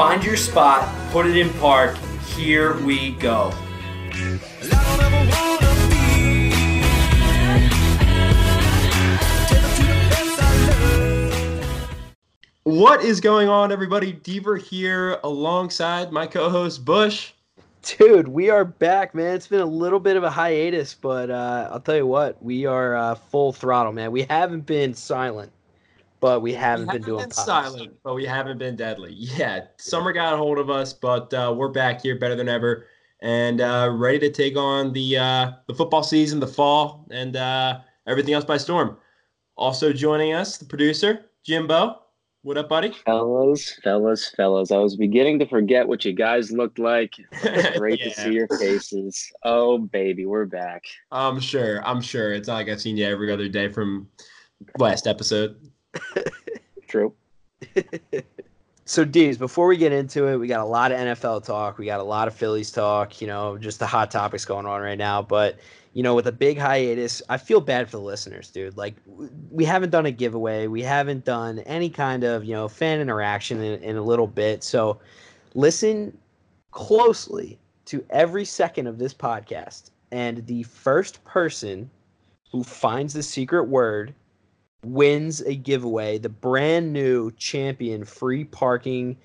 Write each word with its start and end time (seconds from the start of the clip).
Find 0.00 0.24
your 0.24 0.38
spot, 0.38 0.88
put 1.10 1.26
it 1.26 1.36
in 1.36 1.50
park. 1.58 1.94
Here 2.34 2.74
we 2.84 3.10
go. 3.10 3.50
What 12.62 13.04
is 13.04 13.20
going 13.20 13.50
on, 13.50 13.70
everybody? 13.70 14.14
Deaver 14.14 14.58
here 14.58 15.20
alongside 15.22 16.12
my 16.12 16.26
co 16.26 16.48
host 16.48 16.82
Bush. 16.86 17.32
Dude, 17.82 18.26
we 18.26 18.48
are 18.48 18.64
back, 18.64 19.14
man. 19.14 19.34
It's 19.34 19.48
been 19.48 19.60
a 19.60 19.66
little 19.66 20.00
bit 20.00 20.16
of 20.16 20.22
a 20.22 20.30
hiatus, 20.30 20.94
but 20.94 21.30
uh, 21.30 21.68
I'll 21.70 21.80
tell 21.80 21.96
you 21.96 22.06
what, 22.06 22.42
we 22.42 22.64
are 22.64 22.96
uh, 22.96 23.16
full 23.16 23.52
throttle, 23.52 23.92
man. 23.92 24.12
We 24.12 24.22
haven't 24.22 24.64
been 24.64 24.94
silent, 24.94 25.52
but 26.20 26.42
we 26.42 26.52
haven't, 26.52 26.88
We 26.88 26.92
been 26.94 27.02
doing 27.02 27.24
been 27.24 27.30
silent, 27.32 27.96
but 28.04 28.14
we 28.14 28.24
haven't 28.24 28.58
been 28.58 28.76
deadly. 28.76 29.14
Yeah, 29.14 29.66
summer 29.78 30.12
got 30.12 30.34
a 30.34 30.36
hold 30.36 30.58
of 30.58 30.70
us, 30.70 30.92
but 30.92 31.32
uh, 31.34 31.54
we're 31.56 31.68
back 31.68 32.02
here 32.02 32.18
better 32.18 32.36
than 32.36 32.48
ever 32.48 32.86
and 33.22 33.60
uh, 33.60 33.90
ready 33.92 34.18
to 34.18 34.30
take 34.30 34.56
on 34.56 34.92
the 34.92 35.18
uh, 35.18 35.52
the 35.66 35.74
football 35.74 36.02
season, 36.02 36.40
the 36.40 36.46
fall, 36.46 37.06
and 37.10 37.36
uh, 37.36 37.80
everything 38.06 38.34
else 38.34 38.44
by 38.44 38.56
storm. 38.56 38.96
Also 39.56 39.92
joining 39.92 40.32
us, 40.32 40.58
the 40.58 40.64
producer 40.64 41.26
Jimbo. 41.44 41.96
What 42.42 42.56
up, 42.56 42.70
buddy? 42.70 42.92
Fellas, 43.04 43.78
fellas, 43.84 44.30
fellas. 44.34 44.72
I 44.72 44.78
was 44.78 44.96
beginning 44.96 45.38
to 45.40 45.46
forget 45.46 45.86
what 45.86 46.06
you 46.06 46.14
guys 46.14 46.50
looked 46.50 46.78
like. 46.78 47.14
Great 47.76 48.00
to 48.02 48.10
see 48.12 48.32
your 48.32 48.48
faces. 48.48 49.30
Oh, 49.44 49.76
baby, 49.76 50.24
we're 50.24 50.46
back. 50.46 50.84
I'm 51.12 51.38
sure. 51.38 51.86
I'm 51.86 52.00
sure. 52.00 52.32
It's 52.32 52.48
not 52.48 52.54
like 52.54 52.70
I've 52.70 52.80
seen 52.80 52.96
you 52.96 53.04
every 53.04 53.30
other 53.30 53.46
day 53.46 53.68
from 53.68 54.08
last 54.78 55.06
episode. 55.06 55.69
True. 56.88 57.14
So, 58.90 59.04
D's, 59.04 59.38
before 59.38 59.68
we 59.68 59.76
get 59.76 59.92
into 59.92 60.26
it, 60.26 60.36
we 60.36 60.48
got 60.48 60.58
a 60.58 60.64
lot 60.64 60.90
of 60.90 60.98
NFL 60.98 61.44
talk. 61.44 61.78
We 61.78 61.86
got 61.86 62.00
a 62.00 62.02
lot 62.02 62.26
of 62.26 62.34
Phillies 62.34 62.72
talk, 62.72 63.20
you 63.20 63.28
know, 63.28 63.56
just 63.56 63.78
the 63.78 63.86
hot 63.86 64.10
topics 64.10 64.44
going 64.44 64.66
on 64.66 64.80
right 64.80 64.98
now. 64.98 65.22
But, 65.22 65.60
you 65.92 66.02
know, 66.02 66.16
with 66.16 66.26
a 66.26 66.32
big 66.32 66.58
hiatus, 66.58 67.22
I 67.28 67.36
feel 67.36 67.60
bad 67.60 67.86
for 67.86 67.98
the 67.98 68.02
listeners, 68.02 68.50
dude. 68.50 68.76
Like, 68.76 68.96
we 69.52 69.64
haven't 69.64 69.90
done 69.90 70.06
a 70.06 70.10
giveaway. 70.10 70.66
We 70.66 70.82
haven't 70.82 71.24
done 71.24 71.60
any 71.60 71.88
kind 71.88 72.24
of, 72.24 72.44
you 72.44 72.52
know, 72.52 72.66
fan 72.66 73.00
interaction 73.00 73.62
in, 73.62 73.80
in 73.80 73.96
a 73.96 74.02
little 74.02 74.26
bit. 74.26 74.64
So, 74.64 74.98
listen 75.54 76.18
closely 76.72 77.60
to 77.84 78.04
every 78.10 78.44
second 78.44 78.88
of 78.88 78.98
this 78.98 79.14
podcast. 79.14 79.90
And 80.10 80.44
the 80.48 80.64
first 80.64 81.22
person 81.22 81.88
who 82.50 82.64
finds 82.64 83.14
the 83.14 83.22
secret 83.22 83.68
word 83.68 84.16
wins 84.84 85.40
a 85.42 85.54
giveaway 85.54 86.18
the 86.18 86.28
brand 86.28 86.92
new 86.92 87.30
champion 87.32 88.04
free 88.04 88.44
parking 88.44 89.16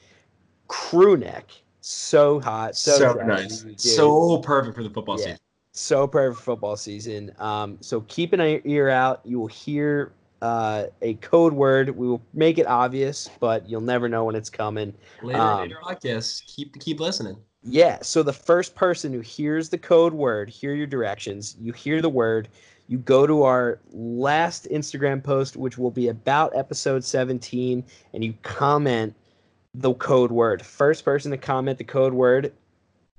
crew 0.67 1.15
neck 1.17 1.49
so 1.81 2.39
hot 2.39 2.75
so, 2.75 2.97
So, 2.97 3.13
nice. 3.23 3.61
dude. 3.61 3.79
So 3.79 4.37
perfect 4.39 4.75
for 4.75 4.83
the 4.83 4.89
football 4.89 5.17
Yeah. 5.17 5.23
season. 5.25 5.39
so 5.73 6.07
perfect 6.07 6.37
for 6.39 6.43
football 6.43 6.75
season 6.75 7.31
um, 7.39 7.77
so 7.81 8.01
keep 8.07 8.33
an 8.33 8.41
ear- 8.41 8.61
ear 8.65 8.89
out 8.89 9.21
you 9.23 9.39
will 9.39 9.47
hear 9.47 10.11
uh, 10.41 10.85
a 11.01 11.13
code 11.15 11.53
word 11.53 11.89
we 11.95 12.07
will 12.07 12.21
make 12.33 12.57
it 12.57 12.67
obvious 12.67 13.29
but 13.39 13.67
you'll 13.69 13.81
never 13.81 14.09
know 14.09 14.25
when 14.25 14.35
it's 14.35 14.49
coming 14.49 14.93
Later, 15.23 15.39
Um, 15.39 15.59
later 15.61 15.77
podcast. 15.83 16.45
Keep 16.47 16.79
keep 16.79 16.99
listening. 16.99 17.37
Yeah. 17.67 17.97
So 18.01 18.21
the 18.21 18.33
first 18.33 18.75
person 18.75 19.11
who 19.11 19.21
hears 19.21 19.69
the 19.69 19.77
code 19.79 20.13
word, 20.13 20.49
hear 20.49 20.75
your 20.75 20.85
directions, 20.85 21.55
you 21.59 21.71
hear 21.73 21.99
the 22.01 22.09
word, 22.09 22.47
you 22.87 22.97
go 22.99 23.25
to 23.25 23.43
our 23.43 23.79
last 23.91 24.67
Instagram 24.71 25.23
post, 25.23 25.57
which 25.57 25.77
will 25.77 25.91
be 25.91 26.09
about 26.09 26.55
episode 26.55 27.03
17, 27.03 27.83
and 28.13 28.23
you 28.23 28.33
comment 28.43 29.15
the 29.73 29.93
code 29.95 30.31
word. 30.31 30.65
First 30.65 31.03
person 31.03 31.31
to 31.31 31.37
comment 31.37 31.77
the 31.77 31.83
code 31.83 32.13
word, 32.13 32.53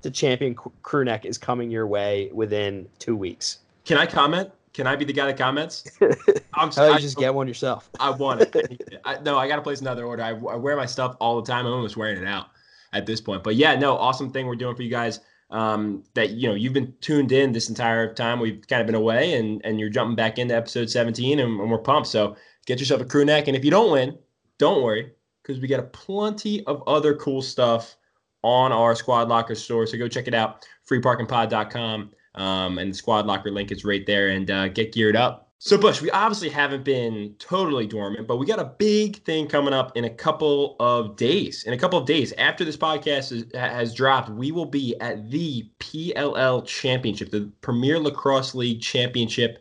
the 0.03 0.11
champion 0.11 0.55
crew 0.55 1.05
neck 1.05 1.25
is 1.25 1.37
coming 1.37 1.71
your 1.71 1.87
way 1.87 2.31
within 2.33 2.89
two 2.99 3.17
weeks. 3.17 3.59
Can 3.85 3.99
I 3.99 4.07
comment? 4.07 4.51
Can 4.73 4.87
I 4.87 4.95
be 4.95 5.05
the 5.05 5.13
guy 5.13 5.27
that 5.27 5.39
comments? 5.39 5.91
I'm 6.01 6.11
oh, 6.55 6.67
about 6.67 6.79
I, 6.79 6.89
you 6.95 6.99
just 6.99 7.17
get 7.17 7.35
one 7.35 7.49
yourself? 7.49 7.89
I 8.01 8.11
want 8.11 8.43
it. 8.43 9.01
I, 9.05 9.19
no, 9.21 9.39
I 9.39 9.49
got 9.49 9.57
to 9.57 9.63
place 9.63 9.81
another 9.81 10.05
order. 10.05 10.23
I, 10.23 10.31
I 10.31 10.57
wear 10.57 10.77
my 10.77 10.87
stuff 10.87 11.17
all 11.19 11.41
the 11.41 11.51
time. 11.51 11.67
I'm 11.67 11.73
almost 11.73 11.97
wearing 11.97 12.21
it 12.21 12.27
out 12.27 12.49
at 12.93 13.07
this 13.07 13.21
point. 13.21 13.43
But 13.43 13.57
yeah, 13.57 13.75
no, 13.75 13.97
awesome 13.97 14.31
thing 14.31 14.47
we're 14.47 14.55
doing 14.55 14.77
for 14.77 14.83
you 14.83 14.91
guys. 14.91 15.21
Um, 15.51 16.03
that 16.15 16.31
you 16.31 16.49
know 16.49 16.55
you've 16.55 16.73
been 16.73 16.93
tuned 17.01 17.31
in 17.31 17.53
this 17.53 17.69
entire 17.69 18.13
time. 18.13 18.41
We've 18.41 18.67
kind 18.67 18.81
of 18.81 18.87
been 18.87 18.97
away, 18.97 19.35
and 19.35 19.61
and 19.65 19.79
you're 19.79 19.91
jumping 19.91 20.17
back 20.17 20.39
into 20.39 20.57
episode 20.57 20.91
17, 20.91 21.39
and, 21.39 21.61
and 21.61 21.71
we're 21.71 21.79
pumped. 21.79 22.09
So 22.09 22.37
get 22.67 22.81
yourself 22.81 23.01
a 23.01 23.05
crew 23.05 23.25
neck, 23.25 23.47
and 23.47 23.57
if 23.57 23.65
you 23.65 23.71
don't 23.71 23.93
win, 23.93 24.19
don't 24.59 24.83
worry, 24.83 25.13
because 25.43 25.61
we 25.61 25.69
got 25.69 25.81
a 25.81 25.85
plenty 25.85 26.65
of 26.67 26.83
other 26.87 27.15
cool 27.15 27.43
stuff 27.43 27.97
on 28.43 28.73
our 28.73 28.95
Squad 28.95 29.29
Locker 29.29 29.55
store. 29.55 29.87
So 29.87 29.99
go 29.99 30.09
check 30.09 30.29
it 30.29 30.35
out, 30.35 30.67
freeparkingpod.com. 30.89 32.11
Um, 32.35 32.79
and 32.79 32.91
the 32.91 32.95
Squad 32.95 33.27
Locker 33.27 33.51
link 33.51 33.73
is 33.73 33.85
right 33.85 34.05
there, 34.05 34.29
and 34.29 34.51
uh, 34.51 34.69
get 34.69 34.93
geared 34.93 35.17
up. 35.17 35.46
So, 35.59 35.79
Bush, 35.79 36.03
we 36.03 36.11
obviously 36.11 36.51
haven't 36.51 36.85
been 36.85 37.35
totally 37.39 37.87
dormant, 37.87 38.29
but 38.29 38.37
we 38.37 38.45
got 38.45 38.59
a 38.59 38.75
big 38.79 39.25
thing 39.25 39.49
coming 39.49 39.73
up 39.73 39.97
in 39.97 40.05
a 40.05 40.11
couple 40.11 40.77
of 40.81 41.17
days. 41.17 41.65
In 41.65 41.73
a 41.73 41.79
couple 41.79 41.99
of 41.99 42.07
days, 42.07 42.35
after 42.35 42.63
this 42.63 42.77
podcast 42.77 43.33
is, 43.33 43.45
has 43.55 43.95
dropped, 43.95 44.29
we 44.29 44.53
will 44.53 44.67
be 44.67 44.95
at 45.01 45.31
the 45.31 45.67
PLL 45.81 46.67
Championship, 46.67 47.31
the 47.31 47.51
Premier 47.63 47.99
Lacrosse 47.99 48.55
League 48.55 48.83
Championship, 48.83 49.59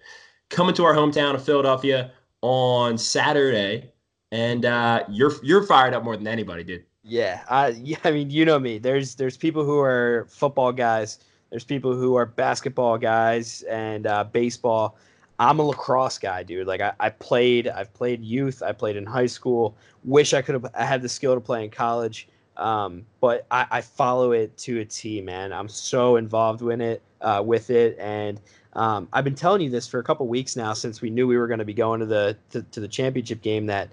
coming 0.49 0.75
to 0.75 0.83
our 0.83 0.93
hometown 0.93 1.33
of 1.33 1.45
Philadelphia 1.45 2.11
on 2.41 2.97
Saturday. 2.97 3.93
And 4.33 4.65
uh, 4.65 5.05
you're 5.09 5.31
you're 5.43 5.63
fired 5.63 5.93
up 5.93 6.03
more 6.03 6.17
than 6.17 6.27
anybody, 6.27 6.65
dude. 6.65 6.83
Yeah, 7.03 7.43
I 7.49 7.69
yeah, 7.69 7.97
I 8.03 8.11
mean, 8.11 8.31
you 8.31 8.43
know 8.43 8.59
me. 8.59 8.79
There's 8.79 9.15
there's 9.15 9.37
people 9.37 9.63
who 9.63 9.79
are 9.79 10.27
football 10.29 10.73
guys. 10.73 11.19
There's 11.51 11.63
people 11.63 11.95
who 11.95 12.15
are 12.15 12.25
basketball 12.25 12.97
guys 12.97 13.61
and 13.63 14.05
uh, 14.07 14.25
baseball. 14.25 14.97
I'm 15.39 15.59
a 15.59 15.63
lacrosse 15.63 16.17
guy, 16.17 16.43
dude. 16.43 16.67
Like 16.67 16.81
I, 16.81 16.93
I 16.99 17.09
played, 17.09 17.67
I've 17.67 17.93
played 17.93 18.23
youth, 18.23 18.63
I 18.63 18.71
played 18.71 18.95
in 18.95 19.05
high 19.05 19.25
school. 19.25 19.75
Wish 20.03 20.33
I 20.33 20.41
could 20.41 20.53
have 20.53 20.65
I 20.73 20.85
had 20.85 21.01
the 21.01 21.09
skill 21.09 21.35
to 21.35 21.41
play 21.41 21.63
in 21.63 21.71
college. 21.71 22.27
Um, 22.57 23.05
but 23.19 23.45
I, 23.51 23.67
I 23.69 23.81
follow 23.81 24.31
it 24.31 24.57
to 24.59 24.79
a 24.79 24.85
T, 24.85 25.21
man. 25.21 25.51
I'm 25.51 25.67
so 25.67 26.15
involved 26.15 26.61
in 26.61 26.79
it, 26.79 27.01
uh, 27.19 27.43
with 27.45 27.69
it, 27.69 27.97
and 27.99 28.39
um, 28.73 29.07
I've 29.13 29.23
been 29.23 29.35
telling 29.35 29.61
you 29.61 29.69
this 29.69 29.87
for 29.87 29.99
a 29.99 30.03
couple 30.03 30.27
weeks 30.27 30.55
now 30.55 30.73
since 30.73 31.01
we 31.01 31.09
knew 31.09 31.27
we 31.27 31.37
were 31.37 31.47
going 31.47 31.59
to 31.59 31.65
be 31.65 31.73
going 31.73 31.99
to 31.99 32.05
the 32.05 32.37
to, 32.51 32.61
to 32.61 32.79
the 32.79 32.87
championship 32.87 33.41
game. 33.41 33.65
That 33.65 33.89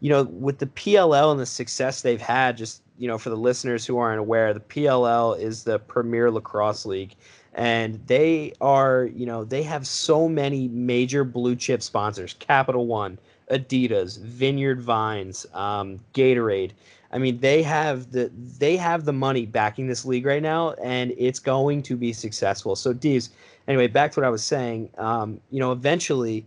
you 0.00 0.10
know, 0.10 0.24
with 0.24 0.58
the 0.58 0.66
PLL 0.66 1.30
and 1.30 1.40
the 1.40 1.46
success 1.46 2.02
they've 2.02 2.20
had, 2.20 2.56
just 2.56 2.82
you 2.98 3.08
know, 3.08 3.18
for 3.18 3.30
the 3.30 3.36
listeners 3.36 3.84
who 3.84 3.98
aren't 3.98 4.20
aware, 4.20 4.54
the 4.54 4.60
PLL 4.60 5.38
is 5.38 5.64
the 5.64 5.78
Premier 5.78 6.30
Lacrosse 6.30 6.86
League, 6.86 7.16
and 7.56 7.98
they 8.06 8.52
are, 8.60 9.08
you 9.14 9.24
know, 9.24 9.42
they 9.42 9.62
have 9.62 9.86
so 9.86 10.28
many 10.28 10.68
major 10.68 11.24
blue 11.24 11.56
chip 11.56 11.82
sponsors: 11.82 12.36
Capital 12.38 12.86
One, 12.86 13.18
Adidas, 13.50 14.20
Vineyard 14.20 14.80
Vines, 14.80 15.46
um, 15.54 15.98
Gatorade. 16.14 16.72
I 17.12 17.18
mean, 17.18 17.40
they 17.40 17.62
have 17.62 18.12
the 18.12 18.30
they 18.58 18.76
have 18.76 19.06
the 19.06 19.12
money 19.12 19.46
backing 19.46 19.86
this 19.86 20.04
league 20.04 20.26
right 20.26 20.42
now, 20.42 20.72
and 20.82 21.14
it's 21.16 21.38
going 21.38 21.82
to 21.84 21.96
be 21.96 22.12
successful. 22.12 22.76
So, 22.76 22.92
Deeves, 22.92 23.30
anyway, 23.66 23.86
back 23.86 24.12
to 24.12 24.20
what 24.20 24.26
I 24.26 24.30
was 24.30 24.44
saying. 24.44 24.90
Um, 24.98 25.40
you 25.50 25.58
know, 25.58 25.72
eventually, 25.72 26.44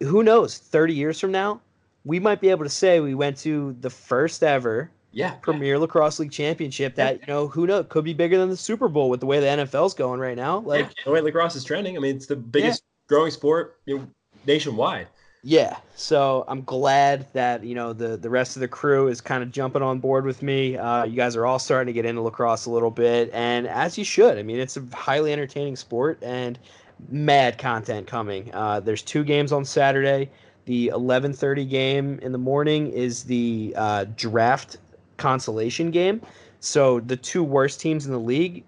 who 0.00 0.22
knows? 0.22 0.56
Thirty 0.56 0.94
years 0.94 1.20
from 1.20 1.32
now, 1.32 1.60
we 2.06 2.18
might 2.18 2.40
be 2.40 2.48
able 2.48 2.64
to 2.64 2.70
say 2.70 3.00
we 3.00 3.14
went 3.14 3.36
to 3.38 3.76
the 3.80 3.90
first 3.90 4.42
ever 4.42 4.90
Yeah. 5.12 5.32
Premier 5.42 5.78
Lacrosse 5.78 6.18
League 6.18 6.30
Championship. 6.30 6.94
That 6.94 7.20
you 7.20 7.26
know, 7.26 7.48
who 7.48 7.66
knows, 7.66 7.86
could 7.88 8.04
be 8.04 8.14
bigger 8.14 8.38
than 8.38 8.48
the 8.48 8.56
Super 8.56 8.88
Bowl 8.88 9.10
with 9.10 9.20
the 9.20 9.26
way 9.26 9.40
the 9.40 9.46
NFL's 9.46 9.94
going 9.94 10.20
right 10.20 10.36
now. 10.36 10.58
Like, 10.58 10.86
Like 10.86 10.94
the 11.04 11.10
way 11.10 11.20
lacrosse 11.20 11.56
is 11.56 11.64
trending. 11.64 11.96
I 11.96 12.00
mean, 12.00 12.16
it's 12.16 12.26
the 12.26 12.36
biggest 12.36 12.84
growing 13.08 13.30
sport 13.30 13.80
you 13.86 13.98
know, 13.98 14.06
nationwide. 14.46 15.08
Yeah, 15.42 15.78
so 15.96 16.44
I'm 16.48 16.62
glad 16.64 17.26
that 17.32 17.64
you 17.64 17.74
know 17.74 17.94
the 17.94 18.18
the 18.18 18.28
rest 18.28 18.56
of 18.56 18.60
the 18.60 18.68
crew 18.68 19.08
is 19.08 19.22
kind 19.22 19.42
of 19.42 19.50
jumping 19.50 19.80
on 19.80 19.98
board 19.98 20.26
with 20.26 20.42
me. 20.42 20.76
Uh, 20.76 21.04
you 21.04 21.16
guys 21.16 21.34
are 21.34 21.46
all 21.46 21.58
starting 21.58 21.86
to 21.86 21.94
get 21.94 22.04
into 22.04 22.20
lacrosse 22.20 22.66
a 22.66 22.70
little 22.70 22.90
bit, 22.90 23.30
and 23.32 23.66
as 23.66 23.96
you 23.96 24.04
should. 24.04 24.36
I 24.36 24.42
mean, 24.42 24.60
it's 24.60 24.76
a 24.76 24.84
highly 24.92 25.32
entertaining 25.32 25.76
sport 25.76 26.18
and 26.22 26.58
mad 27.08 27.56
content 27.56 28.06
coming. 28.06 28.50
Uh, 28.52 28.80
there's 28.80 29.00
two 29.00 29.24
games 29.24 29.50
on 29.50 29.64
Saturday. 29.64 30.30
The 30.66 30.92
11:30 30.94 31.68
game 31.68 32.18
in 32.20 32.32
the 32.32 32.38
morning 32.38 32.92
is 32.92 33.24
the 33.24 33.72
uh, 33.78 34.04
draft 34.16 34.76
consolation 35.20 35.90
game. 35.90 36.20
So 36.58 37.00
the 37.00 37.16
two 37.16 37.44
worst 37.44 37.80
teams 37.80 38.06
in 38.06 38.12
the 38.12 38.18
league 38.18 38.64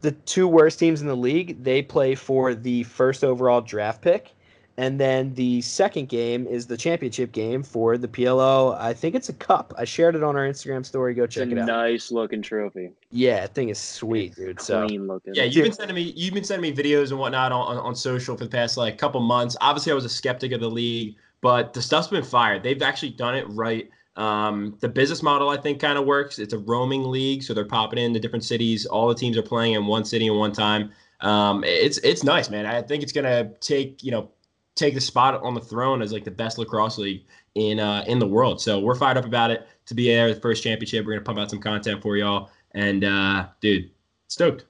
the 0.00 0.12
two 0.12 0.46
worst 0.46 0.78
teams 0.78 1.00
in 1.00 1.06
the 1.06 1.16
league 1.16 1.62
they 1.64 1.80
play 1.80 2.14
for 2.14 2.54
the 2.54 2.82
first 2.84 3.24
overall 3.24 3.62
draft 3.62 4.02
pick 4.02 4.34
and 4.78 5.00
then 5.00 5.32
the 5.34 5.62
second 5.62 6.08
game 6.08 6.46
is 6.46 6.66
the 6.66 6.76
championship 6.76 7.32
game 7.32 7.62
for 7.62 7.96
the 7.96 8.08
PLL. 8.08 8.78
I 8.78 8.92
think 8.92 9.14
it's 9.14 9.30
a 9.30 9.32
cup. 9.32 9.72
I 9.78 9.86
shared 9.86 10.14
it 10.14 10.22
on 10.22 10.36
our 10.36 10.46
Instagram 10.46 10.84
story. 10.84 11.14
Go 11.14 11.24
It's 11.24 11.36
a 11.36 11.40
check 11.40 11.52
it 11.52 11.58
out. 11.58 11.66
nice 11.66 12.10
looking 12.10 12.42
trophy. 12.42 12.90
Yeah, 13.10 13.40
that 13.40 13.54
thing 13.54 13.70
is 13.70 13.78
sweet, 13.78 14.36
dude. 14.36 14.60
So 14.60 14.86
Clean 14.86 15.06
looking. 15.06 15.34
Yeah, 15.34 15.44
you've 15.44 15.64
been 15.64 15.72
sending 15.72 15.94
me 15.94 16.12
you've 16.14 16.34
been 16.34 16.44
sending 16.44 16.70
me 16.70 16.76
videos 16.76 17.10
and 17.10 17.18
whatnot 17.18 17.52
on, 17.52 17.76
on, 17.76 17.78
on 17.78 17.96
social 17.96 18.36
for 18.36 18.44
the 18.44 18.50
past 18.50 18.76
like 18.76 18.98
couple 18.98 19.20
months. 19.20 19.56
Obviously, 19.62 19.92
I 19.92 19.94
was 19.94 20.04
a 20.04 20.10
skeptic 20.10 20.52
of 20.52 20.60
the 20.60 20.70
league, 20.70 21.16
but 21.40 21.72
the 21.72 21.80
stuff's 21.80 22.08
been 22.08 22.22
fired. 22.22 22.62
They've 22.62 22.82
actually 22.82 23.10
done 23.10 23.34
it 23.34 23.46
right. 23.48 23.88
Um, 24.16 24.76
the 24.80 24.88
business 24.88 25.22
model, 25.22 25.50
I 25.50 25.58
think, 25.58 25.80
kind 25.80 25.98
of 25.98 26.06
works. 26.06 26.38
It's 26.38 26.54
a 26.54 26.58
roaming 26.58 27.04
league, 27.04 27.42
so 27.42 27.52
they're 27.52 27.66
popping 27.66 27.98
into 27.98 28.18
different 28.18 28.44
cities. 28.44 28.86
All 28.86 29.08
the 29.08 29.14
teams 29.14 29.36
are 29.36 29.42
playing 29.42 29.74
in 29.74 29.86
one 29.86 30.04
city 30.04 30.26
at 30.28 30.34
one 30.34 30.52
time. 30.52 30.90
Um, 31.20 31.64
it's 31.64 31.98
it's 31.98 32.24
nice, 32.24 32.50
man. 32.50 32.66
I 32.66 32.82
think 32.82 33.02
it's 33.02 33.12
gonna 33.12 33.50
take 33.60 34.02
you 34.02 34.10
know 34.10 34.30
take 34.74 34.94
the 34.94 35.00
spot 35.00 35.42
on 35.42 35.54
the 35.54 35.60
throne 35.60 36.02
as 36.02 36.12
like 36.12 36.24
the 36.24 36.30
best 36.30 36.58
lacrosse 36.58 36.98
league 36.98 37.24
in 37.54 37.80
uh, 37.80 38.04
in 38.06 38.18
the 38.18 38.26
world. 38.26 38.60
So 38.60 38.78
we're 38.78 38.94
fired 38.94 39.16
up 39.16 39.24
about 39.24 39.50
it 39.50 39.66
to 39.86 39.94
be 39.94 40.08
there 40.08 40.32
the 40.32 40.40
first 40.40 40.62
championship. 40.62 41.04
We're 41.04 41.12
gonna 41.12 41.24
pump 41.24 41.38
out 41.38 41.50
some 41.50 41.60
content 41.60 42.02
for 42.02 42.16
y'all, 42.16 42.50
and 42.72 43.04
uh, 43.04 43.48
dude, 43.60 43.90
stoked. 44.28 44.66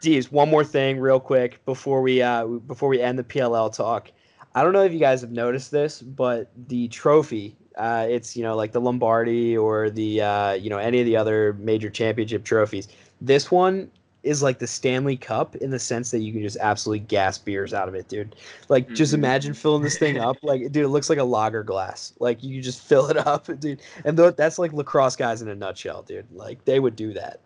Geez, 0.00 0.30
one 0.30 0.50
more 0.50 0.64
thing, 0.64 0.98
real 0.98 1.20
quick, 1.20 1.64
before 1.64 2.02
we 2.02 2.22
uh, 2.22 2.46
before 2.46 2.88
we 2.88 3.00
end 3.00 3.18
the 3.18 3.24
PLL 3.24 3.74
talk. 3.74 4.10
I 4.56 4.62
don't 4.62 4.72
know 4.72 4.84
if 4.84 4.92
you 4.92 5.00
guys 5.00 5.20
have 5.22 5.32
noticed 5.32 5.72
this, 5.72 6.00
but 6.00 6.52
the 6.68 6.86
trophy, 6.88 7.56
uh, 7.76 8.06
it's 8.08 8.36
you 8.36 8.42
know 8.42 8.56
like 8.56 8.72
the 8.72 8.80
Lombardi 8.80 9.56
or 9.56 9.90
the 9.90 10.20
uh, 10.22 10.52
you 10.52 10.70
know 10.70 10.78
any 10.78 11.00
of 11.00 11.06
the 11.06 11.16
other 11.16 11.54
major 11.54 11.90
championship 11.90 12.44
trophies. 12.44 12.88
This 13.20 13.50
one 13.50 13.90
is 14.22 14.42
like 14.42 14.58
the 14.58 14.66
Stanley 14.66 15.18
Cup 15.18 15.54
in 15.56 15.70
the 15.70 15.78
sense 15.78 16.10
that 16.10 16.20
you 16.20 16.32
can 16.32 16.40
just 16.40 16.56
absolutely 16.56 17.00
gas 17.00 17.36
beers 17.36 17.74
out 17.74 17.88
of 17.88 17.94
it, 17.94 18.08
dude. 18.08 18.34
Like, 18.70 18.88
just 18.94 19.12
Mhm. 19.12 19.16
imagine 19.18 19.52
filling 19.52 19.82
this 19.82 19.98
thing 19.98 20.18
up. 20.18 20.38
Like, 20.42 20.62
dude, 20.72 20.84
it 20.86 20.88
looks 20.88 21.10
like 21.10 21.18
a 21.18 21.24
lager 21.24 21.62
glass. 21.62 22.14
Like, 22.20 22.42
you 22.42 22.62
just 22.62 22.80
fill 22.80 23.08
it 23.10 23.18
up, 23.18 23.46
dude. 23.60 23.82
And 24.06 24.16
th- 24.16 24.34
that's 24.36 24.58
like 24.58 24.72
lacrosse 24.72 25.14
guys 25.14 25.42
in 25.42 25.48
a 25.50 25.54
nutshell, 25.54 26.02
dude. 26.02 26.24
Like, 26.32 26.64
they 26.64 26.80
would 26.80 26.96
do 26.96 27.12
that. 27.12 27.40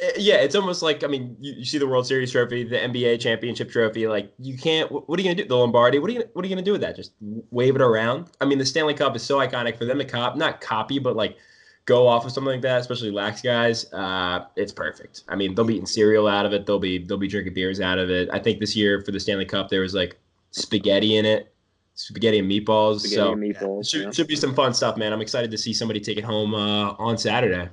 Uh, 0.00 0.06
Yeah, 0.16 0.36
it's 0.36 0.54
almost 0.54 0.82
like 0.82 1.02
I 1.04 1.06
mean, 1.06 1.36
you, 1.40 1.54
you 1.58 1.64
see 1.64 1.78
the 1.78 1.86
World 1.86 2.06
Series 2.06 2.30
trophy, 2.32 2.64
the 2.64 2.76
NBA 2.76 3.20
championship 3.20 3.70
trophy. 3.70 4.06
Like, 4.06 4.32
you 4.38 4.56
can't. 4.56 4.88
wh- 4.90 5.08
What 5.08 5.18
are 5.18 5.22
you 5.22 5.28
gonna 5.28 5.42
do? 5.42 5.48
The 5.48 5.56
Lombardi. 5.56 5.98
What 5.98 6.10
are 6.10 6.14
you? 6.14 6.24
What 6.32 6.44
are 6.44 6.48
you 6.48 6.54
gonna 6.54 6.64
do 6.64 6.72
with 6.72 6.80
that? 6.82 6.96
Just 6.96 7.12
wave 7.50 7.74
it 7.76 7.82
around? 7.82 8.30
I 8.40 8.44
mean, 8.44 8.58
the 8.58 8.66
Stanley 8.66 8.94
Cup 8.94 9.16
is 9.16 9.22
so 9.22 9.38
iconic 9.38 9.76
for 9.76 9.84
them 9.84 9.98
to 9.98 10.04
cop, 10.04 10.36
not 10.36 10.60
copy, 10.60 10.98
but 10.98 11.16
like 11.16 11.36
go 11.84 12.06
off 12.06 12.24
of 12.24 12.30
something 12.32 12.52
like 12.52 12.62
that, 12.62 12.80
especially 12.80 13.10
lax 13.10 13.42
guys. 13.42 13.92
Uh, 13.92 14.44
it's 14.56 14.72
perfect. 14.72 15.24
I 15.28 15.34
mean, 15.36 15.54
they'll 15.54 15.64
be 15.64 15.74
eating 15.74 15.86
cereal 15.86 16.28
out 16.28 16.46
of 16.46 16.52
it. 16.52 16.66
They'll 16.66 16.78
be 16.78 16.98
they'll 16.98 17.18
be 17.18 17.28
drinking 17.28 17.54
beers 17.54 17.80
out 17.80 17.98
of 17.98 18.10
it. 18.10 18.28
I 18.32 18.38
think 18.38 18.60
this 18.60 18.76
year 18.76 19.00
for 19.02 19.10
the 19.12 19.20
Stanley 19.20 19.44
Cup 19.46 19.68
there 19.68 19.80
was 19.80 19.94
like 19.94 20.16
spaghetti 20.52 21.16
in 21.16 21.24
it, 21.26 21.52
spaghetti 21.94 22.38
and 22.38 22.50
meatballs. 22.50 23.00
Spaghetti 23.00 23.16
so 23.16 23.32
and 23.32 23.42
meatballs. 23.42 23.90
should, 23.90 24.02
yeah. 24.02 24.10
should 24.10 24.26
be 24.28 24.36
some 24.36 24.54
fun 24.54 24.74
stuff, 24.74 24.96
man. 24.96 25.12
I'm 25.12 25.20
excited 25.20 25.50
to 25.50 25.58
see 25.58 25.72
somebody 25.72 26.00
take 26.00 26.18
it 26.18 26.24
home 26.24 26.54
uh, 26.54 26.92
on 26.98 27.18
Saturday. 27.18 27.68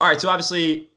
All 0.00 0.08
right, 0.08 0.20
so 0.20 0.28
obviously, 0.28 0.90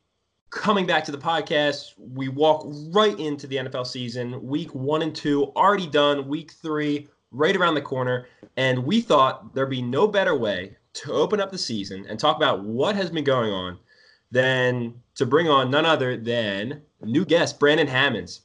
coming 0.50 0.86
back 0.86 1.04
to 1.06 1.12
the 1.12 1.18
podcast, 1.18 1.94
we 1.98 2.28
walk 2.30 2.66
right 2.92 3.18
into 3.20 3.48
the 3.48 3.58
NFL 3.58 3.88
season. 3.88 4.46
Week 4.46 4.74
one 4.74 5.02
and 5.02 5.16
two 5.16 5.52
already 5.56 5.88
done. 5.88 6.28
Week 6.28 6.52
three 6.52 7.08
right 7.32 7.56
around 7.56 7.76
the 7.76 7.82
corner, 7.82 8.28
and 8.58 8.84
we 8.84 9.02
thought 9.02 9.54
there'd 9.54 9.70
be 9.70 9.82
no 9.82 10.08
better 10.08 10.36
way 10.36 10.76
to 10.94 11.14
open 11.14 11.40
up 11.40 11.52
the 11.52 11.58
season 11.58 12.06
and 12.10 12.20
talk 12.20 12.38
about 12.38 12.64
what 12.64 12.96
has 12.96 13.10
been 13.10 13.24
going 13.24 13.52
on 13.52 13.78
than 14.32 14.94
to 15.16 15.26
bring 15.26 15.48
on 15.48 15.70
none 15.70 15.86
other 15.86 16.18
than 16.18 16.82
new 17.04 17.26
guest 17.26 17.60
Brandon 17.60 17.88
Hammonds. 17.88 18.42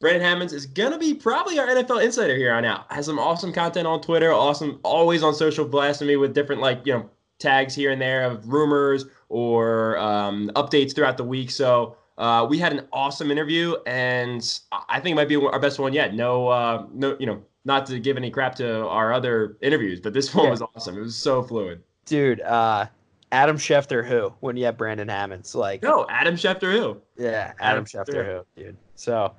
Brandon 0.00 0.22
Hammonds 0.22 0.52
is 0.52 0.66
gonna 0.66 0.98
be 0.98 1.14
probably 1.14 1.58
our 1.58 1.66
NFL 1.66 2.04
insider 2.04 2.36
here 2.36 2.52
on 2.52 2.64
out. 2.64 2.90
Has 2.92 3.06
some 3.06 3.18
awesome 3.18 3.52
content 3.52 3.86
on 3.86 4.00
Twitter, 4.00 4.32
awesome, 4.32 4.78
always 4.84 5.22
on 5.22 5.34
social, 5.34 5.64
blasting 5.64 6.06
me 6.06 6.16
with 6.16 6.34
different 6.34 6.60
like 6.60 6.86
you 6.86 6.92
know 6.92 7.10
tags 7.38 7.74
here 7.74 7.90
and 7.90 8.00
there 8.00 8.24
of 8.24 8.48
rumors 8.48 9.06
or 9.28 9.96
um, 9.98 10.50
updates 10.56 10.94
throughout 10.94 11.16
the 11.16 11.24
week. 11.24 11.50
So 11.50 11.96
uh, 12.16 12.46
we 12.48 12.58
had 12.58 12.72
an 12.72 12.86
awesome 12.92 13.30
interview, 13.30 13.76
and 13.86 14.42
I 14.88 15.00
think 15.00 15.12
it 15.12 15.16
might 15.16 15.28
be 15.28 15.36
our 15.36 15.60
best 15.60 15.78
one 15.78 15.92
yet. 15.92 16.14
No, 16.14 16.48
uh, 16.48 16.86
no, 16.92 17.16
you 17.20 17.26
know, 17.26 17.42
not 17.64 17.86
to 17.86 17.98
give 18.00 18.16
any 18.16 18.30
crap 18.30 18.54
to 18.56 18.86
our 18.86 19.12
other 19.12 19.56
interviews, 19.62 20.00
but 20.00 20.12
this 20.14 20.34
one 20.34 20.44
Yeah. 20.46 20.50
was 20.50 20.62
awesome. 20.62 20.96
It 20.96 21.00
was 21.02 21.16
so 21.16 21.42
fluid. 21.42 21.82
Dude, 22.06 22.40
uh, 22.40 22.86
Adam 23.30 23.58
Schefter, 23.58 24.06
who? 24.06 24.32
When 24.40 24.56
you 24.56 24.64
have 24.64 24.78
Brandon 24.78 25.08
Hammonds. 25.08 25.54
Like, 25.54 25.82
No, 25.82 26.06
Adam 26.08 26.34
Schefter, 26.34 26.72
who? 26.72 27.00
yeah, 27.22 27.52
Adam 27.60 27.84
Adam 27.84 27.84
Schefter, 27.84 28.14
Schefter. 28.14 28.44
who, 28.56 28.62
dude. 28.62 28.76
So 28.94 29.34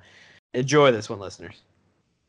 enjoy 0.54 0.92
this 0.92 1.10
one, 1.10 1.18
listeners. 1.18 1.62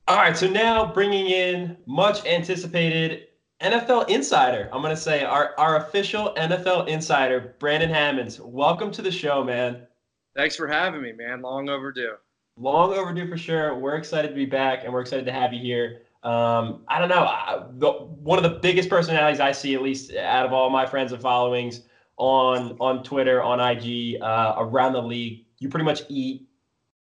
All 0.08 0.18
right, 0.18 0.36
so 0.36 0.50
now 0.50 0.92
bringing 0.92 1.28
in 1.28 1.78
much 1.86 2.26
anticipated 2.26 3.28
NFL 3.62 4.10
insider. 4.10 4.70
I'm 4.74 4.82
gonna 4.82 4.98
say 4.98 5.24
our 5.24 5.54
our 5.58 5.78
official 5.78 6.34
NFL 6.36 6.88
insider, 6.88 7.56
Brandon 7.60 7.90
Hammonds. 7.90 8.40
Welcome 8.40 8.92
to 8.92 9.02
the 9.02 9.12
show, 9.12 9.44
man. 9.44 9.86
Thanks 10.36 10.56
for 10.56 10.68
having 10.68 11.02
me, 11.02 11.12
man. 11.12 11.42
Long 11.42 11.70
overdue. 11.70 12.16
Long 12.58 12.94
overdue 12.94 13.30
for 13.30 13.38
sure. 13.38 13.78
We're 13.78 13.96
excited 13.96 14.30
to 14.30 14.34
be 14.34 14.46
back, 14.46 14.84
and 14.84 14.92
we're 14.92 15.02
excited 15.02 15.26
to 15.26 15.32
have 15.32 15.54
you 15.54 15.60
here. 15.60 16.02
Um, 16.24 16.84
I 16.88 17.00
don't 17.00 17.10
know. 17.10 17.24
I, 17.24 17.64
the, 17.78 17.92
one 17.92 18.38
of 18.38 18.44
the 18.44 18.60
biggest 18.60 18.90
personalities 18.90 19.40
I 19.40 19.52
see, 19.52 19.74
at 19.76 19.82
least 19.82 20.14
out 20.16 20.46
of 20.46 20.54
all 20.54 20.70
my 20.70 20.86
friends 20.86 21.12
and 21.12 21.22
followings 21.22 21.82
on 22.18 22.78
on 22.80 23.04
Twitter, 23.04 23.44
on 23.44 23.60
IG, 23.60 24.22
uh, 24.22 24.56
around 24.58 24.94
the 24.94 25.02
league. 25.02 25.46
You 25.60 25.70
pretty 25.70 25.86
much 25.86 26.02
eat, 26.10 26.48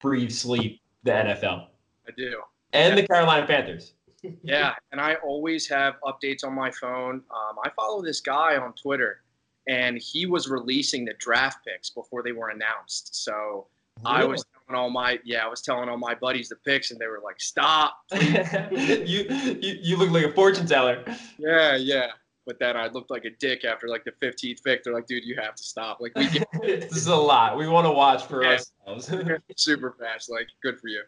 breathe, 0.01 0.31
sleep 0.31 0.81
the 1.03 1.11
NFL 1.11 1.67
I 2.07 2.11
do. 2.17 2.41
and 2.73 2.97
the 2.97 3.07
Carolina 3.07 3.47
Panthers. 3.47 3.93
Yeah, 4.43 4.73
and 4.91 4.99
I 5.01 5.15
always 5.15 5.67
have 5.67 5.95
updates 6.03 6.43
on 6.43 6.53
my 6.53 6.71
phone. 6.71 7.15
Um, 7.31 7.57
I 7.63 7.69
follow 7.75 8.01
this 8.01 8.19
guy 8.21 8.57
on 8.57 8.73
Twitter, 8.73 9.21
and 9.67 9.97
he 9.97 10.25
was 10.25 10.49
releasing 10.49 11.05
the 11.05 11.13
draft 11.19 11.65
picks 11.65 11.89
before 11.89 12.23
they 12.23 12.31
were 12.31 12.49
announced. 12.49 13.23
So 13.23 13.67
I 14.05 14.23
was 14.23 14.45
telling 14.67 14.79
all 14.81 14.89
my 14.89 15.19
yeah, 15.25 15.45
I 15.45 15.47
was 15.47 15.61
telling 15.61 15.89
all 15.89 15.97
my 15.97 16.15
buddies 16.15 16.49
the 16.49 16.55
picks, 16.55 16.91
and 16.91 16.99
they 16.99 17.07
were 17.07 17.21
like, 17.23 17.39
"Stop!" 17.41 17.97
you, 18.13 19.25
you 19.61 19.77
you 19.81 19.97
look 19.97 20.09
like 20.11 20.25
a 20.25 20.31
fortune 20.31 20.65
teller. 20.65 21.03
Yeah, 21.37 21.75
yeah. 21.75 22.07
But 22.45 22.57
then 22.57 22.75
I 22.75 22.87
looked 22.87 23.11
like 23.11 23.25
a 23.25 23.29
dick 23.29 23.63
after 23.63 23.87
like 23.87 24.03
the 24.05 24.13
15th 24.25 24.63
pick. 24.63 24.83
They're 24.83 24.93
like, 24.93 25.05
"Dude, 25.05 25.23
you 25.23 25.35
have 25.35 25.53
to 25.55 25.61
stop." 25.63 25.99
Like 25.99 26.13
we 26.15 26.27
get 26.29 26.47
this 26.61 26.95
is 26.95 27.07
a 27.07 27.15
lot. 27.15 27.57
We 27.57 27.67
want 27.67 27.85
to 27.85 27.91
watch 27.91 28.23
for 28.25 28.41
Yeah. 28.41 28.57
ourselves. 28.87 29.13
super 29.55 29.91
fast. 29.99 30.31
Like 30.31 30.47
good 30.63 30.79
for 30.79 30.87
you. 30.87 31.03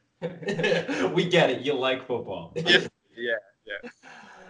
we 1.16 1.26
get 1.28 1.50
it. 1.50 1.62
You 1.62 1.74
like 1.74 2.06
football. 2.06 2.54
Yeah, 2.56 2.86
yeah. 3.22 3.36
Yeah. 3.66 3.90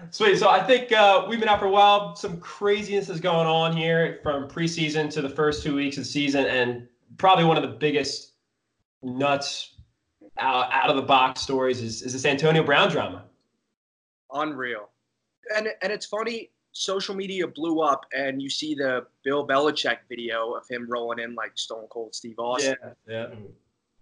Sweet. 0.10 0.38
So 0.40 0.50
I 0.50 0.64
think 0.64 0.92
uh, 0.92 1.26
we've 1.30 1.40
been 1.40 1.50
out 1.50 1.60
for 1.60 1.66
a 1.66 1.72
while. 1.72 2.16
Some 2.16 2.40
craziness 2.40 3.10
is 3.10 3.20
going 3.20 3.48
on 3.48 3.76
here 3.76 4.20
from 4.24 4.48
preseason 4.48 5.12
to 5.12 5.22
the 5.22 5.30
first 5.30 5.62
two 5.64 5.76
weeks 5.76 5.98
of 5.98 6.08
season, 6.08 6.46
and 6.46 6.88
probably 7.18 7.46
one 7.46 7.58
of 7.58 7.64
the 7.64 7.78
biggest 7.78 8.34
nuts 9.04 9.76
out, 10.40 10.72
out 10.72 10.90
of 10.90 10.96
the 10.96 11.02
box 11.02 11.42
stories 11.42 11.82
is, 11.82 12.02
is 12.02 12.14
this 12.14 12.26
Antonio 12.26 12.64
Brown 12.64 12.90
drama. 12.90 13.26
unreal. 14.34 14.90
And 15.56 15.68
and 15.82 15.92
it's 15.92 16.06
funny, 16.06 16.52
social 16.72 17.16
media 17.16 17.48
blew 17.48 17.82
up, 17.82 18.06
and 18.16 18.42
you 18.42 18.50
see 18.50 18.76
the 18.76 19.06
Bill 19.24 19.46
Belichick 19.46 19.98
video 20.10 20.54
of 20.54 20.64
him 20.70 20.88
rolling 20.90 21.20
in 21.20 21.36
like 21.36 21.52
Stone 21.56 21.88
Cold 21.90 22.16
Steve 22.16 22.40
Austin, 22.40 22.76
yeah. 23.08 23.28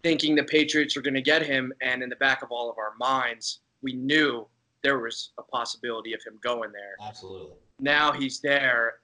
thinking 0.04 0.36
the 0.36 0.44
Patriots 0.44 0.96
were 0.96 1.02
going 1.02 1.16
to 1.16 1.22
get 1.22 1.46
him. 1.46 1.74
And 1.82 2.04
in 2.04 2.10
the 2.10 2.16
back 2.18 2.42
of 2.44 2.52
all 2.52 2.70
of 2.70 2.78
our 2.78 2.94
minds, 3.00 3.60
we 3.82 3.94
knew 3.94 4.48
there 4.84 5.00
was 5.00 5.32
a 5.38 5.44
possibility 5.44 6.14
of 6.14 6.22
him 6.26 6.40
going 6.44 6.72
there. 6.72 6.96
Absolutely. 7.06 7.56
Now 7.80 8.12
he's 8.12 8.40
there, 8.40 8.96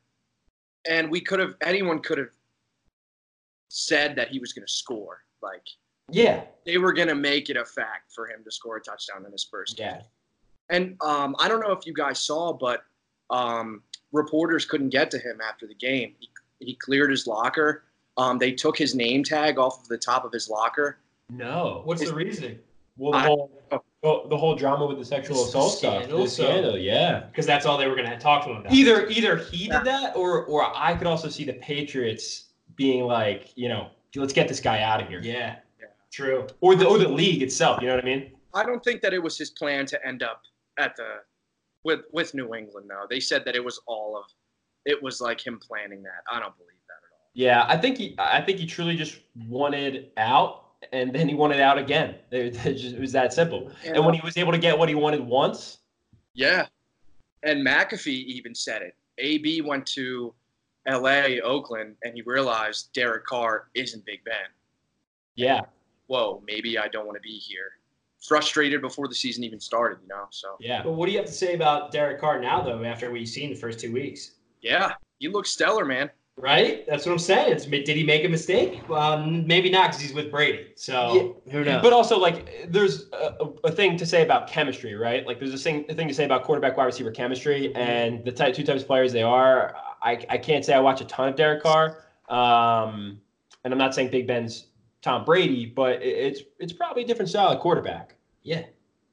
and 0.89 1.10
we 1.10 1.20
could 1.22 1.39
have 1.39 1.55
anyone 1.62 2.00
could 2.00 2.17
have 2.17 2.29
said 3.70 4.15
that 4.15 4.29
he 4.29 4.39
was 4.39 4.53
going 4.53 4.65
to 4.65 4.72
score. 4.72 5.20
Like 5.41 5.63
Yeah. 6.10 6.44
they 6.65 6.77
were 6.77 6.94
going 6.94 7.08
to 7.08 7.15
make 7.15 7.50
it 7.50 7.58
a 7.58 7.65
fact 7.65 8.12
for 8.13 8.27
him 8.27 8.44
to 8.44 8.51
score 8.51 8.77
a 8.77 8.82
touchdown 8.82 9.25
in 9.25 9.32
his 9.32 9.44
first 9.44 9.77
game. 9.77 9.88
Yeah. 9.88 10.01
And 10.70 10.98
um, 11.01 11.36
I 11.39 11.48
don't 11.48 11.60
know 11.60 11.72
if 11.72 11.86
you 11.86 11.94
guys 11.94 12.20
saw, 12.20 12.53
but 12.53 12.84
um, 13.29 13.84
reporters 14.12 14.65
couldn't 14.65 14.89
get 14.89 15.12
to 15.12 15.20
him 15.20 15.39
after 15.48 15.67
the 15.67 15.75
game. 15.75 16.15
He, 16.20 16.29
he 16.60 16.75
cleared 16.75 17.12
his 17.12 17.27
locker. 17.27 17.84
Um, 18.17 18.38
they 18.38 18.51
took 18.53 18.77
his 18.77 18.96
name 18.96 19.24
tag 19.24 19.60
off 19.60 19.82
of 19.82 19.88
the 19.89 19.98
top 19.98 20.24
of 20.25 20.32
his 20.32 20.50
locker. 20.50 20.98
No. 21.29 21.82
What's 21.84 22.08
the 22.08 22.15
reasoning? 22.15 22.60
Well, 22.98 23.12
the 23.12 23.17
I- 23.17 23.25
whole 23.25 23.51
well, 24.05 24.27
the 24.27 24.38
whole 24.38 24.55
drama 24.55 24.85
with 24.85 25.00
the 25.00 25.05
sexual 25.05 25.35
The 25.38 25.43
assault 25.50 25.77
stuff. 25.77 25.95
scandal, 26.03 26.24
The 26.24 26.29
so- 26.29 26.43
uh, 26.43 26.47
scandal, 26.51 26.77
yeah. 26.77 27.21
because 27.31 27.45
that's 27.45 27.65
all 27.65 27.77
they 27.77 27.88
were 27.88 27.95
going 27.95 28.09
to 28.09 28.17
talk 28.17 28.43
to 28.45 28.51
him 28.51 28.57
about. 28.57 28.71
Either 28.74 29.07
either 29.07 29.38
he 29.38 29.67
did 29.67 29.83
that, 29.83 30.15
or 30.15 30.45
or 30.45 30.63
I 30.75 30.95
could 30.95 31.07
also 31.07 31.27
see 31.29 31.43
the 31.43 31.53
Patriots 31.53 32.45
being 32.75 33.05
like, 33.05 33.51
you 33.55 33.67
know, 33.69 33.89
let's 34.15 34.33
get 34.33 34.47
this 34.47 34.59
guy 34.59 34.81
out 34.81 35.01
of 35.01 35.07
here. 35.07 35.19
Yeah. 35.21 35.57
Yeah. 35.79 35.88
True. 36.12 36.47
Or 36.62 36.75
the 36.75 36.85
or 36.88 36.97
the 37.00 37.09
league 37.09 37.41
itself. 37.41 37.81
You 37.81 37.88
know 37.88 37.95
what 37.95 38.03
I 38.03 38.07
mean? 38.07 38.31
I 38.53 38.63
don't 38.63 38.83
think 38.83 39.01
that 39.01 39.13
it 39.13 39.21
was 39.21 39.38
his 39.38 39.50
plan 39.50 39.85
to 39.88 40.07
end 40.07 40.21
up 40.24 40.43
at 40.77 40.95
the 40.95 41.15
with 41.83 42.01
with 42.12 42.33
New 42.33 42.53
England. 42.53 42.88
though. 42.89 43.05
they 43.09 43.19
said 43.19 43.43
that 43.45 43.55
it 43.55 43.63
was 43.63 43.79
all 43.88 44.15
of 44.17 44.24
it 44.85 45.01
was 45.01 45.19
like 45.19 45.45
him 45.45 45.59
planning 45.59 46.03
that. 46.03 46.21
I 46.31 46.39
don't 46.39 46.55
believe 46.57 46.79
that 46.88 46.93
at 46.93 47.12
all. 47.12 47.29
Yeah, 47.33 47.65
I 47.67 47.75
think 47.77 47.97
he 47.97 48.15
I 48.19 48.41
think 48.41 48.59
he 48.59 48.65
truly 48.67 48.95
just 48.95 49.19
wanted 49.50 50.12
out, 50.17 50.64
and 50.91 51.13
then 51.13 51.27
he 51.27 51.36
wanted 51.36 51.60
out 51.60 51.77
again. 51.77 52.15
It, 52.32 52.55
it 52.65 52.74
just, 52.75 52.96
it 52.96 53.00
was 53.00 53.12
that 53.13 53.34
simple. 53.34 53.72
And 53.86 54.05
when 54.05 54.13
he 54.13 54.22
was 54.22 54.38
able 54.38 54.51
to 54.51 54.58
get 54.58 54.77
what 54.77 54.89
he 54.89 54.96
wanted 54.96 55.22
once, 55.22 55.79
Yeah. 56.34 56.67
And 57.44 57.65
McAfee 57.65 58.08
even 58.08 58.55
said 58.55 58.82
it. 58.82 58.96
AB 59.17 59.62
went 59.62 59.86
to 59.88 60.34
LA, 60.88 61.38
Oakland, 61.44 61.96
and 62.03 62.13
he 62.15 62.22
realized 62.24 62.91
Derek 62.94 63.25
Carr 63.25 63.70
isn't 63.75 64.05
Big 64.05 64.24
Ben. 64.24 64.36
yeah, 65.36 65.62
Whoa, 66.08 66.44
maybe 66.46 66.77
I 66.77 66.88
don't 66.88 67.05
want 67.05 67.15
to 67.17 67.22
be 67.22 67.38
here. 67.38 67.72
Frustrated 68.27 68.82
before 68.82 69.08
the 69.08 69.15
season 69.15 69.44
even 69.44 69.60
started, 69.60 70.00
you 70.01 70.08
know? 70.08 70.25
So, 70.32 70.55
yeah. 70.60 70.84
But 70.84 70.94
what 70.94 71.05
do 71.08 71.12
you 71.12 71.17
have 71.17 71.27
to 71.27 71.34
say 71.34 71.55
about 71.55 71.91
Derek 71.91 72.20
Carr 72.20 72.39
now, 72.39 72.62
though, 72.62 72.84
after 72.84 73.12
we've 73.12 73.27
seen 73.27 73.51
the 73.51 73.55
first 73.55 73.79
two 73.79 73.91
weeks? 73.91 74.32
yeah. 74.62 74.94
he 75.20 75.27
looks 75.27 75.50
stellar, 75.51 75.86
man. 75.86 76.10
Right? 76.38 76.86
That's 76.86 77.06
what 77.06 77.13
I'm 77.13 77.20
saying. 77.20 77.54
It's, 77.54 77.65
did 77.65 77.88
he 77.88 78.04
make 78.04 78.25
a 78.25 78.27
mistake? 78.27 78.88
Um, 78.89 79.48
maybe 79.48 79.70
not 79.70 79.88
because 79.88 80.01
he's 80.01 80.13
with 80.13 80.30
Brady. 80.30 80.68
So 80.75 81.42
who 81.50 81.63
knows? 81.63 81.82
But 81.82 81.94
also, 81.94 82.20
like, 82.20 82.68
there's 82.70 83.06
a, 83.13 83.46
a 83.63 83.72
thing 83.72 83.96
to 83.98 84.06
say 84.06 84.22
about 84.22 84.48
chemistry, 84.48 84.96
right? 84.96 85.25
Like, 85.25 85.39
there's 85.39 85.54
a 85.54 85.58
thing, 85.58 85.86
a 85.88 85.94
thing 85.96 86.10
to 86.10 86.13
say 86.13 86.25
about 86.25 86.44
quarterback 86.44 86.75
wide 86.75 86.86
receiver 86.86 87.12
chemistry 87.12 87.74
and 87.74 88.24
the 88.25 88.34
type, 88.34 88.54
two 88.54 88.63
types 88.63 88.82
of 88.82 88.88
players 88.88 89.13
they 89.13 89.24
are. 89.24 89.75
I, 90.04 90.25
I 90.30 90.38
can't 90.38 90.65
say 90.65 90.74
I 90.74 90.80
watch 90.82 91.00
a 91.00 91.06
ton 91.06 91.30
of 91.30 91.36
Derek 91.36 91.63
Carr, 91.63 92.04
um, 92.27 93.20
and 93.63 93.74
I'm 93.74 93.80
not 93.80 93.96
saying 93.96 94.12
Big 94.12 94.27
Ben's 94.27 94.68
Tom 95.01 95.24
Brady, 95.24 95.65
but 95.65 96.01
it, 96.04 96.06
it's 96.06 96.42
it's 96.60 96.74
probably 96.74 97.04
a 97.04 97.08
different 97.08 97.30
style 97.30 97.48
of 97.48 97.60
quarterback. 97.62 98.15
yeah. 98.44 98.63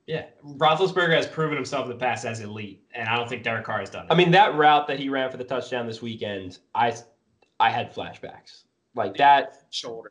Yeah. 0.08 0.24
Roethlisberger 0.44 1.14
has 1.14 1.28
proven 1.28 1.54
himself 1.54 1.84
in 1.84 1.90
the 1.90 1.96
past 1.96 2.24
as 2.24 2.40
elite, 2.40 2.82
and 2.92 3.08
I 3.08 3.14
don't 3.16 3.28
think 3.28 3.44
Derek 3.44 3.64
Carr 3.64 3.78
has 3.78 3.88
done 3.88 4.06
it. 4.06 4.12
I 4.12 4.16
mean, 4.16 4.32
that 4.32 4.56
route 4.56 4.88
that 4.88 4.98
he 4.98 5.08
ran 5.08 5.30
for 5.30 5.36
the 5.36 5.44
touchdown 5.44 5.86
this 5.86 6.02
weekend, 6.02 6.58
I 6.74 6.92
I 7.62 7.70
had 7.70 7.94
flashbacks 7.94 8.64
like 8.96 9.16
that. 9.18 9.62
Shoulder. 9.70 10.10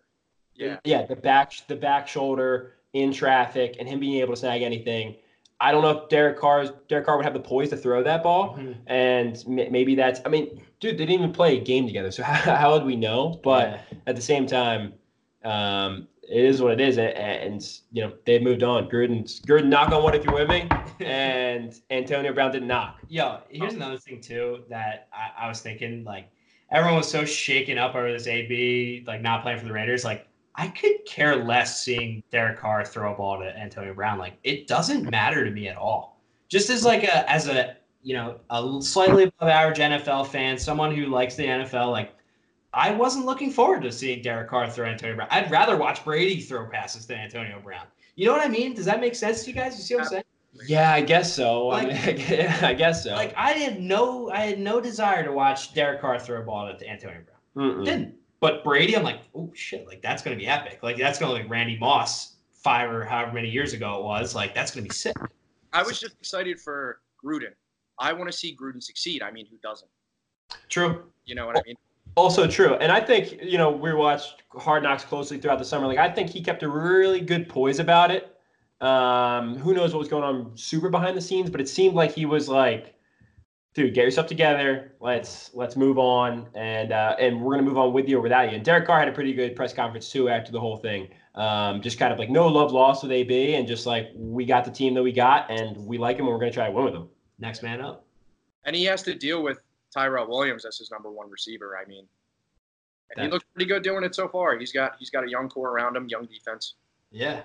Yeah. 0.56 0.78
yeah, 0.86 1.06
the 1.06 1.16
back 1.18 1.54
the 1.68 1.76
back 1.76 2.08
shoulder 2.08 2.74
in 2.94 3.12
traffic 3.12 3.76
and 3.80 3.88
him 3.90 4.00
being 4.00 4.22
able 4.22 4.34
to 4.34 4.40
snag 4.40 4.62
anything. 4.62 5.16
I 5.60 5.72
don't 5.72 5.82
know 5.82 5.90
if 6.04 6.10
Derek 6.10 6.40
Carr's 6.40 6.72
Derek 6.88 7.06
Carr 7.06 7.18
would 7.18 7.26
have 7.26 7.34
the 7.34 7.40
poise 7.42 7.70
to 7.70 7.78
throw 7.78 8.02
that 8.04 8.24
ball, 8.24 8.56
Mhm. 8.56 8.76
and 8.88 9.44
m- 9.48 9.72
maybe 9.72 9.96
that's. 9.96 10.22
I 10.26 10.30
mean, 10.30 10.62
dude, 10.80 10.96
they 10.98 11.06
didn't 11.06 11.12
even 11.22 11.34
play 11.34 11.58
a 11.58 11.62
game 11.62 11.86
together, 11.88 12.10
so 12.12 12.24
how, 12.30 12.56
how 12.56 12.72
would 12.74 12.86
we 12.86 12.96
know? 12.96 13.40
But 13.44 13.70
Yeah. 13.70 13.82
at 14.08 14.16
the 14.16 14.22
same 14.22 14.46
time, 14.48 14.94
um, 15.44 16.08
it 16.30 16.46
is 16.46 16.62
what 16.62 16.72
it 16.74 16.82
is, 16.82 16.98
and, 16.98 17.10
and 17.18 17.80
you 17.92 18.02
know 18.04 18.14
they've 18.26 18.42
moved 18.42 18.64
on. 18.64 18.90
Gruden, 18.90 19.24
Gruden, 19.46 19.68
knock 19.68 19.92
on 19.92 20.04
wood 20.04 20.16
if 20.16 20.24
you're 20.24 20.34
with 20.36 20.50
me, 20.50 20.68
and 21.06 21.74
Antonio 21.90 22.34
Brown 22.34 22.52
didn't 22.52 22.68
knock. 22.68 23.00
Yo, 23.10 23.40
here's 23.50 23.74
another 23.74 23.98
thing 23.98 24.22
too 24.22 24.64
that 24.70 25.08
I, 25.14 25.46
I 25.46 25.48
was 25.50 25.60
thinking. 25.62 26.04
Like, 26.04 26.30
everyone 26.72 26.98
was 26.98 27.10
so 27.10 27.26
shaken 27.26 27.78
up 27.78 27.96
over 27.96 28.12
this 28.12 28.28
AB 28.28 29.04
like 29.06 29.22
not 29.22 29.44
playing 29.44 29.60
for 29.60 29.66
the 29.66 29.74
Raiders. 29.74 30.04
Like, 30.04 30.28
I 30.56 30.68
could 30.68 31.06
care 31.06 31.36
less 31.36 31.82
seeing 31.82 32.24
Derek 32.32 32.60
Carr 32.60 32.86
throw 32.86 33.14
a 33.14 33.16
ball 33.16 33.40
to 33.40 33.58
Antonio 33.58 33.94
Brown. 33.94 34.20
Like, 34.20 34.38
it 34.44 34.68
doesn't 34.68 35.10
matter 35.10 35.46
to 35.46 35.52
me 35.52 35.68
at 35.68 35.78
all. 35.78 36.20
Just 36.50 36.70
as 36.70 36.84
like 36.84 37.04
a 37.04 37.30
as 37.32 37.48
a 37.48 37.78
you 38.04 38.14
know 38.14 38.40
a 38.50 38.82
slightly 38.82 39.24
above 39.24 39.50
average 39.50 39.78
NFL 39.78 40.28
fan, 40.28 40.58
someone 40.58 40.94
who 40.94 41.08
likes 41.08 41.36
the 41.36 41.46
NFL, 41.46 41.92
like. 41.92 42.16
I 42.74 42.92
wasn't 42.92 43.26
looking 43.26 43.52
forward 43.52 43.82
to 43.82 43.92
seeing 43.92 44.22
Derek 44.22 44.50
Carr 44.50 44.70
throw 44.70 44.86
Antonio 44.86 45.18
Brown. 45.18 45.28
I'd 45.30 45.52
rather 45.52 45.76
watch 45.76 46.06
Brady 46.06 46.40
throw 46.40 46.68
passes 46.68 47.06
than 47.06 47.18
Antonio 47.18 47.60
Brown. 47.60 47.86
You 48.16 48.28
know 48.28 48.32
what 48.32 48.46
I 48.46 48.48
mean? 48.48 48.74
Does 48.74 48.86
that 48.86 49.02
make 49.02 49.14
sense 49.14 49.44
to 49.44 49.50
you 49.50 49.56
guys? 49.58 49.76
You 49.78 49.84
see 49.84 49.96
what 49.96 50.04
I'm 50.04 50.10
saying? 50.10 50.24
Yeah, 50.68 50.92
I 50.94 51.02
guess 51.02 51.34
so. 51.34 51.70
I, 51.70 51.84
Like- 51.84 52.18
mean, 52.18 52.40
I 52.62 52.74
guess 52.74 53.04
so. 53.04 53.12
Like 53.14 53.34
I 53.36 53.52
had 53.52 53.82
no, 53.82 54.30
I 54.32 54.42
had 54.42 54.60
no 54.60 54.82
desire 54.82 55.24
to 55.24 55.32
watch 55.32 55.74
Derek 55.74 56.02
Carr 56.02 56.20
throw 56.20 56.42
a 56.42 56.44
ball 56.44 56.72
to 56.74 56.88
Antonio 56.88 57.22
Brown. 57.56 57.76
Mm-mm. 57.76 57.86
Didn't. 57.86 58.16
But 58.40 58.64
Brady, 58.64 58.96
I'm 58.98 59.04
like, 59.04 59.20
oh 59.36 59.52
shit, 59.54 59.88
like 59.88 60.02
that's 60.02 60.22
gonna 60.24 60.36
be 60.36 60.48
epic. 60.48 60.80
Like 60.82 60.98
that's 60.98 61.20
gonna 61.20 61.34
like 61.34 61.50
Randy 61.50 61.78
Moss 61.78 62.36
five 62.52 62.92
or 62.92 63.06
however 63.06 63.34
many 63.34 63.50
years 63.50 63.74
ago 63.74 64.00
it 64.00 64.04
was. 64.04 64.36
Like 64.36 64.54
that's 64.54 64.72
gonna 64.72 64.88
be 64.88 64.94
sick. 64.94 65.16
I 65.74 65.84
was 65.84 66.00
just 66.00 66.16
excited 66.20 66.60
for 66.60 67.00
Gruden. 67.24 67.54
I 68.00 68.14
want 68.14 68.32
to 68.32 68.38
see 68.38 68.56
Gruden 68.56 68.82
succeed. 68.82 69.22
I 69.22 69.32
mean, 69.32 69.46
who 69.50 69.58
doesn't? 69.62 69.90
True. 70.70 71.04
You 71.26 71.36
know 71.36 71.46
what 71.46 71.58
I 71.58 71.62
mean? 71.66 71.76
Also 72.16 72.46
true. 72.48 72.74
And 72.76 72.92
I 72.92 73.00
think, 73.00 73.42
you 73.42 73.58
know, 73.58 73.70
we 73.72 73.94
watched 73.94 74.44
Hard 74.50 74.84
Knocks 74.84 75.06
closely 75.06 75.38
throughout 75.38 75.60
the 75.60 75.66
summer. 75.66 75.88
Like, 75.88 75.98
I 75.98 76.10
think 76.10 76.30
he 76.30 76.42
kept 76.42 76.62
a 76.64 76.68
really 76.68 77.22
good 77.22 77.48
poise 77.48 77.80
about 77.80 78.12
it. 78.12 78.31
Um, 78.82 79.56
who 79.58 79.74
knows 79.74 79.94
what 79.94 80.00
was 80.00 80.08
going 80.08 80.24
on 80.24 80.58
super 80.58 80.90
behind 80.90 81.16
the 81.16 81.22
scenes, 81.22 81.50
but 81.50 81.62
it 81.62 81.70
seemed 81.70 81.94
like 81.96 82.12
he 82.12 82.26
was 82.26 82.50
like, 82.50 82.96
dude, 83.76 83.94
get 83.94 84.04
yourself 84.06 84.28
together. 84.28 84.94
Let's 85.00 85.52
let's 85.54 85.76
move 85.76 86.00
on. 86.00 86.48
And 86.56 86.92
uh, 86.92 87.16
and 87.20 87.42
we're 87.42 87.54
gonna 87.56 87.68
move 87.68 87.78
on 87.78 87.94
with 87.94 88.10
you 88.10 88.18
or 88.18 88.22
without 88.22 88.50
you. 88.50 88.56
And 88.56 88.66
Derek 88.66 88.86
Carr 88.88 89.00
had 89.00 89.08
a 89.08 89.12
pretty 89.12 89.34
good 89.34 89.56
press 89.56 89.74
conference 89.74 90.12
too 90.12 90.30
after 90.30 90.52
the 90.52 90.60
whole 90.60 90.78
thing. 90.78 91.10
Um, 91.36 91.82
just 91.82 91.98
kind 92.00 92.12
of 92.12 92.20
like 92.20 92.30
no 92.30 92.48
love 92.48 92.72
lost 92.72 93.04
with 93.04 93.12
AB 93.12 93.56
and 93.56 93.68
just 93.68 93.86
like 93.86 94.10
we 94.16 94.46
got 94.46 94.66
the 94.66 94.72
team 94.72 94.94
that 94.96 95.04
we 95.04 95.12
got 95.14 95.50
and 95.50 95.78
we 95.86 95.98
like 95.98 96.18
him 96.18 96.26
and 96.26 96.34
we're 96.34 96.40
gonna 96.40 96.52
try 96.52 96.66
to 96.66 96.72
win 96.72 96.86
with 96.86 96.94
him. 96.96 97.08
Next 97.40 97.64
man 97.64 97.82
up. 97.82 98.06
And 98.66 98.76
he 98.76 98.84
has 98.86 99.02
to 99.04 99.16
deal 99.16 99.42
with 99.44 99.60
Tyrell 99.94 100.28
Williams 100.28 100.66
as 100.66 100.78
his 100.78 100.92
number 100.92 101.12
one 101.12 101.30
receiver. 101.30 101.78
I 101.78 101.88
mean, 101.88 102.06
and 103.12 103.22
he 103.22 103.28
That- 103.28 103.34
looks 103.34 103.46
pretty 103.54 103.68
good 103.68 103.84
doing 103.84 104.04
it 104.04 104.16
so 104.16 104.28
far. 104.28 104.58
He's 104.58 104.72
got 104.72 104.96
he's 104.98 105.12
got 105.12 105.24
a 105.24 105.30
young 105.30 105.50
core 105.50 105.70
around 105.70 105.96
him, 105.96 106.08
young 106.10 106.26
defense. 106.26 106.76
Yeah. 107.12 107.44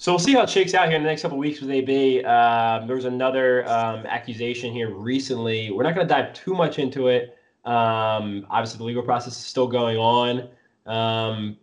So 0.00 0.12
we'll 0.12 0.20
see 0.20 0.32
how 0.32 0.42
it 0.42 0.48
shakes 0.48 0.74
out 0.74 0.86
here 0.86 0.96
in 0.96 1.02
the 1.02 1.08
next 1.08 1.22
couple 1.22 1.36
of 1.36 1.40
weeks 1.40 1.60
with 1.60 1.70
AB. 1.72 2.22
Um, 2.22 2.86
there 2.86 2.94
was 2.94 3.04
another 3.04 3.68
um, 3.68 4.06
accusation 4.06 4.72
here 4.72 4.94
recently. 4.94 5.72
We're 5.72 5.82
not 5.82 5.96
going 5.96 6.06
to 6.06 6.14
dive 6.14 6.32
too 6.34 6.54
much 6.54 6.78
into 6.78 7.08
it. 7.08 7.36
Um, 7.64 8.46
obviously, 8.48 8.78
the 8.78 8.84
legal 8.84 9.02
process 9.02 9.36
is 9.36 9.44
still 9.44 9.66
going 9.66 9.98
on. 9.98 10.48
Um, 10.86 11.56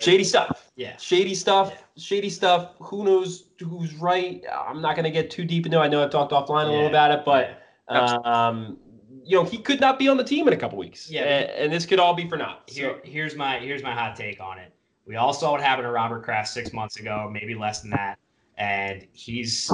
shady 0.00 0.24
stuff. 0.24 0.68
Yeah. 0.74 0.96
Shady 0.96 1.36
stuff. 1.36 1.80
Shady 1.96 2.28
stuff. 2.28 2.72
Who 2.80 3.04
knows 3.04 3.44
who's 3.60 3.94
right? 3.94 4.42
I'm 4.52 4.82
not 4.82 4.96
going 4.96 5.04
to 5.04 5.12
get 5.12 5.30
too 5.30 5.44
deep 5.44 5.64
into 5.64 5.78
it. 5.78 5.82
I 5.82 5.88
know 5.88 6.02
I've 6.02 6.10
talked 6.10 6.32
offline 6.32 6.66
a 6.66 6.70
little 6.70 6.88
about 6.88 7.12
it, 7.12 7.24
but 7.24 7.62
um, 8.26 8.78
you 9.24 9.36
know 9.36 9.44
he 9.44 9.58
could 9.58 9.80
not 9.80 9.96
be 10.00 10.08
on 10.08 10.16
the 10.16 10.24
team 10.24 10.48
in 10.48 10.54
a 10.54 10.56
couple 10.56 10.76
weeks. 10.76 11.08
Yeah, 11.08 11.22
and, 11.22 11.50
and 11.50 11.72
this 11.72 11.86
could 11.86 12.00
all 12.00 12.14
be 12.14 12.28
for 12.28 12.36
naught. 12.36 12.64
Here, 12.66 12.96
So, 12.96 13.08
here's 13.08 13.36
my 13.36 13.60
here's 13.60 13.84
my 13.84 13.94
hot 13.94 14.16
take 14.16 14.40
on 14.40 14.58
it. 14.58 14.72
We 15.06 15.16
all 15.16 15.32
saw 15.32 15.52
what 15.52 15.60
happened 15.60 15.86
to 15.86 15.92
Robert 15.92 16.24
Kraft 16.24 16.48
six 16.48 16.72
months 16.72 16.96
ago, 16.98 17.30
maybe 17.32 17.54
less 17.54 17.80
than 17.80 17.90
that, 17.90 18.18
and 18.58 19.06
he's 19.12 19.72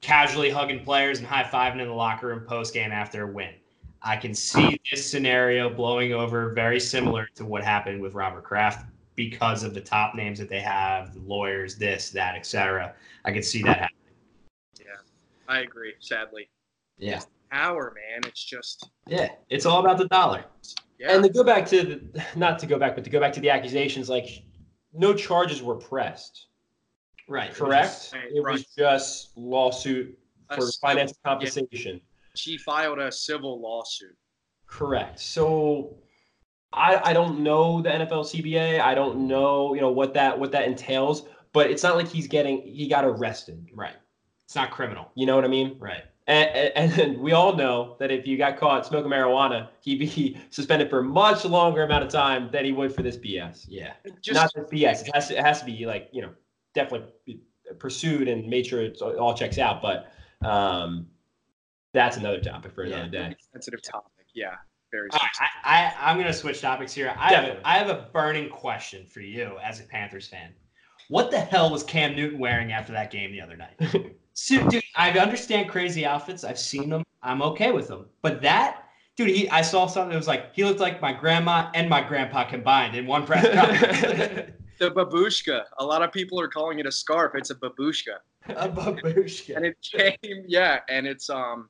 casually 0.00 0.50
hugging 0.50 0.82
players 0.82 1.18
and 1.18 1.26
high 1.26 1.44
fiving 1.44 1.80
in 1.80 1.88
the 1.88 1.94
locker 1.94 2.28
room 2.28 2.40
post 2.40 2.72
game 2.72 2.90
after 2.90 3.24
a 3.28 3.32
win. 3.32 3.54
I 4.02 4.16
can 4.16 4.34
see 4.34 4.80
this 4.90 5.08
scenario 5.08 5.68
blowing 5.68 6.12
over 6.12 6.52
very 6.54 6.80
similar 6.80 7.28
to 7.36 7.44
what 7.44 7.62
happened 7.62 8.00
with 8.00 8.14
Robert 8.14 8.44
Kraft 8.44 8.86
because 9.14 9.62
of 9.62 9.74
the 9.74 9.80
top 9.80 10.14
names 10.14 10.38
that 10.38 10.48
they 10.48 10.60
have, 10.60 11.14
the 11.14 11.20
lawyers, 11.20 11.76
this, 11.76 12.10
that, 12.10 12.34
etc. 12.34 12.94
I 13.24 13.32
could 13.32 13.44
see 13.44 13.62
that 13.62 13.78
happening. 13.78 13.98
Yeah, 14.80 14.86
I 15.48 15.60
agree. 15.60 15.92
Sadly, 16.00 16.48
Yeah, 16.98 17.20
power 17.50 17.94
man. 17.94 18.22
It's 18.26 18.42
just 18.42 18.88
yeah, 19.06 19.28
it's 19.50 19.66
all 19.66 19.80
about 19.80 19.98
the 19.98 20.08
dollar. 20.08 20.44
yeah. 20.98 21.14
And 21.14 21.22
to 21.22 21.28
go 21.30 21.44
back 21.44 21.66
to 21.66 21.82
the, 21.84 22.24
not 22.36 22.58
to 22.60 22.66
go 22.66 22.78
back, 22.78 22.94
but 22.94 23.04
to 23.04 23.10
go 23.10 23.20
back 23.20 23.34
to 23.34 23.40
the 23.40 23.50
accusations, 23.50 24.08
like 24.08 24.42
no 24.92 25.14
charges 25.14 25.62
were 25.62 25.76
pressed, 25.76 26.46
Right. 27.28 27.52
correct? 27.54 28.10
Right, 28.12 28.24
It 28.34 28.40
was 28.42 28.44
right. 28.44 28.66
just 28.76 29.36
lawsuit 29.36 30.18
for 30.48 30.62
civil- 30.62 30.72
financial 30.80 31.16
compensation. 31.24 32.00
she 32.34 32.56
filed 32.58 32.98
a 32.98 33.10
civil 33.12 33.60
lawsuit. 33.60 34.16
Correct. 34.66 35.18
So 35.20 35.96
I 36.72 37.10
I 37.10 37.12
don't 37.12 37.40
know 37.40 37.82
the 37.82 37.90
NFL 37.90 38.24
CBA. 38.24 38.80
I 38.80 38.94
don't 38.94 39.26
know, 39.28 39.74
you 39.74 39.80
know, 39.80 39.90
what 39.92 40.14
that 40.14 40.38
what 40.38 40.52
that 40.52 40.64
entails, 40.64 41.26
but 41.52 41.70
it's 41.70 41.82
not 41.82 41.96
like 41.96 42.08
he's 42.08 42.26
getting 42.26 42.62
he 42.62 42.88
got 42.88 43.04
arrested. 43.04 43.68
Right. 43.74 43.96
It's 44.44 44.54
not 44.54 44.70
criminal. 44.70 45.10
You 45.14 45.26
know 45.26 45.36
what 45.36 45.44
I 45.44 45.48
mean? 45.48 45.76
Right. 45.78 46.04
And, 46.28 46.48
and, 46.76 46.98
and 47.00 47.18
we 47.18 47.32
all 47.32 47.56
know 47.56 47.96
that 47.98 48.10
if 48.12 48.26
you 48.28 48.38
got 48.38 48.56
caught 48.56 48.86
smoking 48.86 49.10
marijuana, 49.10 49.68
he'd 49.80 49.98
be 49.98 50.40
suspended 50.50 50.88
for 50.88 51.00
a 51.00 51.04
much 51.04 51.44
longer 51.44 51.82
amount 51.82 52.04
of 52.04 52.10
time 52.10 52.48
than 52.52 52.64
he 52.64 52.72
would 52.72 52.94
for 52.94 53.02
this 53.02 53.16
BS. 53.16 53.64
Yeah. 53.68 53.94
Just 54.20 54.34
Not 54.36 54.52
this 54.54 54.70
BS. 54.70 55.08
It 55.08 55.14
has 55.14 55.28
to, 55.28 55.38
it 55.38 55.44
has 55.44 55.60
to 55.60 55.66
be 55.66 55.84
like 55.84 56.08
you 56.12 56.22
know 56.22 56.30
definitely 56.74 57.40
pursued 57.78 58.28
and 58.28 58.48
made 58.48 58.66
sure 58.66 58.82
it 58.82 59.00
all 59.02 59.34
checks 59.34 59.58
out. 59.58 59.82
But 59.82 60.12
um, 60.46 61.08
that's 61.92 62.16
another 62.16 62.40
topic 62.40 62.72
for 62.72 62.82
another 62.84 63.08
Yeah. 63.12 63.28
day. 63.30 63.36
sensitive 63.52 63.82
topic. 63.82 64.26
Yeah, 64.34 64.54
very. 64.92 65.08
All 65.10 65.18
right. 65.18 65.50
I, 65.64 65.84
I, 65.84 66.10
I'm 66.10 66.16
going 66.16 66.28
to 66.28 66.32
switch 66.32 66.60
topics 66.60 66.92
here. 66.94 67.08
I 67.18 67.28
have, 67.28 67.30
Definitely. 67.30 67.62
a, 67.64 67.68
I 67.68 67.74
have 67.78 67.88
a 67.88 68.08
burning 68.12 68.48
question 68.48 69.06
for 69.06 69.20
you 69.20 69.58
as 69.62 69.80
a 69.80 69.84
Panthers 69.84 70.28
fan. 70.28 70.52
What 71.08 71.30
the 71.32 71.40
hell 71.40 71.68
was 71.70 71.82
Cam 71.82 72.14
Newton 72.16 72.38
wearing 72.38 72.72
after 72.72 72.92
that 72.92 73.10
game 73.10 73.32
the 73.32 73.40
other 73.40 73.56
night? 73.56 73.76
so, 74.34 74.66
dude, 74.68 74.82
I 74.96 75.10
understand 75.18 75.68
crazy 75.68 76.04
outfits. 76.06 76.44
I've 76.44 76.58
seen 76.58 76.90
them. 76.90 77.04
I'm 77.22 77.42
okay 77.42 77.72
with 77.72 77.88
them. 77.88 78.06
But 78.22 78.42
that, 78.42 78.84
dude, 79.16 79.28
he, 79.28 79.48
I 79.50 79.62
saw 79.62 79.86
something 79.86 80.10
that 80.10 80.16
was 80.16 80.26
like, 80.28 80.54
he 80.54 80.64
looked 80.64 80.80
like 80.80 81.00
my 81.00 81.12
grandma 81.12 81.70
and 81.74 81.88
my 81.88 82.02
grandpa 82.02 82.44
combined 82.44 82.96
in 82.96 83.06
one 83.06 83.26
press 83.26 83.46
conference. 83.54 84.50
The 84.78 84.90
babushka. 84.90 85.62
A 85.78 85.84
lot 85.84 86.02
of 86.02 86.10
people 86.10 86.40
are 86.40 86.48
calling 86.48 86.80
it 86.80 86.86
a 86.86 86.90
scarf. 86.90 87.32
It's 87.36 87.50
a 87.50 87.54
babushka. 87.54 88.16
a 88.48 88.68
babushka. 88.68 89.54
and 89.54 89.64
it 89.64 89.76
came 89.80 90.44
yeah 90.48 90.80
and 90.88 91.06
it's 91.06 91.30
um 91.30 91.68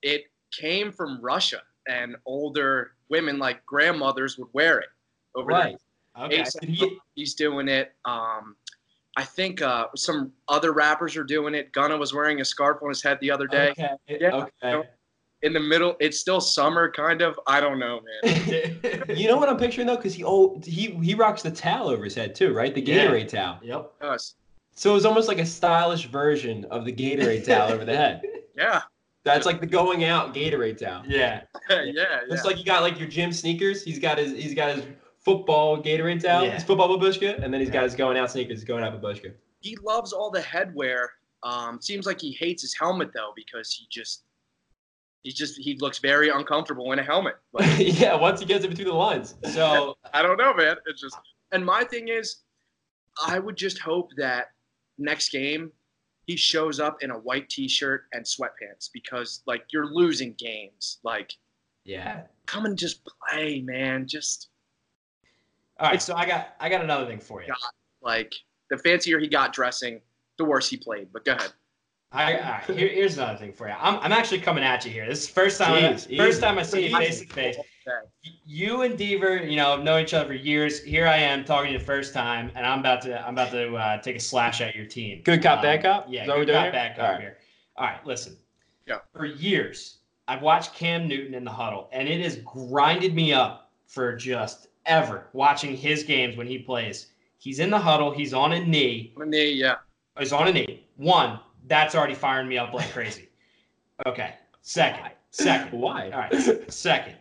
it 0.00 0.24
came 0.50 0.90
from 0.90 1.20
russia 1.20 1.60
and 1.86 2.16
older 2.24 2.92
women 3.10 3.38
like 3.38 3.64
grandmothers 3.66 4.38
would 4.38 4.48
wear 4.54 4.78
it 4.78 4.88
over 5.34 5.48
Right. 5.48 5.76
Okay. 6.18 6.44
there 6.62 6.88
he's 7.14 7.34
doing 7.34 7.68
it 7.68 7.92
um 8.06 8.56
i 9.16 9.24
think 9.24 9.62
uh 9.62 9.86
some 9.96 10.32
other 10.48 10.72
rappers 10.72 11.16
are 11.16 11.24
doing 11.24 11.54
it 11.54 11.72
gunna 11.72 11.96
was 11.96 12.12
wearing 12.14 12.40
a 12.40 12.44
scarf 12.44 12.78
on 12.82 12.88
his 12.88 13.02
head 13.02 13.18
the 13.20 13.30
other 13.30 13.46
day 13.46 13.70
Okay. 13.70 13.88
Yeah. 14.08 14.46
Okay. 14.64 14.88
in 15.42 15.52
the 15.52 15.60
middle 15.60 15.96
it's 16.00 16.18
still 16.18 16.40
summer 16.40 16.90
kind 16.90 17.20
of 17.22 17.38
i 17.46 17.60
don't 17.60 17.78
know 17.78 18.00
man 18.24 18.78
You 19.16 19.28
know 19.28 19.36
what 19.36 19.48
I'm 19.48 19.56
picturing 19.56 19.86
though, 19.86 19.96
because 19.96 20.14
he 20.14 20.24
oh 20.24 20.60
he 20.64 20.90
he 21.02 21.14
rocks 21.14 21.42
the 21.42 21.50
towel 21.50 21.88
over 21.88 22.04
his 22.04 22.14
head 22.14 22.34
too, 22.34 22.52
right? 22.52 22.74
The 22.74 22.82
Yeah. 22.82 23.06
Gatorade 23.06 23.28
towel. 23.28 23.58
Yep. 23.62 23.92
Yes. 24.02 24.34
So 24.74 24.90
it 24.90 24.94
was 24.94 25.06
almost 25.06 25.26
like 25.28 25.38
a 25.38 25.46
stylish 25.46 26.06
version 26.06 26.64
of 26.66 26.84
the 26.84 26.92
Gatorade 26.92 27.44
towel 27.46 27.72
over 27.72 27.84
the 27.84 27.96
head. 27.96 28.22
yeah 28.56 28.82
That's 29.24 29.46
like 29.46 29.60
the 29.60 29.66
going 29.66 30.04
out 30.04 30.34
Gatorade 30.34 30.78
towel. 30.78 31.02
Yeah. 31.06 31.42
yeah, 31.70 31.82
yeah. 32.00 32.20
It's 32.28 32.44
like 32.44 32.58
you 32.58 32.64
got 32.64 32.82
like 32.82 32.98
your 32.98 33.08
gym 33.08 33.32
sneakers. 33.32 33.82
He's 33.84 33.98
got 33.98 34.18
his 34.18 34.32
he's 34.32 34.54
got 34.54 34.74
his 34.76 34.84
football 35.36 35.82
Gatorade 35.82 36.22
towel, 36.22 36.44
Yeah. 36.44 36.52
his 36.52 36.62
football 36.62 36.88
babushka, 36.96 37.42
and 37.42 37.52
then 37.52 37.60
he's 37.60 37.68
got 37.70 37.82
his 37.82 37.96
going 37.96 38.16
out 38.16 38.30
sneakers, 38.30 38.62
going 38.64 38.84
out 38.84 38.92
babushka. 39.00 39.34
he 39.60 39.76
loves 39.82 40.12
all 40.12 40.30
the 40.30 40.40
headwear. 40.40 41.08
Um, 41.42 41.80
seems 41.82 42.06
like 42.06 42.20
he 42.20 42.32
hates 42.32 42.62
his 42.62 42.74
helmet 42.78 43.10
though 43.12 43.32
because 43.34 43.72
he 43.72 43.86
just 43.90 44.22
he 45.24 45.32
just 45.32 45.58
he 45.58 45.76
looks 45.80 45.98
very 45.98 46.28
uncomfortable 46.30 46.92
in 46.92 46.98
a 47.00 47.02
helmet. 47.02 47.34
Like, 47.52 48.00
yeah, 48.00 48.14
once 48.14 48.38
he 48.40 48.46
gets 48.46 48.64
in 48.64 48.70
between 48.70 48.86
the 48.88 48.94
lines. 48.94 49.34
So 49.52 49.96
I 50.14 50.22
don't 50.22 50.36
know, 50.38 50.54
man. 50.54 50.76
It's 50.86 51.00
just 51.00 51.16
and 51.52 51.64
my 51.66 51.82
thing 51.82 52.06
is, 52.08 52.36
I 53.26 53.38
would 53.40 53.56
just 53.56 53.78
hope 53.80 54.10
that 54.16 54.46
next 54.98 55.30
game 55.30 55.72
he 56.26 56.36
shows 56.36 56.78
up 56.80 57.02
in 57.02 57.10
a 57.10 57.18
white 57.18 57.48
T-shirt 57.48 58.04
and 58.12 58.24
sweatpants 58.24 58.90
because 58.92 59.42
like 59.46 59.64
you're 59.72 59.86
losing 59.92 60.34
games. 60.38 60.98
Like 61.02 61.32
Yeah. 61.84 62.22
come 62.46 62.64
and 62.66 62.78
just 62.78 63.02
play, 63.04 63.60
man. 63.62 64.06
Just 64.06 64.48
all 65.78 65.88
right, 65.90 66.00
so 66.02 66.14
I 66.14 66.26
got 66.26 66.54
I 66.60 66.68
got 66.68 66.82
another 66.82 67.06
thing 67.06 67.18
for 67.20 67.42
you. 67.42 67.48
God. 67.48 67.56
like 68.02 68.34
the 68.70 68.78
fancier 68.78 69.18
he 69.18 69.28
got 69.28 69.52
dressing, 69.52 70.00
the 70.38 70.44
worse 70.44 70.68
he 70.68 70.76
played. 70.76 71.08
But 71.12 71.24
go 71.24 71.32
ahead. 71.32 71.52
I, 72.12 72.34
all 72.38 72.50
right, 72.52 72.64
here, 72.78 72.88
here's 72.88 73.18
another 73.18 73.36
thing 73.36 73.52
for 73.52 73.68
you. 73.68 73.74
I'm, 73.78 73.98
I'm 73.98 74.12
actually 74.12 74.40
coming 74.40 74.62
at 74.62 74.84
you 74.84 74.92
here. 74.92 75.06
This 75.08 75.22
is 75.22 75.26
the 75.26 75.32
first 75.34 75.58
time 75.58 75.82
Jeez, 75.94 76.14
I, 76.14 76.16
first 76.16 76.40
time 76.40 76.56
I 76.56 76.62
see 76.62 76.86
you 76.88 76.96
face 76.96 77.20
to 77.20 77.26
face. 77.26 77.56
You 78.44 78.82
and 78.82 78.96
Deaver, 78.98 79.48
you 79.48 79.56
know, 79.56 79.80
know 79.82 79.98
each 79.98 80.14
other 80.14 80.26
for 80.28 80.32
years. 80.34 80.82
Here 80.82 81.06
I 81.06 81.16
am 81.16 81.44
talking 81.44 81.66
to 81.68 81.72
you 81.72 81.78
the 81.78 81.84
first 81.84 82.14
time, 82.14 82.50
and 82.54 82.64
I'm 82.64 82.78
about 82.80 83.02
to 83.02 83.20
I'm 83.26 83.34
about 83.34 83.50
to 83.50 83.74
uh, 83.76 83.98
take 84.00 84.16
a 84.16 84.20
slash 84.20 84.60
at 84.60 84.74
your 84.74 84.86
team. 84.86 85.20
Good 85.24 85.42
cop, 85.42 85.58
Um, 85.58 85.62
bad 85.62 85.82
cop? 85.82 86.06
Yeah, 86.08 86.22
Is 86.22 86.26
that 86.28 86.36
what 86.36 86.46
good 86.46 86.54
we're 86.54 86.54
doing 86.54 86.56
cop, 86.56 86.62
here? 86.64 86.72
bad 86.72 86.96
cop 86.96 87.04
All 87.04 87.12
right. 87.12 87.20
here. 87.20 87.38
All 87.76 87.86
right, 87.86 88.06
listen. 88.06 88.36
Yeah. 88.86 88.98
For 89.12 89.26
years, 89.26 89.98
I've 90.28 90.42
watched 90.42 90.74
Cam 90.74 91.06
Newton 91.08 91.34
in 91.34 91.44
the 91.44 91.50
huddle, 91.52 91.88
and 91.92 92.08
it 92.08 92.20
has 92.22 92.36
grinded 92.36 93.14
me 93.14 93.32
up 93.32 93.72
for 93.86 94.14
just 94.16 94.68
ever 94.86 95.26
watching 95.32 95.76
his 95.76 96.02
games 96.02 96.36
when 96.36 96.46
he 96.46 96.58
plays. 96.58 97.08
He's 97.38 97.58
in 97.58 97.70
the 97.70 97.78
huddle. 97.78 98.10
He's 98.10 98.32
on 98.34 98.52
a 98.52 98.64
knee. 98.64 99.12
And 99.16 99.32
they- 99.32 99.50
yeah. 99.52 99.76
He's 100.18 100.32
on 100.32 100.48
a 100.48 100.52
knee. 100.52 100.86
One, 100.96 101.38
that's 101.66 101.94
already 101.94 102.14
firing 102.14 102.48
me 102.48 102.56
up 102.58 102.72
like 102.72 102.90
crazy. 102.92 103.28
Okay. 104.06 104.34
Second. 104.62 105.10
Second. 105.30 105.78
Why? 105.78 106.10
All 106.10 106.18
right. 106.20 106.72
Second. 106.72 107.16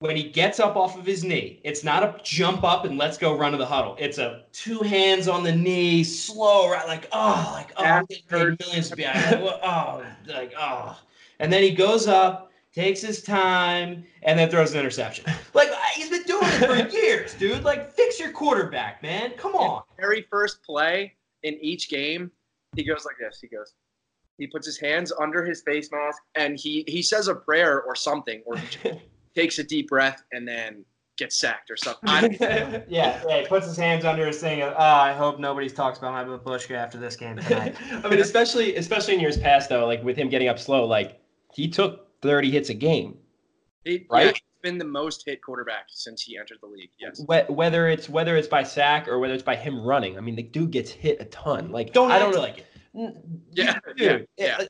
When 0.00 0.16
he 0.16 0.30
gets 0.30 0.60
up 0.60 0.76
off 0.76 0.96
of 0.96 1.04
his 1.04 1.24
knee, 1.24 1.60
it's 1.64 1.82
not 1.82 2.04
a 2.04 2.14
jump 2.22 2.62
up 2.62 2.84
and 2.84 2.96
let's 2.96 3.18
go 3.18 3.36
run 3.36 3.50
to 3.50 3.58
the 3.58 3.66
huddle. 3.66 3.96
It's 3.98 4.18
a 4.18 4.44
two 4.52 4.78
hands 4.78 5.26
on 5.26 5.42
the 5.42 5.50
knee, 5.54 6.04
slow, 6.04 6.70
right? 6.70 6.86
Like, 6.86 7.08
oh, 7.10 7.50
like, 7.52 7.72
oh, 7.76 7.84
I'm 7.84 8.04
getting 8.04 8.24
paid 8.28 8.58
millions 8.60 8.90
to. 8.90 8.96
Like, 8.96 9.60
oh, 9.62 10.04
like, 10.28 10.54
oh. 10.56 10.96
And 11.40 11.52
then 11.52 11.64
he 11.64 11.72
goes 11.72 12.06
up, 12.06 12.47
takes 12.74 13.00
his 13.00 13.22
time, 13.22 14.04
and 14.22 14.38
then 14.38 14.50
throws 14.50 14.72
an 14.72 14.80
interception. 14.80 15.24
Like, 15.54 15.70
he's 15.94 16.10
been 16.10 16.22
doing 16.24 16.44
it 16.44 16.88
for 16.88 16.88
years, 16.96 17.34
dude. 17.34 17.64
Like, 17.64 17.92
fix 17.92 18.20
your 18.20 18.30
quarterback, 18.30 19.02
man. 19.02 19.32
Come 19.36 19.54
on. 19.54 19.82
very 19.98 20.22
first 20.30 20.62
play 20.62 21.14
in 21.42 21.54
each 21.60 21.88
game, 21.88 22.30
he 22.76 22.84
goes 22.84 23.04
like 23.04 23.16
this. 23.18 23.40
He 23.40 23.48
goes, 23.48 23.74
he 24.38 24.46
puts 24.46 24.66
his 24.66 24.78
hands 24.78 25.12
under 25.20 25.44
his 25.44 25.62
face 25.62 25.90
mask 25.92 26.22
and 26.34 26.58
he 26.58 26.84
he 26.86 27.02
says 27.02 27.28
a 27.28 27.34
prayer 27.34 27.82
or 27.82 27.94
something, 27.94 28.42
or 28.46 28.56
takes 29.34 29.58
a 29.58 29.64
deep 29.64 29.88
breath 29.88 30.22
and 30.32 30.46
then 30.46 30.84
gets 31.16 31.36
sacked 31.36 31.70
or 31.70 31.76
something. 31.76 32.08
I 32.08 32.20
don't, 32.20 32.40
yeah, 32.88 33.22
yeah, 33.28 33.40
he 33.40 33.46
puts 33.46 33.66
his 33.66 33.76
hands 33.76 34.04
under 34.04 34.26
his 34.26 34.40
thing. 34.40 34.62
Of, 34.62 34.72
oh, 34.72 34.76
ah, 34.78 35.02
I 35.02 35.12
hope 35.12 35.40
nobody 35.40 35.68
talks 35.68 35.98
about 35.98 36.12
my 36.12 36.24
babushka 36.24 36.76
after 36.76 36.98
this 36.98 37.16
game 37.16 37.36
tonight. 37.36 37.74
I 38.04 38.08
mean, 38.08 38.20
especially 38.20 38.76
especially 38.76 39.14
in 39.14 39.20
years 39.20 39.38
past 39.38 39.68
though, 39.68 39.86
like 39.86 40.02
with 40.04 40.16
him 40.16 40.28
getting 40.28 40.48
up 40.48 40.58
slow, 40.58 40.86
like 40.86 41.20
he 41.52 41.68
took 41.68 42.07
30 42.22 42.50
hits 42.50 42.68
a 42.70 42.74
game. 42.74 43.16
he, 43.84 44.06
Right? 44.10 44.26
yeah, 44.26 44.32
he's 44.32 44.42
been 44.62 44.78
the 44.78 44.84
most 44.84 45.22
hit 45.24 45.42
quarterback 45.42 45.84
since 45.88 46.22
he 46.22 46.36
entered 46.38 46.58
the 46.60 46.66
league. 46.68 46.90
Yes. 46.98 47.22
Whether 47.26 47.88
it's 47.88 48.08
whether 48.08 48.36
it's 48.36 48.48
by 48.48 48.62
sack 48.64 49.06
or 49.08 49.18
whether 49.18 49.34
it's 49.34 49.42
by 49.42 49.56
him 49.56 49.80
running. 49.84 50.16
I 50.18 50.20
mean, 50.20 50.36
the 50.36 50.42
dude 50.42 50.70
gets 50.72 50.90
hit 50.90 51.20
a 51.20 51.24
ton. 51.26 51.70
Like 51.70 51.92
Don't 51.92 52.10
I 52.10 52.16
I 52.16 52.18
don't 52.18 52.32
don't 52.32 52.42
like 52.42 52.58
it. 52.58 52.66
Yeah, 53.52 53.78
Dude, 53.96 54.26
yeah, 54.36 54.62
it- 54.62 54.68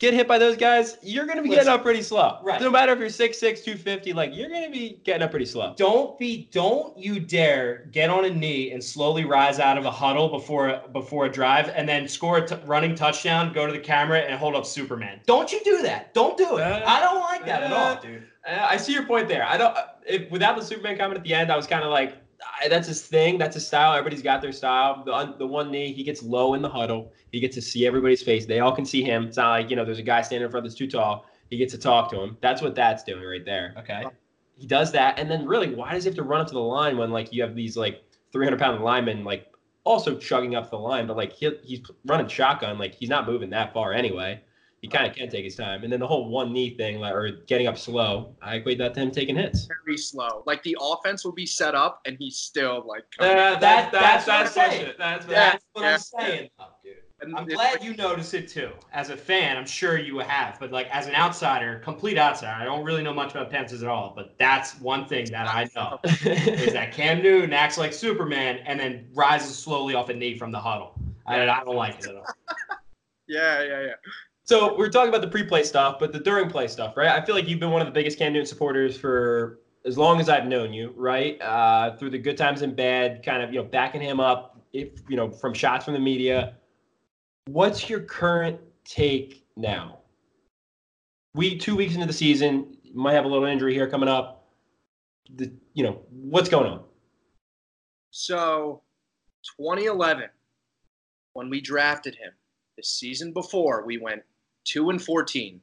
Get 0.00 0.14
hit 0.14 0.26
by 0.26 0.38
those 0.38 0.56
guys, 0.56 0.96
you're 1.02 1.26
gonna 1.26 1.42
be 1.42 1.50
Listen. 1.50 1.66
getting 1.66 1.78
up 1.78 1.82
pretty 1.82 2.00
slow. 2.00 2.38
Right. 2.42 2.58
No 2.58 2.70
matter 2.70 2.92
if 2.92 2.98
you're 2.98 3.08
6'6", 3.08 3.38
250, 3.62 4.14
like 4.14 4.34
you're 4.34 4.48
gonna 4.48 4.70
be 4.70 4.98
getting 5.04 5.20
up 5.22 5.30
pretty 5.30 5.44
slow. 5.44 5.74
Don't 5.76 6.18
be, 6.18 6.48
don't 6.52 6.96
you 6.96 7.20
dare 7.20 7.84
get 7.92 8.08
on 8.08 8.24
a 8.24 8.30
knee 8.30 8.72
and 8.72 8.82
slowly 8.82 9.26
rise 9.26 9.58
out 9.58 9.76
of 9.76 9.84
a 9.84 9.90
huddle 9.90 10.30
before 10.30 10.80
before 10.94 11.26
a 11.26 11.30
drive, 11.30 11.68
and 11.68 11.86
then 11.86 12.08
score 12.08 12.38
a 12.38 12.46
t- 12.46 12.56
running 12.64 12.94
touchdown, 12.94 13.52
go 13.52 13.66
to 13.66 13.72
the 13.74 13.78
camera, 13.78 14.20
and 14.20 14.38
hold 14.38 14.54
up 14.54 14.64
Superman. 14.64 15.20
Don't 15.26 15.52
you 15.52 15.60
do 15.64 15.82
that? 15.82 16.14
Don't 16.14 16.38
do 16.38 16.56
it. 16.56 16.62
Uh, 16.62 16.82
I 16.86 17.00
don't 17.00 17.20
like 17.20 17.44
that 17.44 17.62
at 17.62 17.70
all, 17.70 17.92
uh, 17.92 18.00
dude. 18.00 18.26
Uh, 18.48 18.66
I 18.70 18.78
see 18.78 18.94
your 18.94 19.04
point 19.04 19.28
there. 19.28 19.46
I 19.46 19.58
don't. 19.58 19.76
If, 20.06 20.30
without 20.30 20.56
the 20.56 20.64
Superman 20.64 20.96
comment 20.96 21.18
at 21.18 21.24
the 21.24 21.34
end, 21.34 21.52
I 21.52 21.56
was 21.56 21.66
kind 21.66 21.84
of 21.84 21.90
like, 21.90 22.16
I, 22.60 22.68
that's 22.68 22.88
his 22.88 23.02
thing. 23.02 23.38
That's 23.38 23.54
his 23.54 23.66
style. 23.66 23.92
Everybody's 23.92 24.22
got 24.22 24.40
their 24.40 24.52
style. 24.52 25.02
The 25.04 25.34
the 25.38 25.46
one 25.46 25.70
knee, 25.70 25.92
he 25.92 26.02
gets 26.02 26.22
low 26.22 26.54
in 26.54 26.62
the 26.62 26.68
huddle. 26.68 27.12
He 27.32 27.40
gets 27.40 27.54
to 27.56 27.62
see 27.62 27.86
everybody's 27.86 28.22
face. 28.22 28.46
They 28.46 28.60
all 28.60 28.74
can 28.74 28.84
see 28.84 29.02
him. 29.02 29.26
It's 29.26 29.36
not 29.36 29.50
like 29.50 29.70
you 29.70 29.76
know, 29.76 29.84
there's 29.84 29.98
a 29.98 30.02
guy 30.02 30.22
standing 30.22 30.46
in 30.46 30.50
front 30.50 30.64
that's 30.64 30.74
too 30.74 30.88
tall. 30.88 31.26
He 31.50 31.56
gets 31.56 31.72
to 31.72 31.78
talk 31.78 32.10
to 32.10 32.20
him. 32.20 32.36
That's 32.40 32.62
what 32.62 32.74
that's 32.74 33.02
doing 33.02 33.24
right 33.24 33.44
there. 33.44 33.74
Okay. 33.78 34.04
He 34.56 34.66
does 34.66 34.92
that, 34.92 35.18
and 35.18 35.30
then 35.30 35.46
really, 35.46 35.74
why 35.74 35.92
does 35.92 36.04
he 36.04 36.08
have 36.08 36.16
to 36.16 36.22
run 36.22 36.42
up 36.42 36.46
to 36.48 36.54
the 36.54 36.60
line 36.60 36.96
when 36.98 37.10
like 37.10 37.32
you 37.32 37.42
have 37.42 37.54
these 37.54 37.76
like 37.76 38.04
300 38.32 38.58
pound 38.58 38.82
linemen 38.82 39.24
like 39.24 39.50
also 39.84 40.16
chugging 40.16 40.54
up 40.54 40.70
the 40.70 40.78
line, 40.78 41.06
but 41.06 41.16
like 41.16 41.32
he, 41.32 41.50
he's 41.62 41.80
running 42.04 42.28
shotgun, 42.28 42.78
like 42.78 42.94
he's 42.94 43.08
not 43.08 43.26
moving 43.26 43.50
that 43.50 43.72
far 43.72 43.92
anyway. 43.92 44.40
He 44.80 44.88
kind 44.88 45.06
of 45.06 45.14
can 45.14 45.28
take 45.28 45.44
his 45.44 45.56
time, 45.56 45.84
and 45.84 45.92
then 45.92 46.00
the 46.00 46.06
whole 46.06 46.30
one 46.30 46.54
knee 46.54 46.74
thing, 46.74 47.00
like 47.00 47.12
or 47.12 47.30
getting 47.46 47.66
up 47.66 47.76
slow, 47.76 48.34
I 48.40 48.56
equate 48.56 48.78
that 48.78 48.94
to 48.94 49.00
him 49.00 49.10
taking 49.10 49.36
hits. 49.36 49.68
Very 49.84 49.98
slow. 49.98 50.42
Like 50.46 50.62
the 50.62 50.76
offense 50.80 51.22
will 51.22 51.32
be 51.32 51.44
set 51.44 51.74
up 51.74 52.00
and 52.06 52.16
he's 52.18 52.36
still 52.38 52.82
like. 52.86 53.04
Uh, 53.18 53.24
coming. 53.26 53.60
that- 53.60 53.92
that's 53.92 54.26
what 54.26 54.36
I'm 54.36 54.46
saying. 54.46 54.94
That's 54.98 55.26
Yeah. 55.26 55.50
That's 55.50 55.64
what 55.74 55.84
I'm 55.84 55.98
saying, 55.98 56.50
though, 56.58 56.64
dude. 56.82 56.94
And 57.20 57.36
I'm 57.36 57.44
glad 57.46 57.74
like- 57.74 57.84
you 57.84 57.94
notice 57.94 58.32
it 58.32 58.48
too. 58.48 58.70
As 58.94 59.10
a 59.10 59.16
fan, 59.18 59.58
I'm 59.58 59.66
sure 59.66 59.98
you 59.98 60.18
have, 60.20 60.58
but 60.58 60.72
like 60.72 60.88
as 60.88 61.06
an 61.06 61.14
outsider, 61.14 61.80
complete 61.84 62.16
outsider, 62.16 62.56
I 62.58 62.64
don't 62.64 62.82
really 62.82 63.02
know 63.02 63.12
much 63.12 63.32
about 63.32 63.50
Panthers 63.50 63.82
at 63.82 63.90
all. 63.90 64.14
But 64.16 64.36
that's 64.38 64.80
one 64.80 65.04
thing 65.06 65.26
that 65.30 65.46
I 65.46 65.68
know 65.76 65.98
is 66.24 66.72
that 66.72 66.92
Cam 66.94 67.22
Newton 67.22 67.52
acts 67.52 67.76
like 67.76 67.92
Superman 67.92 68.60
and 68.64 68.80
then 68.80 69.08
rises 69.12 69.58
slowly 69.58 69.94
off 69.94 70.08
a 70.08 70.14
knee 70.14 70.38
from 70.38 70.50
the 70.50 70.58
huddle. 70.60 70.94
I, 71.26 71.42
I 71.42 71.62
don't 71.64 71.76
like 71.76 71.98
it 71.98 72.06
at 72.06 72.16
all. 72.16 72.24
Yeah, 73.28 73.62
yeah, 73.62 73.80
yeah. 73.82 73.92
So 74.50 74.76
we're 74.76 74.88
talking 74.88 75.10
about 75.10 75.20
the 75.20 75.28
pre-play 75.28 75.62
stuff, 75.62 76.00
but 76.00 76.12
the 76.12 76.18
during 76.18 76.50
play 76.50 76.66
stuff, 76.66 76.96
right? 76.96 77.10
I 77.10 77.24
feel 77.24 77.36
like 77.36 77.46
you've 77.46 77.60
been 77.60 77.70
one 77.70 77.82
of 77.82 77.86
the 77.86 77.92
biggest 77.92 78.18
Cam 78.18 78.32
Newton 78.32 78.48
supporters 78.48 78.98
for 78.98 79.60
as 79.84 79.96
long 79.96 80.18
as 80.18 80.28
I've 80.28 80.46
known 80.46 80.72
you, 80.72 80.92
right? 80.96 81.40
Uh, 81.40 81.96
through 81.96 82.10
the 82.10 82.18
good 82.18 82.36
times 82.36 82.62
and 82.62 82.74
bad, 82.74 83.24
kind 83.24 83.44
of 83.44 83.52
you 83.52 83.62
know 83.62 83.64
backing 83.64 84.00
him 84.00 84.18
up, 84.18 84.60
if 84.72 84.88
you 85.08 85.14
know 85.14 85.30
from 85.30 85.54
shots 85.54 85.84
from 85.84 85.94
the 85.94 86.00
media. 86.00 86.56
What's 87.46 87.88
your 87.88 88.00
current 88.00 88.58
take 88.84 89.46
now? 89.56 90.00
We 91.36 91.56
two 91.56 91.76
weeks 91.76 91.94
into 91.94 92.08
the 92.08 92.12
season, 92.12 92.76
might 92.92 93.12
have 93.12 93.26
a 93.26 93.28
little 93.28 93.46
injury 93.46 93.72
here 93.72 93.88
coming 93.88 94.08
up. 94.08 94.48
The 95.36 95.52
you 95.74 95.84
know 95.84 96.00
what's 96.10 96.48
going 96.48 96.66
on? 96.66 96.82
So, 98.10 98.82
2011, 99.60 100.24
when 101.34 101.50
we 101.50 101.60
drafted 101.60 102.16
him, 102.16 102.32
the 102.76 102.82
season 102.82 103.32
before, 103.32 103.86
we 103.86 103.98
went 103.98 104.24
2 104.64 104.90
and 104.90 105.02
14. 105.02 105.60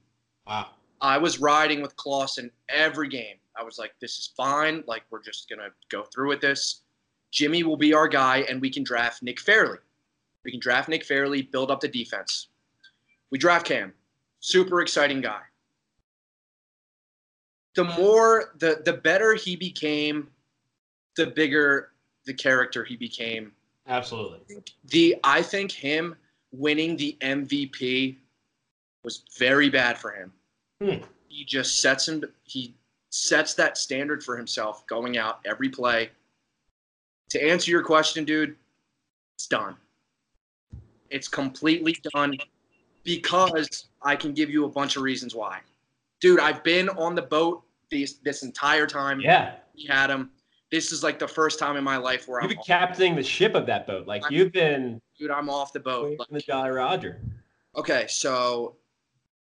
Wow. 0.48 0.68
I 1.02 1.18
was 1.18 1.40
riding 1.40 1.82
with 1.82 1.96
Clausen 1.96 2.52
every 2.70 3.08
game. 3.08 3.36
I 3.56 3.64
was 3.64 3.78
like, 3.78 3.94
this 4.00 4.18
is 4.18 4.32
fine. 4.36 4.84
Like, 4.88 5.04
we're 5.10 5.22
just 5.22 5.50
going 5.50 5.60
to 5.60 5.70
go 5.90 6.04
through 6.04 6.30
with 6.30 6.42
this. 6.42 6.82
Jimmy 7.32 7.64
will 7.64 7.78
be 7.78 7.94
our 7.94 8.08
guy, 8.08 8.46
and 8.50 8.62
we 8.62 8.70
can 8.70 8.84
draft 8.84 9.22
Nick 9.22 9.40
Fairley. 9.40 9.80
We 10.44 10.52
can 10.52 10.60
draft 10.60 10.90
Nick 10.90 11.04
Fairley, 11.04 11.42
build 11.42 11.72
up 11.72 11.82
the 11.82 11.88
defense. 11.88 12.48
We 13.32 13.38
draft 13.38 13.66
Cam. 13.66 13.94
Super 14.40 14.82
exciting 14.82 15.22
guy. 15.22 15.42
The 17.76 17.84
more, 17.84 18.54
the, 18.58 18.82
the 18.86 18.94
better 18.94 19.34
he 19.36 19.56
became, 19.56 20.30
the 21.16 21.28
bigger 21.28 21.92
the 22.26 22.34
character 22.34 22.84
he 22.84 22.96
became. 22.96 23.52
Absolutely. 23.88 24.40
The 24.86 25.16
I 25.24 25.42
think 25.42 25.72
him 25.72 26.16
winning 26.52 26.98
the 26.98 27.18
MVP 27.22 28.18
was 29.08 29.24
very 29.40 29.70
bad 29.70 29.98
for 29.98 30.12
him. 30.12 30.34
Hmm. 30.84 31.06
He 31.30 31.46
just 31.46 31.82
sets 31.82 32.10
him 32.10 32.26
he 32.44 32.76
sets 33.10 33.54
that 33.54 33.78
standard 33.78 34.22
for 34.22 34.36
himself 34.36 34.86
going 34.86 35.18
out 35.18 35.40
every 35.46 35.70
play. 35.70 36.10
To 37.30 37.42
answer 37.42 37.72
your 37.72 37.84
question, 37.84 38.26
dude, 38.26 38.58
it's 39.36 39.48
done. 39.48 39.78
It's 41.10 41.30
completely 41.30 41.96
done 42.14 42.36
because 43.06 43.86
I 44.02 44.18
can 44.18 44.34
give 44.34 44.50
you 44.50 44.66
a 44.66 44.70
bunch 44.70 44.98
of 44.98 45.04
reasons 45.04 45.34
why. 45.34 45.62
Dude, 46.20 46.42
I've 46.42 46.62
been 46.66 46.90
on 46.90 47.16
the 47.16 47.22
boat 47.22 47.64
this 47.90 48.16
this 48.16 48.44
entire 48.44 48.88
time. 48.88 49.22
Yeah, 49.22 49.54
We 49.74 49.86
had 49.86 50.10
him. 50.10 50.32
This 50.70 50.92
is 50.92 51.02
like 51.02 51.18
the 51.18 51.30
first 51.30 51.60
time 51.60 51.78
in 51.78 51.84
my 51.86 51.96
life 51.96 52.28
where 52.28 52.42
you've 52.42 52.52
I'm 52.52 52.58
been 52.58 52.66
captaining 52.66 53.16
the 53.16 53.24
ship 53.24 53.56
of 53.56 53.66
that 53.68 53.88
boat. 53.88 54.06
Like 54.06 54.24
you've 54.30 54.52
been 54.52 55.00
dude, 55.18 55.32
I'm 55.32 55.50
off 55.50 55.72
the 55.72 55.80
boat. 55.80 56.18
for 56.18 56.26
the 56.30 56.42
Jolly 56.42 56.72
Roger. 56.72 57.22
Okay, 57.78 58.08
so 58.10 58.76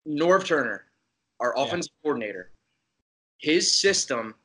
Norv 0.07 0.45
Turner, 0.45 0.85
our 1.39 1.53
Yeah. 1.55 1.63
offensive 1.63 1.93
coordinator, 2.01 2.51
his 3.37 3.71
system, 3.77 4.35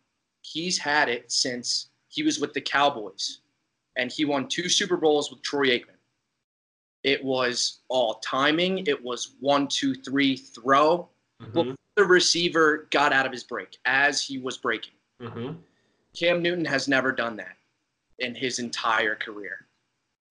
he's 0.42 0.79
had 0.79 1.09
it 1.09 1.31
since 1.31 1.90
he 2.09 2.23
was 2.23 2.40
with 2.40 2.53
the 2.55 2.61
Cowboys, 2.61 3.40
and 3.96 4.11
he 4.11 4.25
won 4.25 4.49
two 4.49 4.68
Super 4.68 4.96
Bowls 4.96 5.31
with 5.31 5.42
Troy 5.42 5.68
Aikman. 5.68 5.96
It 7.03 7.23
was 7.25 7.81
all 7.88 8.14
timing. 8.20 8.87
It 8.87 9.03
was 9.03 9.37
one, 9.40 9.68
two, 9.68 9.94
three, 9.94 10.37
throw. 10.37 11.09
Mhm, 11.40 11.77
The 11.96 12.05
receiver 12.05 12.88
got 12.90 13.12
out 13.12 13.27
of 13.27 13.33
his 13.33 13.44
break 13.44 13.79
as 13.85 14.23
he 14.23 14.38
was 14.38 14.57
breaking. 14.59 14.94
mhm. 15.20 15.62
Cam 16.14 16.42
Newton 16.42 16.64
has 16.64 16.88
never 16.88 17.12
done 17.12 17.37
that 17.37 17.57
in 18.18 18.35
his 18.35 18.59
entire 18.59 19.14
career. 19.16 19.66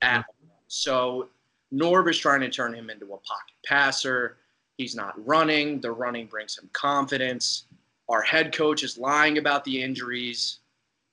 At 0.02 0.26
all. 0.28 0.63
So 0.68 1.30
Norv 1.72 2.10
is 2.10 2.18
trying 2.18 2.42
to 2.42 2.50
turn 2.50 2.74
him 2.74 2.89
into 2.89 3.06
a 3.13 3.18
pocket 3.18 3.56
passer. 3.65 4.38
He's 4.80 4.96
not 4.96 5.13
running. 5.28 5.82
The 5.82 5.92
running 5.92 6.28
brings 6.28 6.58
him 6.58 6.70
confidence. 6.72 7.65
Our 8.08 8.22
head 8.22 8.56
coach 8.56 8.82
is 8.82 8.98
lying 8.98 9.38
about 9.38 9.65
the 9.65 9.84
injuries. 9.84 10.60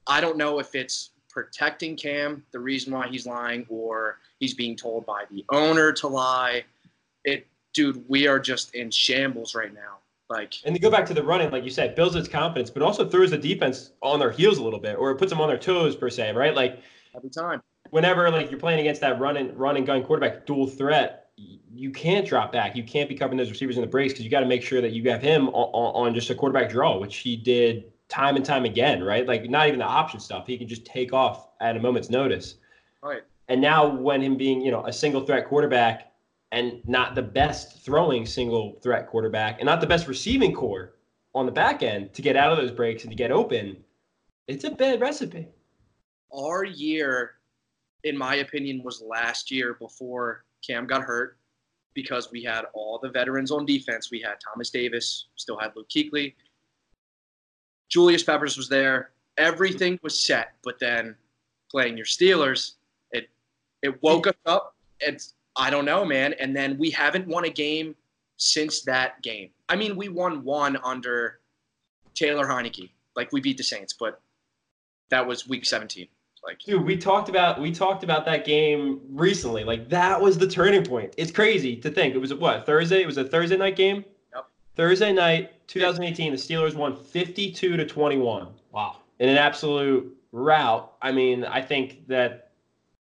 I 0.06 0.20
don't 0.20 0.36
know 0.36 0.60
if 0.60 0.76
it's 0.76 1.10
protecting 1.28 1.96
Cam, 1.96 2.44
the 2.52 2.60
reason 2.60 2.92
why 2.92 3.08
he's 3.08 3.26
lying, 3.26 3.66
or 3.68 4.18
he's 4.38 4.54
being 4.54 4.76
told 4.76 5.04
by 5.04 5.24
the 5.32 5.44
owner 5.50 5.90
to 5.94 6.06
lie. 6.06 6.62
It, 7.24 7.48
dude, 7.74 8.08
we 8.08 8.28
are 8.28 8.38
just 8.38 8.72
in 8.76 8.88
shambles 8.88 9.56
right 9.56 9.74
now. 9.74 9.98
Like, 10.30 10.54
And 10.64 10.72
to 10.76 10.80
go 10.80 10.88
back 10.88 11.04
to 11.06 11.14
the 11.14 11.24
running, 11.24 11.50
like 11.50 11.64
you 11.64 11.70
said, 11.70 11.96
builds 11.96 12.14
his 12.14 12.28
confidence, 12.28 12.70
but 12.70 12.82
also 12.82 13.08
throws 13.08 13.32
the 13.32 13.38
defense 13.38 13.90
on 14.00 14.20
their 14.20 14.30
heels 14.30 14.58
a 14.58 14.62
little 14.62 14.78
bit, 14.78 14.96
or 14.96 15.10
it 15.10 15.16
puts 15.16 15.30
them 15.30 15.40
on 15.40 15.48
their 15.48 15.58
toes 15.58 15.96
per 15.96 16.08
se, 16.08 16.34
right? 16.34 16.54
Like 16.54 16.78
every 17.16 17.30
time. 17.30 17.60
whenever 17.90 18.30
like 18.30 18.48
you're 18.48 18.60
playing 18.60 18.78
against 18.78 19.00
that 19.00 19.18
run 19.18 19.36
and 19.36 19.58
run 19.58 19.76
and 19.76 19.84
gun 19.84 20.04
quarterback 20.04 20.46
dual 20.46 20.68
threat, 20.68 21.25
you 21.78 21.90
can't 21.90 22.26
drop 22.26 22.52
back. 22.52 22.76
You 22.76 22.82
can't 22.82 23.08
be 23.08 23.14
covering 23.14 23.38
those 23.38 23.50
receivers 23.50 23.76
in 23.76 23.82
the 23.82 23.86
breaks 23.86 24.12
because 24.12 24.24
you 24.24 24.30
got 24.30 24.40
to 24.40 24.46
make 24.46 24.62
sure 24.62 24.80
that 24.80 24.92
you 24.92 25.08
have 25.10 25.22
him 25.22 25.48
on, 25.48 25.70
on, 25.72 26.08
on 26.08 26.14
just 26.14 26.30
a 26.30 26.34
quarterback 26.34 26.70
draw, 26.70 26.98
which 26.98 27.18
he 27.18 27.36
did 27.36 27.84
time 28.08 28.36
and 28.36 28.44
time 28.44 28.64
again, 28.64 29.02
right? 29.02 29.26
Like 29.26 29.48
not 29.50 29.66
even 29.66 29.80
the 29.80 29.86
option 29.86 30.20
stuff. 30.20 30.46
He 30.46 30.56
can 30.56 30.68
just 30.68 30.84
take 30.84 31.12
off 31.12 31.48
at 31.60 31.76
a 31.76 31.80
moment's 31.80 32.10
notice. 32.10 32.56
Right. 33.02 33.22
And 33.48 33.60
now 33.60 33.86
when 33.88 34.22
him 34.22 34.36
being, 34.36 34.60
you 34.60 34.70
know, 34.70 34.84
a 34.86 34.92
single 34.92 35.24
threat 35.24 35.46
quarterback 35.46 36.12
and 36.52 36.80
not 36.86 37.14
the 37.14 37.22
best 37.22 37.84
throwing 37.84 38.26
single 38.26 38.78
threat 38.82 39.06
quarterback 39.08 39.58
and 39.58 39.66
not 39.66 39.80
the 39.80 39.86
best 39.86 40.08
receiving 40.08 40.52
corps 40.52 40.94
on 41.34 41.46
the 41.46 41.52
back 41.52 41.82
end 41.82 42.14
to 42.14 42.22
get 42.22 42.36
out 42.36 42.52
of 42.52 42.58
those 42.58 42.70
breaks 42.70 43.02
and 43.02 43.10
to 43.10 43.16
get 43.16 43.30
open, 43.30 43.76
it's 44.48 44.64
a 44.64 44.70
bad 44.70 45.00
recipe. 45.00 45.48
our 46.32 46.64
year, 46.64 47.32
in 48.04 48.16
my 48.16 48.36
opinion, 48.36 48.82
was 48.82 49.02
last 49.02 49.50
year 49.50 49.74
before 49.74 50.44
Cam 50.66 50.86
got 50.86 51.02
hurt 51.02 51.38
because 51.96 52.30
we 52.30 52.44
had 52.44 52.66
all 52.74 53.00
the 53.02 53.08
veterans 53.08 53.50
on 53.50 53.66
defense. 53.66 54.10
We 54.12 54.20
had 54.20 54.34
Thomas 54.46 54.70
Davis, 54.70 55.26
still 55.34 55.58
had 55.58 55.72
Luke 55.74 55.88
Kuechly. 55.88 56.34
Julius 57.88 58.22
Peppers 58.22 58.56
was 58.56 58.68
there. 58.68 59.10
Everything 59.38 59.98
was 60.02 60.20
set, 60.20 60.52
but 60.62 60.78
then 60.78 61.16
playing 61.70 61.96
your 61.96 62.06
Steelers, 62.06 62.74
it 63.10 63.28
it 63.82 64.00
woke 64.02 64.28
us 64.28 64.34
up. 64.44 64.76
It's 65.00 65.34
I 65.56 65.70
don't 65.70 65.84
know, 65.84 66.04
man. 66.04 66.34
And 66.34 66.54
then 66.54 66.78
we 66.78 66.90
haven't 66.90 67.26
won 67.26 67.44
a 67.44 67.50
game 67.50 67.96
since 68.36 68.82
that 68.82 69.22
game. 69.22 69.50
I 69.68 69.76
mean, 69.76 69.96
we 69.96 70.08
won 70.08 70.44
one 70.44 70.76
under 70.84 71.40
Taylor 72.14 72.46
Heinicke. 72.46 72.90
Like 73.16 73.32
we 73.32 73.40
beat 73.40 73.56
the 73.56 73.64
Saints, 73.64 73.94
but 73.98 74.20
that 75.10 75.26
was 75.26 75.48
week 75.48 75.64
17. 75.64 76.06
Like 76.46 76.60
Dude, 76.60 76.84
we 76.84 76.96
talked 76.96 77.28
about 77.28 77.60
we 77.60 77.72
talked 77.72 78.04
about 78.04 78.24
that 78.26 78.44
game 78.44 79.00
recently. 79.10 79.64
Like 79.64 79.88
that 79.88 80.20
was 80.20 80.38
the 80.38 80.46
turning 80.46 80.84
point. 80.84 81.12
It's 81.16 81.32
crazy 81.32 81.76
to 81.76 81.90
think. 81.90 82.14
It 82.14 82.18
was 82.18 82.30
a, 82.30 82.36
what 82.36 82.64
Thursday? 82.64 83.02
It 83.02 83.06
was 83.06 83.16
a 83.16 83.24
Thursday 83.24 83.56
night 83.56 83.74
game. 83.76 84.04
Yep. 84.34 84.46
Thursday 84.76 85.12
night, 85.12 85.66
2018. 85.66 86.32
The 86.32 86.38
Steelers 86.38 86.74
won 86.74 86.94
52 86.96 87.76
to 87.76 87.84
21 87.84 88.48
Wow. 88.70 88.98
in 89.18 89.28
an 89.28 89.36
absolute 89.38 90.16
rout. 90.30 90.94
I 91.02 91.10
mean, 91.10 91.44
I 91.44 91.60
think 91.60 92.06
that 92.06 92.52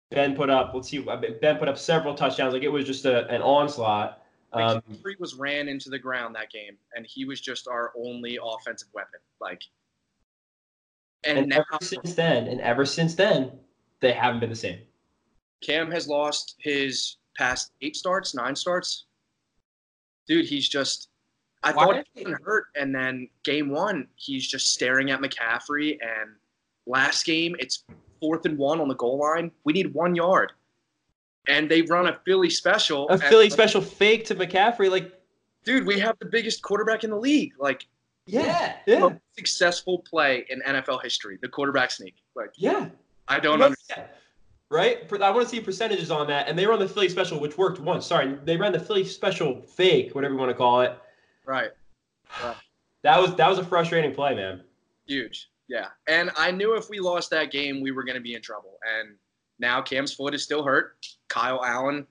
Ben 0.10 0.36
put 0.36 0.50
up. 0.50 0.74
Let's 0.74 0.90
see, 0.90 1.00
Ben 1.00 1.58
put 1.58 1.70
up 1.70 1.78
several 1.78 2.14
touchdowns. 2.14 2.54
Like 2.54 2.64
it 2.64 2.70
was 2.70 2.86
just 2.86 3.06
a, 3.06 3.28
an 3.30 3.42
onslaught. 3.42 4.22
Um, 4.54 4.82
McCaffrey 4.82 5.18
was 5.20 5.36
ran 5.36 5.70
into 5.70 5.90
the 5.90 6.00
ground 6.00 6.36
that 6.36 6.52
game, 6.52 6.76
and 6.96 7.06
he 7.06 7.24
was 7.24 7.40
just 7.40 7.70
our 7.70 7.94
only 7.98 8.38
offensive 8.44 8.90
weapon. 8.94 9.22
Like, 9.40 9.62
and, 11.24 11.38
and 11.40 11.48
now 11.50 11.64
ever 11.74 11.84
since 11.84 12.14
then, 12.16 12.48
and 12.48 12.62
ever 12.62 12.86
since 12.86 13.16
then, 13.16 13.52
they 14.00 14.12
haven't 14.12 14.40
been 14.40 14.50
the 14.50 14.56
same. 14.56 14.80
Cam 15.62 15.92
has 15.92 16.08
lost 16.08 16.56
his 16.60 17.18
past 17.38 17.72
eight 17.82 17.96
starts, 17.96 18.34
nine 18.34 18.56
starts. 18.56 19.06
Dude, 20.28 20.46
he's 20.46 20.68
just. 20.68 21.10
I 21.64 21.72
Why 21.74 21.86
thought 21.86 22.06
he 22.16 22.24
wasn't 22.24 22.44
hurt, 22.44 22.66
and 22.76 22.94
then 22.94 23.30
game 23.44 23.70
one, 23.70 24.08
he's 24.16 24.48
just 24.48 24.74
staring 24.74 25.12
at 25.12 25.20
McCaffrey. 25.20 26.00
And 26.02 26.32
last 26.88 27.24
game, 27.24 27.56
it's 27.60 27.84
fourth 28.20 28.46
and 28.46 28.58
one 28.58 28.82
on 28.82 28.88
the 28.88 28.96
goal 28.96 29.20
line. 29.20 29.52
We 29.64 29.74
need 29.74 29.94
one 29.94 30.16
yard, 30.16 30.54
and 31.48 31.70
they 31.70 31.84
run 31.84 32.08
a 32.08 32.20
Philly 32.26 32.50
special. 32.50 33.08
A 33.10 33.14
and- 33.14 33.24
Philly 33.24 33.50
special 33.52 33.82
fake 33.82 34.26
to 34.26 34.36
McCaffrey, 34.36 34.90
like 34.90 35.14
dude. 35.64 35.86
We 35.86 36.00
have 36.00 36.18
the 36.20 36.26
biggest 36.26 36.64
quarterback 36.64 37.04
in 37.04 37.12
the 37.12 37.20
league. 37.20 37.54
Like, 37.60 37.86
yeah, 38.32 38.78
yeah, 38.86 39.00
most 39.00 39.16
successful 39.36 40.00
play 40.00 40.46
in 40.50 40.62
NFL 40.62 41.04
history, 41.04 41.38
the 41.42 41.48
quarterback 41.48 41.92
sneak. 41.92 42.16
Like, 42.36 42.52
yeah. 42.56 42.90
I 43.28 43.40
don't 43.40 43.62
understand. 43.62 44.08
Right? 44.70 45.00
I 45.22 45.32
want 45.32 45.44
to 45.44 45.50
see 45.50 45.60
percentages 45.60 46.12
on 46.12 46.28
that. 46.28 46.48
And 46.48 46.58
they 46.58 46.66
run 46.66 46.80
the 46.80 46.88
Philly 46.88 47.10
special, 47.10 47.40
which 47.40 47.58
worked 47.58 47.80
once. 47.80 48.06
Sorry, 48.06 48.38
they 48.46 48.56
ran 48.56 48.72
the 48.72 48.80
Philly 48.80 49.04
special 49.04 49.62
fake, 49.62 50.16
whatever 50.16 50.34
you 50.34 50.40
want 50.40 50.50
to 50.50 50.56
call 50.56 50.82
it. 50.82 50.98
Right. 51.46 51.72
That 53.04 53.20
was 53.20 53.36
that 53.36 53.50
was 53.50 53.58
a 53.58 53.66
frustrating 53.66 54.14
play, 54.14 54.36
man. 54.36 54.64
Huge. 55.08 55.50
Yeah. 55.68 55.88
And 56.08 56.32
I 56.38 56.52
knew 56.52 56.76
if 56.76 56.90
we 56.90 57.00
lost 57.00 57.30
that 57.32 57.52
game, 57.52 57.82
we 57.82 57.92
were 57.92 58.04
going 58.04 58.16
to 58.16 58.22
be 58.22 58.36
in 58.36 58.42
trouble. 58.42 58.78
And 58.98 59.16
now 59.60 59.82
Cam's 59.82 60.14
foot 60.14 60.34
is 60.34 60.44
still 60.44 60.64
hurt. 60.64 60.98
Kyle 61.28 61.64
Allen 61.64 62.06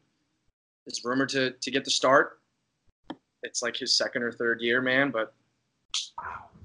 is 0.87 1.05
rumored 1.05 1.29
to, 1.31 1.51
to 1.51 1.71
get 1.71 1.85
the 1.85 1.91
start. 1.91 2.41
It's 3.43 3.63
like 3.63 3.77
his 3.77 3.95
second 3.95 4.23
or 4.23 4.33
third 4.33 4.61
year, 4.61 4.81
man. 4.81 5.11
But 5.11 5.35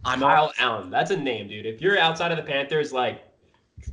I'm 0.04 0.20
Kyle 0.20 0.46
all, 0.46 0.54
Allen, 0.60 0.90
that's 0.90 1.12
a 1.12 1.18
name, 1.18 1.48
dude. 1.48 1.66
If 1.66 1.82
you're 1.82 1.98
outside 1.98 2.32
of 2.32 2.38
the 2.38 2.44
Panthers, 2.44 2.94
like 2.94 3.24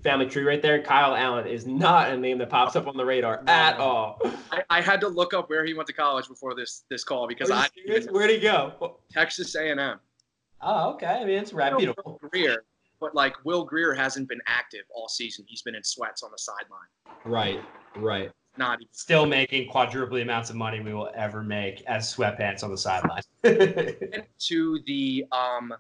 family 0.03 0.27
tree 0.27 0.43
right 0.43 0.61
there, 0.61 0.83
Kyle 0.83 1.15
Allen 1.15 1.47
is 1.47 1.67
not 1.67 2.11
a 2.11 2.17
name 2.17 2.39
that 2.39 2.51
pops 2.51 2.77
up 2.77 2.87
on 2.87 2.97
the 2.97 3.05
radar 3.05 3.43
at 3.47 3.79
all. 3.79 4.21
I, 4.51 4.63
I 4.69 4.81
had 4.81 5.01
to 5.01 5.09
look 5.09 5.33
up 5.33 5.49
where 5.49 5.65
he 5.65 5.75
went 5.75 5.87
to 5.89 5.93
college 5.93 6.29
before 6.29 6.55
this 6.55 6.85
this 6.91 7.03
call 7.05 7.27
because 7.27 7.51
I? 7.51 7.69
Where'd 8.11 8.31
he 8.31 8.41
go? 8.41 8.99
Texas 9.11 9.55
A&M. 9.55 9.99
Oh, 10.61 10.93
okay. 10.93 11.07
I 11.07 11.25
mean, 11.25 11.39
it's 11.39 11.53
reputable. 11.53 12.21
Grier, 12.31 12.65
but 13.01 13.15
like 13.15 13.35
Will 13.45 13.65
Grier 13.65 13.95
hasn't 13.95 14.29
been 14.29 14.41
active 14.47 14.83
all 14.95 15.09
season. 15.09 15.45
He's 15.49 15.63
been 15.63 15.75
in 15.75 15.83
sweats 15.83 16.23
on 16.23 16.31
the 16.31 16.39
sideline. 16.39 16.89
Right, 17.25 17.61
right. 17.97 18.31
Not 18.59 18.81
even 18.81 18.93
Still 18.93 19.27
making 19.27 19.71
quadruple 19.71 20.17
the 20.17 20.23
amounts 20.23 20.51
of 20.51 20.57
money 20.57 20.81
we 20.81 20.93
will 20.93 21.11
ever 21.15 21.43
make 21.43 21.83
as 21.87 22.15
sweatpants 22.15 22.63
on 22.63 22.71
the 22.71 22.77
sideline. 22.77 23.23
to 24.39 24.81
the 24.87 25.25
um, 25.33 25.73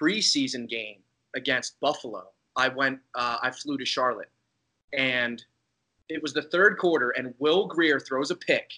preseason 0.00 0.68
game 0.68 0.98
against 1.34 1.78
Buffalo. 1.80 2.24
I 2.56 2.68
went. 2.68 2.98
Uh, 3.14 3.38
I 3.42 3.50
flew 3.50 3.78
to 3.78 3.84
Charlotte, 3.84 4.30
and 4.92 5.44
it 6.08 6.20
was 6.22 6.32
the 6.32 6.42
third 6.42 6.78
quarter, 6.78 7.10
and 7.10 7.34
Will 7.38 7.66
Grier 7.66 8.00
throws 8.00 8.30
a 8.30 8.36
pick, 8.36 8.70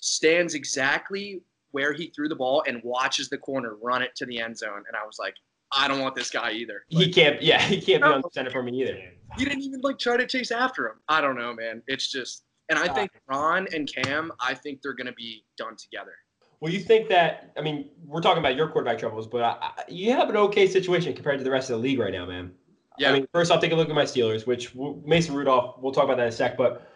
stands 0.00 0.54
exactly 0.54 1.42
where 1.72 1.92
he 1.92 2.06
threw 2.14 2.28
the 2.28 2.36
ball, 2.36 2.62
and 2.66 2.80
watches 2.84 3.28
the 3.28 3.38
corner 3.38 3.74
run 3.82 4.00
it 4.02 4.14
to 4.16 4.26
the 4.26 4.40
end 4.40 4.56
zone. 4.56 4.84
And 4.86 4.96
I 4.96 5.04
was 5.04 5.18
like, 5.18 5.34
I 5.72 5.88
don't 5.88 6.00
want 6.00 6.14
this 6.14 6.30
guy 6.30 6.52
either. 6.52 6.84
he 6.88 7.12
can't. 7.12 7.42
Yeah, 7.42 7.60
he 7.60 7.80
can't 7.80 8.02
be 8.02 8.08
on 8.08 8.22
the 8.22 8.30
center 8.32 8.50
for 8.50 8.62
me 8.62 8.80
either. 8.82 8.96
he 9.36 9.44
didn't 9.44 9.62
even 9.62 9.80
like 9.80 9.98
try 9.98 10.16
to 10.16 10.26
chase 10.26 10.50
after 10.52 10.86
him. 10.86 10.94
I 11.08 11.20
don't 11.20 11.36
know, 11.36 11.52
man. 11.52 11.82
It's 11.88 12.08
just, 12.10 12.44
and 12.68 12.78
I 12.78 12.88
think 12.88 13.10
Ron 13.28 13.66
and 13.74 13.90
Cam, 13.92 14.32
I 14.40 14.54
think 14.54 14.82
they're 14.82 14.94
gonna 14.94 15.12
be 15.12 15.44
done 15.56 15.76
together. 15.76 16.12
Well, 16.60 16.72
you 16.72 16.80
think 16.80 17.08
that? 17.10 17.52
I 17.58 17.60
mean, 17.60 17.90
we're 18.06 18.22
talking 18.22 18.38
about 18.38 18.56
your 18.56 18.68
quarterback 18.68 18.98
troubles, 18.98 19.26
but 19.26 19.42
I, 19.42 19.56
I, 19.60 19.70
you 19.88 20.12
have 20.12 20.30
an 20.30 20.36
okay 20.36 20.66
situation 20.66 21.12
compared 21.12 21.38
to 21.38 21.44
the 21.44 21.50
rest 21.50 21.68
of 21.68 21.76
the 21.76 21.82
league 21.82 21.98
right 21.98 22.12
now, 22.12 22.24
man. 22.24 22.52
Yeah. 22.96 23.10
I 23.10 23.12
mean, 23.12 23.26
first 23.32 23.50
I'll 23.50 23.60
take 23.60 23.72
a 23.72 23.74
look 23.74 23.88
at 23.88 23.94
my 23.94 24.04
Steelers, 24.04 24.46
which 24.46 24.72
w- 24.72 25.02
Mason 25.04 25.34
Rudolph. 25.34 25.76
We'll 25.82 25.92
talk 25.92 26.04
about 26.04 26.16
that 26.16 26.22
in 26.22 26.28
a 26.28 26.32
sec, 26.32 26.56
but 26.56 26.88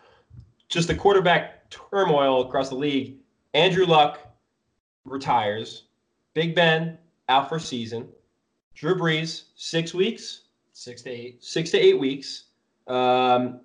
just 0.68 0.88
the 0.88 0.94
quarterback 0.94 1.68
turmoil 1.70 2.46
across 2.46 2.68
the 2.68 2.76
league. 2.76 3.16
Andrew 3.52 3.84
Luck 3.84 4.20
retires. 5.04 5.84
Big 6.34 6.54
Ben 6.54 6.96
out 7.28 7.48
for 7.48 7.58
season. 7.58 8.08
Drew 8.74 8.94
Brees 8.94 9.44
six 9.56 9.92
weeks, 9.92 10.42
Six 10.72 11.02
to 11.02 11.10
eight. 11.10 11.42
six 11.42 11.70
to 11.72 11.78
eight 11.78 11.98
weeks. 11.98 12.44
Um, 12.86 13.60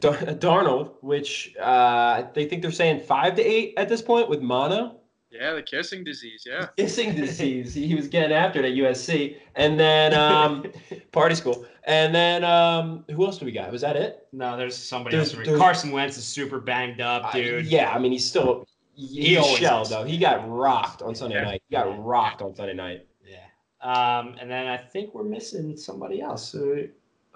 Dar- 0.00 0.14
Darnold, 0.16 0.94
which 1.02 1.54
uh, 1.60 2.24
they 2.34 2.46
think 2.46 2.62
they're 2.62 2.70
saying 2.72 3.00
five 3.00 3.34
to 3.36 3.42
eight 3.42 3.74
at 3.76 3.88
this 3.88 4.02
point 4.02 4.28
with 4.28 4.40
mono 4.40 4.96
Yeah, 5.30 5.52
the 5.54 5.62
kissing 5.62 6.02
disease. 6.04 6.44
Yeah. 6.46 6.66
kissing 6.76 7.14
disease. 7.14 7.74
He 7.74 7.94
was 7.94 8.08
getting 8.08 8.32
after 8.32 8.58
it 8.60 8.64
at 8.64 8.72
USC, 8.72 9.36
and 9.54 9.78
then 9.78 10.14
um, 10.14 10.64
party 11.12 11.34
school, 11.34 11.64
and 11.84 12.14
then 12.14 12.42
um, 12.44 13.04
who 13.10 13.24
else 13.24 13.38
do 13.38 13.44
we 13.44 13.52
got? 13.52 13.70
Was 13.70 13.82
that 13.82 13.96
it? 13.96 14.26
No, 14.32 14.56
there's 14.56 14.76
somebody 14.76 15.16
There's- 15.16 15.34
else. 15.34 15.44
there's- 15.44 15.58
Carson 15.60 15.92
Wentz 15.92 16.16
is 16.18 16.24
super 16.24 16.58
banged 16.60 17.00
up, 17.00 17.26
Uh, 17.26 17.32
dude. 17.32 17.66
yeah, 17.66 17.92
I 17.94 17.98
mean 17.98 18.12
he's 18.12 18.26
still 18.28 18.66
He 18.94 19.36
always 19.36 19.58
shell 19.58 19.84
though. 19.84 20.04
He 20.04 20.18
got 20.18 20.48
rocked 20.48 21.02
on 21.02 21.14
Sunday 21.14 21.36
Yeah. 21.36 21.44
night. 21.44 21.62
He 21.68 21.74
got 21.76 22.04
rocked 22.04 22.42
on 22.42 22.54
Sunday 22.54 22.74
night. 22.74 23.06
Yeah. 23.24 23.36
Um, 23.82 24.36
and 24.40 24.50
then 24.50 24.66
I 24.66 24.76
think 24.76 25.14
we're 25.14 25.24
missing 25.24 25.76
somebody 25.76 26.20
else. 26.20 26.54
Uh, 26.54 26.88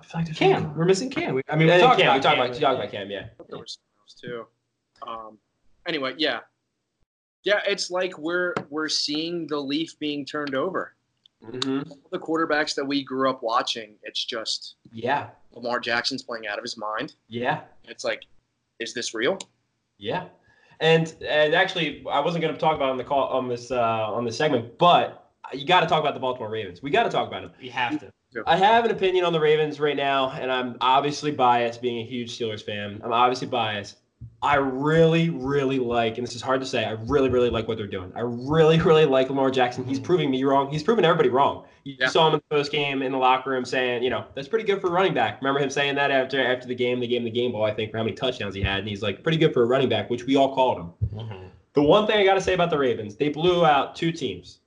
I 0.04 0.10
feel 0.10 0.20
like 0.20 0.26
there's 0.26 0.38
Cam. 0.38 0.76
We're 0.76 0.84
missing 0.84 1.10
Cam. 1.10 1.34
We, 1.34 1.42
I 1.48 1.56
mean, 1.56 1.68
Yeah, 1.68 1.74
we 1.74 1.80
yeah, 1.80 1.86
talked 1.86 1.98
Cam. 2.00 2.06
about 2.06 2.14
We 2.16 2.20
talked 2.20 2.36
Cam, 2.36 2.44
about, 2.44 2.54
we 2.54 2.60
talked 2.60 2.78
about 2.78 2.90
Cam. 2.90 3.10
Yeah. 3.10 3.26
There 3.48 3.58
were 3.58 3.66
some 3.66 3.82
else 4.00 4.14
too. 4.14 4.46
Um, 5.06 5.38
anyway, 5.86 6.14
yeah, 6.18 6.40
yeah. 7.44 7.60
It's 7.66 7.90
like 7.90 8.16
we're 8.18 8.54
we're 8.70 8.88
seeing 8.88 9.46
the 9.46 9.58
leaf 9.58 9.98
being 9.98 10.24
turned 10.24 10.54
over. 10.54 10.94
Mm-hmm. 11.44 11.90
The 12.10 12.18
quarterbacks 12.18 12.74
that 12.74 12.84
we 12.84 13.02
grew 13.04 13.28
up 13.28 13.42
watching, 13.42 13.96
it's 14.02 14.24
just 14.24 14.76
Yeah. 14.92 15.28
Lamar 15.52 15.78
Jackson's 15.78 16.22
playing 16.22 16.46
out 16.46 16.58
of 16.58 16.62
his 16.62 16.76
mind. 16.76 17.14
Yeah. 17.28 17.60
It's 17.84 18.02
like, 18.04 18.22
is 18.80 18.94
this 18.94 19.14
real? 19.14 19.38
Yeah, 19.98 20.26
and 20.80 21.14
and 21.26 21.54
actually, 21.54 22.04
I 22.10 22.20
wasn't 22.20 22.42
going 22.42 22.52
to 22.54 22.60
talk 22.60 22.74
about 22.76 22.88
it 22.88 22.92
on 22.92 22.96
the 22.96 23.04
call 23.04 23.28
on 23.28 23.48
this 23.48 23.70
uh, 23.70 23.80
on 24.12 24.24
this 24.24 24.36
segment, 24.36 24.76
but 24.78 25.30
you 25.52 25.66
got 25.66 25.80
to 25.80 25.86
talk 25.86 26.00
about 26.00 26.14
the 26.14 26.20
Baltimore 26.20 26.50
Ravens. 26.50 26.82
We 26.82 26.90
got 26.90 27.04
to 27.04 27.10
talk 27.10 27.28
about 27.28 27.42
them. 27.42 27.52
We 27.60 27.68
have 27.68 28.00
to. 28.00 28.12
I 28.46 28.56
have 28.56 28.84
an 28.84 28.90
opinion 28.90 29.24
on 29.24 29.32
the 29.32 29.40
Ravens 29.40 29.78
right 29.80 29.96
now, 29.96 30.30
and 30.30 30.50
I'm 30.50 30.76
obviously 30.80 31.30
biased, 31.30 31.80
being 31.80 31.98
a 31.98 32.08
huge 32.08 32.36
Steelers 32.36 32.64
fan. 32.64 33.00
I'm 33.04 33.12
obviously 33.12 33.46
biased. 33.46 33.98
I 34.42 34.56
really, 34.56 35.30
really 35.30 35.78
like, 35.78 36.18
and 36.18 36.26
this 36.26 36.34
is 36.34 36.42
hard 36.42 36.60
to 36.60 36.66
say. 36.66 36.84
I 36.84 36.92
really, 36.92 37.28
really 37.30 37.50
like 37.50 37.66
what 37.68 37.76
they're 37.78 37.86
doing. 37.86 38.12
I 38.14 38.20
really, 38.20 38.78
really 38.80 39.06
like 39.06 39.28
Lamar 39.28 39.50
Jackson. 39.50 39.84
He's 39.84 40.00
proving 40.00 40.30
me 40.30 40.42
wrong. 40.44 40.70
He's 40.70 40.82
proving 40.82 41.04
everybody 41.04 41.28
wrong. 41.30 41.64
You 41.84 41.96
Yeah. 41.98 42.08
saw 42.08 42.28
him 42.28 42.34
in 42.34 42.40
the 42.48 42.56
post 42.56 42.72
game 42.72 43.02
in 43.02 43.12
the 43.12 43.18
locker 43.18 43.50
room 43.50 43.64
saying, 43.64 44.02
you 44.02 44.10
know, 44.10 44.24
that's 44.34 44.48
pretty 44.48 44.64
good 44.64 44.80
for 44.80 44.88
a 44.88 44.90
running 44.90 45.14
back. 45.14 45.40
Remember 45.40 45.60
him 45.60 45.70
saying 45.70 45.94
that 45.96 46.10
after 46.10 46.44
after 46.44 46.66
the 46.66 46.74
game, 46.74 47.00
they 47.00 47.06
gave 47.06 47.18
him 47.18 47.24
the 47.24 47.30
game 47.30 47.52
ball, 47.52 47.64
I 47.64 47.72
think, 47.74 47.90
for 47.90 47.98
how 47.98 48.04
many 48.04 48.16
touchdowns 48.16 48.54
he 48.54 48.62
had, 48.62 48.80
and 48.80 48.88
he's 48.88 49.02
like, 49.02 49.22
pretty 49.22 49.38
good 49.38 49.52
for 49.54 49.62
a 49.62 49.66
running 49.66 49.88
back, 49.88 50.10
which 50.10 50.24
we 50.24 50.36
all 50.36 50.54
called 50.54 50.78
him. 50.78 50.90
Mm-hmm. 51.14 51.46
The 51.74 51.82
one 51.82 52.06
thing 52.06 52.18
I 52.18 52.24
got 52.24 52.34
to 52.34 52.40
say 52.40 52.54
about 52.54 52.70
the 52.70 52.78
Ravens, 52.78 53.16
they 53.16 53.28
blew 53.28 53.64
out 53.64 53.96
two 53.96 54.12
teams. 54.12 54.60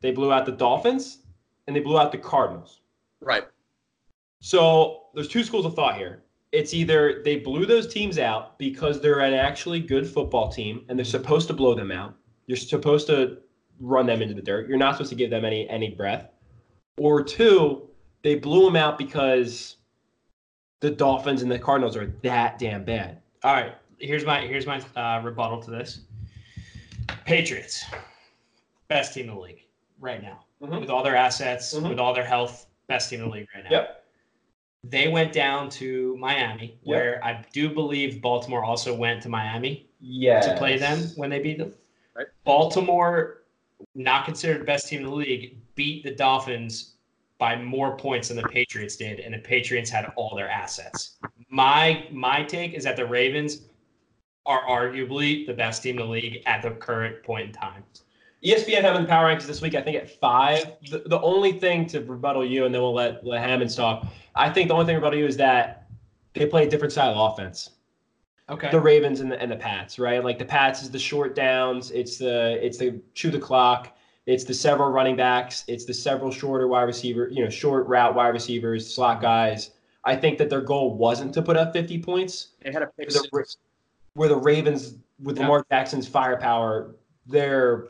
They 0.00 0.10
blew 0.12 0.32
out 0.32 0.46
the 0.46 0.52
Dolphins, 0.52 1.18
and 1.66 1.74
they 1.74 1.80
blew 1.80 1.98
out 1.98 2.12
the 2.12 2.18
Cardinals. 2.18 2.80
Right. 3.26 3.44
So 4.40 5.02
there's 5.14 5.26
two 5.26 5.42
schools 5.42 5.66
of 5.66 5.74
thought 5.74 5.96
here. 5.96 6.22
It's 6.52 6.72
either 6.72 7.22
they 7.24 7.36
blew 7.36 7.66
those 7.66 7.92
teams 7.92 8.18
out 8.20 8.56
because 8.56 9.00
they're 9.00 9.18
an 9.18 9.34
actually 9.34 9.80
good 9.80 10.08
football 10.08 10.48
team 10.48 10.84
and 10.88 10.96
they're 10.96 11.04
supposed 11.04 11.48
to 11.48 11.54
blow 11.54 11.74
them 11.74 11.90
out. 11.90 12.14
You're 12.46 12.56
supposed 12.56 13.08
to 13.08 13.38
run 13.80 14.06
them 14.06 14.22
into 14.22 14.32
the 14.32 14.40
dirt. 14.40 14.68
You're 14.68 14.78
not 14.78 14.92
supposed 14.94 15.10
to 15.10 15.16
give 15.16 15.28
them 15.28 15.44
any 15.44 15.68
any 15.68 15.90
breath. 15.90 16.28
Or 16.98 17.20
two, 17.24 17.88
they 18.22 18.36
blew 18.36 18.64
them 18.64 18.76
out 18.76 18.96
because 18.96 19.76
the 20.78 20.90
Dolphins 20.92 21.42
and 21.42 21.50
the 21.50 21.58
Cardinals 21.58 21.96
are 21.96 22.06
that 22.22 22.60
damn 22.60 22.84
bad. 22.84 23.20
All 23.42 23.52
right. 23.54 23.74
Here's 23.98 24.24
my 24.24 24.42
here's 24.42 24.66
my 24.66 24.80
uh, 24.94 25.20
rebuttal 25.24 25.60
to 25.64 25.70
this. 25.72 26.02
Patriots, 27.24 27.84
best 28.86 29.14
team 29.14 29.28
in 29.28 29.34
the 29.34 29.40
league 29.40 29.64
right 29.98 30.22
now 30.22 30.44
Mhm. 30.62 30.80
with 30.80 30.90
all 30.90 31.02
their 31.02 31.16
assets, 31.16 31.74
Mhm. 31.74 31.88
with 31.88 31.98
all 31.98 32.14
their 32.14 32.24
health, 32.24 32.66
best 32.88 33.10
team 33.10 33.20
in 33.20 33.28
the 33.28 33.32
league 33.32 33.48
right 33.54 33.64
now. 33.64 33.70
Yep. 33.70 34.04
They 34.84 35.08
went 35.08 35.32
down 35.32 35.68
to 35.70 36.16
Miami, 36.18 36.78
where 36.84 37.24
I 37.24 37.44
do 37.52 37.70
believe 37.70 38.22
Baltimore 38.22 38.64
also 38.64 38.94
went 38.94 39.22
to 39.22 39.28
Miami 39.28 39.88
Yeah. 40.00 40.40
to 40.40 40.56
play 40.56 40.78
them 40.78 41.00
when 41.16 41.28
they 41.30 41.40
beat 41.40 41.58
them. 41.58 41.74
Right. 42.14 42.26
Baltimore, 42.44 43.42
not 43.94 44.24
considered 44.24 44.60
the 44.60 44.64
best 44.64 44.88
team 44.88 45.00
in 45.00 45.06
the 45.06 45.14
league, 45.14 45.58
beat 45.74 46.04
the 46.04 46.14
Dolphins 46.14 46.94
by 47.38 47.56
more 47.56 47.96
points 47.96 48.28
than 48.28 48.36
the 48.36 48.48
Patriots 48.48 48.96
did, 48.96 49.20
and 49.20 49.34
the 49.34 49.38
Patriots 49.38 49.90
had 49.90 50.10
all 50.16 50.34
their 50.36 50.48
assets. 50.48 51.16
My 51.50 52.06
my 52.10 52.44
take 52.44 52.72
is 52.72 52.84
that 52.84 52.96
the 52.96 53.04
Ravens 53.04 53.62
are 54.46 54.62
arguably 54.62 55.46
the 55.46 55.52
best 55.52 55.82
team 55.82 55.98
in 55.98 56.06
the 56.06 56.10
league 56.10 56.42
at 56.46 56.62
the 56.62 56.70
current 56.70 57.22
point 57.24 57.48
in 57.48 57.52
time. 57.52 57.84
ESPN 58.46 58.82
having 58.82 59.02
the 59.02 59.08
power 59.08 59.26
rankings 59.26 59.46
this 59.46 59.60
week, 59.60 59.74
I 59.74 59.82
think 59.82 59.96
at 59.96 60.08
five. 60.08 60.76
The, 60.90 61.00
the 61.06 61.20
only 61.20 61.52
thing 61.52 61.86
to 61.86 62.00
rebuttal 62.00 62.44
you, 62.44 62.64
and 62.64 62.74
then 62.74 62.80
we'll 62.80 62.94
let, 62.94 63.26
let 63.26 63.40
Hammonds 63.42 63.74
talk. 63.74 64.06
I 64.36 64.50
think 64.50 64.68
the 64.68 64.74
only 64.74 64.86
thing 64.86 64.94
to 64.94 64.98
rebuttal 64.98 65.18
you 65.18 65.26
is 65.26 65.36
that 65.38 65.88
they 66.34 66.46
play 66.46 66.66
a 66.66 66.70
different 66.70 66.92
style 66.92 67.10
of 67.10 67.32
offense. 67.32 67.70
Okay. 68.48 68.70
The 68.70 68.78
Ravens 68.78 69.20
and 69.20 69.32
the, 69.32 69.40
and 69.42 69.50
the 69.50 69.56
Pats, 69.56 69.98
right? 69.98 70.22
Like 70.22 70.38
the 70.38 70.44
Pats 70.44 70.82
is 70.82 70.90
the 70.90 70.98
short 70.98 71.34
downs, 71.34 71.90
it's 71.90 72.18
the 72.18 72.64
it's 72.64 72.78
the 72.78 73.00
chew 73.14 73.30
the 73.32 73.40
clock, 73.40 73.96
it's 74.26 74.44
the 74.44 74.54
several 74.54 74.90
running 74.90 75.16
backs, 75.16 75.64
it's 75.66 75.84
the 75.84 75.94
several 75.94 76.30
shorter 76.30 76.68
wide 76.68 76.82
receiver, 76.84 77.28
you 77.32 77.42
know, 77.42 77.50
short 77.50 77.88
route 77.88 78.14
wide 78.14 78.28
receivers, 78.28 78.94
slot 78.94 79.20
guys. 79.20 79.72
I 80.04 80.14
think 80.14 80.38
that 80.38 80.48
their 80.48 80.60
goal 80.60 80.94
wasn't 80.94 81.34
to 81.34 81.42
put 81.42 81.56
up 81.56 81.72
50 81.72 82.00
points 82.00 82.50
They 82.62 82.70
had 82.70 82.82
a 82.82 82.86
pick 82.86 83.08
The 83.08 83.28
where 84.14 84.28
the 84.28 84.36
Ravens, 84.36 84.94
with 85.20 85.36
Yeah. 85.36 85.42
Lamar 85.42 85.66
Jackson's 85.68 86.06
firepower, 86.06 86.94
they're 87.26 87.88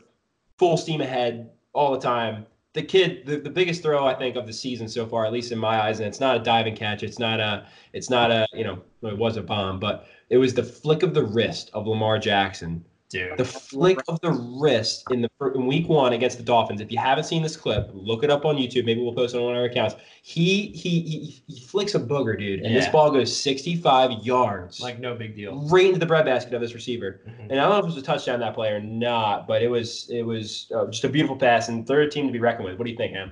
full 0.57 0.77
steam 0.77 1.01
ahead 1.01 1.49
all 1.73 1.91
the 1.91 1.99
time. 1.99 2.45
The 2.73 2.83
kid, 2.83 3.25
the, 3.25 3.37
the 3.37 3.49
biggest 3.49 3.81
throw 3.81 4.05
I 4.05 4.13
think 4.13 4.35
of 4.35 4.45
the 4.45 4.53
season 4.53 4.87
so 4.87 5.05
far, 5.05 5.25
at 5.25 5.33
least 5.33 5.51
in 5.51 5.57
my 5.57 5.81
eyes, 5.81 5.99
and 5.99 6.07
it's 6.07 6.19
not 6.19 6.35
a 6.35 6.43
diving 6.43 6.75
catch. 6.75 7.01
It's 7.01 7.19
not 7.19 7.39
a, 7.39 7.67
it's 7.93 8.09
not 8.09 8.29
a, 8.29 8.47
you 8.53 8.63
know, 8.63 8.81
it 9.01 9.17
was 9.17 9.37
a 9.37 9.41
bomb, 9.41 9.79
but 9.79 10.07
it 10.29 10.37
was 10.37 10.53
the 10.53 10.63
flick 10.63 11.01
of 11.01 11.13
the 11.13 11.23
wrist 11.23 11.71
of 11.73 11.87
Lamar 11.87 12.19
Jackson. 12.19 12.85
Dude. 13.09 13.37
The 13.37 13.45
flick 13.45 13.99
of 14.09 14.19
the 14.19 14.31
wrist 14.31 15.05
in 15.11 15.21
the 15.21 15.29
in 15.55 15.65
week 15.65 15.87
one 15.87 16.11
against 16.11 16.37
the 16.37 16.43
Dolphins. 16.43 16.81
If 16.81 16.91
you 16.91 16.97
haven't 16.97 17.23
seen 17.23 17.41
this 17.41 17.55
clip, 17.55 17.89
look 17.93 18.21
it 18.21 18.29
up 18.29 18.43
on 18.43 18.57
YouTube. 18.57 18.83
Maybe 18.85 19.01
we'll 19.01 19.13
post 19.13 19.33
it 19.33 19.37
on 19.37 19.45
one 19.45 19.55
of 19.55 19.59
our 19.59 19.65
accounts. 19.65 19.95
He 20.23 20.67
he 20.67 20.99
he, 21.01 21.43
he 21.47 21.59
flicks 21.61 21.95
a 21.95 22.01
booger, 22.01 22.37
dude, 22.37 22.59
and 22.65 22.75
this 22.75 22.89
ball 22.89 23.09
goes 23.09 23.33
65 23.35 24.11
yards 24.23 24.81
Like 24.81 24.99
no 24.99 25.15
big 25.15 25.37
deal. 25.37 25.57
right 25.69 25.85
into 25.85 25.99
the 25.99 26.05
breadbasket 26.05 26.53
of 26.53 26.59
this 26.59 26.73
receiver. 26.73 27.21
Mhm. 27.25 27.49
And 27.49 27.53
I 27.53 27.63
don't 27.63 27.69
know 27.69 27.77
if 27.77 27.83
it 27.83 27.95
was 27.95 27.97
a 27.97 28.01
touchdown 28.01 28.41
that 28.41 28.53
play 28.53 28.71
or 28.71 28.81
not, 28.81 29.47
but 29.47 29.61
it 29.61 29.69
was 29.69 30.09
it 30.09 30.23
was 30.23 30.69
uh, 30.75 30.87
just 30.87 31.05
a 31.05 31.09
beautiful 31.09 31.37
pass 31.37 31.69
and 31.69 31.87
third 31.87 32.11
team 32.11 32.27
to 32.27 32.33
be 32.33 32.39
reckoned 32.39 32.65
with. 32.65 32.77
What 32.77 32.83
do 32.85 32.91
you 32.91 32.97
think, 32.97 33.13
Ham? 33.13 33.31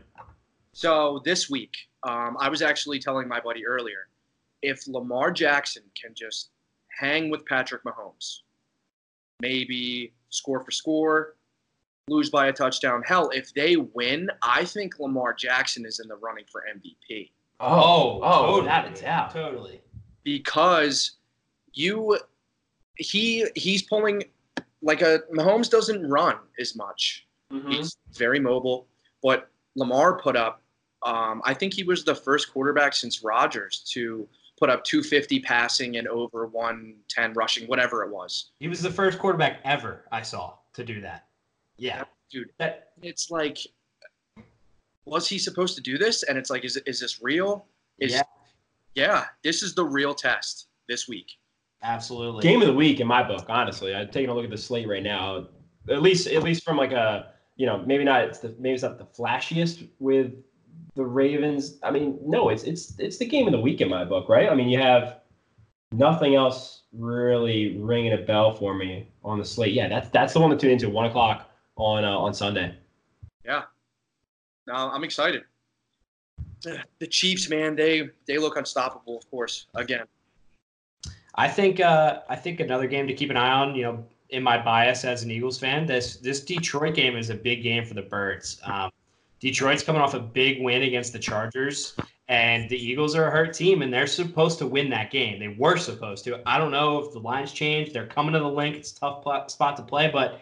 So 0.72 1.22
this 1.26 1.50
week, 1.50 1.74
um, 2.04 2.38
I 2.40 2.48
was 2.48 2.62
actually 2.62 3.00
telling 3.00 3.28
my 3.28 3.42
buddy 3.42 3.66
earlier, 3.68 4.08
if 4.62 4.88
Lamar 4.88 5.32
Jackson 5.32 5.84
can 6.02 6.14
just 6.16 6.52
hang 6.98 7.30
with 7.30 7.46
Patrick 7.46 7.84
Mahomes, 7.84 8.40
maybe 9.42 10.14
score 10.30 10.60
for 10.60 10.72
score, 10.72 11.36
lose 12.08 12.30
by 12.30 12.48
a 12.48 12.54
touchdown. 12.54 13.04
Hell, 13.06 13.30
if 13.34 13.54
they 13.54 13.76
win, 13.76 14.30
I 14.42 14.66
think 14.66 15.00
Lamar 15.00 15.34
Jackson 15.34 15.86
is 15.86 16.00
in 16.00 16.08
the 16.08 16.16
running 16.16 16.46
for 16.52 16.64
MVP 16.74 17.32
Oh, 17.60 18.20
oh, 18.22 18.42
totally, 18.42 18.62
without 18.62 18.98
a 18.98 19.02
doubt. 19.02 19.32
Totally. 19.32 19.82
because 20.24 21.12
you 21.74 22.20
he 22.98 23.46
he's 23.56 23.82
pulling 23.84 24.24
like 24.82 25.02
a 25.02 25.22
Mahomes 25.34 25.70
doesn't 25.70 26.08
run 26.10 26.36
as 26.60 26.76
much. 26.76 27.28
Mm-hmm. 27.52 27.72
He's 27.72 27.98
very 28.14 28.40
mobile, 28.40 28.88
but 29.24 29.50
Lamar 29.76 30.20
put 30.20 30.36
up. 30.36 30.62
Um, 31.04 31.42
I 31.46 31.54
think 31.54 31.74
he 31.74 31.84
was 31.84 32.04
the 32.04 32.16
first 32.16 32.52
quarterback 32.52 32.94
since 32.94 33.24
Rodgers 33.24 33.84
to 33.92 34.28
put 34.58 34.70
up 34.70 34.84
250 34.84 35.40
passing 35.42 35.98
and 35.98 36.08
over 36.08 36.48
110 36.48 37.34
rushing, 37.34 37.68
whatever 37.68 38.04
it 38.04 38.12
was. 38.12 38.52
He 38.60 38.68
was 38.68 38.82
the 38.82 38.92
first 38.92 39.20
quarterback 39.20 39.60
ever 39.66 40.06
I 40.12 40.22
saw 40.22 40.54
to 40.74 40.84
do 40.84 41.02
that. 41.02 41.28
Yeah. 41.78 42.04
Dude, 42.32 42.52
That 42.58 42.90
it's 43.02 43.30
like, 43.30 43.58
was 45.06 45.28
he 45.28 45.38
supposed 45.38 45.76
to 45.76 45.82
do 45.82 45.98
this? 45.98 46.24
And 46.24 46.38
it's 46.38 46.50
like, 46.50 46.66
is 46.66 46.78
is 46.78 47.00
this 47.00 47.22
real? 47.22 47.66
Is, 48.00 48.14
Yeah. 48.14 48.24
yeah, 48.96 49.26
this 49.44 49.62
is 49.62 49.76
the 49.76 49.86
real 49.86 50.14
test 50.16 50.68
this 50.88 51.08
week. 51.08 51.32
absolutely. 51.84 52.42
Game 52.42 52.62
of 52.62 52.68
the 52.68 52.74
week 52.74 53.00
in 53.00 53.08
my 53.08 53.22
book, 53.22 53.46
honestly. 53.48 53.94
I'm 53.94 54.10
taking 54.10 54.30
a 54.30 54.34
look 54.34 54.44
at 54.46 54.50
the 54.50 54.58
slate 54.58 54.88
right 54.88 55.04
now. 55.04 55.48
At 55.90 56.02
least 56.02 56.28
at 56.28 56.42
least 56.42 56.64
from 56.64 56.78
like 56.78 56.92
a 56.94 57.34
you 57.58 57.66
know 57.68 57.78
maybe 57.86 58.04
not 58.04 58.24
it's 58.24 58.40
the 58.40 58.56
maybe 58.58 58.74
it's 58.74 58.84
not 58.84 58.98
the 58.98 59.06
flashiest 59.06 59.88
with 60.00 60.34
the 60.96 61.06
Ravens. 61.06 61.78
I 61.84 61.92
mean, 61.92 62.18
no, 62.26 62.50
it's 62.50 62.64
it's 62.64 62.98
it's 63.00 63.18
the 63.18 63.26
game 63.26 63.48
of 63.48 63.52
the 63.52 63.60
week 63.60 63.82
in 63.82 63.90
my 63.90 64.06
book, 64.06 64.30
right? 64.30 64.50
I 64.50 64.56
mean, 64.56 64.70
you 64.70 64.80
have 64.80 65.20
nothing 65.92 66.36
else 66.36 66.84
really 66.94 67.78
ringing 67.78 68.14
a 68.14 68.18
bell 68.18 68.54
for 68.54 68.74
me 68.74 69.08
on 69.24 69.38
the 69.40 69.46
slate. 69.46 69.74
Yeah, 69.74 69.88
that's 69.88 70.10
that's 70.10 70.34
the 70.34 70.40
one 70.40 70.50
to 70.52 70.58
tune 70.58 70.72
into 70.72 70.90
one 70.90 71.06
o'clock 71.06 71.50
on 71.76 72.06
uh, 72.06 72.18
on 72.18 72.34
Sunday. 72.34 72.76
Yeah, 73.44 73.64
Now 74.66 74.90
I'm 74.92 75.04
excited. 75.04 75.44
The, 76.62 76.82
the 77.00 77.08
Chiefs, 77.08 77.50
man, 77.50 77.76
they 77.76 78.10
they 78.28 78.38
look 78.38 78.58
unstoppable. 78.58 79.18
Of 79.18 79.30
course, 79.30 79.68
again. 79.76 80.06
I 81.36 81.50
think 81.50 81.80
uh, 81.80 82.22
I 82.30 82.36
think 82.36 82.60
another 82.60 82.88
game 82.88 83.08
to 83.08 83.14
keep 83.14 83.30
an 83.30 83.38
eye 83.38 83.52
on. 83.52 83.76
You 83.76 83.84
know, 83.84 84.06
in 84.30 84.42
my 84.42 84.62
bias 84.62 85.06
as 85.06 85.24
an 85.24 85.32
Eagles 85.32 85.60
fan, 85.60 85.86
this 85.86 86.18
this 86.18 86.40
Detroit 86.40 86.96
game 86.96 87.18
is 87.18 87.30
a 87.30 87.36
big 87.36 87.62
game 87.62 87.86
for 87.86 87.94
the 87.94 88.02
Birds. 88.02 88.60
Um, 88.64 88.90
Detroit's 89.46 89.84
coming 89.84 90.02
off 90.02 90.16
a 90.16 90.20
big 90.20 90.64
win 90.64 90.82
against 90.82 91.14
the 91.14 91.20
Chargers, 91.20 91.96
and 92.30 92.68
the 92.68 92.76
Eagles 92.76 93.14
are 93.14 93.28
a 93.28 93.30
hurt 93.30 93.54
team, 93.54 93.84
and 93.84 93.94
they're 93.94 94.08
supposed 94.08 94.58
to 94.58 94.66
win 94.66 94.90
that 94.90 95.12
game. 95.12 95.38
They 95.38 95.50
were 95.50 95.78
supposed 95.78 96.24
to. 96.24 96.42
I 96.48 96.58
don't 96.58 96.72
know 96.72 96.98
if 96.98 97.14
the 97.14 97.20
lines 97.20 97.52
changed. 97.52 97.94
They're 97.94 98.08
coming 98.08 98.34
to 98.34 98.40
the 98.40 98.50
Linc. 98.50 98.76
It's 98.76 98.94
a 98.94 99.00
tough 99.02 99.52
spot 99.52 99.78
to 99.78 99.84
play, 99.84 100.10
but 100.12 100.42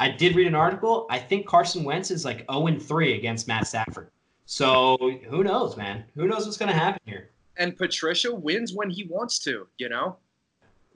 I 0.00 0.10
did 0.10 0.34
read 0.34 0.48
an 0.48 0.56
article. 0.56 1.06
I 1.10 1.18
think 1.20 1.46
Carson 1.46 1.84
Wentz 1.84 2.10
is 2.10 2.24
like 2.24 2.44
0 2.50 2.76
3 2.80 3.16
against 3.16 3.46
Matt 3.46 3.68
Stafford. 3.68 4.10
So 4.46 4.96
who 5.28 5.44
knows, 5.44 5.76
man? 5.76 6.02
Who 6.16 6.26
knows 6.26 6.44
what's 6.44 6.56
going 6.56 6.72
to 6.72 6.76
happen 6.76 7.00
here? 7.04 7.30
And 7.56 7.76
Patricia 7.76 8.34
wins 8.34 8.74
when 8.74 8.90
he 8.90 9.04
wants 9.04 9.38
to. 9.44 9.68
You 9.78 9.90
know. 9.90 10.16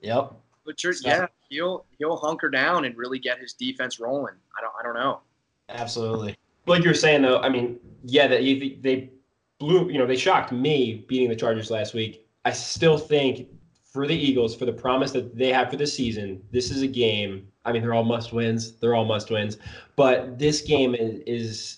Yep. 0.01 0.33
But 0.65 0.83
you're, 0.83 0.91
So- 0.91 1.07
yeah, 1.07 1.27
he'll 1.47 1.85
he'll 1.99 2.17
hunker 2.17 2.49
down 2.49 2.83
and 2.83 2.97
really 2.97 3.17
get 3.17 3.39
his 3.39 3.53
defense 3.53 3.97
rolling. 3.97 4.35
I 4.57 4.61
don't 4.61 4.73
I 4.77 4.83
don't 4.83 4.95
know. 4.95 5.21
Absolutely. 5.69 6.35
Like 6.65 6.83
you 6.83 6.89
were 6.89 6.95
saying 6.95 7.21
though, 7.21 7.39
I 7.39 7.49
mean, 7.49 7.79
yeah, 8.03 8.27
they 8.27 8.77
they 8.81 9.11
blew, 9.59 9.89
you 9.89 9.97
know, 9.97 10.05
they 10.05 10.17
shocked 10.17 10.51
me 10.51 11.05
beating 11.07 11.29
the 11.29 11.35
Chargers 11.35 11.71
last 11.71 11.93
week. 11.93 12.27
I 12.43 12.51
still 12.51 12.97
think 12.97 13.47
for 13.83 14.05
the 14.07 14.15
Eagles, 14.15 14.55
for 14.55 14.65
the 14.65 14.73
promise 14.73 15.11
that 15.11 15.35
they 15.37 15.51
have 15.51 15.69
for 15.69 15.77
the 15.77 15.87
season, 15.87 16.41
this 16.51 16.69
is 16.69 16.81
a 16.81 16.87
game. 16.87 17.47
I 17.63 17.71
mean, 17.71 17.81
they're 17.81 17.93
all 17.93 18.03
must 18.03 18.33
wins. 18.33 18.73
They're 18.73 18.95
all 18.95 19.05
must 19.05 19.31
wins, 19.31 19.57
but 19.95 20.37
this 20.37 20.61
game 20.61 20.95
is 20.95 21.21
is 21.25 21.77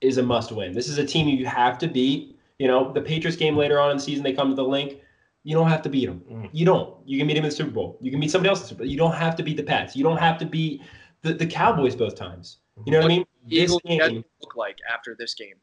is 0.00 0.18
a 0.18 0.22
must 0.22 0.52
win. 0.52 0.72
This 0.72 0.88
is 0.88 0.98
a 0.98 1.06
team 1.06 1.28
you 1.28 1.46
have 1.46 1.78
to 1.78 1.88
beat. 1.88 2.38
You 2.58 2.68
know, 2.68 2.92
the 2.92 3.00
Patriots 3.00 3.36
game 3.36 3.56
later 3.56 3.80
on 3.80 3.90
in 3.90 3.96
the 3.96 4.02
season, 4.02 4.22
they 4.24 4.32
come 4.32 4.50
to 4.50 4.54
the 4.54 4.64
Linc. 4.64 5.00
You 5.44 5.54
don't 5.54 5.68
have 5.68 5.82
to 5.82 5.88
beat 5.88 6.06
them. 6.06 6.22
Mm. 6.30 6.48
You 6.52 6.64
don't. 6.64 6.94
You 7.06 7.18
can 7.18 7.26
beat 7.26 7.34
them 7.34 7.44
in 7.44 7.50
the 7.50 7.56
Super 7.56 7.70
Bowl. 7.70 7.98
You 8.00 8.10
can 8.10 8.18
beat 8.18 8.30
somebody 8.30 8.48
else 8.48 8.60
in 8.60 8.64
the 8.64 8.68
Super 8.68 8.78
Bowl. 8.82 8.88
You 8.88 8.96
don't 8.96 9.14
have 9.14 9.36
to 9.36 9.42
beat 9.42 9.56
the 9.56 9.62
Pats. 9.62 9.94
You 9.94 10.02
don't 10.02 10.16
have 10.16 10.38
to 10.38 10.46
beat 10.46 10.82
the, 11.22 11.34
the 11.34 11.46
Cowboys 11.46 11.94
both 11.94 12.16
times. 12.16 12.58
You 12.84 12.92
know 12.92 12.98
what 12.98 13.04
I 13.06 13.08
mean? 13.08 13.24
Eagles 13.48 13.80
game- 13.84 13.98
schedule 14.00 14.24
look 14.42 14.56
like 14.56 14.78
after 14.92 15.14
this 15.18 15.34
game. 15.34 15.54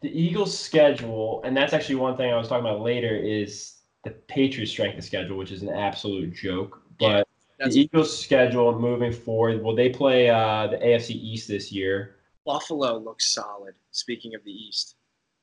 the 0.00 0.10
Eagles' 0.20 0.58
schedule, 0.58 1.40
and 1.44 1.56
that's 1.56 1.72
actually 1.72 1.94
one 1.94 2.14
thing 2.16 2.30
I 2.30 2.36
was 2.36 2.46
talking 2.48 2.66
about 2.66 2.82
later, 2.82 3.16
is 3.16 3.76
the 4.02 4.10
Patriots' 4.10 4.70
strength 4.70 4.98
of 4.98 5.04
schedule, 5.04 5.38
which 5.38 5.50
is 5.50 5.62
an 5.62 5.70
absolute 5.70 6.34
joke. 6.34 6.82
But 7.00 7.26
that's- 7.58 7.74
the 7.74 7.80
Eagles' 7.80 8.18
schedule 8.18 8.78
moving 8.78 9.12
forward, 9.12 9.62
well, 9.62 9.74
they 9.74 9.88
play 9.88 10.28
uh, 10.28 10.66
the 10.66 10.76
AFC 10.76 11.14
East 11.14 11.48
this 11.48 11.72
year. 11.72 12.16
Buffalo 12.44 12.98
looks 12.98 13.32
solid. 13.32 13.74
Speaking 13.92 14.34
of 14.34 14.44
the 14.44 14.52
East, 14.52 14.96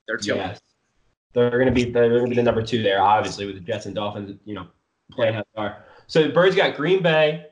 they're 0.07 0.17
two. 0.17 0.35
Yes, 0.35 0.59
they're 1.33 1.49
going 1.49 1.65
to 1.65 1.71
be 1.71 1.85
they're 1.85 2.09
going 2.09 2.25
to 2.25 2.29
be 2.29 2.35
the 2.35 2.43
number 2.43 2.61
two 2.61 2.83
there, 2.83 3.01
obviously, 3.01 3.47
with 3.47 3.55
the 3.55 3.61
Jets 3.61 3.87
and 3.87 3.95
Dolphins, 3.95 4.37
you 4.45 4.53
know, 4.53 4.67
playing 5.11 5.33
how 5.33 5.43
they 5.55 5.61
are. 5.61 5.85
So 6.05 6.21
the 6.21 6.29
Birds 6.29 6.55
got 6.55 6.75
Green 6.75 7.01
Bay, 7.01 7.47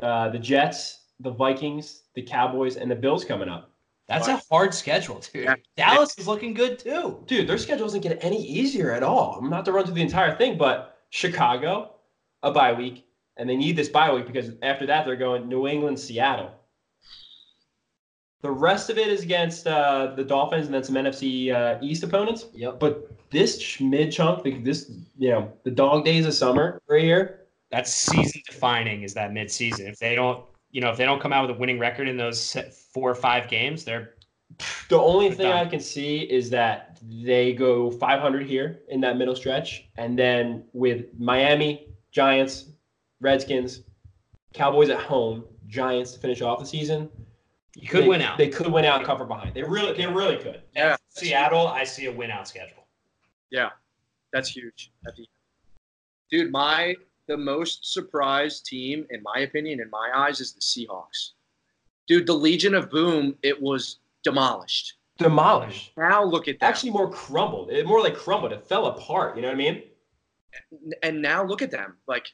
uh, 0.00 0.30
the 0.30 0.38
Jets, 0.40 1.01
the 1.22 1.30
Vikings, 1.30 2.02
the 2.14 2.22
Cowboys, 2.22 2.76
and 2.76 2.90
the 2.90 2.94
Bills 2.94 3.24
coming 3.24 3.48
up. 3.48 3.70
That's 4.08 4.28
a 4.28 4.42
hard 4.50 4.74
schedule, 4.74 5.22
dude. 5.32 5.44
Yeah. 5.44 5.54
Dallas 5.76 6.18
is 6.18 6.26
looking 6.26 6.52
good 6.52 6.78
too. 6.78 7.22
dude, 7.26 7.48
their 7.48 7.56
schedule 7.56 7.86
doesn't 7.86 8.02
get 8.02 8.22
any 8.22 8.44
easier 8.44 8.92
at 8.92 9.02
all. 9.02 9.38
I'm 9.40 9.48
not 9.48 9.64
to 9.64 9.72
run 9.72 9.86
through 9.86 9.94
the 9.94 10.02
entire 10.02 10.36
thing, 10.36 10.58
but 10.58 10.98
Chicago, 11.10 11.94
a 12.42 12.50
bye 12.52 12.72
week, 12.72 13.06
and 13.36 13.48
they 13.48 13.56
need 13.56 13.76
this 13.76 13.88
bye 13.88 14.12
week 14.12 14.26
because 14.26 14.50
after 14.62 14.86
that 14.86 15.06
they're 15.06 15.16
going 15.16 15.48
New 15.48 15.66
England, 15.66 15.98
Seattle. 15.98 16.50
The 18.42 18.50
rest 18.50 18.90
of 18.90 18.98
it 18.98 19.06
is 19.06 19.22
against 19.22 19.68
uh, 19.68 20.14
the 20.16 20.24
Dolphins 20.24 20.66
and 20.66 20.74
then 20.74 20.82
some 20.82 20.96
NFC 20.96 21.54
uh, 21.54 21.78
East 21.80 22.02
opponents. 22.02 22.46
Yep. 22.54 22.80
But 22.80 23.08
this 23.30 23.80
mid 23.80 24.10
chunk, 24.10 24.42
this 24.64 24.90
you 25.16 25.30
know, 25.30 25.52
the 25.62 25.70
dog 25.70 26.04
days 26.04 26.26
of 26.26 26.34
summer 26.34 26.82
right 26.88 27.02
here. 27.02 27.38
That's 27.70 27.90
season 27.92 28.42
defining. 28.46 29.02
Is 29.02 29.14
that 29.14 29.32
mid 29.32 29.50
season? 29.50 29.86
If 29.86 29.98
they 29.98 30.14
don't, 30.14 30.44
you 30.72 30.80
know, 30.80 30.90
if 30.90 30.96
they 30.96 31.04
don't 31.04 31.20
come 31.20 31.32
out 31.32 31.46
with 31.46 31.56
a 31.56 31.58
winning 31.60 31.78
record 31.78 32.08
in 32.08 32.16
those 32.16 32.56
four 32.92 33.10
or 33.10 33.14
five 33.14 33.48
games, 33.48 33.84
they're 33.84 34.14
The 34.88 34.98
only 34.98 35.30
thing 35.30 35.48
done. 35.48 35.66
I 35.66 35.70
can 35.70 35.80
see 35.80 36.20
is 36.22 36.50
that 36.50 36.98
they 37.02 37.52
go 37.52 37.90
500 37.90 38.46
here 38.46 38.80
in 38.88 39.00
that 39.02 39.16
middle 39.16 39.34
stretch, 39.36 39.88
and 39.96 40.18
then 40.18 40.64
with 40.72 41.06
Miami, 41.18 41.88
Giants, 42.10 42.66
Redskins, 43.20 43.82
Cowboys 44.52 44.90
at 44.90 44.98
home, 45.00 45.44
Giants 45.66 46.12
to 46.12 46.18
finish 46.20 46.42
off 46.42 46.58
the 46.58 46.66
season. 46.66 47.08
you 47.76 47.88
could 47.88 48.04
they- 48.04 48.08
win 48.08 48.20
out. 48.20 48.36
They 48.36 48.48
could 48.48 48.66
win 48.70 48.84
out 48.84 48.98
and 48.98 49.06
cover 49.06 49.24
behind. 49.24 49.54
They 49.54 49.62
really, 49.62 49.94
they 49.96 50.06
really 50.06 50.36
could. 50.36 50.62
Yeah, 50.76 50.96
Seattle, 51.08 51.68
I 51.68 51.84
see 51.84 52.06
a 52.06 52.12
win 52.12 52.30
out 52.30 52.46
schedule. 52.46 52.86
Yeah, 53.50 53.70
that's 54.32 54.48
huge. 54.50 54.92
At 55.06 55.16
the 55.16 55.26
dude, 56.30 56.50
my 56.52 56.94
the 57.32 57.36
most 57.38 57.90
surprised 57.92 58.66
team, 58.66 59.06
in 59.10 59.22
my 59.22 59.40
opinion, 59.40 59.80
in 59.80 59.88
my 59.88 60.10
eyes, 60.14 60.38
is 60.40 60.52
the 60.52 60.60
Seahawks. 60.60 61.30
Dude, 62.06 62.26
the 62.26 62.34
Legion 62.34 62.74
of 62.74 62.90
Boom, 62.90 63.36
it 63.42 63.60
was 63.60 64.00
demolished. 64.22 64.94
Demolished. 65.16 65.92
Now 65.96 66.22
look 66.22 66.46
at 66.46 66.60
that. 66.60 66.66
Actually, 66.66 66.90
more 66.90 67.10
crumbled. 67.10 67.70
It 67.70 67.86
more 67.86 68.00
like 68.02 68.14
crumbled. 68.14 68.52
It 68.52 68.66
fell 68.66 68.86
apart. 68.86 69.36
You 69.36 69.42
know 69.42 69.48
what 69.48 69.54
I 69.54 69.58
mean? 69.58 69.82
and 71.02 71.22
now 71.22 71.42
look 71.42 71.62
at 71.62 71.70
them. 71.70 71.96
Like 72.06 72.26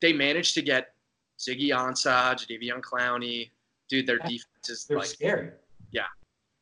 they 0.00 0.12
managed 0.12 0.54
to 0.54 0.62
get 0.62 0.94
Ziggy 1.40 1.70
Ansah, 1.70 2.34
Jadeveon 2.36 2.80
Clowney. 2.80 3.50
Dude, 3.88 4.06
their 4.06 4.18
Yeah. 4.18 4.28
defense 4.28 4.68
is 4.70 4.84
They're 4.84 4.98
like 4.98 5.06
scary. 5.08 5.50
Yeah. 5.90 6.06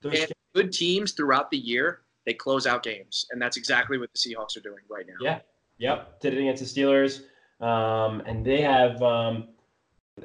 They're 0.00 0.12
And- 0.12 0.18
scary. 0.20 0.32
good 0.54 0.72
teams 0.72 1.12
throughout 1.12 1.50
the 1.50 1.58
year. 1.58 2.02
They 2.24 2.32
close 2.32 2.66
out 2.66 2.82
games, 2.82 3.26
and 3.30 3.42
that's 3.42 3.56
exactly 3.58 3.98
what 3.98 4.10
the 4.14 4.18
Seahawks 4.18 4.56
are 4.56 4.60
doing 4.60 4.82
right 4.88 5.06
now. 5.06 5.16
Yeah. 5.20 5.40
Yep, 5.78 6.20
did 6.20 6.34
it 6.34 6.38
against 6.40 6.62
the 6.74 6.80
Steelers, 6.80 7.24
um, 7.62 8.22
and 8.26 8.44
they 8.44 8.60
have. 8.60 9.02
Um, 9.02 9.48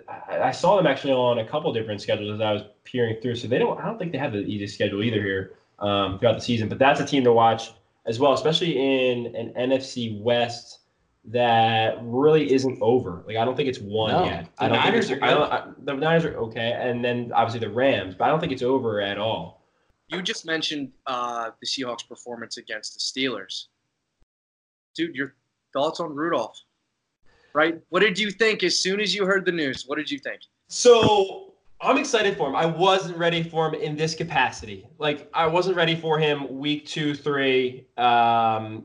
I, 0.10 0.40
I 0.40 0.52
saw 0.52 0.76
them 0.76 0.86
actually 0.86 1.14
on 1.14 1.40
a 1.40 1.48
couple 1.48 1.72
different 1.72 2.02
schedules 2.02 2.34
as 2.36 2.42
I 2.42 2.52
was 2.52 2.64
peering 2.84 3.22
through. 3.22 3.36
So 3.36 3.48
they 3.48 3.58
don't. 3.60 3.80
I 3.80 3.86
don't 3.86 3.98
think 3.98 4.12
they 4.12 4.18
have 4.18 4.34
the 4.34 4.40
easiest 4.40 4.74
schedule 4.74 5.04
either 5.04 5.22
here 5.22 5.54
um, 5.80 6.20
throughout 6.20 6.36
the 6.36 6.42
season. 6.42 6.68
But 6.68 6.80
that's 6.80 7.00
a 7.00 7.06
team 7.06 7.24
to 7.24 7.32
watch 7.32 7.72
as 8.06 8.20
well, 8.20 8.34
especially 8.34 8.78
in 8.78 9.36
an 9.36 9.54
NFC 9.70 10.20
West 10.22 10.80
that 11.26 11.98
really 12.02 12.52
isn't 12.54 12.82
over. 12.82 13.24
Like 13.28 13.38
I 13.38 13.46
don't 13.46 13.56
think 13.56 13.70
it's 13.70 13.80
won 13.80 14.12
No, 14.12 14.26
yet. 14.26 14.48
the 14.58 14.64
I 14.64 14.68
don't 14.70 14.78
Niners 14.78 15.08
think 15.10 15.22
are 15.22 15.26
I 15.26 15.30
don't, 15.32 15.52
I, 15.52 15.68
the 15.84 15.94
Niners 15.94 16.26
are 16.26 16.36
okay, 16.38 16.72
and 16.80 17.04
then 17.04 17.32
obviously 17.36 17.60
the 17.60 17.74
Rams, 17.74 18.16
but 18.16 18.26
I 18.26 18.28
don't 18.30 18.40
think 18.40 18.54
it's 18.54 18.62
over 18.62 19.02
at 19.02 19.18
all. 19.18 19.62
You 20.08 20.22
just 20.22 20.46
mentioned 20.46 20.94
uh, 21.06 21.52
the 21.60 21.68
Seahawks' 21.68 22.08
performance 22.08 22.58
against 22.58 22.94
the 22.94 23.00
Steelers. 23.00 23.66
Dude, 24.96 25.14
your 25.16 25.36
thoughts 25.74 26.00
on 26.00 26.16
Rudolph? 26.16 26.58
Right? 27.58 27.82
What 27.90 28.02
did 28.02 28.20
you 28.20 28.30
think 28.30 28.62
as 28.62 28.78
soon 28.78 29.00
as 29.00 29.16
you 29.16 29.26
heard 29.26 29.44
the 29.44 29.52
news? 29.52 29.86
What 29.88 29.98
did 29.98 30.12
you 30.12 30.20
think? 30.20 30.42
So 30.68 31.54
I'm 31.82 31.98
excited 31.98 32.38
for 32.38 32.48
him. 32.50 32.56
I 32.56 32.68
wasn't 32.68 33.18
ready 33.18 33.42
for 33.42 33.68
him 33.68 33.74
in 33.74 33.96
this 33.96 34.14
capacity. 34.14 34.88
Like 35.00 35.28
I 35.34 35.48
wasn't 35.48 35.76
ready 35.76 35.96
for 35.96 36.20
him 36.20 36.60
week 36.60 36.86
two, 36.86 37.16
three, 37.16 37.88
um, 37.98 38.84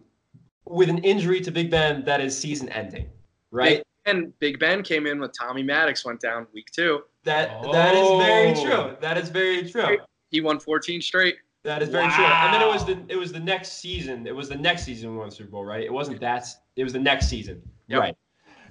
with 0.64 0.88
an 0.88 0.98
injury 1.04 1.42
to 1.42 1.50
Big 1.50 1.70
Ben 1.70 2.02
that 2.06 2.22
is 2.22 2.32
season 2.38 2.70
ending. 2.70 3.10
Right. 3.50 3.82
And 4.06 4.32
Big 4.38 4.58
Ben 4.58 4.82
came 4.82 5.06
in 5.06 5.20
with 5.20 5.32
Tommy 5.38 5.62
Maddox 5.62 6.06
went 6.06 6.20
down 6.22 6.46
week 6.54 6.68
two. 6.74 7.02
That 7.24 7.62
that 7.72 7.94
is 7.94 8.08
very 8.24 8.52
Oh. 8.56 8.64
true. 8.64 8.96
That 9.02 9.18
is 9.18 9.28
very 9.28 9.70
true. 9.70 9.98
He 10.30 10.40
won 10.40 10.58
14 10.58 11.02
straight. 11.02 11.36
That 11.64 11.82
is 11.82 11.90
very 11.90 12.10
true. 12.10 12.24
And 12.24 12.54
then 12.54 12.62
it 12.62 12.68
was 12.72 12.86
the 12.86 12.96
it 13.10 13.16
was 13.18 13.32
the 13.32 13.40
next 13.40 13.74
season. 13.82 14.26
It 14.26 14.34
was 14.34 14.48
the 14.48 14.56
next 14.56 14.84
season 14.84 15.10
we 15.12 15.18
won 15.18 15.28
the 15.28 15.34
Super 15.34 15.50
Bowl, 15.50 15.64
right? 15.66 15.84
It 15.84 15.92
wasn't 15.92 16.20
that. 16.20 16.48
It 16.76 16.84
was 16.84 16.94
the 16.94 16.98
next 17.10 17.28
season, 17.28 17.60
Yep. 17.88 18.00
right? 18.00 18.16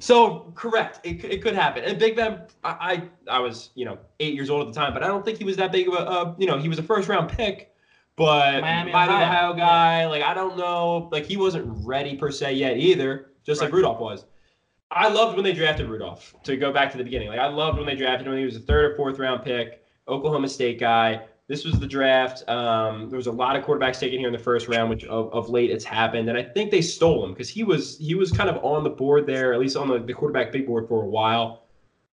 So 0.01 0.51
correct, 0.55 0.99
it, 1.05 1.23
it 1.23 1.43
could 1.43 1.53
happen. 1.53 1.83
And 1.83 1.99
Big 1.99 2.15
Ben, 2.15 2.41
I, 2.63 3.03
I 3.27 3.35
I 3.35 3.39
was 3.39 3.69
you 3.75 3.85
know 3.85 3.99
eight 4.19 4.33
years 4.33 4.49
old 4.49 4.67
at 4.67 4.73
the 4.73 4.79
time, 4.79 4.93
but 4.93 5.03
I 5.03 5.07
don't 5.07 5.23
think 5.23 5.37
he 5.37 5.43
was 5.43 5.57
that 5.57 5.71
big 5.71 5.87
of 5.87 5.93
a 5.93 5.99
uh, 5.99 6.35
you 6.39 6.47
know 6.47 6.57
he 6.57 6.67
was 6.67 6.79
a 6.79 6.83
first 6.83 7.07
round 7.07 7.29
pick, 7.29 7.71
but 8.15 8.61
Miami, 8.61 8.91
Miami, 8.91 9.13
Ohio. 9.13 9.25
Ohio 9.25 9.53
guy. 9.53 10.07
Like 10.07 10.23
I 10.23 10.33
don't 10.33 10.57
know, 10.57 11.07
like 11.11 11.25
he 11.25 11.37
wasn't 11.37 11.65
ready 11.85 12.15
per 12.15 12.31
se 12.31 12.53
yet 12.53 12.77
either, 12.77 13.27
just 13.45 13.61
like 13.61 13.71
Rudolph 13.71 13.99
was. 13.99 14.25
I 14.89 15.07
loved 15.07 15.35
when 15.35 15.43
they 15.43 15.53
drafted 15.53 15.87
Rudolph. 15.87 16.33
To 16.43 16.57
go 16.57 16.73
back 16.73 16.91
to 16.93 16.97
the 16.97 17.03
beginning, 17.03 17.27
like 17.27 17.39
I 17.39 17.47
loved 17.47 17.77
when 17.77 17.85
they 17.85 17.95
drafted 17.95 18.25
him. 18.25 18.35
He 18.35 18.43
was 18.43 18.55
a 18.55 18.59
third 18.59 18.91
or 18.91 18.95
fourth 18.95 19.19
round 19.19 19.43
pick, 19.43 19.83
Oklahoma 20.07 20.49
State 20.49 20.79
guy. 20.79 21.25
This 21.51 21.65
was 21.65 21.81
the 21.81 21.85
draft. 21.85 22.47
Um, 22.47 23.09
there 23.09 23.17
was 23.17 23.27
a 23.27 23.31
lot 23.31 23.57
of 23.57 23.65
quarterbacks 23.65 23.99
taken 23.99 24.19
here 24.19 24.29
in 24.29 24.31
the 24.31 24.39
first 24.39 24.69
round, 24.69 24.89
which 24.89 25.03
of, 25.03 25.33
of 25.33 25.49
late 25.49 25.69
it's 25.69 25.83
happened, 25.83 26.29
and 26.29 26.37
I 26.37 26.43
think 26.43 26.71
they 26.71 26.81
stole 26.81 27.25
him 27.25 27.33
because 27.33 27.49
he 27.49 27.65
was 27.65 27.97
he 27.97 28.15
was 28.15 28.31
kind 28.31 28.49
of 28.49 28.63
on 28.63 28.85
the 28.85 28.89
board 28.89 29.27
there, 29.27 29.53
at 29.53 29.59
least 29.59 29.75
on 29.75 29.89
the, 29.89 29.99
the 29.99 30.13
quarterback 30.13 30.53
big 30.53 30.65
board 30.65 30.87
for 30.87 31.03
a 31.03 31.05
while. 31.05 31.63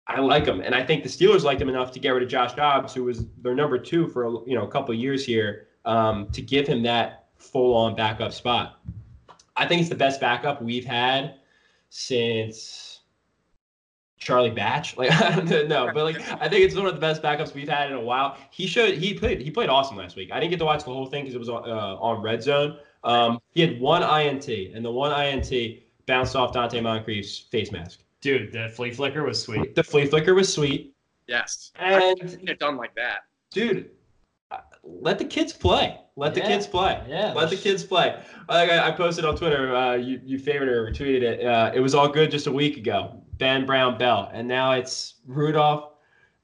I 0.07 0.19
like 0.19 0.45
him, 0.45 0.59
and 0.59 0.75
I 0.75 0.85
think 0.85 1.03
the 1.03 1.09
Steelers 1.09 1.43
liked 1.43 1.61
him 1.61 1.69
enough 1.69 1.93
to 1.93 1.99
get 2.01 2.09
rid 2.09 2.21
of 2.21 2.27
Josh 2.27 2.53
Dobbs, 2.53 2.93
who 2.93 3.05
was 3.05 3.27
their 3.41 3.55
number 3.55 3.77
two 3.77 4.09
for 4.09 4.25
a, 4.25 4.31
you 4.45 4.55
know 4.55 4.67
a 4.67 4.69
couple 4.69 4.93
of 4.93 4.99
years 4.99 5.25
here, 5.25 5.67
um, 5.85 6.27
to 6.33 6.41
give 6.41 6.67
him 6.67 6.83
that 6.83 7.29
full 7.37 7.73
on 7.73 7.95
backup 7.95 8.33
spot. 8.33 8.81
I 9.55 9.65
think 9.65 9.79
it's 9.79 9.89
the 9.89 9.95
best 9.95 10.19
backup 10.19 10.61
we've 10.61 10.83
had 10.83 11.35
since 11.87 12.88
Charlie 14.19 14.51
Batch. 14.51 14.97
Like 14.97 15.09
no, 15.45 15.89
but 15.93 16.03
like 16.03 16.19
I 16.41 16.47
think 16.49 16.65
it's 16.65 16.75
one 16.75 16.85
of 16.85 16.93
the 16.93 16.99
best 17.01 17.21
backups 17.21 17.53
we've 17.53 17.69
had 17.69 17.89
in 17.89 17.97
a 17.97 18.01
while. 18.01 18.37
He 18.51 18.67
showed 18.67 18.93
he 18.95 19.13
played 19.13 19.41
he 19.41 19.49
played 19.49 19.69
awesome 19.69 19.97
last 19.97 20.15
week. 20.15 20.29
I 20.31 20.39
didn't 20.39 20.51
get 20.51 20.59
to 20.59 20.65
watch 20.65 20.83
the 20.83 20.91
whole 20.93 21.05
thing 21.07 21.23
because 21.23 21.35
it 21.35 21.39
was 21.39 21.49
on, 21.49 21.67
uh, 21.69 21.95
on 21.99 22.21
Red 22.21 22.43
Zone. 22.43 22.77
Um, 23.03 23.39
he 23.51 23.61
had 23.61 23.79
one 23.79 24.03
INT, 24.03 24.47
and 24.49 24.83
the 24.83 24.91
one 24.91 25.11
INT 25.19 25.79
bounced 26.05 26.35
off 26.35 26.53
Donte 26.53 26.81
Moncrief's 26.81 27.39
face 27.39 27.71
mask. 27.71 27.99
Dude, 28.21 28.51
the 28.51 28.67
flea 28.75 28.91
flicker 28.91 29.23
was 29.23 29.41
sweet. 29.41 29.73
The 29.75 29.83
flea 29.83 30.05
flicker 30.05 30.35
was 30.35 30.53
sweet, 30.53 30.93
Yes. 31.27 31.71
I've 31.79 32.17
and 32.19 32.29
seen 32.29 32.47
it 32.49 32.59
done 32.59 32.75
like 32.75 32.93
that. 32.95 33.19
dude, 33.51 33.91
uh, 34.51 34.57
let 34.83 35.17
the 35.17 35.23
kids 35.23 35.53
play. 35.53 35.97
Let 36.17 36.33
the 36.33 36.41
Yeah. 36.41 36.47
kids 36.47 36.67
play. 36.67 37.01
Yeah. 37.07 37.31
Let 37.31 37.49
the 37.49 37.55
kids 37.55 37.85
play. 37.85 38.21
Like 38.49 38.69
I, 38.69 38.89
I 38.89 38.91
posted 38.91 39.23
on 39.23 39.37
Twitter, 39.37 39.73
uh, 39.73 39.93
you 39.95 40.19
you 40.25 40.37
favorited 40.37 40.67
or 40.67 40.91
retweeted 40.91 41.21
it. 41.21 41.45
Uh, 41.45 41.71
it 41.73 41.79
was 41.79 41.95
all 41.95 42.09
good 42.09 42.29
just 42.31 42.47
a 42.47 42.51
week 42.51 42.75
ago. 42.75 43.23
Ben 43.39 43.65
Brown 43.65 43.97
Bell, 43.97 44.29
and 44.31 44.47
now 44.47 44.73
it's 44.73 45.15
Rudolph, 45.25 45.93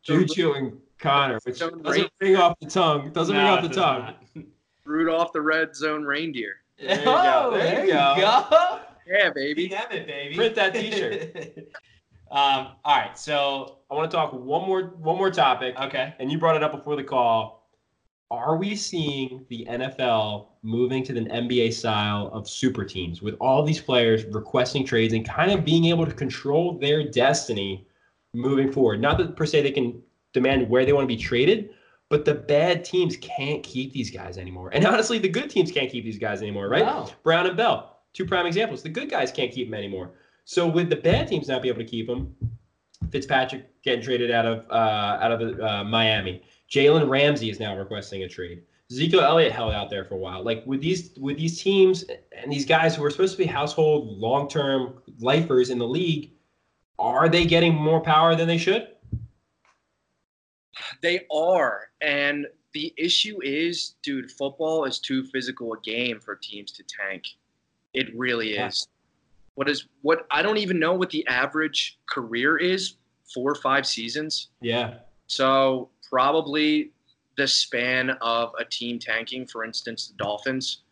Juju, 0.02 0.54
and 0.54 0.78
Connor, 0.98 1.40
which 1.44 1.60
Don't 1.60 1.84
doesn't 1.84 2.12
ring 2.20 2.38
off 2.38 2.58
the 2.60 2.68
tongue. 2.68 3.12
Doesn't 3.12 3.36
ring 3.36 3.46
off 3.46 3.62
the 3.62 3.70
tongue. 3.70 4.16
not. 4.36 4.46
Rudolph 4.86 5.34
the 5.34 5.42
Red 5.42 5.76
Zone 5.76 6.04
Reindeer. 6.04 6.56
There 6.80 6.98
you 7.00 7.06
go. 7.06 7.52
Oh, 7.54 7.58
There 7.58 7.86
you 7.86 7.92
go. 7.92 8.80
Yeah, 9.08 9.30
baby. 9.30 9.68
Be 9.68 9.76
have 9.76 9.92
it, 9.92 10.08
baby. 10.08 10.36
Print 10.36 10.56
that 10.56 10.74
t-shirt. 10.74 11.68
Um, 12.32 12.70
all 12.84 12.98
right, 12.98 13.18
so 13.18 13.78
I 13.90 13.94
want 13.94 14.10
to 14.10 14.18
talk 14.18 14.34
one 14.34 14.66
more 14.68 14.82
one 14.98 15.16
more 15.16 15.30
topic, 15.30 15.76
okay. 15.80 16.16
and 16.20 16.32
you 16.32 16.40
brought 16.40 16.56
it 16.56 16.64
up 16.64 16.72
before 16.72 16.96
the 16.96 17.04
call. 17.04 17.65
Are 18.32 18.58
we 18.58 18.76
seeing 18.76 19.46
the 19.50 19.68
NFL 19.70 20.48
moving 20.64 21.04
to 21.04 21.14
the 21.14 21.22
NBA 21.22 21.74
style 21.74 22.30
of 22.34 22.50
super 22.50 22.84
teams 22.84 23.22
with 23.22 23.36
all 23.40 23.64
these 23.64 23.80
players 23.80 24.26
requesting 24.26 24.84
trades 24.84 25.14
and 25.14 25.28
kind 25.28 25.52
of 25.52 25.64
being 25.64 25.86
able 25.86 26.06
to 26.06 26.14
control 26.14 26.78
their 26.80 27.08
destiny 27.08 27.88
moving 28.34 28.72
forward? 28.72 29.00
Not 29.00 29.20
that 29.20 29.36
per 29.36 29.46
se 29.46 29.62
they 29.62 29.72
can 29.72 30.02
demand 30.34 30.70
where 30.70 30.86
they 30.86 30.94
want 30.94 31.04
to 31.04 31.16
be 31.16 31.22
traded, 31.22 31.70
but 32.10 32.26
the 32.26 32.34
bad 32.34 32.84
teams 32.84 33.16
can't 33.18 33.62
keep 33.62 33.94
these 33.94 34.10
guys 34.10 34.38
anymore. 34.38 34.72
And 34.74 34.86
honestly, 34.86 35.20
the 35.20 35.30
good 35.30 35.50
teams 35.50 35.72
can't 35.72 35.92
keep 35.92 36.04
these 36.04 36.20
guys 36.20 36.42
anymore, 36.42 36.68
right? 36.68 36.86
No. 36.86 37.10
Brown 37.24 37.46
and 37.46 37.56
Bell, 37.56 38.00
two 38.14 38.26
prime 38.26 38.48
examples. 38.48 38.82
The 38.82 38.90
good 38.90 39.10
guys 39.10 39.32
can't 39.32 39.52
keep 39.52 39.68
them 39.68 39.76
anymore. 39.76 40.12
So 40.46 40.68
with 40.68 40.90
the 40.90 40.96
bad 40.96 41.28
teams 41.28 41.48
not 41.48 41.62
be 41.62 41.70
able 41.70 41.80
to 41.80 41.86
keep 41.86 42.08
them, 42.08 42.36
Fitzpatrick 43.12 43.82
getting 43.84 44.02
traded 44.02 44.32
out 44.32 44.46
of 44.46 44.66
uh, 44.70 45.20
out 45.22 45.32
of 45.32 45.60
uh, 45.60 45.84
Miami. 45.84 46.42
Jalen 46.70 47.10
Ramsey 47.10 47.50
is 47.50 47.60
now 47.60 47.76
requesting 47.78 48.24
a 48.24 48.30
trade. 48.30 48.64
Ezekiel 48.92 49.22
Elliott 49.22 49.52
held 49.52 49.74
out 49.74 49.90
there 49.90 50.06
for 50.06 50.16
a 50.16 50.18
while. 50.18 50.44
Like 50.44 50.64
with 50.66 50.82
these 50.82 51.12
with 51.18 51.38
these 51.38 51.62
teams 51.62 52.06
and 52.32 52.52
these 52.52 52.66
guys 52.66 52.96
who 52.96 53.04
are 53.04 53.10
supposed 53.10 53.34
to 53.34 53.38
be 53.38 53.46
household 53.46 54.18
long 54.20 54.48
term 54.48 55.02
lifers 55.20 55.70
in 55.70 55.80
the 55.80 55.88
league, 55.88 56.32
are 57.00 57.28
they 57.28 57.46
getting 57.46 57.74
more 57.74 58.02
power 58.02 58.36
than 58.36 58.48
they 58.48 58.58
should? 58.58 58.88
They 61.02 61.26
are. 61.32 61.90
And 62.02 62.48
the 62.74 62.94
issue 62.98 63.42
is, 63.42 63.96
dude, 64.04 64.30
football 64.32 64.86
is 64.86 65.00
too 65.00 65.24
physical 65.26 65.74
a 65.74 65.80
game 65.82 66.20
for 66.20 66.36
teams 66.36 66.72
to 66.74 66.84
tank. 66.84 67.26
It 67.94 68.16
really 68.16 68.54
Yeah. 68.54 68.68
is. 68.68 68.88
What 69.56 69.70
is 69.70 69.88
what 70.02 70.28
I 70.30 70.42
don't 70.42 70.58
even 70.58 70.80
know 70.80 70.94
what 70.94 71.10
the 71.10 71.26
average 71.28 71.98
career 72.08 72.58
is, 72.58 72.98
four 73.34 73.50
or 73.52 73.56
five 73.56 73.88
seasons. 73.88 74.50
Yeah. 74.62 75.00
So 75.28 75.90
probably 76.16 76.92
the 77.36 77.46
span 77.46 78.12
of 78.22 78.54
a 78.58 78.64
team 78.64 78.98
tanking, 78.98 79.46
for 79.46 79.66
instance, 79.66 80.08
the 80.08 80.24
Dolphins, 80.24 80.84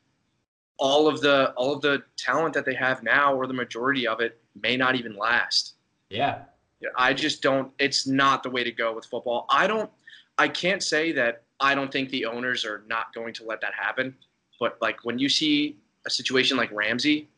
all 0.77 1.07
of 1.07 1.21
the 1.21 1.53
all 1.53 1.73
of 1.73 1.81
the 1.81 2.03
talent 2.17 2.53
that 2.55 2.65
they 2.65 2.73
have 2.73 3.03
now, 3.03 3.33
or 3.33 3.47
the 3.47 3.53
majority 3.53 4.05
of 4.05 4.19
it, 4.19 4.41
may 4.61 4.75
not 4.75 4.95
even 4.95 5.15
last. 5.15 5.75
Yeah. 6.09 6.39
Yeah, 6.81 6.89
I 6.97 7.13
just 7.13 7.41
don't. 7.41 7.71
It's 7.79 8.05
not 8.05 8.43
the 8.43 8.49
way 8.49 8.65
to 8.65 8.71
go 8.71 8.93
with 8.93 9.05
football. 9.05 9.45
I 9.49 9.65
don't. 9.65 9.89
I 10.37 10.49
can't 10.49 10.83
say 10.83 11.13
that 11.13 11.43
I 11.61 11.73
don't 11.73 11.89
think 11.89 12.09
the 12.09 12.25
owners 12.25 12.65
are 12.65 12.83
not 12.87 13.13
going 13.13 13.33
to 13.35 13.45
let 13.45 13.61
that 13.61 13.73
happen. 13.73 14.13
But 14.59 14.77
like 14.81 15.05
when 15.05 15.17
you 15.19 15.29
see 15.29 15.77
a 16.05 16.09
situation 16.09 16.57
like 16.57 16.69
Ramsey, 16.73 17.29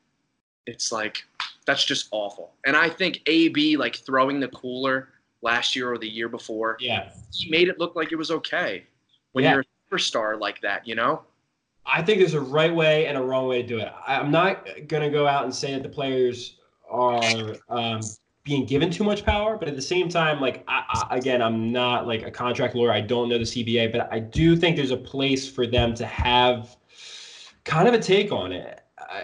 it's 0.65 0.91
like 0.91 1.23
that's 1.67 1.85
just 1.85 2.07
awful. 2.09 2.53
And 2.65 2.75
I 2.75 2.89
think 2.89 3.21
AB 3.27 3.77
like 3.77 3.97
throwing 3.97 4.39
the 4.39 4.47
cooler 4.47 5.09
last 5.45 5.75
year 5.75 5.93
or 5.93 5.97
the 5.97 6.09
year 6.09 6.27
before, 6.27 6.75
Yeah. 6.81 7.11
he 7.31 7.49
made 7.49 7.69
it 7.69 7.79
look 7.79 7.95
like 7.95 8.11
it 8.11 8.17
was 8.17 8.31
okay 8.31 8.83
when 9.31 9.43
Yeah. 9.45 9.53
you're 9.53 9.61
a 9.61 9.95
superstar 9.95 10.37
like 10.39 10.59
that. 10.61 10.85
You 10.85 10.95
know? 10.95 11.21
I 11.85 12.01
think 12.01 12.19
there's 12.19 12.33
a 12.33 12.41
right 12.41 12.73
way 12.73 13.05
and 13.05 13.17
a 13.17 13.21
wrong 13.21 13.47
way 13.47 13.61
to 13.61 13.67
do 13.67 13.77
it. 13.77 13.89
I'm 14.07 14.31
not 14.31 14.65
going 14.87 15.03
to 15.03 15.09
go 15.09 15.27
out 15.27 15.43
and 15.45 15.53
say 15.53 15.71
that 15.73 15.83
the 15.83 15.89
players 15.89 16.57
are 16.89 17.55
um, 17.69 18.01
being 18.43 18.65
given 18.65 18.89
too 18.89 19.03
much 19.03 19.23
power, 19.23 19.55
but 19.55 19.67
at 19.67 19.75
the 19.75 19.81
same 19.81 20.09
time, 20.09 20.41
like 20.41 20.63
I, 20.67 21.05
I, 21.09 21.17
again, 21.17 21.41
I'm 21.43 21.71
not 21.71 22.07
like 22.07 22.23
a 22.23 22.31
contract 22.31 22.73
lawyer. 22.75 22.91
I 22.91 23.01
don't 23.01 23.29
know 23.29 23.37
the 23.37 23.43
CBA, 23.43 23.91
but 23.91 24.11
I 24.11 24.19
do 24.19 24.55
think 24.55 24.75
there's 24.75 24.91
a 24.91 24.97
place 24.97 25.47
for 25.47 25.67
them 25.67 25.93
to 25.95 26.05
have 26.07 26.75
kind 27.63 27.87
of 27.87 27.93
a 27.93 27.99
take 27.99 28.31
on 28.31 28.51
it. 28.51 28.81
I, 28.97 29.23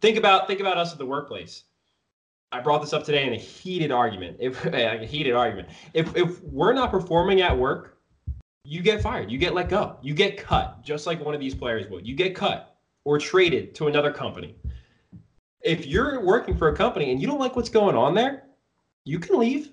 think 0.00 0.16
about 0.16 0.46
think 0.46 0.60
about 0.60 0.76
us 0.78 0.92
at 0.92 0.98
the 0.98 1.06
workplace. 1.06 1.64
I 2.52 2.60
brought 2.60 2.80
this 2.80 2.92
up 2.92 3.04
today 3.04 3.26
in 3.26 3.32
a 3.32 3.36
heated 3.36 3.90
argument. 3.90 4.36
If 4.40 4.64
like 4.64 4.74
a 4.74 5.06
heated 5.06 5.34
argument, 5.34 5.68
if 5.94 6.14
if 6.16 6.42
we're 6.44 6.72
not 6.72 6.90
performing 6.90 7.40
at 7.40 7.56
work, 7.56 7.98
you 8.64 8.82
get 8.82 9.02
fired. 9.02 9.30
You 9.30 9.38
get 9.38 9.54
let 9.54 9.68
go. 9.68 9.98
You 10.02 10.14
get 10.14 10.36
cut, 10.36 10.82
just 10.82 11.06
like 11.06 11.24
one 11.24 11.34
of 11.34 11.40
these 11.40 11.54
players 11.54 11.88
would. 11.90 12.06
You 12.06 12.14
get 12.14 12.34
cut 12.34 12.76
or 13.04 13.18
traded 13.18 13.74
to 13.76 13.86
another 13.88 14.12
company. 14.12 14.56
If 15.62 15.86
you're 15.86 16.20
working 16.24 16.56
for 16.56 16.68
a 16.68 16.76
company 16.76 17.10
and 17.10 17.20
you 17.20 17.26
don't 17.26 17.40
like 17.40 17.56
what's 17.56 17.68
going 17.68 17.96
on 17.96 18.14
there, 18.14 18.44
you 19.04 19.18
can 19.18 19.38
leave. 19.38 19.72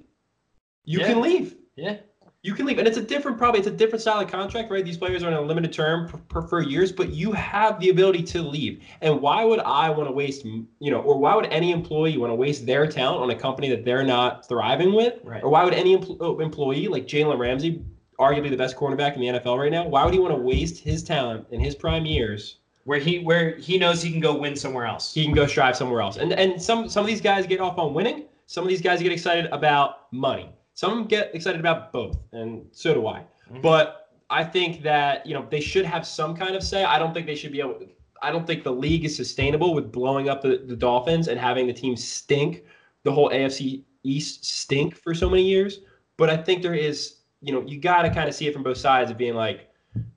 You 0.86 1.00
Yeah. 1.00 1.08
can 1.08 1.22
leave. 1.22 1.56
Yeah. 1.76 1.98
You 2.46 2.54
can 2.54 2.66
leave, 2.66 2.78
and 2.78 2.86
it's 2.86 2.98
a 2.98 3.02
different, 3.02 3.38
probably 3.38 3.60
it's 3.60 3.70
a 3.70 3.72
different 3.72 4.02
style 4.02 4.20
of 4.20 4.30
contract, 4.30 4.70
right? 4.70 4.84
These 4.84 4.98
players 4.98 5.24
are 5.24 5.28
on 5.28 5.34
a 5.34 5.42
limited 5.42 5.72
term 5.72 6.10
for, 6.28 6.42
for, 6.42 6.62
years, 6.62 6.92
but 6.92 7.14
you 7.14 7.32
have 7.32 7.80
the 7.80 7.90
ability 7.90 8.22
to 8.24 8.42
leave. 8.42 8.84
And 9.00 9.22
why 9.22 9.46
would 9.46 9.62
I 9.62 9.90
want 9.90 10.10
to 10.10 10.12
waste, 10.12 10.44
you 10.44 10.68
know, 10.92 11.00
or 11.00 11.18
why 11.18 11.36
would 11.38 11.46
any 11.46 11.72
employee 11.72 12.18
want 12.18 12.32
to 12.32 12.36
waste 12.36 12.66
their 12.66 12.86
talent 12.86 13.22
on 13.22 13.30
a 13.30 13.36
company 13.36 13.70
that 13.70 13.86
they're 13.86 14.04
not 14.04 14.46
thriving 14.46 14.94
with? 14.94 15.20
Right. 15.24 15.42
Or 15.42 15.50
why 15.50 15.64
would 15.64 15.74
any 15.74 15.96
uh, 15.96 16.38
employee 16.40 16.90
like 16.90 17.08
Jalen 17.08 17.40
Ramsey, 17.40 17.82
arguably 18.20 18.50
the 18.50 18.58
best 18.58 18.76
cornerback 18.76 19.16
in 19.16 19.22
the 19.22 19.40
NFL 19.40 19.58
right 19.58 19.72
now, 19.72 19.88
why 19.88 20.04
would 20.04 20.14
he 20.14 20.20
want 20.20 20.36
to 20.36 20.42
waste 20.42 20.84
his 20.84 21.02
talent 21.02 21.48
in 21.52 21.62
his 21.62 21.76
prime 21.76 22.06
years? 22.06 22.58
Where 22.84 23.00
he 23.00 23.20
where 23.20 23.56
he 23.56 23.78
knows 23.78 24.02
he 24.02 24.12
can 24.12 24.20
go 24.20 24.36
win 24.36 24.58
somewhere 24.58 24.86
else. 24.86 25.14
He 25.14 25.24
can 25.24 25.34
go 25.34 25.48
strive 25.48 25.78
somewhere 25.78 26.02
else. 26.02 26.18
And 26.18 26.34
and 26.34 26.62
some 26.62 26.90
some 26.90 27.06
of 27.06 27.08
these 27.08 27.22
guys 27.22 27.48
get 27.48 27.62
off 27.62 27.78
on 27.78 27.94
winning. 27.94 28.26
Some 28.48 28.66
of 28.66 28.70
these 28.70 28.82
guys 28.82 29.02
get 29.02 29.14
excited 29.14 29.46
about 29.54 30.12
money. 30.12 30.50
Some 30.74 31.06
get 31.06 31.34
excited 31.36 31.60
about 31.60 31.92
both, 31.92 32.18
and 32.32 32.66
so 32.72 32.94
do 32.94 33.08
I. 33.08 33.26
Mhm. 33.50 33.62
But 33.62 34.12
I 34.30 34.44
think 34.44 34.82
that 34.84 35.26
you 35.26 35.34
know 35.34 35.46
they 35.50 35.60
should 35.60 35.86
have 35.86 36.06
some 36.06 36.36
kind 36.36 36.56
of 36.56 36.64
say. 36.64 36.84
I 36.84 36.98
don't 36.98 37.14
think 37.14 37.28
they 37.28 37.36
should 37.36 37.52
be 37.52 37.60
able. 37.60 37.80
I 38.22 38.32
don't 38.32 38.48
think 38.48 38.64
the 38.64 38.72
league 38.72 39.06
is 39.06 39.16
sustainable 39.16 39.74
with 39.74 39.92
blowing 39.92 40.30
up 40.30 40.42
the, 40.42 40.64
the 40.66 40.76
Dolphins 40.76 41.28
and 41.28 41.40
having 41.40 41.68
the 41.68 41.74
team 41.74 41.96
stink, 41.96 42.64
the 43.04 43.12
whole 43.12 43.30
AFC 43.30 43.84
East 44.04 44.46
stink 44.46 44.96
for 44.96 45.14
so 45.14 45.30
many 45.30 45.44
years. 45.44 45.82
But 46.18 46.30
I 46.30 46.38
think 46.38 46.62
there 46.62 46.74
is, 46.74 47.18
you 47.42 47.52
know, 47.52 47.62
you 47.62 47.80
got 47.80 48.04
to 48.04 48.10
kind 48.10 48.30
of 48.30 48.34
see 48.36 48.48
it 48.48 48.54
from 48.54 48.64
both 48.64 48.78
sides 48.78 49.12
of 49.12 49.18
being 49.18 49.34
like, 49.34 49.70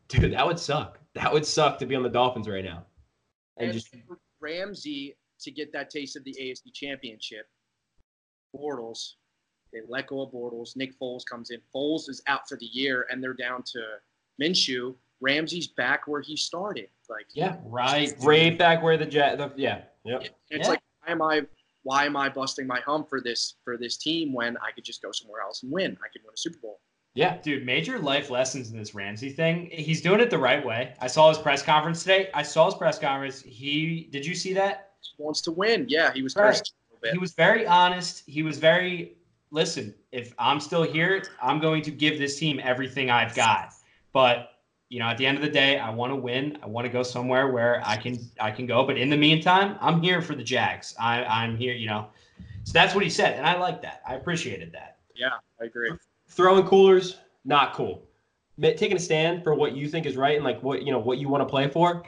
dude, 0.08 0.32
that 0.32 0.46
would 0.46 0.58
suck. 0.58 1.00
That 1.14 1.32
would 1.32 1.44
suck 1.46 1.78
to 1.80 1.86
be 1.86 1.96
on 1.96 2.02
the 2.02 2.08
Dolphins 2.08 2.48
right 2.48 2.64
now. 2.64 2.86
And 3.56 3.70
And 3.70 3.72
just 3.72 3.94
Ramsey 4.38 5.16
to 5.40 5.50
get 5.50 5.72
that 5.72 5.90
taste 5.90 6.16
of 6.16 6.24
the 6.24 6.36
AFC 6.40 6.72
Championship, 6.72 7.46
Bortles, 8.54 9.14
they 9.72 9.80
let 9.88 10.06
go 10.06 10.22
of 10.22 10.30
Bortles. 10.32 10.76
Nick 10.76 10.98
Foles 10.98 11.24
comes 11.24 11.50
in. 11.50 11.60
Foles 11.74 12.08
is 12.08 12.22
out 12.26 12.48
for 12.48 12.56
the 12.56 12.66
year, 12.66 13.06
and 13.10 13.22
they're 13.22 13.34
down 13.34 13.62
to 13.72 13.82
Minshew. 14.40 14.94
Ramsey's 15.20 15.66
back 15.66 16.06
where 16.06 16.20
he 16.20 16.36
started. 16.36 16.88
Like, 17.08 17.26
yeah, 17.32 17.56
Right. 17.64 18.14
right 18.20 18.56
back 18.56 18.82
where 18.82 18.96
the 18.96 19.06
jet. 19.06 19.38
The, 19.38 19.50
yeah, 19.56 19.82
yep. 20.04 20.22
it's 20.50 20.66
Yeah. 20.66 20.68
like, 20.68 20.82
why 21.04 21.12
am 21.12 21.22
I, 21.22 21.46
why 21.84 22.04
am 22.04 22.16
I 22.16 22.28
busting 22.28 22.66
my 22.66 22.80
hump 22.80 23.08
for 23.08 23.20
this 23.20 23.54
for 23.64 23.76
this 23.78 23.96
team 23.96 24.32
when 24.32 24.56
I 24.58 24.72
could 24.72 24.84
just 24.84 25.00
go 25.02 25.12
somewhere 25.12 25.40
else 25.40 25.62
and 25.62 25.72
win? 25.72 25.96
I 26.04 26.08
could 26.12 26.22
win 26.24 26.32
a 26.34 26.36
Super 26.36 26.58
Bowl. 26.58 26.80
Yeah, 27.14 27.38
Dude, 27.38 27.64
major 27.64 27.98
life 27.98 28.28
lessons 28.28 28.70
in 28.72 28.78
this 28.78 28.94
Ramsey 28.94 29.30
thing. 29.30 29.70
He's 29.72 30.02
doing 30.02 30.20
it 30.20 30.28
the 30.28 30.36
right 30.38 30.62
way. 30.62 30.92
I 31.00 31.06
saw 31.06 31.30
his 31.30 31.38
press 31.38 31.62
conference 31.62 32.00
today. 32.02 32.28
I 32.34 32.42
saw 32.42 32.66
his 32.66 32.74
press 32.74 32.98
conference. 32.98 33.40
He 33.40 34.08
did 34.12 34.26
you 34.26 34.34
see 34.34 34.52
that? 34.52 34.92
Just 35.02 35.18
wants 35.18 35.40
to 35.42 35.50
win. 35.50 35.86
Yeah, 35.88 36.12
he 36.12 36.22
was 36.22 36.36
Right. 36.36 36.60
a 36.60 37.00
bit. 37.00 37.12
He 37.12 37.18
was 37.18 37.32
very 37.32 37.66
honest. 37.66 38.22
He 38.26 38.42
was 38.42 38.58
very 38.58 39.15
listen, 39.50 39.94
if 40.12 40.34
I'm 40.38 40.60
still 40.60 40.82
here, 40.82 41.22
I'm 41.42 41.60
going 41.60 41.82
to 41.82 41.90
give 41.90 42.18
this 42.18 42.38
team 42.38 42.60
everything 42.62 43.10
I've 43.10 43.34
got. 43.34 43.72
But 44.12 44.50
you 44.88 45.00
know, 45.00 45.06
at 45.06 45.18
the 45.18 45.26
end 45.26 45.36
of 45.36 45.42
the 45.42 45.50
day, 45.50 45.78
I 45.80 45.90
want 45.90 46.12
to 46.12 46.16
win. 46.16 46.58
I 46.62 46.66
want 46.66 46.84
to 46.86 46.92
go 46.92 47.02
somewhere 47.02 47.48
where 47.48 47.82
I 47.84 47.96
can 47.96 48.18
I 48.40 48.50
can 48.50 48.66
go. 48.66 48.84
But 48.86 48.96
in 48.98 49.10
the 49.10 49.16
meantime, 49.16 49.76
I'm 49.80 50.00
here 50.00 50.22
for 50.22 50.34
the 50.34 50.44
Jags. 50.44 50.94
I, 51.00 51.24
I'm 51.24 51.56
here, 51.56 51.74
you 51.74 51.86
know. 51.86 52.06
So 52.64 52.72
that's 52.72 52.94
what 52.94 53.02
he 53.04 53.10
said, 53.10 53.34
and 53.36 53.46
I 53.46 53.56
like 53.58 53.80
that. 53.82 54.02
I 54.06 54.14
appreciated 54.14 54.72
that. 54.72 54.98
yeah, 55.14 55.30
I 55.60 55.64
agree. 55.64 55.92
throwing 56.28 56.66
coolers, 56.66 57.16
not 57.44 57.74
cool. 57.74 58.02
Taking 58.60 58.96
a 58.96 59.00
stand 59.00 59.44
for 59.44 59.54
what 59.54 59.76
you 59.76 59.88
think 59.88 60.06
is 60.06 60.16
right 60.16 60.34
and 60.36 60.44
like 60.44 60.62
what 60.62 60.82
you 60.82 60.90
know 60.92 60.98
what 60.98 61.18
you 61.18 61.28
want 61.28 61.42
to 61.42 61.46
play 61.46 61.68
for. 61.68 62.04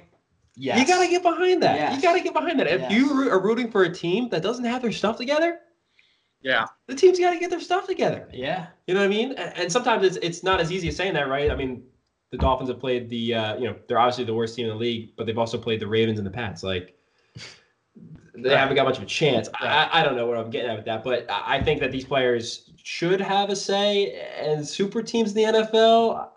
Yes. 0.57 0.81
You 0.81 0.87
gotta 0.87 1.09
get 1.09 1.23
behind 1.23 1.63
that. 1.63 1.77
Yes. 1.77 1.97
You 1.97 2.03
gotta 2.03 2.21
get 2.21 2.33
behind 2.35 2.59
that. 2.59 2.67
If 2.67 2.81
Yes. 2.83 2.93
you 2.93 3.31
are 3.31 3.41
rooting 3.41 3.71
for 3.71 3.85
a 3.85 3.93
team 3.95 4.29
that 4.31 4.43
doesn't 4.43 4.65
have 4.65 4.83
their 4.83 4.91
stuff 4.91 5.17
together, 5.17 5.61
Yeah, 6.41 6.67
the 6.87 6.95
team's 6.95 7.19
got 7.19 7.33
to 7.33 7.39
get 7.39 7.51
their 7.51 7.61
stuff 7.61 7.87
together. 7.87 8.29
Yeah. 8.33 8.67
You 8.87 8.95
know 8.95 9.01
what 9.01 9.07
I 9.07 9.09
mean? 9.09 9.33
And, 9.33 9.71
sometimes 9.71 10.05
it's 10.05 10.17
it's 10.19 10.43
not 10.43 10.61
as 10.61 10.71
easy 10.71 10.89
as 10.89 10.97
saying 10.97 11.15
that, 11.15 11.29
right? 11.29 11.51
I 11.51 11.57
mean, 11.57 11.83
the 12.31 12.39
Dolphins 12.39 12.71
have 12.71 12.79
played 12.79 13.09
the 13.09 13.35
uh, 13.35 13.57
you 13.57 13.65
know 13.65 13.77
they're 13.89 13.99
obviously 13.99 14.25
the 14.25 14.35
worst 14.35 14.55
team 14.55 14.67
in 14.67 14.71
the 14.71 14.79
league, 14.79 15.17
but 15.17 15.27
they've 15.27 15.39
also 15.39 15.59
played 15.59 15.81
the 15.81 15.87
Ravens 15.87 16.19
and 16.19 16.27
the 16.27 16.31
Pats. 16.31 16.63
Like 16.63 16.97
they 18.37 18.57
haven't 18.57 18.77
got 18.77 18.87
much 18.87 18.99
of 18.99 19.03
a 19.03 19.07
chance. 19.07 19.49
I, 19.61 19.67
I, 19.67 20.01
I 20.01 20.03
don't 20.05 20.17
know 20.17 20.27
what 20.27 20.39
I'm 20.39 20.51
getting 20.51 20.71
at 20.71 20.77
with 20.77 20.85
that, 20.85 21.03
but 21.03 21.29
I 21.31 21.57
I 21.57 21.63
think 21.63 21.81
that 21.81 21.91
these 21.91 22.05
players 22.05 22.71
should 22.83 23.21
have 23.21 23.51
a 23.51 23.57
say. 23.57 24.13
And 24.39 24.67
super 24.67 25.03
teams 25.03 25.35
in 25.35 25.53
the 25.53 25.59
NFL, 25.59 26.29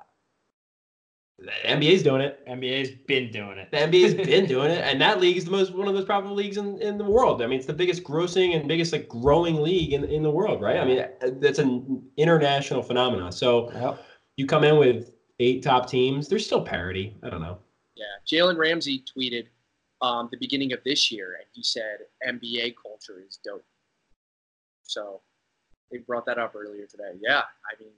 the 1.41 1.51
NBA's 1.67 2.03
doing 2.03 2.21
it. 2.21 2.45
NBA's 2.47 2.91
been 3.07 3.31
doing 3.31 3.57
it. 3.57 3.71
The 3.71 3.77
NBA's 3.77 4.13
been 4.13 4.45
doing 4.45 4.69
it, 4.71 4.81
and 4.83 5.01
that 5.01 5.19
league 5.19 5.37
is 5.37 5.45
the 5.45 5.51
most 5.51 5.73
one 5.73 5.87
of 5.87 5.93
the 5.93 5.99
most 5.99 6.05
profitable 6.07 6.35
leagues 6.35 6.57
in, 6.57 6.79
in 6.81 6.97
the 6.97 7.03
world. 7.03 7.41
I 7.41 7.47
mean, 7.47 7.57
it's 7.57 7.67
the 7.67 7.73
biggest 7.73 8.03
grossing 8.03 8.55
and 8.55 8.67
biggest 8.67 8.93
like 8.93 9.07
growing 9.09 9.61
league 9.61 9.93
in, 9.93 10.03
in 10.05 10.21
the 10.23 10.29
world, 10.31 10.61
right? 10.61 10.77
I 10.77 10.85
mean, 10.85 11.03
that's 11.39 11.59
an 11.59 12.03
international 12.17 12.83
phenomenon. 12.83 13.31
So 13.31 13.71
Yep. 13.73 14.05
you 14.37 14.45
come 14.45 14.63
in 14.63 14.77
with 14.77 15.11
eight 15.39 15.63
top 15.63 15.89
teams, 15.89 16.27
there's 16.27 16.45
still 16.45 16.63
parity. 16.63 17.15
I 17.23 17.29
don't 17.31 17.41
know. 17.41 17.57
yeah. 17.95 18.05
Jalen 18.31 18.57
Ramsey 18.57 19.03
tweeted 19.17 19.47
um, 20.01 20.29
the 20.31 20.37
beginning 20.37 20.73
of 20.73 20.79
this 20.83 21.11
year, 21.11 21.33
and 21.39 21.45
he 21.53 21.63
said 21.63 21.99
NBA 22.27 22.75
culture 22.81 23.23
is 23.27 23.39
dope. 23.43 23.65
So 24.83 25.21
they 25.91 25.97
brought 25.99 26.25
that 26.27 26.37
up 26.37 26.55
earlier 26.55 26.85
today. 26.85 27.13
Yeah, 27.21 27.39
I 27.41 27.79
mean, 27.79 27.91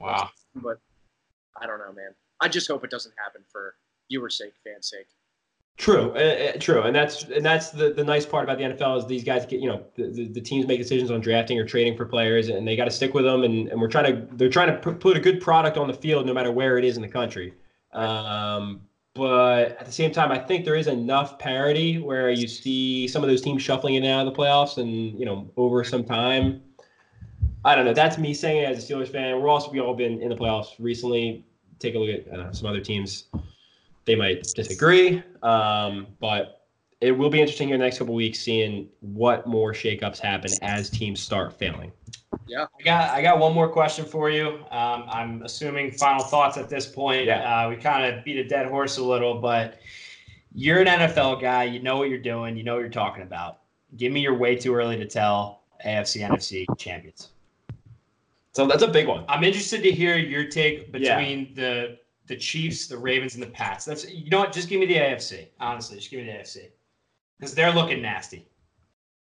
Wow. 0.00 0.30
but 0.56 0.80
I 1.60 1.66
don't 1.66 1.78
know, 1.78 1.92
man. 1.92 2.14
I 2.40 2.48
just 2.48 2.68
hope 2.68 2.84
it 2.84 2.90
doesn't 2.90 3.14
happen 3.22 3.42
for 3.50 3.74
viewers' 4.10 4.38
sake, 4.38 4.54
fans' 4.64 4.88
sake. 4.88 5.08
True, 5.78 6.12
uh, 6.16 6.18
uh, 6.18 6.58
true, 6.58 6.82
and 6.82 6.94
that's 6.94 7.22
and 7.22 7.44
that's 7.44 7.70
the, 7.70 7.92
the 7.92 8.02
nice 8.02 8.26
part 8.26 8.42
about 8.42 8.58
the 8.58 8.64
NFL 8.64 8.98
is 8.98 9.06
these 9.06 9.22
guys 9.22 9.46
get 9.46 9.60
you 9.60 9.68
know 9.68 9.84
the, 9.94 10.08
the, 10.08 10.24
the 10.26 10.40
teams 10.40 10.66
make 10.66 10.78
decisions 10.78 11.08
on 11.08 11.20
drafting 11.20 11.56
or 11.56 11.64
trading 11.64 11.96
for 11.96 12.04
players 12.04 12.48
and 12.48 12.66
they 12.66 12.74
got 12.74 12.86
to 12.86 12.90
stick 12.90 13.14
with 13.14 13.24
them 13.24 13.44
and, 13.44 13.68
and 13.68 13.80
we're 13.80 13.88
trying 13.88 14.12
to 14.12 14.36
they're 14.36 14.48
trying 14.48 14.68
to 14.68 14.92
put 14.92 15.16
a 15.16 15.20
good 15.20 15.40
product 15.40 15.76
on 15.76 15.86
the 15.86 15.94
field 15.94 16.26
no 16.26 16.34
matter 16.34 16.50
where 16.50 16.78
it 16.78 16.84
is 16.84 16.96
in 16.96 17.02
the 17.02 17.08
country. 17.08 17.54
Um, 17.92 18.80
but 19.14 19.78
at 19.78 19.86
the 19.86 19.92
same 19.92 20.10
time, 20.10 20.32
I 20.32 20.38
think 20.38 20.64
there 20.64 20.74
is 20.74 20.88
enough 20.88 21.38
parity 21.38 21.98
where 21.98 22.30
you 22.30 22.48
see 22.48 23.06
some 23.06 23.22
of 23.22 23.28
those 23.28 23.40
teams 23.40 23.62
shuffling 23.62 23.94
in 23.94 24.02
and 24.02 24.12
out 24.12 24.26
of 24.26 24.34
the 24.34 24.40
playoffs 24.40 24.78
and 24.78 25.16
you 25.16 25.24
know 25.24 25.48
over 25.56 25.84
some 25.84 26.04
time. 26.04 26.60
I 27.64 27.76
don't 27.76 27.84
know. 27.84 27.94
That's 27.94 28.18
me 28.18 28.34
saying 28.34 28.64
it 28.64 28.64
as 28.64 28.90
a 28.90 28.92
Steelers 28.92 29.12
fan. 29.12 29.40
We're 29.40 29.48
also 29.48 29.70
we 29.70 29.78
all 29.78 29.94
been 29.94 30.20
in 30.20 30.28
the 30.28 30.36
playoffs 30.36 30.74
recently. 30.80 31.44
Take 31.78 31.94
a 31.94 31.98
look 31.98 32.26
at 32.26 32.32
uh, 32.32 32.52
some 32.52 32.68
other 32.68 32.80
teams 32.80 33.24
they 34.04 34.16
might 34.16 34.42
disagree. 34.54 35.22
Um, 35.42 36.08
but 36.18 36.66
it 37.00 37.12
will 37.12 37.30
be 37.30 37.40
interesting 37.40 37.68
in 37.68 37.78
the 37.78 37.84
next 37.84 37.98
couple 37.98 38.14
weeks 38.14 38.40
seeing 38.40 38.88
what 39.00 39.46
more 39.46 39.72
shakeups 39.72 40.18
happen 40.18 40.50
as 40.62 40.90
teams 40.90 41.20
start 41.20 41.56
failing. 41.56 41.92
Yeah, 42.48 42.66
I 42.78 42.82
got 42.82 43.10
I 43.10 43.22
got 43.22 43.38
one 43.38 43.54
more 43.54 43.68
question 43.68 44.04
for 44.04 44.30
you. 44.30 44.58
Um, 44.70 45.04
I'm 45.08 45.42
assuming 45.42 45.92
final 45.92 46.24
thoughts 46.24 46.56
at 46.56 46.68
this 46.68 46.86
point. 46.86 47.26
Yeah. 47.26 47.66
Uh, 47.66 47.70
we 47.70 47.76
kind 47.76 48.12
of 48.12 48.24
beat 48.24 48.38
a 48.38 48.48
dead 48.48 48.66
horse 48.66 48.98
a 48.98 49.04
little, 49.04 49.38
but 49.40 49.80
you're 50.54 50.80
an 50.80 50.86
NFL 50.86 51.40
guy. 51.40 51.64
You 51.64 51.80
know 51.80 51.98
what 51.98 52.08
you're 52.08 52.18
doing. 52.18 52.56
You 52.56 52.64
know 52.64 52.74
what 52.74 52.80
you're 52.80 52.88
talking 52.88 53.22
about. 53.22 53.60
Give 53.96 54.12
me 54.12 54.20
your 54.20 54.34
way 54.34 54.56
too 54.56 54.74
early 54.74 54.96
to 54.96 55.06
tell 55.06 55.62
AFC 55.84 56.26
NFC 56.26 56.66
champions. 56.78 57.30
So 58.58 58.66
that's 58.66 58.82
a 58.82 58.88
big 58.88 59.06
one. 59.06 59.24
I'm 59.28 59.44
interested 59.44 59.84
to 59.84 59.92
hear 59.92 60.16
your 60.16 60.42
take 60.48 60.88
Yeah. 60.92 61.16
between 61.16 61.54
the 61.54 61.96
the 62.26 62.34
Chiefs, 62.34 62.88
the 62.88 62.98
Ravens, 62.98 63.34
and 63.36 63.42
the 63.44 63.46
Pats. 63.50 63.84
That's 63.84 64.10
you 64.10 64.28
know 64.30 64.40
what? 64.40 64.52
Just 64.52 64.68
give 64.68 64.80
me 64.80 64.86
the 64.86 64.96
AFC. 64.96 65.46
Honestly, 65.60 65.96
just 65.96 66.10
give 66.10 66.18
me 66.18 66.26
the 66.26 66.32
AFC 66.32 66.72
because 67.38 67.54
they're 67.54 67.70
looking 67.72 68.02
nasty. 68.02 68.48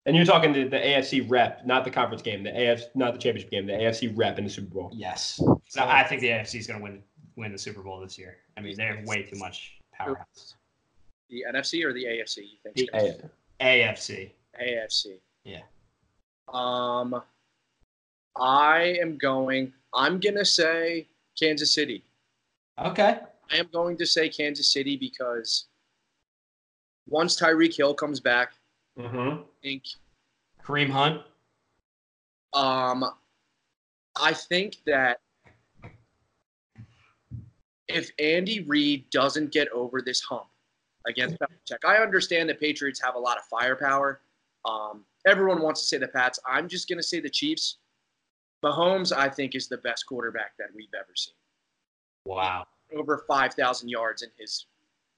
And 0.06 0.14
you're 0.14 0.24
talking 0.24 0.54
to 0.54 0.68
the 0.68 0.76
AFC 0.78 1.28
rep, 1.28 1.66
not 1.66 1.84
the 1.84 1.90
conference 1.90 2.22
game, 2.22 2.44
the 2.44 2.52
AFC, 2.52 2.84
not 2.94 3.14
the 3.14 3.18
championship 3.18 3.50
game, 3.50 3.66
the 3.66 3.72
AFC 3.72 4.16
rep 4.16 4.38
in 4.38 4.44
the 4.44 4.50
Super 4.50 4.72
Bowl. 4.72 4.90
Yes. 4.94 5.40
So 5.68 5.82
I 5.84 6.04
think 6.04 6.20
the 6.20 6.28
AFC 6.28 6.60
is 6.60 6.68
going 6.68 6.78
to 6.78 6.84
win 6.84 7.02
win 7.34 7.50
the 7.50 7.58
Super 7.58 7.82
Bowl 7.82 7.98
this 7.98 8.16
year. 8.16 8.36
I 8.56 8.60
mean, 8.60 8.76
they 8.76 8.84
have 8.84 9.04
way 9.08 9.24
too 9.24 9.40
much 9.40 9.78
powerhouse. 9.92 10.54
The 11.30 11.42
NFC 11.52 11.82
or 11.84 11.92
the 11.92 12.04
AFC? 12.04 12.36
You 12.36 12.58
think? 12.62 12.76
The 12.76 13.30
A- 13.60 13.82
AFC. 13.82 14.30
AFC. 14.62 15.16
Yeah. 15.42 15.62
Um, 16.46 17.20
I 18.40 18.98
am 19.00 19.16
going. 19.18 19.72
I'm 19.94 20.20
gonna 20.20 20.44
say 20.44 21.06
Kansas 21.38 21.72
City. 21.72 22.04
Okay. 22.78 23.20
I 23.50 23.56
am 23.56 23.68
going 23.72 23.96
to 23.98 24.06
say 24.06 24.28
Kansas 24.28 24.72
City 24.72 24.96
because 24.96 25.66
once 27.08 27.40
Tyreek 27.40 27.76
Hill 27.76 27.94
comes 27.94 28.20
back, 28.20 28.54
Mhm. 28.98 29.42
I 29.44 29.46
think 29.62 29.84
Kareem 30.62 30.90
Hunt. 30.90 31.22
Um, 32.52 33.04
I 34.16 34.32
think 34.32 34.78
that 34.86 35.20
if 37.88 38.10
Andy 38.18 38.60
Reid 38.60 39.08
doesn't 39.10 39.52
get 39.52 39.68
over 39.68 40.02
this 40.02 40.20
hump 40.22 40.48
against 41.06 41.36
Belichick, 41.38 41.84
I 41.84 41.98
understand 41.98 42.48
the 42.48 42.54
Patriots 42.54 43.00
have 43.00 43.14
a 43.14 43.18
lot 43.18 43.36
of 43.38 43.44
firepower. 43.44 44.22
Um, 44.64 45.06
everyone 45.26 45.60
wants 45.62 45.82
to 45.82 45.86
say 45.86 45.98
the 45.98 46.08
Pats. 46.08 46.40
I'm 46.44 46.68
just 46.68 46.88
going 46.88 46.98
to 46.98 47.02
say 47.02 47.20
the 47.20 47.30
Chiefs. 47.30 47.78
Mahomes, 48.66 49.16
I 49.16 49.28
think, 49.28 49.54
is 49.54 49.68
the 49.68 49.78
best 49.78 50.06
quarterback 50.06 50.56
that 50.58 50.68
we've 50.74 50.92
ever 50.94 51.14
seen. 51.14 51.34
Wow. 52.24 52.66
Over 52.94 53.24
5,000 53.28 53.88
yards 53.88 54.22
in 54.22 54.30
his 54.38 54.66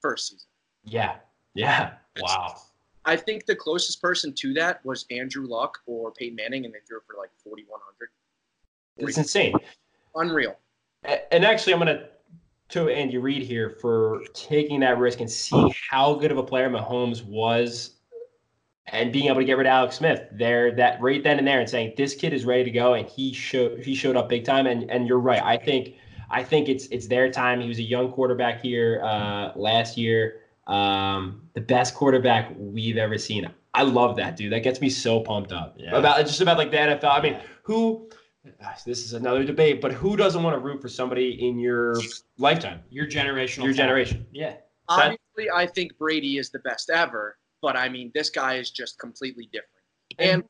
first 0.01 0.29
season. 0.29 0.49
Yeah. 0.85 1.17
Yeah. 1.55 1.95
Wow. 2.21 2.57
I 3.05 3.17
think 3.17 3.47
the 3.47 3.57
closest 3.57 4.03
person 4.03 4.35
to 4.35 4.53
that 4.55 4.85
was 4.85 5.07
Andrew 5.11 5.47
Luck 5.47 5.79
or 5.87 6.13
Peyton 6.13 6.37
Manning, 6.37 6.65
and 6.67 6.75
they 6.75 6.81
threw 6.87 6.99
for 7.07 7.17
like 7.17 7.31
4,100. 7.43 8.11
It's 8.99 9.17
insane. 9.17 9.55
Unreal. 10.15 10.57
And 11.31 11.45
actually, 11.45 11.73
I'm 11.73 11.79
going 11.79 11.97
to 11.97 12.09
to 12.71 12.89
Andy 12.89 13.17
Reid 13.17 13.43
here 13.43 13.71
for 13.81 14.23
taking 14.35 14.81
that 14.81 14.99
risk 14.99 15.21
and 15.21 15.31
seeing 15.31 15.73
how 15.91 16.15
good 16.15 16.31
of 16.31 16.39
a 16.39 16.43
player 16.43 16.69
Mahomes 16.69 17.25
was 17.25 17.98
and 18.93 19.13
being 19.13 19.27
able 19.27 19.41
to 19.41 19.45
get 19.45 19.57
rid 19.57 19.67
of 19.67 19.71
Alex 19.71 19.97
Smith 19.97 20.23
there 20.33 20.73
that 20.73 21.01
right 21.01 21.23
then 21.23 21.39
and 21.39 21.47
there 21.47 21.61
and 21.61 21.69
saying 21.69 21.95
this 21.97 22.15
kid 22.15 22.33
is 22.33 22.45
ready 22.45 22.65
to 22.65 22.71
go 22.71 22.95
and 22.95 23.09
he 23.09 23.33
showed 23.33 23.83
he 23.83 23.95
showed 23.95 24.17
up 24.17 24.29
big 24.29 24.45
time 24.45 24.67
and 24.67 24.91
and 24.91 25.07
you're 25.07 25.19
right. 25.19 25.43
I 25.43 25.57
think 25.57 25.95
I 26.31 26.43
think 26.43 26.69
it's 26.69 26.87
it's 26.87 27.07
their 27.07 27.31
time. 27.31 27.61
He 27.61 27.69
was 27.69 27.79
a 27.79 27.83
young 27.83 28.13
quarterback 28.13 28.61
here 28.61 29.01
uh, 29.03 29.53
last 29.57 29.97
year. 29.97 30.41
Um, 30.67 31.43
the 31.55 31.61
best 31.61 31.95
quarterback 31.95 32.53
we've 32.57 32.99
ever 32.99 33.17
seen. 33.17 33.49
I 33.75 33.83
love 33.83 34.17
that 34.17 34.37
dude. 34.37 34.53
That 34.53 34.61
gets 34.61 34.81
me 34.81 34.91
so 34.91 35.21
pumped 35.21 35.53
up. 35.53 35.77
Yeah. 35.79 35.97
about 35.97 36.19
just 36.27 36.41
about 36.41 36.59
like 36.59 36.71
the 36.71 36.79
NFL 36.79 37.11
I 37.11 37.23
mean 37.23 37.41
who 37.63 38.09
gosh, 38.61 38.83
this 38.83 39.05
is 39.05 39.13
another 39.13 39.45
debate 39.45 39.81
but 39.81 39.93
who 39.93 40.17
doesn't 40.17 40.43
want 40.43 40.55
to 40.55 40.61
root 40.61 40.81
for 40.81 40.89
somebody 40.89 41.47
in 41.47 41.59
your 41.59 41.95
lifetime? 42.39 42.81
Your 42.91 43.07
generational. 43.07 43.65
your 43.65 43.75
talent. 43.75 43.77
generation. 43.77 44.27
Yeah. 44.33 44.57
Obviously, 44.89 45.51
I 45.55 45.67
think 45.67 45.97
Brady 45.99 46.39
is 46.39 46.51
the 46.51 46.61
best 46.61 46.89
ever, 46.91 47.37
but 47.61 47.77
I 47.77 47.89
mean, 47.89 48.11
this 48.15 48.31
guy 48.31 48.55
is 48.55 48.71
just 48.71 48.99
completely 48.99 49.49
different. 49.53 49.73
And 50.19 50.45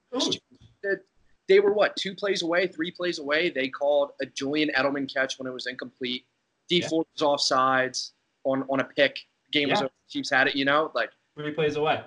they 1.48 1.60
were 1.60 1.72
what 1.72 1.96
two 1.96 2.14
plays 2.14 2.42
away, 2.42 2.66
three 2.66 2.90
plays 2.90 3.18
away. 3.18 3.50
They 3.50 3.68
called 3.68 4.10
a 4.20 4.26
Julian 4.26 4.70
Edelman 4.76 5.12
catch 5.12 5.38
when 5.38 5.46
it 5.46 5.52
was 5.52 5.66
incomplete. 5.66 6.26
D 6.68 6.80
Yeah. 6.80 6.88
Was 6.92 7.06
offsides 7.20 8.10
on 8.44 8.64
on 8.70 8.80
a 8.80 8.84
pick. 8.84 9.18
Game 9.50 9.70
was 9.70 9.80
Yeah. 9.80 9.86
over. 9.86 9.94
Chiefs 10.08 10.30
had 10.30 10.48
it. 10.48 10.56
You 10.56 10.64
know, 10.64 10.90
like 10.94 11.10
three 11.36 11.52
plays 11.52 11.76
away. 11.76 12.02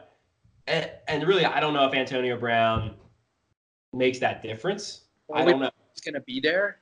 And, 0.68 0.92
and 1.08 1.28
really, 1.28 1.44
I 1.44 1.60
don't 1.60 1.74
know 1.74 1.86
if 1.88 1.94
Antonio 1.94 2.38
Brown 2.38 2.96
makes 3.94 4.20
that 4.20 4.44
difference. 4.44 5.06
I 5.34 5.44
don't 5.44 5.60
know. 5.60 5.72
He's 5.94 6.02
going 6.02 6.14
to 6.14 6.22
be 6.22 6.40
there. 6.40 6.82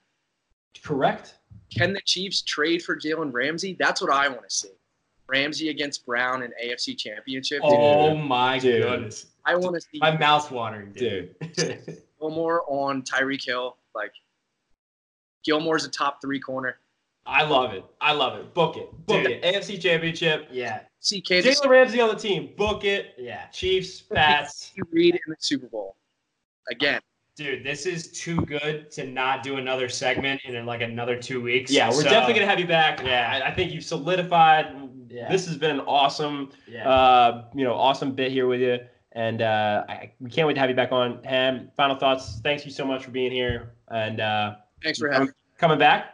Correct. 0.84 1.36
Can 1.76 1.94
the 1.94 2.02
Chiefs 2.02 2.42
trade 2.42 2.84
for 2.84 2.98
Jalen 2.98 3.32
Ramsey? 3.32 3.78
That's 3.80 4.02
what 4.02 4.12
I 4.12 4.28
want 4.28 4.48
to 4.48 4.54
see. 4.54 4.72
Ramsey 5.30 5.70
against 5.70 6.06
Brown 6.06 6.44
in 6.44 6.52
AFC 6.64 6.98
Championship. 6.98 7.62
Oh 7.64 8.16
my 8.16 8.60
Dude. 8.60 8.84
goodness. 8.84 9.28
I 9.46 9.56
want 9.56 9.76
to 9.76 9.82
see 9.82 10.00
My 10.00 10.16
mouth's 10.18 10.52
watering, 10.52 10.92
dude. 10.94 11.36
Dude. 11.54 12.02
Gilmore 12.20 12.64
on 12.68 13.02
Tyreek 13.04 13.46
Hill. 13.46 13.78
Like 13.96 14.12
Gilmore's 15.46 15.86
a 15.86 15.90
top 15.90 16.22
three 16.22 16.40
corner. 16.40 16.78
I 17.26 17.44
love 17.44 17.74
it. 17.74 17.86
I 18.02 18.14
love 18.14 18.38
it. 18.40 18.54
Book 18.54 18.78
it. 18.78 18.92
Book 19.06 19.24
Dude. 19.24 19.32
it. 19.32 19.44
AFC 19.44 19.80
Championship. 19.82 20.48
yeah. 20.52 20.82
See 21.02 21.22
Kansas 21.22 21.62
Jalen 21.62 21.70
Ramsey 21.70 22.02
on 22.02 22.10
the 22.10 22.16
team. 22.16 22.50
Book 22.58 22.84
it. 22.84 23.14
Yeah. 23.18 23.46
Chiefs, 23.48 24.02
Pats. 24.02 24.56
City 24.76 24.82
Reed 24.92 25.16
in 25.16 25.22
the 25.28 25.36
Super 25.40 25.68
Bowl 25.68 25.96
again. 26.70 27.00
Dude, 27.38 27.64
this 27.64 27.86
is 27.86 28.12
too 28.12 28.42
good 28.42 28.92
to 28.92 29.06
not 29.08 29.44
do 29.44 29.56
another 29.58 29.88
segment 29.88 30.42
in 30.44 30.66
like 30.66 30.82
another 30.82 31.16
two 31.22 31.40
weeks. 31.42 31.72
Yeah, 31.72 31.88
we're 31.88 31.94
So, 32.02 32.04
definitely 32.04 32.34
gonna 32.34 32.48
have 32.48 32.60
you 32.60 32.68
back. 32.68 33.02
Yeah. 33.02 33.42
I, 33.46 33.48
I 33.50 33.56
think 33.56 33.72
you've 33.72 33.86
solidified. 33.86 34.76
Yeah. 35.10 35.30
This 35.32 35.46
has 35.48 35.58
been 35.58 35.72
an 35.72 35.82
awesome, 35.82 36.52
Yeah. 36.68 36.88
uh, 36.90 37.46
you 37.56 37.64
know, 37.64 37.74
awesome 37.74 38.12
bit 38.14 38.32
here 38.32 38.48
with 38.48 38.62
you, 38.62 38.78
and 39.14 39.42
uh, 39.42 39.84
I, 39.90 40.12
we 40.20 40.30
can't 40.30 40.48
wait 40.48 40.54
to 40.54 40.60
have 40.60 40.70
you 40.70 40.76
back 40.76 40.92
on. 40.92 41.24
Ham, 41.24 41.72
final 41.76 41.96
thoughts. 41.96 42.40
Thanks 42.44 42.66
you 42.66 42.72
so 42.72 42.86
much 42.86 43.04
for 43.04 43.12
being 43.12 43.32
here 43.32 43.72
and 43.90 44.20
uh, 44.22 44.56
Thanks 44.84 45.00
for 45.00 45.10
having 45.12 45.28
me. 45.30 45.34
coming 45.58 45.80
back. 45.80 46.14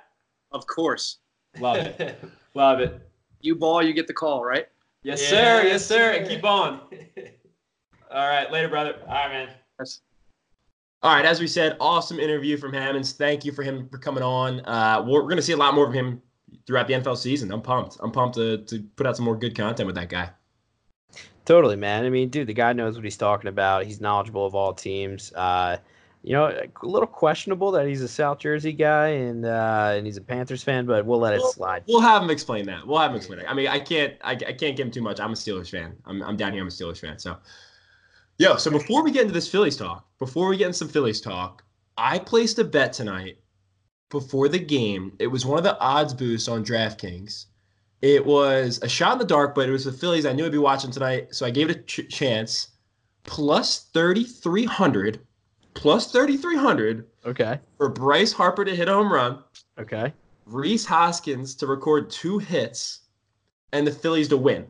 Of 0.51 0.65
course. 0.67 1.17
Love 1.59 1.77
it. 1.77 2.23
Love 2.53 2.79
it. 2.79 3.01
You 3.41 3.55
ball, 3.55 3.83
you 3.83 3.93
get 3.93 4.07
the 4.07 4.13
call, 4.13 4.43
right? 4.45 4.67
Yes, 5.03 5.19
Yes, 5.21 5.29
sir. 5.29 5.63
Yes, 5.67 5.85
sir. 5.85 6.11
And 6.13 6.27
keep 6.27 6.43
on. 6.45 6.79
All 8.11 8.27
right. 8.29 8.49
Later, 8.51 8.69
brother. 8.69 8.95
All 9.07 9.13
right, 9.13 9.29
man. 9.31 9.49
All 11.03 11.13
right. 11.13 11.25
As 11.25 11.39
we 11.39 11.47
said, 11.47 11.75
awesome 11.79 12.19
interview 12.19 12.57
from 12.57 12.73
Hammonds. 12.73 13.11
Thank 13.11 13.45
you 13.45 13.51
for 13.51 13.61
him 13.61 13.87
for 13.89 13.97
coming 13.97 14.23
on. 14.23 14.61
Uh, 14.65 15.03
we're, 15.05 15.19
we're 15.21 15.23
going 15.23 15.35
to 15.35 15.41
see 15.43 15.51
a 15.53 15.57
lot 15.57 15.75
more 15.75 15.85
of 15.85 15.93
him 15.93 16.21
throughout 16.65 16.87
the 16.87 16.93
NFL 16.93 17.17
season. 17.17 17.51
I'm 17.51 17.61
pumped. 17.61 17.97
I'm 18.01 18.11
pumped 18.11 18.35
to, 18.35 18.59
to 18.59 18.83
put 18.95 19.05
out 19.07 19.15
some 19.15 19.25
more 19.25 19.35
good 19.35 19.55
content 19.55 19.87
with 19.87 19.95
that 19.95 20.09
guy. 20.09 20.29
Totally, 21.45 21.75
man. 21.75 22.05
I 22.05 22.09
mean, 22.09 22.29
dude, 22.29 22.47
the 22.47 22.53
guy 22.53 22.73
knows 22.73 22.95
what 22.95 23.03
he's 23.03 23.17
talking 23.17 23.47
about. 23.47 23.85
He's 23.85 24.01
knowledgeable 24.01 24.45
of 24.45 24.55
all 24.55 24.73
teams. 24.73 25.31
Uh, 25.33 25.77
you 26.23 26.33
know, 26.33 26.45
a 26.45 26.85
little 26.85 27.07
questionable 27.07 27.69
that 27.71 27.87
he's 27.87 28.01
a 28.01 28.07
South 28.07 28.39
Jersey 28.39 28.73
guy 28.73 29.09
and 29.09 29.45
uh, 29.45 29.93
and 29.95 30.07
he's 30.07 30.17
a 30.17 30.21
Panthers 30.21 30.63
fan, 30.63 30.87
but 30.87 31.05
we'll 31.05 31.19
let 31.19 31.35
it 31.35 31.41
slide. 31.43 31.83
We'll 31.87 32.01
have 32.01 32.23
him 32.23 32.31
explain 32.31 32.65
that. 32.65 32.85
We'll 32.87 32.97
have 32.97 33.11
him 33.11 33.17
explain 33.17 33.41
it. 33.41 33.45
I 33.47 33.53
mean, 33.53 33.67
I 33.67 33.79
can't. 33.79 34.15
I, 34.23 34.31
I 34.31 34.53
can't 34.53 34.75
give 34.75 34.87
him 34.87 34.91
too 34.91 35.03
much. 35.03 35.19
I'm 35.19 35.31
a 35.31 35.35
Steelers 35.35 35.69
fan. 35.69 35.95
I'm, 36.05 36.23
I'm 36.23 36.35
down 36.35 36.51
here. 36.53 36.63
I'm 36.63 36.67
a 36.67 36.71
Steelers 36.71 36.99
fan. 36.99 37.19
So, 37.19 37.37
yo. 38.39 38.55
So 38.57 38.71
before 38.71 39.03
we 39.03 39.11
get 39.11 39.21
into 39.21 39.35
this 39.35 39.47
Phillies 39.47 39.77
talk, 39.77 40.07
before 40.17 40.49
we 40.49 40.57
get 40.57 40.65
into 40.65 40.79
some 40.79 40.87
Phillies 40.87 41.21
talk, 41.21 41.63
I 41.95 42.17
placed 42.17 42.57
a 42.57 42.63
bet 42.63 42.91
tonight 42.91 43.37
before 44.09 44.47
the 44.49 44.59
game. 44.59 45.13
It 45.19 45.27
was 45.27 45.45
one 45.45 45.57
of 45.57 45.63
the 45.63 45.79
odds 45.79 46.13
boosts 46.13 46.47
on 46.47 46.63
DraftKings. 46.63 47.45
It 48.01 48.25
was 48.25 48.79
a 48.83 48.89
shot 48.89 49.13
in 49.13 49.19
the 49.19 49.25
dark, 49.25 49.55
but 49.55 49.67
it 49.67 49.71
was 49.71 49.85
the 49.85 49.91
Phillies. 49.91 50.25
I 50.25 50.33
knew 50.33 50.45
I'd 50.45 50.51
be 50.51 50.57
watching 50.57 50.91
tonight, 50.91 51.29
so 51.33 51.45
I 51.45 51.49
gave 51.49 51.69
it 51.69 51.77
a 51.77 51.81
ch- 51.81 52.09
chance. 52.09 52.69
Plus 53.23 53.85
3,300 53.93 55.19
plus 55.73 56.11
3,300 56.11 57.05
Okay. 57.25 57.59
for 57.77 57.89
Bryce 57.89 58.31
Harper 58.31 58.63
to 58.63 58.75
hit 58.75 58.87
a 58.87 58.93
home 58.93 59.11
run, 59.11 59.39
Okay. 59.79 60.13
Rhys 60.45 60.85
Hoskins 60.85 61.55
to 61.55 61.67
record 61.67 62.09
two 62.11 62.37
hits, 62.37 62.99
and 63.73 63.85
the 63.87 63.91
Phillies 63.91 64.27
to 64.29 64.37
win. 64.37 64.67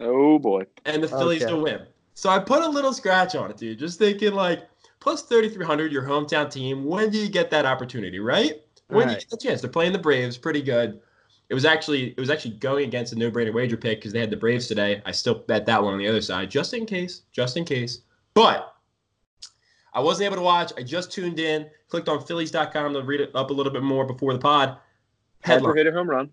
Oh 0.00 0.38
boy. 0.40 0.66
And 0.84 1.02
the 1.02 1.08
Phillies 1.08 1.42
Okay. 1.44 1.52
to 1.52 1.56
win. 1.58 1.86
So 2.14 2.28
I 2.30 2.40
put 2.40 2.62
a 2.64 2.68
little 2.68 2.92
scratch 2.92 3.34
on 3.36 3.50
it, 3.50 3.56
dude. 3.56 3.78
Just 3.78 3.98
thinking 3.98 4.34
like 4.34 4.68
plus 5.00 5.22
3,300, 5.22 5.92
your 5.92 6.02
hometown 6.02 6.50
team. 6.50 6.84
When 6.84 7.10
do 7.10 7.18
you 7.18 7.28
get 7.28 7.50
that 7.50 7.64
opportunity, 7.64 8.18
right? 8.18 8.60
When 8.88 9.08
do 9.08 9.14
you 9.14 9.20
get 9.20 9.30
the 9.30 9.36
chance? 9.36 9.60
They're 9.60 9.70
playing 9.70 9.92
the 9.92 9.98
Braves, 9.98 10.36
pretty 10.36 10.62
good. 10.62 11.00
It 11.48 11.54
was 11.54 11.64
actually 11.64 12.10
it 12.10 12.18
was 12.18 12.30
actually 12.30 12.52
going 12.52 12.86
against 12.86 13.12
a 13.12 13.16
no-brainer 13.16 13.52
wager 13.52 13.76
pick 13.76 13.98
because 14.00 14.12
they 14.12 14.20
had 14.20 14.30
the 14.30 14.36
Braves 14.36 14.66
today. 14.66 15.02
I 15.04 15.12
still 15.12 15.34
bet 15.34 15.66
that 15.66 15.82
one 15.82 15.92
on 15.92 15.98
the 15.98 16.08
other 16.08 16.20
side, 16.20 16.50
just 16.50 16.74
in 16.74 16.86
case, 16.86 17.22
just 17.32 17.56
in 17.56 17.64
case. 17.64 18.00
But 18.34 18.74
I 19.92 20.00
wasn't 20.00 20.26
able 20.26 20.36
to 20.36 20.42
watch. 20.42 20.72
I 20.76 20.82
just 20.82 21.12
tuned 21.12 21.38
in, 21.38 21.68
clicked 21.88 22.08
on 22.08 22.24
Phillies.com 22.24 22.94
to 22.94 23.02
read 23.02 23.20
it 23.20 23.30
up 23.34 23.50
a 23.50 23.52
little 23.52 23.72
bit 23.72 23.82
more 23.82 24.04
before 24.04 24.32
the 24.32 24.38
pod. 24.38 24.78
Harper 25.44 25.74
hit 25.74 25.86
a 25.86 25.92
home 25.92 26.08
run. 26.08 26.30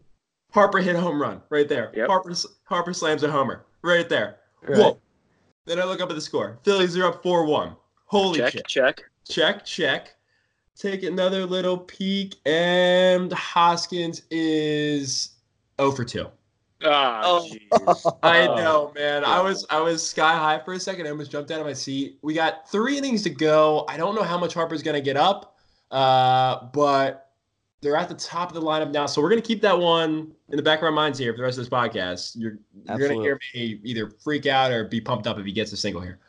Harper 0.52 0.80
hit 0.80 0.96
a 0.96 1.00
home 1.00 1.22
run 1.22 1.42
right 1.50 1.68
there. 1.68 1.92
Yep. 1.94 2.08
Harper 2.08 2.34
Harper 2.66 2.94
slams 2.94 3.24
a 3.24 3.32
homer 3.32 3.66
right 3.82 4.08
there. 4.10 4.38
Right. 4.62 4.78
Whoa. 4.78 5.00
Then 5.66 5.80
I 5.80 5.84
look 5.84 6.02
up 6.02 6.10
at 6.10 6.16
the 6.16 6.22
score. 6.22 6.60
Phillies 6.64 6.98
are 6.98 7.06
up 7.06 7.22
4 7.22 7.46
1. 7.46 7.76
Holy 8.06 8.40
check, 8.40 8.54
shit. 8.54 8.68
check. 8.68 9.04
Check, 9.28 9.66
check. 9.66 10.16
Take 10.78 11.04
another 11.04 11.46
little 11.46 11.78
peek, 11.78 12.36
and 12.46 13.32
Hoskins 13.32 14.24
is 14.32 15.32
0 15.80 15.92
for 15.92 16.04
2. 16.04 16.26
Ah, 16.84 17.22
Oh. 17.24 18.14
I 18.24 18.48
know, 18.48 18.92
man. 18.96 19.24
I 19.24 19.40
was 19.42 19.66
I 19.70 19.80
was 19.80 20.08
sky 20.08 20.34
high 20.36 20.60
for 20.64 20.74
a 20.74 20.80
second. 20.80 21.06
I 21.06 21.12
almost 21.12 21.30
jumped 21.32 21.52
out 21.52 21.60
of 21.60 21.66
my 21.68 21.74
seat. 21.74 22.18
We 22.24 22.34
got 22.34 22.70
three 22.72 22.98
innings 22.98 23.22
to 23.24 23.30
go. 23.30 23.86
I 23.88 23.98
don't 23.98 24.16
know 24.16 24.24
how 24.24 24.40
much 24.40 24.56
Harper's 24.56 24.82
gonna 24.82 25.02
get 25.02 25.16
up, 25.18 25.58
uh, 25.92 26.66
but 26.74 27.28
they're 27.82 27.96
at 27.96 28.10
the 28.10 28.16
top 28.16 28.50
of 28.50 28.56
the 28.56 28.62
lineup 28.62 28.92
now. 28.92 29.06
So 29.06 29.22
we're 29.22 29.30
gonna 29.30 29.42
keep 29.42 29.62
that 29.62 29.78
one 29.78 30.34
in 30.50 30.58
the 30.58 30.64
back 30.64 30.80
of 30.80 30.84
our 30.86 30.92
minds 30.92 31.20
here 31.20 31.34
for 31.34 31.38
the 31.38 31.44
rest 31.44 31.60
of 31.60 31.64
this 31.66 31.70
podcast. 31.70 32.32
You're 32.36 32.58
you're 32.88 32.98
gonna 32.98 33.22
hear 33.22 33.40
me 33.54 33.80
either 33.84 34.10
freak 34.24 34.48
out 34.48 34.72
or 34.72 34.86
be 34.86 35.00
pumped 35.02 35.28
up 35.28 35.38
if 35.38 35.46
he 35.46 35.52
gets 35.52 35.72
a 35.74 35.78
single 35.78 36.02
here. 36.02 36.20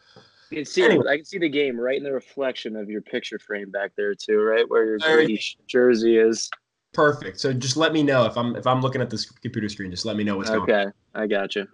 You 0.53 0.59
can 0.59 0.64
see 0.66 0.82
Anyway. 0.84 1.07
I 1.09 1.16
can 1.16 1.24
see 1.24 1.38
the 1.38 1.48
game 1.48 1.80
right 1.80 1.96
in 1.96 2.05
the 2.05 2.12
reflection 2.12 2.76
of 2.76 2.90
your 2.90 3.00
picture 3.00 3.38
frame 3.38 3.70
back 3.70 3.92
there 3.96 4.14
too, 4.14 4.38
right 4.42 4.68
where 4.68 4.84
your 4.84 4.98
Brady 4.98 5.40
jersey 5.66 6.18
is. 6.18 6.50
Perfect. 6.92 7.40
So 7.40 7.55
just 7.55 7.78
let 7.78 7.94
me 7.94 8.03
know 8.03 8.26
if 8.26 8.36
I'm 8.36 8.55
if 8.57 8.66
I'm 8.66 8.82
looking 8.82 9.00
at 9.00 9.09
this 9.09 9.24
computer 9.30 9.70
screen. 9.70 9.90
Just 9.90 10.05
let 10.05 10.14
me 10.14 10.24
know 10.24 10.36
what's 10.36 10.50
going. 10.50 10.70
on. 10.70 10.70
Okay, 10.70 10.90
I 11.14 11.26
got 11.26 11.57
you. 11.57 11.66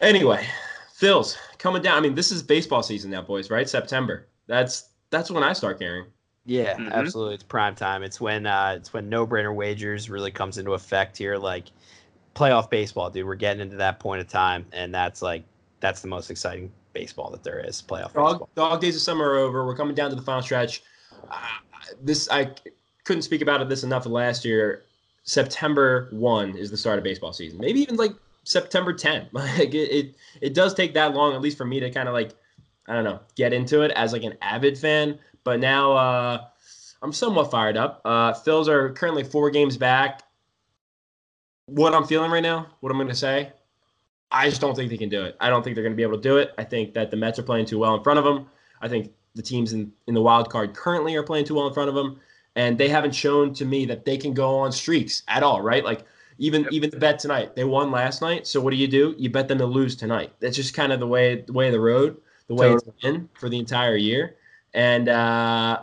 Anyway, 0.00 0.44
Phil's 0.94 1.38
coming 1.58 1.80
down. 1.80 1.96
I 1.96 2.00
mean, 2.00 2.16
this 2.16 2.32
is 2.32 2.42
baseball 2.42 2.82
season 2.82 3.12
now, 3.12 3.22
boys. 3.22 3.50
Right? 3.50 3.68
September. 3.68 4.26
That's 4.48 4.88
that's 5.10 5.30
when 5.30 5.44
I 5.44 5.52
start 5.52 5.78
caring. 5.78 6.06
Yeah, 6.44 6.76
Mhm. 6.76 6.90
absolutely. 6.90 7.34
It's 7.34 7.44
prime 7.44 7.76
time. 7.76 8.02
It's 8.02 8.20
when 8.20 8.46
uh, 8.46 8.74
it's 8.76 8.92
when 8.92 9.08
no 9.08 9.28
brainer 9.28 9.54
wagers 9.54 10.10
really 10.10 10.32
comes 10.32 10.58
into 10.58 10.72
effect 10.72 11.16
here. 11.16 11.36
Like 11.36 11.66
playoff 12.34 12.68
baseball, 12.68 13.10
dude. 13.10 13.26
We're 13.26 13.36
getting 13.36 13.62
into 13.62 13.76
that 13.76 14.00
point 14.00 14.22
of 14.22 14.28
time, 14.28 14.66
and 14.72 14.92
that's 14.92 15.22
like 15.22 15.44
that's 15.78 16.00
the 16.02 16.08
most 16.08 16.32
exciting 16.32 16.72
baseball 16.92 17.30
that 17.30 17.42
there 17.42 17.60
is. 17.60 17.82
Playoff 17.82 18.12
Dog, 18.12 18.32
baseball. 18.32 18.50
dog 18.54 18.80
days 18.80 18.96
of 18.96 19.02
summer 19.02 19.30
are 19.30 19.38
over. 19.38 19.66
We're 19.66 19.76
coming 19.76 19.94
down 19.94 20.10
to 20.10 20.16
the 20.16 20.22
final 20.22 20.42
stretch. 20.42 20.82
Uh, 21.30 21.36
this 22.02 22.28
I 22.30 22.52
couldn't 23.04 23.22
speak 23.22 23.42
about 23.42 23.62
it 23.62 23.68
this 23.68 23.84
enough 23.84 24.06
last 24.06 24.44
year. 24.44 24.84
September 25.22 26.08
one 26.10 26.56
is 26.56 26.70
the 26.70 26.76
start 26.76 26.98
of 26.98 27.04
baseball 27.04 27.32
season. 27.32 27.58
Maybe 27.58 27.80
even 27.80 27.96
like 27.96 28.12
September 28.44 28.92
10. 28.92 29.28
Like 29.32 29.74
it, 29.74 29.90
it, 29.90 30.14
it 30.40 30.54
does 30.54 30.74
take 30.74 30.94
that 30.94 31.14
long, 31.14 31.34
at 31.34 31.40
least 31.40 31.58
for 31.58 31.64
me 31.64 31.80
to 31.80 31.90
kind 31.90 32.08
of 32.08 32.14
like, 32.14 32.32
I 32.86 32.94
don't 32.94 33.04
know, 33.04 33.20
get 33.36 33.52
into 33.52 33.82
it 33.82 33.90
as 33.92 34.12
like 34.12 34.22
an 34.22 34.36
avid 34.40 34.78
fan. 34.78 35.18
But 35.44 35.60
now 35.60 35.92
uh, 35.92 36.46
I'm 37.02 37.12
somewhat 37.12 37.50
fired 37.50 37.76
up. 37.76 38.00
Uh, 38.04 38.32
Phils 38.32 38.68
are 38.68 38.92
currently 38.92 39.24
four 39.24 39.50
games 39.50 39.76
back. 39.76 40.22
What 41.66 41.94
I'm 41.94 42.06
feeling 42.06 42.30
right 42.30 42.42
now, 42.42 42.66
what 42.80 42.90
I'm 42.90 42.96
going 42.96 43.08
to 43.08 43.14
say, 43.14 43.52
I 44.30 44.48
just 44.48 44.60
don't 44.60 44.74
think 44.74 44.90
they 44.90 44.98
can 44.98 45.08
do 45.08 45.24
it. 45.24 45.36
I 45.40 45.48
don't 45.48 45.62
think 45.62 45.74
they're 45.74 45.84
going 45.84 45.94
to 45.94 45.96
be 45.96 46.02
able 46.02 46.16
to 46.16 46.22
do 46.22 46.36
it. 46.36 46.52
I 46.58 46.64
think 46.64 46.94
that 46.94 47.10
the 47.10 47.16
Mets 47.16 47.38
are 47.38 47.42
playing 47.42 47.66
too 47.66 47.78
well 47.78 47.94
in 47.94 48.02
front 48.02 48.18
of 48.18 48.24
them. 48.24 48.46
I 48.80 48.88
think 48.88 49.12
the 49.34 49.42
teams 49.42 49.72
in, 49.72 49.92
in 50.06 50.14
the 50.14 50.22
wild 50.22 50.50
card 50.50 50.74
currently 50.74 51.14
are 51.16 51.22
playing 51.22 51.46
too 51.46 51.54
well 51.54 51.66
in 51.66 51.74
front 51.74 51.88
of 51.88 51.94
them. 51.94 52.20
And 52.54 52.76
they 52.76 52.88
haven't 52.88 53.14
shown 53.14 53.54
to 53.54 53.64
me 53.64 53.86
that 53.86 54.04
they 54.04 54.16
can 54.16 54.34
go 54.34 54.58
on 54.58 54.72
streaks 54.72 55.22
at 55.28 55.42
all, 55.42 55.62
right? 55.62 55.84
Like 55.84 56.04
even 56.38 56.66
even 56.70 56.90
the 56.90 56.96
bet 56.96 57.18
tonight, 57.18 57.54
they 57.56 57.64
won 57.64 57.90
last 57.90 58.22
night. 58.22 58.46
So 58.46 58.60
what 58.60 58.70
do 58.70 58.76
you 58.76 58.88
do? 58.88 59.14
You 59.18 59.30
bet 59.30 59.48
them 59.48 59.58
to 59.58 59.66
lose 59.66 59.96
tonight. 59.96 60.32
That's 60.40 60.56
just 60.56 60.74
kind 60.74 60.92
of 60.92 61.00
the 61.00 61.06
way 61.06 61.42
the 61.42 61.52
way 61.52 61.66
of 61.66 61.72
the 61.72 61.80
road, 61.80 62.16
the 62.46 62.54
way 62.54 62.72
it's 62.72 62.84
been 63.02 63.28
for 63.34 63.48
the 63.48 63.58
entire 63.58 63.96
year. 63.96 64.36
And 64.74 65.08
uh, 65.08 65.82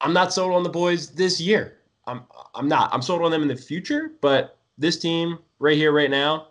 I'm 0.00 0.12
not 0.12 0.32
sold 0.32 0.54
on 0.54 0.62
the 0.62 0.70
boys 0.70 1.10
this 1.10 1.40
year. 1.40 1.78
I'm 2.06 2.22
I'm 2.54 2.68
not. 2.68 2.92
I'm 2.92 3.02
sold 3.02 3.22
on 3.22 3.30
them 3.30 3.42
in 3.42 3.48
the 3.48 3.56
future, 3.56 4.12
but 4.20 4.58
this 4.78 4.98
team 4.98 5.38
right 5.58 5.76
here, 5.76 5.92
right 5.92 6.10
now, 6.10 6.48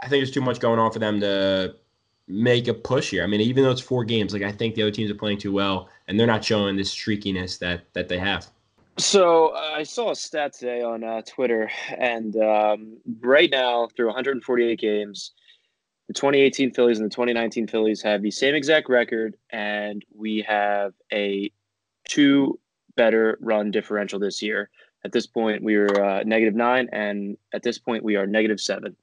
I 0.00 0.08
think 0.08 0.20
there's 0.20 0.30
too 0.30 0.40
much 0.40 0.60
going 0.60 0.78
on 0.78 0.92
for 0.92 0.98
them 0.98 1.20
to 1.20 1.74
make 2.28 2.68
a 2.68 2.74
push 2.74 3.10
here. 3.10 3.24
I 3.24 3.26
mean, 3.26 3.40
even 3.40 3.64
though 3.64 3.70
it's 3.70 3.80
four 3.80 4.04
games, 4.04 4.32
like 4.32 4.42
I 4.42 4.52
think 4.52 4.74
the 4.74 4.82
other 4.82 4.90
teams 4.90 5.10
are 5.10 5.14
playing 5.14 5.38
too 5.38 5.52
well, 5.52 5.88
and 6.06 6.18
they're 6.18 6.26
not 6.26 6.44
showing 6.44 6.76
this 6.76 6.94
streakiness 6.94 7.58
that 7.58 7.92
that 7.94 8.08
they 8.08 8.18
have. 8.18 8.48
So 8.98 9.48
uh, 9.54 9.74
I 9.76 9.84
saw 9.84 10.10
a 10.10 10.16
stat 10.16 10.52
today 10.52 10.82
on 10.82 11.04
uh, 11.04 11.22
Twitter, 11.22 11.70
and 11.96 12.36
um, 12.36 12.98
right 13.20 13.48
now, 13.50 13.88
through 13.96 14.06
148 14.06 14.78
games, 14.78 15.32
the 16.08 16.14
2018 16.14 16.72
Phillies 16.72 16.98
and 16.98 17.08
the 17.08 17.14
2019 17.14 17.68
Phillies 17.68 18.02
have 18.02 18.22
the 18.22 18.30
same 18.30 18.54
exact 18.54 18.88
record, 18.88 19.36
and 19.50 20.04
we 20.12 20.44
have 20.48 20.94
a 21.12 21.52
two 22.08 22.58
better 22.96 23.38
run 23.40 23.70
differential 23.70 24.18
this 24.18 24.42
year. 24.42 24.68
At 25.04 25.12
this 25.12 25.28
point, 25.28 25.62
we 25.62 25.76
are 25.76 26.04
uh, 26.04 26.22
negative 26.24 26.56
nine, 26.56 26.88
and 26.92 27.36
at 27.54 27.62
this 27.62 27.78
point, 27.78 28.02
we 28.02 28.16
are 28.16 28.26
negative 28.26 28.60
seven. 28.60 28.96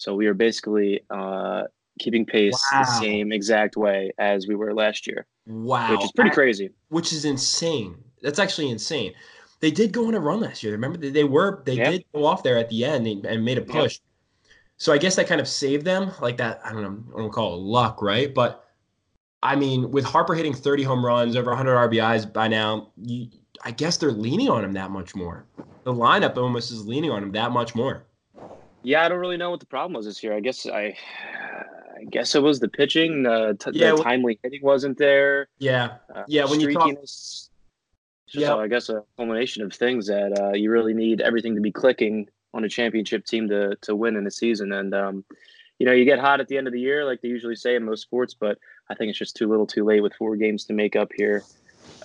So 0.00 0.14
we 0.14 0.26
are 0.28 0.34
basically 0.34 1.02
uh, 1.10 1.64
keeping 1.98 2.24
pace 2.24 2.58
the 2.70 2.86
same 2.86 3.32
exact 3.32 3.76
way 3.76 4.12
as 4.18 4.46
we 4.48 4.54
were 4.54 4.72
last 4.72 5.06
year, 5.06 5.26
Wow, 5.46 5.92
which 5.92 6.04
is 6.06 6.12
pretty 6.12 6.30
crazy. 6.30 6.70
which 6.88 7.12
is 7.12 7.26
insane. 7.26 8.02
That's 8.22 8.38
actually 8.38 8.70
insane. 8.70 9.12
They 9.60 9.70
did 9.70 9.92
go 9.92 10.06
on 10.08 10.14
a 10.14 10.20
run 10.20 10.40
last 10.40 10.62
year. 10.62 10.72
Remember, 10.72 10.96
they, 10.96 11.10
they 11.10 11.24
were 11.24 11.62
they 11.66 11.76
Yeah. 11.76 11.90
did 11.90 12.04
go 12.14 12.24
off 12.24 12.42
there 12.42 12.56
at 12.56 12.70
the 12.70 12.82
end 12.82 13.06
and, 13.06 13.26
and 13.26 13.44
made 13.44 13.58
a 13.58 13.60
Yeah. 13.60 13.82
push. 13.82 14.00
So 14.78 14.90
I 14.90 14.96
guess 14.96 15.16
that 15.16 15.26
kind 15.26 15.38
of 15.38 15.46
saved 15.46 15.84
them, 15.84 16.12
like 16.22 16.38
that. 16.38 16.62
I 16.64 16.72
don't 16.72 16.82
know. 16.82 17.14
I 17.14 17.18
don't 17.18 17.30
call 17.30 17.56
it 17.56 17.58
luck, 17.60 18.00
right? 18.00 18.34
But 18.34 18.64
I 19.42 19.54
mean, 19.54 19.90
with 19.90 20.06
Harper 20.06 20.34
hitting 20.34 20.54
30 20.54 20.82
home 20.82 21.04
runs, 21.04 21.36
over 21.36 21.50
100 21.50 21.76
RBIs 21.90 22.32
by 22.32 22.48
now, 22.48 22.92
you, 22.96 23.28
I 23.62 23.70
guess 23.70 23.98
they're 23.98 24.12
leaning 24.12 24.48
on 24.48 24.64
him 24.64 24.72
that 24.72 24.90
much 24.90 25.14
more. 25.14 25.44
The 25.84 25.92
lineup 25.92 26.38
almost 26.38 26.72
is 26.72 26.86
leaning 26.86 27.10
on 27.10 27.22
him 27.22 27.32
that 27.32 27.50
much 27.52 27.74
more. 27.74 28.06
Yeah, 28.82 29.04
I 29.04 29.08
don't 29.08 29.18
really 29.18 29.36
know 29.36 29.50
what 29.50 29.60
the 29.60 29.66
problem 29.66 29.92
was 29.94 30.06
this 30.06 30.22
year. 30.22 30.34
I 30.34 30.40
guess 30.40 30.66
I, 30.66 30.96
I 31.98 32.04
guess 32.10 32.34
it 32.34 32.42
was 32.42 32.60
the 32.60 32.68
pitching. 32.68 33.26
Uh, 33.26 33.52
t- 33.58 33.70
Yeah, 33.74 33.90
the 33.92 34.02
timely 34.02 34.38
hitting 34.42 34.60
wasn't 34.62 34.98
there. 34.98 35.48
Yeah, 35.58 35.96
Uh, 36.14 36.24
Yeah, 36.26 36.44
when 36.46 36.60
you 36.60 36.72
talk- 36.72 36.86
Yeah. 38.32 38.56
I 38.56 38.68
guess 38.68 38.88
a 38.88 39.02
culmination 39.16 39.62
of 39.64 39.72
things 39.72 40.06
that 40.06 40.38
uh, 40.40 40.52
you 40.52 40.70
really 40.70 40.94
need 40.94 41.20
everything 41.20 41.54
to 41.56 41.60
be 41.60 41.72
clicking 41.72 42.28
on 42.54 42.64
a 42.64 42.68
championship 42.68 43.24
team 43.26 43.48
to 43.48 43.76
to 43.82 43.94
win 43.96 44.16
in 44.16 44.26
a 44.26 44.30
season. 44.30 44.72
And 44.72 44.94
um, 44.94 45.24
you 45.78 45.86
know, 45.86 45.92
you 45.92 46.04
get 46.04 46.18
hot 46.20 46.40
at 46.40 46.48
the 46.48 46.56
end 46.56 46.66
of 46.66 46.72
the 46.72 46.80
year, 46.80 47.04
like 47.04 47.20
they 47.22 47.28
usually 47.28 47.56
say 47.56 47.74
in 47.74 47.84
most 47.84 48.02
sports. 48.02 48.34
But 48.34 48.58
I 48.88 48.94
think 48.94 49.10
it's 49.10 49.18
just 49.18 49.36
too 49.36 49.48
little, 49.48 49.66
too 49.66 49.84
late 49.84 50.00
with 50.02 50.14
four 50.14 50.36
games 50.36 50.64
to 50.66 50.72
make 50.72 50.94
up 50.96 51.10
here. 51.16 51.42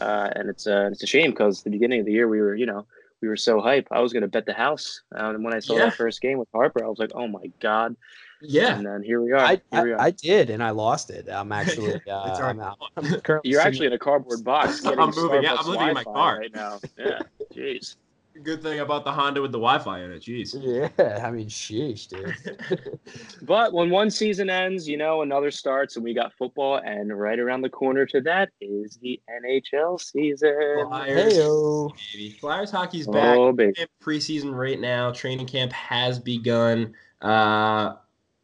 Uh, 0.02 0.30
and 0.36 0.50
it's 0.50 0.66
uh, 0.68 0.90
it's 0.92 1.04
a 1.04 1.08
shame 1.08 1.30
because 1.32 1.62
the 1.64 1.70
beginning 1.70 2.00
of 2.02 2.06
the 2.06 2.12
year 2.12 2.28
we 2.28 2.42
were, 2.42 2.56
you 2.56 2.66
know, 2.66 2.86
we 3.22 3.28
were 3.28 3.38
so 3.38 3.60
hype. 3.62 3.88
I 3.92 4.02
was 4.02 4.14
going 4.14 4.22
to 4.22 4.28
bet 4.28 4.46
the 4.46 4.54
house, 4.54 5.02
uh, 5.18 5.30
and 5.30 5.44
when 5.44 5.54
I 5.54 5.60
saw 5.60 5.76
Yeah. 5.78 5.86
that 5.86 5.96
first 5.96 6.22
game 6.22 6.38
with 6.38 6.50
Harper, 6.54 6.84
I 6.84 6.88
was 6.88 7.00
like, 7.00 7.12
oh 7.16 7.28
my 7.28 7.46
god. 7.60 7.96
yeah. 8.42 8.78
And 8.78 8.86
then 8.86 9.02
here 9.04 9.22
we 9.22 9.32
are. 9.32 9.40
I, 9.40 9.62
here 9.72 9.84
we 9.84 9.92
are. 9.94 10.02
I 10.02 10.12
did, 10.12 10.50
and 10.50 10.62
I 10.62 10.72
lost 10.72 11.10
it. 11.10 11.28
I'm 11.30 11.52
actually, 11.52 11.94
uh, 11.96 11.98
It's 11.98 12.10
I'm, 12.40 12.60
already 12.60 12.60
out. 12.60 12.78
I'm 12.98 13.40
You're 13.44 13.62
actually 13.62 13.88
in 13.88 13.94
a 13.94 14.00
cardboard 14.00 14.44
box. 14.44 14.86
I'm 14.86 15.12
moving 15.16 15.46
out. 15.46 15.60
I'm 15.62 15.68
living 15.68 15.88
in 15.88 15.94
my 15.94 16.04
car. 16.04 16.40
right 16.40 16.54
now. 16.54 16.80
Yeah, 16.98 17.22
jeez. 17.54 17.96
Good 18.44 18.62
thing 18.62 18.80
about 18.82 19.06
the 19.06 19.12
Honda 19.14 19.42
with 19.42 19.52
the 19.54 19.58
Wi-Fi 19.60 20.02
in 20.02 20.12
it. 20.12 20.22
Jeez. 20.22 20.56
Yeah, 20.98 21.26
I 21.26 21.32
mean, 21.32 21.48
sheesh, 21.48 22.08
dude. 22.10 23.00
But 23.44 23.72
when 23.74 23.90
one 23.90 24.10
season 24.10 24.50
ends, 24.50 24.88
you 24.88 24.98
know, 24.98 25.22
another 25.22 25.52
starts, 25.52 25.96
and 25.96 26.04
we 26.04 26.14
got 26.14 26.34
football, 26.34 26.78
and 26.84 27.18
right 27.18 27.40
around 27.40 27.62
the 27.62 27.70
corner 27.70 28.06
to 28.08 28.20
that 28.22 28.50
is 28.60 28.98
the 29.02 29.22
NHL 29.30 30.00
season. 30.02 30.54
Flyers, 30.88 31.34
Heyo. 31.34 31.92
baby. 32.14 32.30
Flyers 32.42 32.72
hockey's 32.72 33.08
back. 33.08 33.38
Oh, 33.38 33.52
baby. 33.54 33.74
preseason 34.04 34.54
right 34.54 34.80
now. 34.80 35.12
Training 35.12 35.46
camp 35.48 35.72
has 35.72 36.20
begun. 36.20 36.94
Uh, 37.22 37.94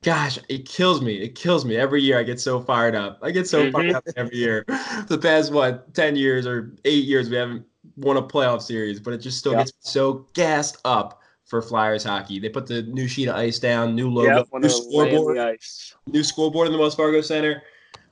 gosh, 0.04 0.39
it 0.48 0.66
kills 0.68 1.02
me. 1.02 1.16
It 1.22 1.36
kills 1.36 1.66
me 1.66 1.76
every 1.76 2.02
year. 2.02 2.18
I 2.20 2.24
get 2.24 2.39
so 2.39 2.62
fired 2.62 2.96
up. 2.96 3.20
I 3.22 3.32
get 3.32 3.48
so 3.48 3.70
fired 3.72 3.92
Mhm. 3.92 3.96
up 3.96 4.04
every 4.16 4.38
year. 4.38 4.64
the 5.08 5.18
past 5.18 5.52
what 5.52 5.94
ten 5.94 6.16
years 6.16 6.48
or 6.48 6.74
eight 6.86 7.04
years, 7.06 7.30
we 7.30 7.36
haven't 7.36 7.66
won 7.96 8.18
a 8.18 8.22
playoff 8.22 8.62
series, 8.62 9.00
but 9.00 9.14
it 9.14 9.18
just 9.18 9.38
still 9.40 9.54
Yeah. 9.54 9.60
gets 9.60 9.74
so 9.80 10.26
gassed 10.34 10.78
up 10.86 11.22
for 11.46 11.62
Flyers 11.62 12.04
hockey. 12.04 12.40
They 12.40 12.50
put 12.50 12.66
the 12.68 12.84
new 12.84 13.08
sheet 13.08 13.28
of 13.28 13.36
ice 13.36 13.60
down, 13.60 13.96
new 13.96 14.10
logo, 14.10 14.38
Yep, 14.38 14.48
new 14.54 14.58
of 14.58 14.62
the 14.62 14.68
lay 14.68 15.10
in 15.10 15.12
scoreboard, 15.16 15.38
ice. 15.38 15.96
new 16.08 16.24
scoreboard 16.24 16.68
in 16.68 16.74
the 16.74 16.80
Wells 16.80 16.96
Fargo 16.96 17.22
Center. 17.22 17.64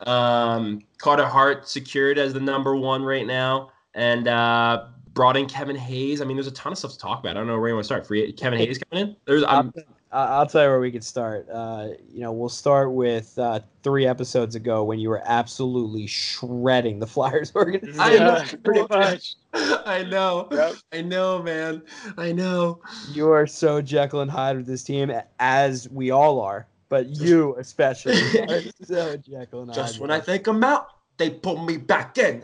Um, 0.02 0.82
Carter 0.98 1.26
Hart 1.26 1.68
secured 1.68 2.18
as 2.18 2.34
the 2.34 2.40
number 2.40 2.76
one 2.76 3.04
right 3.04 3.26
now, 3.28 3.72
and 3.94 4.28
uh, 4.28 4.86
brought 5.14 5.36
in 5.38 5.46
Kevin 5.46 5.76
Hayes. 5.76 6.22
I 6.22 6.26
mean, 6.26 6.38
there's 6.38 6.48
a 6.48 6.52
ton 6.52 6.72
of 6.72 6.78
stuff 6.78 6.92
to 6.92 6.98
talk 6.98 7.20
about. 7.20 7.32
I 7.32 7.34
don't 7.40 7.48
know 7.48 7.60
where 7.60 7.70
you 7.70 7.76
want 7.76 7.84
to 7.84 7.88
start. 7.88 8.08
Free 8.08 8.32
Kevin 8.34 8.60
Hayes 8.60 8.78
coming 8.90 9.10
in. 9.10 9.16
There's 9.26 9.44
I'm, 9.44 9.74
I- 9.78 9.82
I'll 10.12 10.47
tell 10.47 10.64
you 10.64 10.70
where 10.70 10.80
we 10.80 10.91
could 10.91 11.03
start. 11.03 11.47
Uh, 11.51 11.89
you 12.12 12.22
know, 12.22 12.32
we'll 12.32 12.49
start 12.49 12.91
with 12.91 13.38
uh, 13.38 13.60
three 13.84 14.07
episodes 14.07 14.55
ago 14.55 14.84
when 14.84 14.97
you 14.97 15.07
were 15.10 15.22
absolutely 15.24 16.07
shredding 16.07 16.99
the 16.99 17.05
Flyers 17.05 17.51
organization. 17.55 17.99
I 17.99 18.18
know. 18.18 18.43
Pretty 18.64 18.88
much. 18.89 19.36
I 19.53 20.03
know. 20.03 20.47
Yep. 20.51 20.76
I 20.93 21.01
know, 21.01 21.43
man. 21.43 21.84
I 22.18 22.32
know. 22.32 22.82
You 23.12 23.30
are 23.32 23.45
so 23.45 23.82
Jekyll 23.82 24.22
and 24.22 24.32
Hyde 24.32 24.57
with 24.57 24.66
this 24.66 24.84
team, 24.84 25.12
as 25.39 25.88
we 25.89 26.10
all 26.10 26.41
are, 26.41 26.68
but 26.89 27.07
you 27.10 27.55
especially 27.57 28.20
are 28.49 28.62
so 28.84 29.16
Jekyll 29.18 29.62
and 29.62 29.70
Hyde. 29.70 29.76
Just 29.76 29.99
when 29.99 30.10
I 30.10 30.20
think 30.20 30.47
I'm 30.47 30.64
out, 30.64 30.88
they 31.18 31.30
pull 31.30 31.64
me 31.64 31.78
back 31.78 32.18
in. 32.18 32.43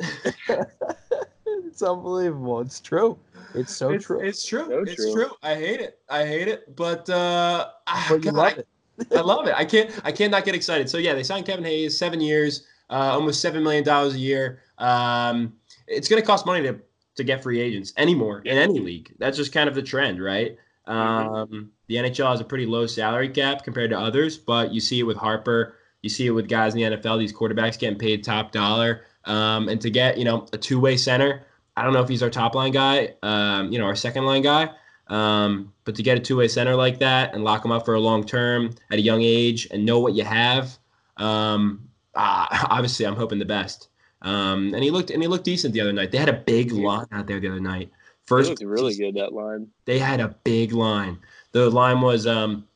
It's 1.76 1.84
unbelievable. 1.84 2.62
It's 2.62 2.80
true. 2.80 3.20
It's 3.54 3.76
so 3.76 3.90
it's, 3.90 4.06
true. 4.06 4.22
It's 4.22 4.48
true. 4.48 4.66
So 4.66 4.80
it's 4.84 4.96
true. 4.96 5.14
true. 5.14 5.32
I 5.44 5.56
hate 5.56 5.82
it. 5.82 6.00
I 6.10 6.26
hate 6.26 6.48
it. 6.48 6.74
But 6.74 7.10
uh, 7.10 7.68
ah, 7.86 8.06
but 8.10 8.24
you 8.24 8.32
God, 8.32 8.34
love 8.34 8.54
I- 8.54 8.60
it. 8.60 8.68
I 9.14 9.20
love 9.20 9.46
it. 9.46 9.54
I 9.58 9.66
can't. 9.66 9.92
I 10.06 10.14
cannot 10.14 10.46
get 10.46 10.56
excited. 10.56 10.90
So 10.90 10.98
yeah, 10.98 11.14
they 11.14 11.24
signed 11.24 11.46
Kevin 11.46 11.66
Hayes, 11.66 12.00
seven 12.00 12.22
years, 12.22 12.66
uh, 12.90 13.12
almost 13.12 13.42
seven 13.42 13.62
million 13.62 13.84
dollars 13.84 14.16
a 14.16 14.20
year. 14.20 14.62
Um, 14.78 15.52
it's 15.86 16.08
going 16.08 16.22
to 16.22 16.26
cost 16.26 16.46
money 16.46 16.64
to 16.64 16.80
to 17.18 17.24
get 17.26 17.44
free 17.44 17.60
agents 17.60 17.92
anymore 17.98 18.40
in 18.46 18.58
any 18.58 18.80
league. 18.80 19.14
That's 19.20 19.36
just 19.36 19.52
kind 19.52 19.68
of 19.68 19.76
the 19.76 19.82
trend, 19.84 20.24
right? 20.24 20.58
Um, 20.86 21.72
the 21.88 21.96
NHL 21.96 22.32
has 22.32 22.40
a 22.40 22.46
pretty 22.46 22.66
low 22.66 22.88
salary 22.88 23.28
cap 23.28 23.66
compared 23.66 23.90
to 23.90 24.00
others, 24.00 24.38
but 24.38 24.74
you 24.74 24.80
see 24.80 25.00
it 25.00 25.04
with 25.04 25.18
Harper. 25.18 25.76
You 26.04 26.10
see 26.10 26.28
it 26.28 26.32
with 26.32 26.48
guys 26.48 26.74
in 26.74 26.80
the 26.90 26.96
NFL. 26.96 27.20
These 27.20 27.34
quarterbacks 27.34 27.78
getting 27.78 28.00
paid 28.00 28.24
top 28.24 28.54
dollar, 28.54 29.02
um, 29.26 29.68
and 29.68 29.82
to 29.82 29.90
get 29.90 30.18
you 30.18 30.24
know 30.24 30.48
a 30.54 30.58
two 30.58 30.80
way 30.80 30.96
center. 30.96 31.46
I 31.78 31.84
don't 31.84 31.94
know 31.94 32.02
if 32.02 32.10
he's 32.10 32.24
our 32.24 32.30
top 32.30 32.56
line 32.56 32.72
guy, 32.72 33.14
um, 33.22 33.72
you 33.72 33.80
know, 33.80 33.86
our 33.86 33.96
second 33.96 34.26
line 34.26 34.42
guy. 34.42 34.70
Um, 35.08 35.74
but 35.84 35.96
to 35.96 36.04
get 36.04 36.18
a 36.18 36.22
two 36.22 36.38
way 36.38 36.48
center 36.48 36.76
like 36.76 37.00
that 37.00 37.34
and 37.34 37.44
lock 37.44 37.64
him 37.64 37.72
up 37.72 37.86
for 37.86 37.94
a 37.94 38.00
long 38.00 38.26
term 38.26 38.74
at 38.92 38.98
a 38.98 39.02
young 39.02 39.22
age 39.22 39.68
and 39.72 39.86
know 39.86 40.00
what 40.00 40.14
you 40.14 40.24
have, 40.24 40.78
um, 41.18 41.88
uh, 42.16 42.48
obviously 42.70 43.06
I'm 43.06 43.16
hoping 43.16 43.40
the 43.40 43.46
best. 43.46 43.90
Um, 44.22 44.74
and 44.74 44.84
he 44.84 44.90
looked 44.90 45.12
and 45.12 45.22
he 45.22 45.28
looked 45.28 45.44
decent 45.46 45.74
the 45.74 45.82
other 45.82 45.94
night. 45.94 46.12
They 46.12 46.18
had 46.18 46.30
a 46.30 46.34
big 46.34 46.72
line 46.72 47.06
out 47.12 47.28
there 47.28 47.40
the 47.40 47.50
other 47.50 47.60
night. 47.60 47.92
First, 48.26 48.50
looked 48.50 48.64
really 48.64 48.96
good 48.96 49.14
that 49.16 49.34
line. 49.34 49.68
they 49.86 50.00
had 50.00 50.20
a 50.20 50.30
big 50.44 50.74
line. 50.74 51.20
The 51.52 51.70
line 51.70 52.02
was 52.02 52.26
um, 52.26 52.68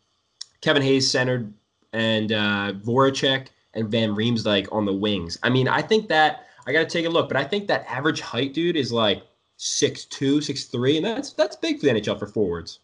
Kevin 0.61 0.83
Hayes 0.83 1.09
centered 1.09 1.51
and 1.91 2.31
uh, 2.31 2.73
Voracek 2.83 3.47
and 3.73 3.89
Van 3.89 4.09
Riemsdyk 4.09 4.67
on 4.71 4.85
the 4.85 4.93
wings. 4.93 5.39
I 5.41 5.49
mean, 5.49 5.67
I 5.67 5.81
think 5.81 6.07
that 6.09 6.45
I 6.69 6.71
got 6.71 6.87
to 6.87 6.97
take 6.97 7.07
a 7.07 7.09
look, 7.09 7.27
but 7.27 7.35
I 7.35 7.43
think 7.43 7.67
that 7.67 7.83
average 7.87 8.21
height, 8.21 8.53
dude, 8.53 8.75
is 8.75 8.91
like 8.91 9.23
six 9.57 10.05
two, 10.05 10.39
six 10.39 10.65
three, 10.65 10.97
and 10.97 11.05
that's 11.05 11.33
that's 11.33 11.55
big 11.55 11.79
for 11.79 11.87
the 11.87 11.93
NHL 11.93 12.19
for 12.19 12.27
forwards. 12.27 12.79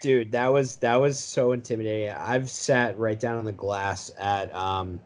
Dude, 0.00 0.32
that 0.32 0.50
was 0.50 0.76
that 0.76 0.96
was 0.96 1.18
so 1.18 1.52
intimidating. 1.52 2.10
I've 2.10 2.48
sat 2.48 2.98
right 2.98 3.20
down 3.20 3.36
on 3.36 3.44
the 3.44 3.52
glass 3.52 4.10
at 4.18 4.54
um 4.54 5.00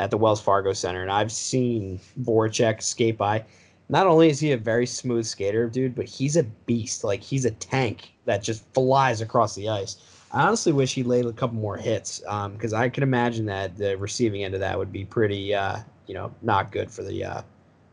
at 0.00 0.10
the 0.10 0.16
Wells 0.16 0.40
Fargo 0.40 0.72
Center, 0.72 1.02
and 1.02 1.10
I've 1.10 1.30
seen 1.30 2.00
Voracek 2.20 2.82
skate 2.82 3.16
by. 3.16 3.44
Not 3.88 4.08
only 4.08 4.28
is 4.28 4.40
he 4.40 4.50
a 4.52 4.56
very 4.56 4.86
smooth 4.86 5.24
skater, 5.24 5.68
dude, 5.68 5.94
but 5.94 6.06
he's 6.06 6.36
a 6.36 6.42
beast. 6.42 7.04
Like 7.04 7.22
he's 7.22 7.44
a 7.44 7.50
tank 7.52 8.12
that 8.24 8.42
just 8.42 8.64
flies 8.74 9.20
across 9.20 9.54
the 9.54 9.68
ice. 9.68 9.96
I 10.32 10.46
honestly 10.46 10.72
wish 10.72 10.94
he 10.94 11.02
laid 11.02 11.26
a 11.26 11.32
couple 11.32 11.56
more 11.56 11.76
hits, 11.76 12.20
because 12.52 12.72
I 12.72 12.88
can 12.88 13.02
imagine 13.02 13.46
that 13.46 13.76
the 13.76 13.96
receiving 13.98 14.44
end 14.44 14.54
of 14.54 14.60
that 14.60 14.78
would 14.78 14.92
be 14.92 15.04
pretty, 15.04 15.54
uh, 15.54 15.78
you 16.10 16.14
know, 16.14 16.34
not 16.42 16.72
good 16.72 16.90
for 16.90 17.04
the 17.04 17.22
uh, 17.24 17.42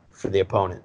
for 0.09 0.29
the 0.29 0.39
opponent. 0.39 0.81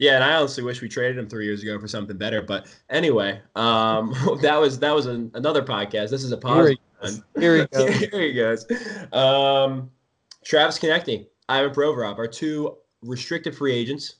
Yeah, 0.00 0.16
and 0.16 0.24
I 0.24 0.34
honestly 0.34 0.64
wish 0.64 0.80
we 0.82 0.88
traded 0.88 1.16
him 1.16 1.28
three 1.28 1.44
years 1.44 1.62
ago 1.62 1.78
for 1.78 1.86
something 1.86 2.16
better. 2.16 2.42
But 2.42 2.66
anyway, 2.90 3.40
um, 3.54 4.12
that 4.42 4.60
was 4.60 4.80
that 4.80 4.92
was 4.92 5.06
an, 5.06 5.30
another 5.34 5.62
podcast. 5.62 6.10
This 6.10 6.24
is 6.24 6.32
a 6.32 6.36
Here 6.44 6.68
he 6.70 6.76
positive. 6.76 6.80
goes. 7.00 7.22
Here 7.40 7.56
he 7.58 7.66
goes. 7.72 7.98
Here 8.10 8.20
he 8.22 8.32
goes. 8.32 8.66
Um, 9.12 9.88
Travis 10.44 10.80
Konecny, 10.80 11.28
Ivan 11.48 11.72
Provorov 11.72 12.18
are 12.18 12.26
two 12.26 12.76
restricted 13.02 13.56
free 13.56 13.72
agents, 13.74 14.16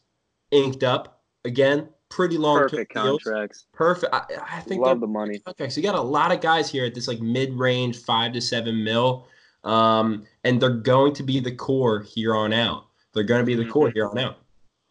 inked 0.53 0.85
up 0.85 1.21
again. 1.45 1.89
Pretty 2.09 2.39
long 2.39 2.59
Perfect 2.61 2.95
deals. 2.95 3.23
contracts. 3.25 3.67
Perfect. 3.73 4.15
I, 4.15 4.23
I 4.51 4.61
think 4.61 4.81
Love 4.81 5.01
the 5.01 5.07
money. 5.09 5.41
contracts. 5.41 5.77
You 5.77 5.83
got 5.83 5.97
a 5.97 6.01
lot 6.01 6.33
of 6.33 6.41
guys 6.41 6.71
here 6.71 6.85
at 6.87 6.95
this 6.95 7.07
like 7.09 7.21
mid-range, 7.21 7.99
five 7.99 8.33
to 8.33 8.41
seven 8.41 8.83
mil, 8.83 9.27
um, 9.69 10.25
and 10.45 10.61
they're 10.61 10.71
going 10.71 11.13
to 11.15 11.23
be 11.23 11.41
the 11.41 11.53
core 11.55 12.01
here 12.01 12.35
on 12.35 12.53
out. 12.53 12.87
They're 13.13 13.23
going 13.25 13.41
to 13.41 13.47
be 13.47 13.55
the 13.55 13.63
Mm-hmm. 13.63 13.73
core 13.73 13.91
here 13.91 14.09
on 14.09 14.19
out. 14.19 14.39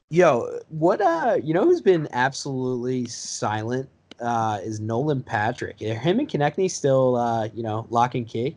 Yo, 0.09 0.59
what 0.69 1.01
uh 1.01 1.37
you 1.43 1.53
know 1.53 1.63
who's 1.65 1.81
been 1.81 2.07
absolutely 2.13 3.05
silent 3.07 3.89
uh 4.21 4.57
is 4.63 4.79
Nolan 4.79 5.21
Patrick. 5.21 5.81
Are 5.81 5.93
him 5.95 6.19
and 6.19 6.29
Konecny 6.29 6.71
still 6.71 7.17
uh, 7.17 7.49
you 7.53 7.61
know, 7.61 7.85
lock 7.89 8.15
and 8.15 8.25
key? 8.25 8.55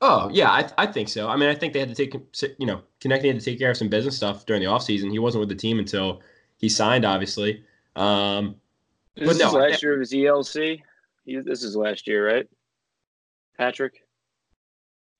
Oh 0.00 0.30
yeah, 0.32 0.50
I, 0.50 0.70
I 0.78 0.86
think 0.86 1.08
so. 1.10 1.28
I 1.28 1.36
mean, 1.36 1.50
I 1.50 1.54
think 1.54 1.72
they 1.74 1.80
had 1.80 1.94
to 1.94 1.94
take 1.94 2.14
you 2.58 2.66
know, 2.66 2.80
connecting 3.00 3.30
had 3.32 3.40
to 3.40 3.44
take 3.44 3.58
care 3.58 3.70
of 3.70 3.76
some 3.76 3.88
business 3.88 4.16
stuff 4.16 4.46
during 4.46 4.62
the 4.62 4.68
offseason. 4.68 5.10
He 5.10 5.18
wasn't 5.18 5.40
with 5.40 5.48
the 5.50 5.54
team 5.54 5.78
until 5.80 6.22
he 6.56 6.68
signed, 6.70 7.04
obviously. 7.04 7.62
Um, 7.96 8.54
This 9.16 9.26
But 9.26 9.36
no, 9.38 9.48
is 9.48 9.54
I- 9.54 9.58
last 9.68 9.82
year 9.82 9.94
of 9.94 10.00
his 10.00 10.12
ELC. 10.12 10.80
He, 11.26 11.36
this 11.40 11.62
is 11.62 11.76
last 11.76 12.06
year, 12.06 12.26
right? 12.26 12.48
Patrick. 13.58 14.02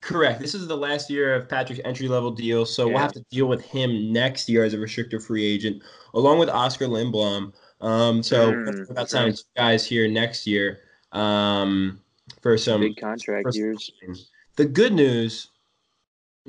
Correct. 0.01 0.39
This 0.39 0.55
is 0.55 0.67
the 0.67 0.77
last 0.77 1.09
year 1.09 1.35
of 1.35 1.49
Patrick's 1.49 1.81
entry 1.83 2.07
level 2.07 2.31
deal, 2.31 2.65
so 2.65 2.87
we'll 2.87 2.97
have 2.99 3.11
to 3.13 3.25
deal 3.29 3.47
with 3.47 3.61
him 3.61 4.13
next 4.13 4.47
year 4.47 4.63
as 4.63 4.73
a 4.73 4.79
restricted 4.79 5.21
free 5.21 5.45
agent, 5.45 5.83
along 6.13 6.39
with 6.39 6.47
Oskar 6.49 6.85
Lindblom. 6.87 7.51
Um, 7.81 8.23
so 8.23 8.53
Mm, 8.53 8.83
about 8.85 8.95
that's 8.95 9.11
signing 9.11 9.31
right. 9.31 9.43
guys 9.57 9.85
here 9.85 10.07
next 10.07 10.47
year 10.47 10.79
um, 11.11 11.99
for 12.41 12.57
some 12.57 12.81
Big 12.81 12.97
contract 12.97 13.43
first- 13.45 13.57
years. 13.57 13.91
The 14.55 14.65
good 14.65 14.93
news, 14.93 15.49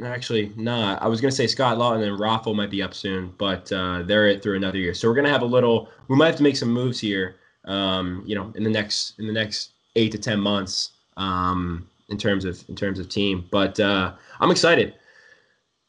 actually 0.02 0.52
not. 0.56 1.02
I 1.02 1.08
was 1.08 1.20
gonna 1.20 1.30
say 1.32 1.46
Scott 1.46 1.76
Laughton 1.78 2.06
and 2.06 2.18
Raffl 2.18 2.54
might 2.54 2.70
be 2.70 2.82
up 2.82 2.94
soon, 2.94 3.32
but 3.36 3.70
uh, 3.72 4.02
they're 4.04 4.26
it 4.28 4.42
through 4.42 4.56
another 4.56 4.78
year. 4.78 4.94
So 4.94 5.08
we're 5.08 5.14
gonna 5.16 5.28
have 5.30 5.42
a 5.42 5.46
little. 5.46 5.88
We 6.08 6.16
might 6.16 6.26
have 6.28 6.36
to 6.36 6.42
make 6.42 6.56
some 6.56 6.70
moves 6.72 7.00
here. 7.00 7.36
Um, 7.66 8.22
you 8.24 8.34
know, 8.36 8.52
in 8.54 8.64
the 8.64 8.70
next 8.70 9.18
in 9.18 9.26
the 9.26 9.32
next 9.32 9.72
eight 9.96 10.12
to 10.12 10.18
ten 10.18 10.40
months. 10.40 10.92
Um, 11.16 11.88
in 12.10 12.18
terms 12.18 12.44
of 12.44 12.62
in 12.68 12.76
terms 12.76 12.98
of 12.98 13.08
team, 13.08 13.46
but 13.50 13.78
uh, 13.80 14.12
I'm 14.40 14.50
excited. 14.50 14.94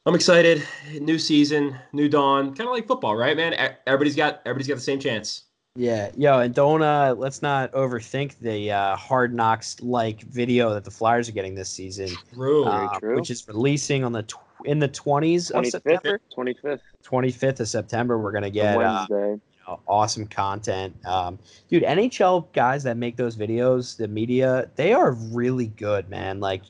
I'm 0.05 0.15
excited. 0.15 0.63
New 0.99 1.19
season, 1.19 1.75
new 1.93 2.09
dawn. 2.09 2.55
Kind 2.55 2.67
of 2.67 2.73
like 2.73 2.87
football, 2.87 3.15
right, 3.15 3.35
man? 3.35 3.53
E- 3.53 3.75
Everybody's 3.85 4.15
got 4.15 4.41
everybody's 4.45 4.67
got 4.67 4.75
the 4.75 4.81
same 4.81 4.99
chance. 4.99 5.43
Yeah, 5.75 6.11
yo, 6.17 6.39
and 6.39 6.53
don't 6.53 6.81
uh 6.81 7.15
let's 7.17 7.41
not 7.41 7.71
overthink 7.73 8.37
the 8.39 8.71
uh 8.71 8.95
hard 8.95 9.33
knocks 9.33 9.79
like 9.81 10.21
video 10.23 10.73
that 10.73 10.83
the 10.83 10.91
Flyers 10.91 11.27
are 11.29 11.33
getting 11.33 11.55
this 11.55 11.69
season. 11.69 12.09
True. 12.33 12.65
Uh, 12.65 12.99
true. 12.99 13.15
which 13.15 13.29
is 13.29 13.47
releasing 13.47 14.03
on 14.03 14.11
the 14.11 14.23
tw- 14.23 14.37
in 14.65 14.79
the 14.79 14.89
20s 14.89 15.49
of 15.51 15.63
25th. 15.63 15.71
September. 15.71 16.21
25th. 16.37 16.79
25th 17.03 17.59
of 17.61 17.67
September 17.67 18.17
we're 18.19 18.31
going 18.31 18.43
to 18.43 18.49
get 18.51 18.75
uh, 18.75 19.07
Wednesday. 19.09 19.41
Awesome 19.87 20.27
content. 20.27 20.95
Um, 21.05 21.39
dude, 21.69 21.83
NHL 21.83 22.51
guys 22.53 22.83
that 22.83 22.97
make 22.97 23.17
those 23.17 23.35
videos, 23.35 23.97
the 23.97 24.07
media, 24.07 24.69
they 24.75 24.93
are 24.93 25.11
really 25.11 25.67
good, 25.67 26.09
man. 26.09 26.39
Like, 26.39 26.63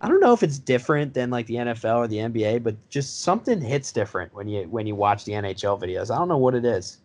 I 0.00 0.08
don't 0.08 0.20
know 0.20 0.32
if 0.32 0.42
it's 0.42 0.58
different 0.58 1.14
than 1.14 1.30
like 1.30 1.46
the 1.46 1.54
NFL 1.54 1.96
or 1.96 2.08
the 2.08 2.18
NBA, 2.18 2.62
but 2.62 2.76
just 2.90 3.22
something 3.22 3.60
hits 3.60 3.90
different 3.92 4.34
when 4.34 4.48
you 4.48 4.64
when 4.64 4.86
you 4.86 4.94
watch 4.94 5.24
the 5.24 5.32
NHL 5.32 5.80
videos. 5.80 6.14
I 6.14 6.18
don't 6.18 6.28
know 6.28 6.38
what 6.38 6.54
it 6.54 6.64
is. 6.64 6.98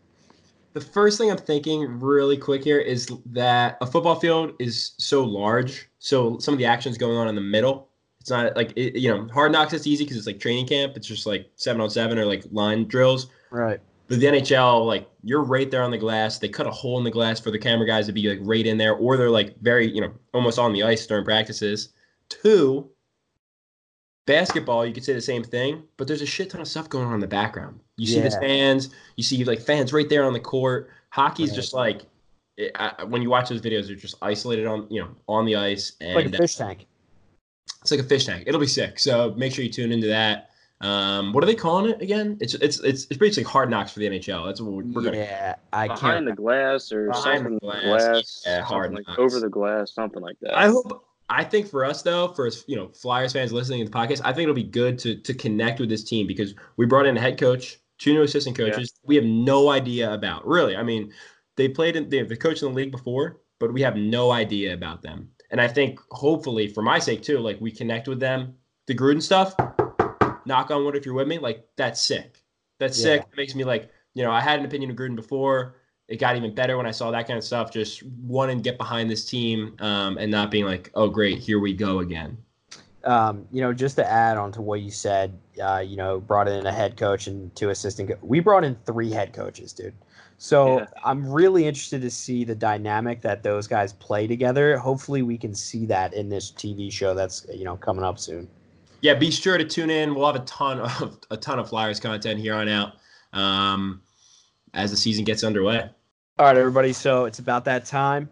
The 0.73 0.81
first 0.81 1.17
thing 1.17 1.31
I'm 1.31 1.37
thinking 1.37 1.99
really 1.99 2.37
quick 2.37 2.63
here 2.63 2.79
is 2.79 3.09
that 3.27 3.77
a 3.81 3.87
football 3.87 4.15
field 4.15 4.53
is 4.59 4.91
so 4.97 5.23
large, 5.23 5.89
so 5.99 6.37
some 6.39 6.53
of 6.53 6.57
the 6.57 6.65
action's 6.65 6.97
going 6.97 7.17
on 7.17 7.27
in 7.27 7.35
the 7.35 7.41
middle. 7.41 7.89
It's 8.19 8.29
not 8.29 8.55
like 8.55 8.73
it, 8.75 8.99
you 8.99 9.09
know, 9.09 9.27
hard 9.33 9.51
knocks. 9.51 9.73
It's 9.73 9.87
easy 9.87 10.03
because 10.03 10.17
it's 10.17 10.27
like 10.27 10.39
training 10.39 10.67
camp. 10.67 10.93
It's 10.95 11.07
just 11.07 11.25
like 11.25 11.49
seven 11.55 11.81
on 11.81 11.89
seven 11.89 12.19
or 12.19 12.25
like 12.25 12.43
line 12.51 12.85
drills. 12.85 13.27
Right. 13.49 13.79
But 14.09 14.19
the 14.19 14.25
NHL, 14.25 14.85
like 14.87 15.07
you're 15.23 15.43
right 15.43 15.69
there 15.69 15.83
on 15.83 15.91
the 15.91 15.97
glass. 15.97 16.39
They 16.39 16.49
cut 16.49 16.65
a 16.65 16.71
hole 16.71 16.97
in 16.97 17.03
the 17.03 17.11
glass 17.11 17.39
for 17.39 17.51
the 17.51 17.59
camera 17.59 17.85
guys 17.85 18.07
to 18.07 18.11
be 18.11 18.27
like 18.27 18.39
right 18.41 18.65
in 18.65 18.77
there, 18.77 18.95
or 18.95 19.15
they're 19.17 19.29
like 19.29 19.57
very, 19.61 19.89
you 19.89 20.01
know, 20.01 20.11
almost 20.33 20.57
on 20.57 20.73
the 20.73 20.81
ice 20.83 21.05
during 21.05 21.23
practices. 21.23 21.89
Two, 22.27 22.89
basketball, 24.25 24.85
you 24.85 24.93
could 24.93 25.03
say 25.03 25.13
the 25.13 25.21
same 25.21 25.43
thing, 25.43 25.83
but 25.97 26.07
there's 26.07 26.21
a 26.21 26.25
shit 26.25 26.49
ton 26.49 26.61
of 26.61 26.67
stuff 26.67 26.89
going 26.89 27.05
on 27.07 27.13
in 27.13 27.19
the 27.19 27.27
background. 27.27 27.79
You 27.97 28.07
see 28.07 28.19
the 28.21 28.31
fans, 28.31 28.89
you 29.15 29.23
see 29.23 29.43
like 29.43 29.59
fans 29.61 29.93
right 29.93 30.07
there 30.09 30.23
on 30.23 30.33
the 30.33 30.39
court. 30.39 30.89
Hockey's 31.11 31.49
Right. 31.49 31.55
just 31.55 31.73
like 31.73 32.01
eh, 32.57 32.65
it, 32.65 32.71
I, 32.75 33.03
when 33.03 33.21
you 33.21 33.29
watch 33.29 33.49
those 33.49 33.61
videos, 33.61 33.87
they're 33.87 33.95
just 33.95 34.15
isolated 34.21 34.65
on 34.67 34.87
you 34.89 35.01
know 35.01 35.09
on 35.27 35.45
the 35.45 35.55
ice, 35.55 35.93
and 36.01 36.15
Like 36.15 36.25
a 36.27 36.37
fish 36.37 36.55
tank. 36.55 36.85
it's 37.81 37.91
like 37.91 37.99
a 37.99 38.03
fish 38.03 38.25
tank. 38.25 38.43
It'll 38.47 38.59
be 38.59 38.67
sick. 38.67 38.99
So 38.99 39.33
make 39.37 39.53
sure 39.53 39.63
you 39.63 39.71
tune 39.71 39.91
into 39.91 40.07
that. 40.07 40.48
Um, 40.81 41.33
what 41.33 41.43
are 41.43 41.47
they 41.47 41.55
calling 41.55 41.91
it 41.91 42.01
again? 42.01 42.37
It's 42.39 42.53
it's 42.55 42.79
it's 42.79 43.05
it's 43.09 43.17
basically 43.17 43.43
hard 43.43 43.69
knocks 43.69 43.91
for 43.91 43.99
the 43.99 44.07
NHL. 44.07 44.45
That's 44.45 44.61
what 44.61 44.71
we're, 44.71 44.83
we're 44.85 45.01
gonna. 45.01 45.17
yeah, 45.17 45.55
I 45.73 45.87
Behind 45.87 45.99
can't. 45.99 46.25
the 46.25 46.33
glass 46.41 46.91
or 46.91 47.07
Behind 47.07 47.39
something 47.39 47.53
the 47.55 47.59
glass. 47.59 47.83
glass. 47.83 48.43
Yeah, 48.45 48.53
something 48.59 48.65
hard 48.65 48.93
like 48.93 49.19
over 49.19 49.39
the 49.41 49.49
glass, 49.49 49.93
something 49.93 50.21
like 50.21 50.37
that. 50.41 50.57
I 50.57 50.67
hope 50.67 51.05
I 51.29 51.43
think 51.43 51.67
for 51.67 51.83
us 51.83 52.01
though, 52.01 52.29
for 52.29 52.49
you 52.67 52.77
know 52.77 52.87
Flyers 52.89 53.33
fans 53.33 53.51
listening 53.51 53.85
to 53.85 53.91
the 53.91 53.97
podcast, 53.97 54.21
I 54.23 54.31
think 54.31 54.43
it'll 54.43 54.55
be 54.55 54.63
good 54.63 54.97
to 54.99 55.15
to 55.17 55.33
connect 55.33 55.79
with 55.81 55.89
this 55.89 56.03
team 56.03 56.27
because 56.27 56.55
we 56.77 56.85
brought 56.85 57.05
in 57.05 57.17
a 57.17 57.21
head 57.21 57.37
coach, 57.37 57.77
two 57.97 58.13
new 58.13 58.21
assistant 58.21 58.55
coaches. 58.57 58.93
Yeah. 58.95 59.07
We 59.07 59.15
have 59.17 59.25
no 59.25 59.69
idea 59.69 60.13
about 60.13 60.47
really. 60.47 60.77
I 60.77 60.83
mean, 60.83 61.11
they 61.57 61.67
played 61.67 61.97
in 61.97 62.07
they 62.07 62.17
have 62.17 62.29
the 62.29 62.37
coach 62.37 62.61
in 62.63 62.69
the 62.69 62.73
league 62.73 62.91
before, 62.91 63.41
but 63.59 63.73
we 63.73 63.81
have 63.81 63.97
no 63.97 64.31
idea 64.31 64.73
about 64.73 65.01
them. 65.01 65.29
And 65.51 65.59
I 65.59 65.67
think 65.67 65.99
hopefully 66.11 66.67
for 66.69 66.81
my 66.83 66.99
sake 66.99 67.21
too, 67.21 67.39
like 67.39 67.59
we 67.59 67.69
connect 67.69 68.07
with 68.07 68.21
them. 68.21 68.55
The 68.87 68.95
Gruden 68.95 69.21
stuff, 69.21 69.53
knock 70.49 70.71
on 70.71 70.83
wood 70.83 70.97
if 70.97 71.05
you're 71.05 71.15
with 71.15 71.29
me, 71.29 71.37
like 71.37 71.65
that's 71.77 72.01
sick. 72.01 72.43
That's 72.79 72.99
yeah. 72.99 73.03
sick. 73.03 73.21
It 73.31 73.37
makes 73.37 73.55
me 73.55 73.63
like, 73.63 73.89
you 74.15 74.23
know, 74.23 74.31
I 74.31 74.41
had 74.41 74.59
an 74.59 74.65
opinion 74.65 74.91
of 74.91 74.97
Gruden 74.97 75.15
before. 75.15 75.75
It 76.09 76.17
got 76.17 76.35
even 76.35 76.53
better 76.53 76.75
when 76.75 76.87
I 76.87 76.91
saw 76.91 77.11
that 77.11 77.27
kind 77.27 77.37
of 77.37 77.45
stuff. 77.45 77.71
Just 77.71 78.03
wanting 78.03 78.57
to 78.57 78.63
get 78.63 78.77
behind 78.77 79.09
this 79.09 79.23
team 79.23 79.77
um, 79.79 80.17
and 80.17 80.29
not 80.29 80.51
being 80.51 80.65
like, 80.65 80.89
oh, 80.95 81.07
great, 81.07 81.37
here 81.37 81.59
we 81.59 81.73
go 81.73 81.99
again. 81.99 82.37
Um, 83.05 83.47
you 83.51 83.61
know, 83.61 83.71
just 83.71 83.95
to 83.97 84.05
add 84.05 84.35
on 84.37 84.51
to 84.53 84.61
what 84.61 84.81
you 84.81 84.91
said, 84.91 85.37
uh, 85.63 85.83
you 85.85 85.95
know, 85.95 86.19
brought 86.19 86.49
in 86.49 86.65
a 86.65 86.71
head 86.71 86.97
coach 86.97 87.27
and 87.27 87.55
two 87.55 87.69
assistant. 87.69 88.09
Co- 88.09 88.17
we 88.21 88.41
brought 88.41 88.65
in 88.65 88.75
three 88.85 89.11
head 89.11 89.31
coaches, 89.31 89.71
dude. 89.71 89.93
So 90.37 90.79
yeah. 90.79 90.85
I'm 91.03 91.29
really 91.29 91.65
interested 91.65 92.01
to 92.01 92.09
see 92.09 92.43
the 92.43 92.55
dynamic 92.55 93.21
that 93.21 93.43
those 93.43 93.67
guys 93.67 93.93
play 93.93 94.25
together. 94.25 94.77
Hopefully, 94.77 95.21
we 95.21 95.37
can 95.37 95.53
see 95.53 95.85
that 95.87 96.13
in 96.13 96.29
this 96.29 96.51
TV 96.51 96.91
show 96.91 97.13
that's 97.13 97.45
you 97.53 97.65
know 97.65 97.77
coming 97.77 98.03
up 98.03 98.17
soon. 98.17 98.49
Yeah, 99.01 99.13
be 99.13 99.31
sure 99.31 99.57
to 99.57 99.63
tune 99.63 99.89
in. 99.89 100.13
We'll 100.13 100.31
have 100.31 100.41
a 100.41 100.45
ton 100.45 100.79
of 101.01 101.19
a 101.31 101.37
ton 101.37 101.59
of 101.59 101.69
Flyers 101.69 101.99
content 101.99 102.39
here 102.39 102.55
on 102.55 102.67
out 102.67 102.93
um, 103.33 104.01
as 104.73 104.91
the 104.91 104.97
season 104.97 105.23
gets 105.25 105.43
underway. 105.43 105.89
All 106.37 106.45
right, 106.45 106.57
everybody. 106.57 106.93
So 106.93 107.25
it's 107.25 107.39
about 107.39 107.65
that 107.65 107.85
time. 107.85 108.29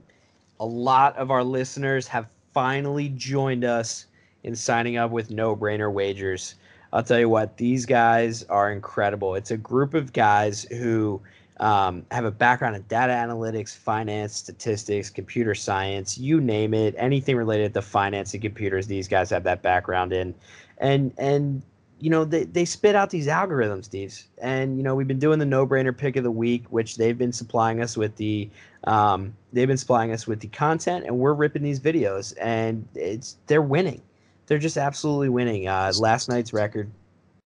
A 0.59 0.65
lot 0.65 1.15
of 1.17 1.29
our 1.29 1.43
listeners 1.43 2.07
have 2.07 2.27
finally 2.53 3.09
joined 3.09 3.63
us 3.63 4.07
in 4.43 4.55
signing 4.55 4.97
up 4.97 5.11
with 5.11 5.29
No 5.29 5.55
Brainer 5.55 5.91
Wagers. 5.91 6.55
I'll 6.93 7.03
tell 7.03 7.19
you 7.19 7.29
what, 7.29 7.57
these 7.57 7.85
guys 7.85 8.43
are 8.43 8.71
incredible. 8.71 9.35
It's 9.35 9.51
a 9.51 9.57
group 9.57 9.93
of 9.93 10.13
guys 10.13 10.63
who 10.63 11.21
um, 11.59 12.05
have 12.11 12.25
a 12.25 12.31
background 12.31 12.75
in 12.75 12.83
data 12.83 13.13
analytics, 13.13 13.75
finance, 13.75 14.35
statistics, 14.35 15.09
computer 15.09 15.55
science, 15.55 16.17
you 16.17 16.39
name 16.39 16.73
it, 16.73 16.93
anything 16.97 17.35
related 17.35 17.73
to 17.73 17.81
finance 17.81 18.33
and 18.33 18.41
computers. 18.43 18.87
These 18.87 19.07
guys 19.07 19.29
have 19.31 19.43
that 19.43 19.61
background 19.61 20.13
in, 20.13 20.35
and 20.77 21.13
and 21.17 21.63
you 21.99 22.09
know 22.11 22.25
they, 22.25 22.43
they 22.43 22.65
spit 22.65 22.95
out 22.95 23.09
these 23.09 23.27
algorithms, 23.27 23.85
Steve. 23.85 24.21
And 24.39 24.77
you 24.77 24.83
know 24.83 24.93
we've 24.93 25.07
been 25.07 25.19
doing 25.19 25.39
the 25.39 25.45
no-brainer 25.45 25.97
pick 25.97 26.15
of 26.15 26.23
the 26.23 26.31
week, 26.31 26.65
which 26.69 26.97
they've 26.97 27.17
been 27.17 27.33
supplying 27.33 27.81
us 27.81 27.97
with 27.97 28.15
the 28.17 28.49
um, 28.83 29.35
they've 29.51 29.67
been 29.67 29.77
supplying 29.77 30.11
us 30.11 30.27
with 30.27 30.39
the 30.39 30.47
content, 30.49 31.05
and 31.05 31.17
we're 31.17 31.33
ripping 31.33 31.63
these 31.63 31.79
videos, 31.79 32.35
and 32.39 32.87
it's 32.93 33.37
they're 33.47 33.61
winning. 33.63 34.01
They're 34.45 34.59
just 34.59 34.77
absolutely 34.77 35.29
winning. 35.29 35.67
Uh, 35.67 35.91
last 35.99 36.29
night's 36.29 36.53
record. 36.53 36.89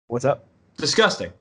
What's 0.09 0.25
up? 0.25 0.47
Disgusting. 0.77 1.33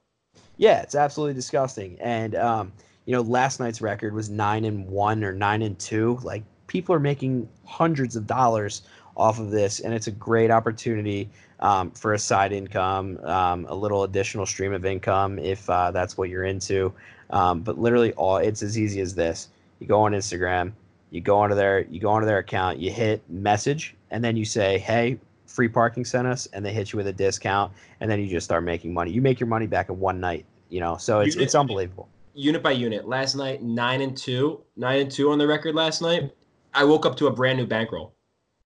Yeah, 0.60 0.82
it's 0.82 0.94
absolutely 0.94 1.36
disgusting. 1.36 1.98
And 2.02 2.36
um, 2.36 2.74
you 3.06 3.16
know, 3.16 3.22
last 3.22 3.62
night's 3.62 3.82
record 3.82 4.14
was 4.14 4.30
nine 4.30 4.66
and 4.66 4.86
one 4.88 5.24
or 5.24 5.32
nine 5.32 5.62
and 5.62 5.80
two. 5.80 6.20
Like 6.22 6.44
people 6.68 6.94
are 6.94 7.00
making 7.00 7.48
hundreds 7.66 8.18
of 8.18 8.28
dollars 8.28 8.82
off 9.16 9.40
of 9.40 9.52
this, 9.52 9.80
and 9.80 9.94
it's 9.94 10.08
a 10.08 10.12
great 10.12 10.52
opportunity 10.52 11.30
um, 11.62 11.92
for 11.92 12.14
a 12.14 12.20
side 12.20 12.52
income, 12.52 13.18
um, 13.24 13.68
a 13.70 13.74
little 13.74 14.04
additional 14.04 14.46
stream 14.46 14.74
of 14.74 14.86
income 14.86 15.40
if 15.40 15.68
uh, 15.70 15.92
that's 15.92 16.18
what 16.18 16.28
you're 16.30 16.44
into. 16.44 16.94
Um, 17.30 17.62
but 17.62 17.80
literally, 17.80 18.12
all 18.14 18.36
it's 18.38 18.62
as 18.62 18.78
easy 18.78 19.00
as 19.00 19.16
this: 19.16 19.48
you 19.80 19.88
go 19.88 20.02
on 20.02 20.12
Instagram, 20.12 20.74
you 21.10 21.22
go 21.22 21.38
onto 21.38 21.56
their, 21.56 21.86
you 21.86 22.02
go 22.02 22.10
onto 22.10 22.28
their 22.28 22.40
account, 22.40 22.80
you 22.80 22.92
hit 22.92 23.22
message, 23.30 23.96
and 24.12 24.22
then 24.22 24.36
you 24.36 24.44
say, 24.44 24.78
"Hey, 24.78 25.20
free 25.50 25.68
parking 25.68 26.06
sent 26.06 26.28
us 26.28 26.48
and 26.54 26.66
they 26.66 26.72
hit 26.72 26.94
you 26.94 26.98
with 26.98 27.08
a 27.08 27.14
discount 27.14 27.74
and 28.00 28.10
then 28.10 28.20
you 28.20 28.28
just 28.28 28.46
start 28.46 28.64
making 28.64 28.94
money. 28.94 29.12
You 29.12 29.22
make 29.22 29.40
your 29.40 29.48
money 29.48 29.68
back 29.68 29.90
in 29.90 30.00
one 30.00 30.20
night, 30.20 30.46
you 30.70 30.80
know. 30.80 30.98
So 30.98 31.20
it's 31.20 31.36
unit, 31.36 31.46
it's 31.46 31.56
unbelievable. 31.56 32.10
Unit 32.34 32.64
by 32.64 32.72
unit. 32.72 33.08
Last 33.08 33.36
night, 33.36 33.62
nine 33.62 34.02
and 34.02 34.16
two, 34.16 34.62
nine 34.76 35.02
and 35.02 35.12
two 35.12 35.32
on 35.32 35.38
the 35.38 35.48
record 35.48 35.76
last 35.76 36.02
night. 36.02 36.32
I 36.74 36.84
woke 36.84 37.06
up 37.06 37.16
to 37.18 37.28
a 37.28 37.32
brand 37.32 37.58
new 37.58 37.66
bankroll. 37.66 38.14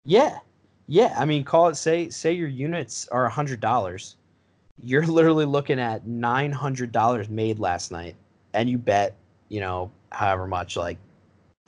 Yeah. 0.04 0.38
Yeah. 0.88 1.14
I 1.16 1.24
mean, 1.24 1.44
call 1.44 1.68
it 1.68 1.76
say 1.76 2.08
say 2.10 2.32
your 2.32 2.48
units 2.48 3.08
are 3.08 3.24
a 3.24 3.30
hundred 3.30 3.60
dollars. 3.60 4.16
You're 4.82 5.06
literally 5.06 5.46
looking 5.46 5.80
at 5.80 6.06
nine 6.06 6.52
hundred 6.52 6.92
dollars 6.92 7.28
made 7.28 7.58
last 7.58 7.92
night. 7.92 8.16
And 8.54 8.68
you 8.68 8.76
bet, 8.76 9.16
you 9.48 9.60
know, 9.60 9.90
however 10.10 10.46
much, 10.46 10.76
like 10.76 10.98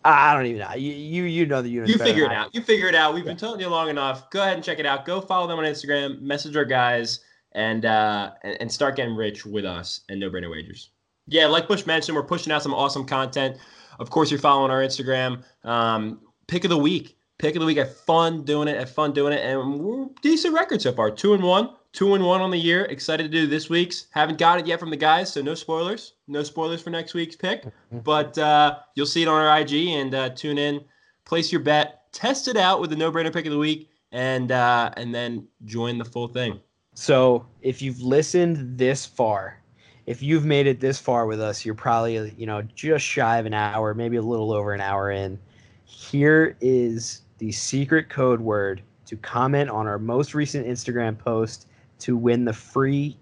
I 0.04 0.34
don't 0.34 0.46
even 0.46 0.60
know. 0.60 0.74
You 0.74 0.92
you, 0.92 1.22
you 1.24 1.46
know 1.46 1.62
the 1.62 1.70
units. 1.70 1.92
You 1.92 1.98
figure 1.98 2.26
it 2.26 2.32
out. 2.32 2.54
You 2.54 2.60
figure 2.60 2.88
it 2.88 2.94
out. 2.94 3.14
We've 3.14 3.24
yeah. 3.24 3.30
been 3.30 3.36
telling 3.38 3.60
you 3.60 3.68
long 3.68 3.88
enough. 3.88 4.28
Go 4.30 4.42
ahead 4.42 4.54
and 4.54 4.62
check 4.62 4.78
it 4.78 4.84
out. 4.84 5.06
Go 5.06 5.20
follow 5.20 5.46
them 5.46 5.58
on 5.58 5.64
Instagram. 5.64 6.20
Message 6.20 6.56
our 6.56 6.66
guys 6.66 7.20
and 7.54 7.84
uh 7.84 8.32
and, 8.42 8.70
start 8.70 8.96
getting 8.96 9.14
rich 9.14 9.46
with 9.46 9.64
us 9.64 10.00
and 10.08 10.20
no 10.20 10.30
brainer 10.30 10.50
wagers. 10.50 10.90
Yeah, 11.26 11.46
like 11.46 11.68
Bush 11.68 11.86
mentioned, 11.86 12.16
we're 12.16 12.24
pushing 12.24 12.52
out 12.52 12.62
some 12.62 12.74
awesome 12.74 13.04
content. 13.04 13.56
Of 13.98 14.10
course, 14.10 14.30
you're 14.30 14.40
following 14.40 14.70
our 14.70 14.82
Instagram. 14.82 15.42
Um, 15.64 16.20
pick 16.48 16.64
of 16.64 16.70
the 16.70 16.78
week. 16.78 17.16
Pick 17.38 17.56
of 17.56 17.60
the 17.60 17.66
week. 17.66 17.78
I 17.78 17.84
have 17.84 17.96
fun 17.96 18.44
doing 18.44 18.68
it. 18.68 18.76
Have 18.76 18.90
fun 18.90 19.12
doing 19.12 19.32
it. 19.32 19.44
And 19.44 19.80
we're 19.80 20.06
decent 20.22 20.54
record 20.54 20.82
so 20.82 20.92
far. 20.92 21.10
Two 21.10 21.34
and 21.34 21.42
one. 21.42 21.70
Two 21.92 22.14
and 22.14 22.24
one 22.24 22.40
on 22.40 22.50
the 22.50 22.58
year. 22.58 22.84
Excited 22.86 23.22
to 23.22 23.28
do 23.28 23.46
this 23.46 23.70
week's. 23.70 24.06
Haven't 24.10 24.38
got 24.38 24.58
it 24.58 24.66
yet 24.66 24.80
from 24.80 24.90
the 24.90 24.96
guys, 24.96 25.32
so 25.32 25.40
no 25.40 25.54
spoilers. 25.54 26.14
No 26.26 26.42
spoilers 26.42 26.82
for 26.82 26.90
next 26.90 27.14
week's 27.14 27.36
pick. 27.36 27.64
But 28.02 28.36
uh, 28.36 28.78
you'll 28.96 29.06
see 29.06 29.22
it 29.22 29.28
on 29.28 29.40
our 29.40 29.60
IG 29.60 29.72
and 29.88 30.14
uh, 30.14 30.30
tune 30.30 30.58
in. 30.58 30.84
Place 31.24 31.52
your 31.52 31.60
bet. 31.60 32.12
Test 32.12 32.48
it 32.48 32.56
out 32.56 32.80
with 32.80 32.90
the 32.90 32.96
no-brainer 32.96 33.32
pick 33.32 33.46
of 33.46 33.52
the 33.52 33.58
week, 33.58 33.90
and 34.12 34.52
uh, 34.52 34.90
and 34.96 35.14
then 35.14 35.48
join 35.64 35.98
the 35.98 36.04
full 36.04 36.28
thing. 36.28 36.60
So 36.94 37.46
if 37.60 37.82
you've 37.82 38.00
listened 38.00 38.78
this 38.78 39.04
far, 39.04 39.60
if 40.06 40.22
you've 40.22 40.44
made 40.44 40.66
it 40.66 40.80
this 40.80 40.98
far 40.98 41.26
with 41.26 41.40
us, 41.40 41.64
you're 41.64 41.74
probably 41.74 42.32
you 42.36 42.46
know 42.46 42.62
just 42.74 43.04
shy 43.04 43.38
of 43.38 43.46
an 43.46 43.54
hour, 43.54 43.94
maybe 43.94 44.16
a 44.16 44.22
little 44.22 44.52
over 44.52 44.72
an 44.72 44.80
hour 44.80 45.10
in. 45.10 45.38
Here 45.84 46.56
is 46.60 47.22
the 47.38 47.52
secret 47.52 48.08
code 48.08 48.40
word 48.40 48.82
to 49.06 49.16
comment 49.16 49.70
on 49.70 49.86
our 49.86 49.98
most 49.98 50.34
recent 50.34 50.66
Instagram 50.66 51.18
post 51.18 51.66
to 52.00 52.16
win 52.16 52.44
the 52.44 52.52
free 52.52 53.16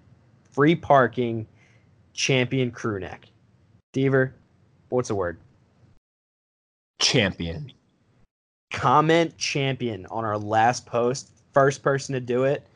free 0.51 0.75
parking 0.75 1.47
champion 2.12 2.70
crew 2.70 3.01
neck. 3.01 3.27
Deaver, 3.95 4.33
what's 4.91 5.09
the 5.09 5.14
word? 5.14 5.39
Champion. 7.01 7.73
Comment 8.73 9.37
champion 9.39 10.07
on 10.07 10.25
our 10.25 10.39
last 10.39 10.87
post. 10.87 11.31
First 11.53 11.83
person 11.83 12.14
to 12.14 12.20
do 12.20 12.45
it, 12.45 12.66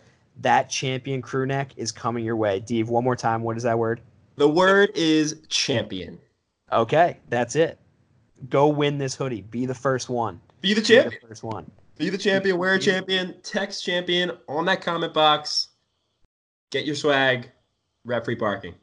that 0.40 0.68
champion 0.68 1.22
crew 1.22 1.46
neck 1.46 1.72
is 1.76 1.92
coming 1.92 2.24
your 2.24 2.36
way. 2.36 2.60
Dave, 2.60 2.88
one 2.88 3.04
more 3.04 3.16
time. 3.16 3.42
What 3.42 3.56
is 3.56 3.62
that 3.62 3.78
word? 3.78 4.00
The 4.36 4.48
word 4.48 4.90
is 4.94 5.40
champion. 5.48 6.18
Okay, 6.72 7.18
that's 7.28 7.56
it. 7.56 7.78
Go 8.48 8.68
win 8.68 8.98
this 8.98 9.14
hoodie. 9.14 9.42
Be 9.42 9.66
the 9.66 9.74
first 9.74 10.08
one. 10.08 10.40
Be 10.60 10.74
the 10.74 10.82
champion. 10.82 11.10
Be 11.10 11.18
the 11.20 11.28
first 11.28 11.42
one. 11.42 11.70
Be 11.96 12.10
the 12.10 12.18
champion. 12.18 12.58
Wear 12.58 12.74
a 12.74 12.78
champion. 12.78 13.34
Text 13.42 13.84
champion 13.84 14.32
on 14.48 14.66
that 14.66 14.82
comment 14.82 15.14
box. 15.14 15.68
Get 16.70 16.84
your 16.84 16.96
swag. 16.96 17.50
Rep 18.04 18.24
free 18.24 18.36
parking. 18.36 18.74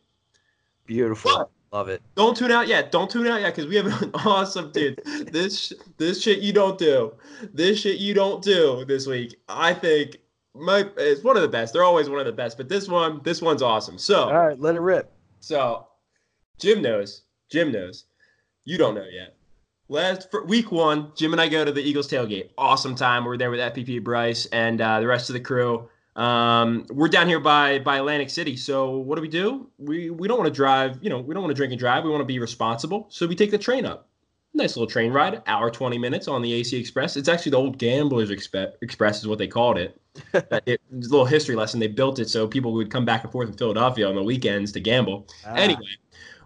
Beautiful. 0.85 1.31
But 1.37 1.51
Love 1.73 1.89
it. 1.89 2.03
Don't 2.13 2.37
tune 2.37 2.51
out 2.51 2.67
yet. 2.67 2.91
Don't 2.91 3.09
tune 3.09 3.25
out 3.25 3.41
yet 3.41 3.55
because 3.55 3.67
we 3.67 3.75
have 3.75 3.87
an 3.87 4.11
awesome 4.25 4.71
dude. 4.71 5.01
this 5.31 5.73
this 5.97 6.21
shit 6.21 6.37
you 6.37 6.53
don't 6.53 6.77
do. 6.77 7.13
This 7.51 7.79
shit 7.79 7.97
you 7.97 8.13
don't 8.13 8.43
do 8.43 8.85
this 8.85 9.07
week. 9.07 9.35
I 9.49 9.73
think 9.73 10.17
my 10.55 10.85
it's 10.97 11.23
one 11.23 11.35
of 11.35 11.41
the 11.41 11.47
best. 11.47 11.73
They're 11.73 11.83
always 11.83 12.09
one 12.09 12.19
of 12.19 12.25
the 12.25 12.31
best, 12.31 12.57
but 12.57 12.69
this 12.69 12.87
one 12.87 13.21
this 13.23 13.41
one's 13.41 13.61
awesome. 13.61 13.97
So 13.97 14.25
all 14.25 14.47
right, 14.47 14.59
let 14.59 14.75
it 14.75 14.81
rip. 14.81 15.11
So 15.39 15.87
Jim 16.59 16.81
knows. 16.81 17.23
Jim 17.51 17.71
knows. 17.71 18.05
You 18.65 18.77
don't 18.77 18.95
know 18.95 19.05
yet. 19.11 19.35
Last 19.89 20.29
week 20.45 20.71
one, 20.71 21.11
Jim 21.15 21.33
and 21.33 21.41
I 21.41 21.49
go 21.49 21.65
to 21.65 21.71
the 21.71 21.81
Eagles 21.81 22.07
tailgate. 22.07 22.51
Awesome 22.57 22.95
time. 22.95 23.25
We're 23.25 23.37
there 23.37 23.51
with 23.51 23.59
FPP 23.59 24.03
Bryce 24.03 24.45
and 24.47 24.79
uh, 24.79 24.99
the 24.99 25.07
rest 25.07 25.29
of 25.29 25.33
the 25.33 25.41
crew. 25.41 25.89
Um, 26.15 26.85
we're 26.89 27.09
down 27.09 27.27
here 27.27 27.39
by 27.39 27.79
by 27.79 27.97
Atlantic 27.97 28.29
City. 28.29 28.55
So 28.55 28.97
what 28.97 29.15
do 29.15 29.21
we 29.21 29.27
do? 29.27 29.67
We 29.77 30.09
we 30.11 30.27
don't 30.27 30.37
want 30.37 30.47
to 30.47 30.55
drive. 30.55 30.99
You 31.01 31.09
know, 31.09 31.19
we 31.19 31.33
don't 31.33 31.43
want 31.43 31.51
to 31.51 31.59
drink 31.59 31.71
and 31.71 31.79
drive. 31.79 32.03
We 32.03 32.11
want 32.11 32.21
to 32.21 32.25
be 32.25 32.39
responsible. 32.39 33.07
So 33.09 33.27
we 33.27 33.35
take 33.35 33.51
the 33.51 33.57
train 33.57 33.85
up. 33.85 34.07
Nice 34.53 34.77
little 34.77 34.87
train 34.87 35.11
ride, 35.11 35.41
hour 35.47 35.71
twenty 35.71 35.97
minutes 35.97 36.27
on 36.27 36.43
the 36.43 36.53
AC 36.53 36.77
Express. 36.77 37.17
It's 37.17 37.27
actually 37.27 37.51
the 37.51 37.57
old 37.57 37.79
Gamblers 37.79 38.29
Express 38.29 39.19
is 39.19 39.27
what 39.27 39.39
they 39.39 39.47
called 39.47 39.79
it. 39.79 39.99
It 40.33 40.81
a 40.91 40.95
little 40.95 41.25
history 41.25 41.55
lesson. 41.55 41.79
They 41.79 41.87
built 41.87 42.19
it 42.19 42.29
so 42.29 42.47
people 42.47 42.73
would 42.73 42.91
come 42.91 43.05
back 43.05 43.23
and 43.23 43.31
forth 43.31 43.49
in 43.49 43.57
Philadelphia 43.57 44.07
on 44.07 44.15
the 44.15 44.23
weekends 44.23 44.71
to 44.73 44.79
gamble. 44.79 45.27
Ah. 45.45 45.53
Anyway, 45.55 45.97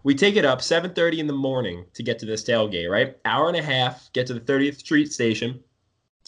we 0.03 0.15
take 0.15 0.35
it 0.35 0.45
up 0.45 0.59
7:30 0.59 1.19
in 1.19 1.27
the 1.27 1.33
morning 1.33 1.85
to 1.93 2.03
get 2.03 2.19
to 2.19 2.25
this 2.25 2.43
tailgate. 2.43 2.89
Right, 2.89 3.17
hour 3.25 3.47
and 3.47 3.57
a 3.57 3.63
half. 3.63 4.11
Get 4.13 4.27
to 4.27 4.33
the 4.33 4.39
30th 4.39 4.77
Street 4.79 5.11
station 5.11 5.63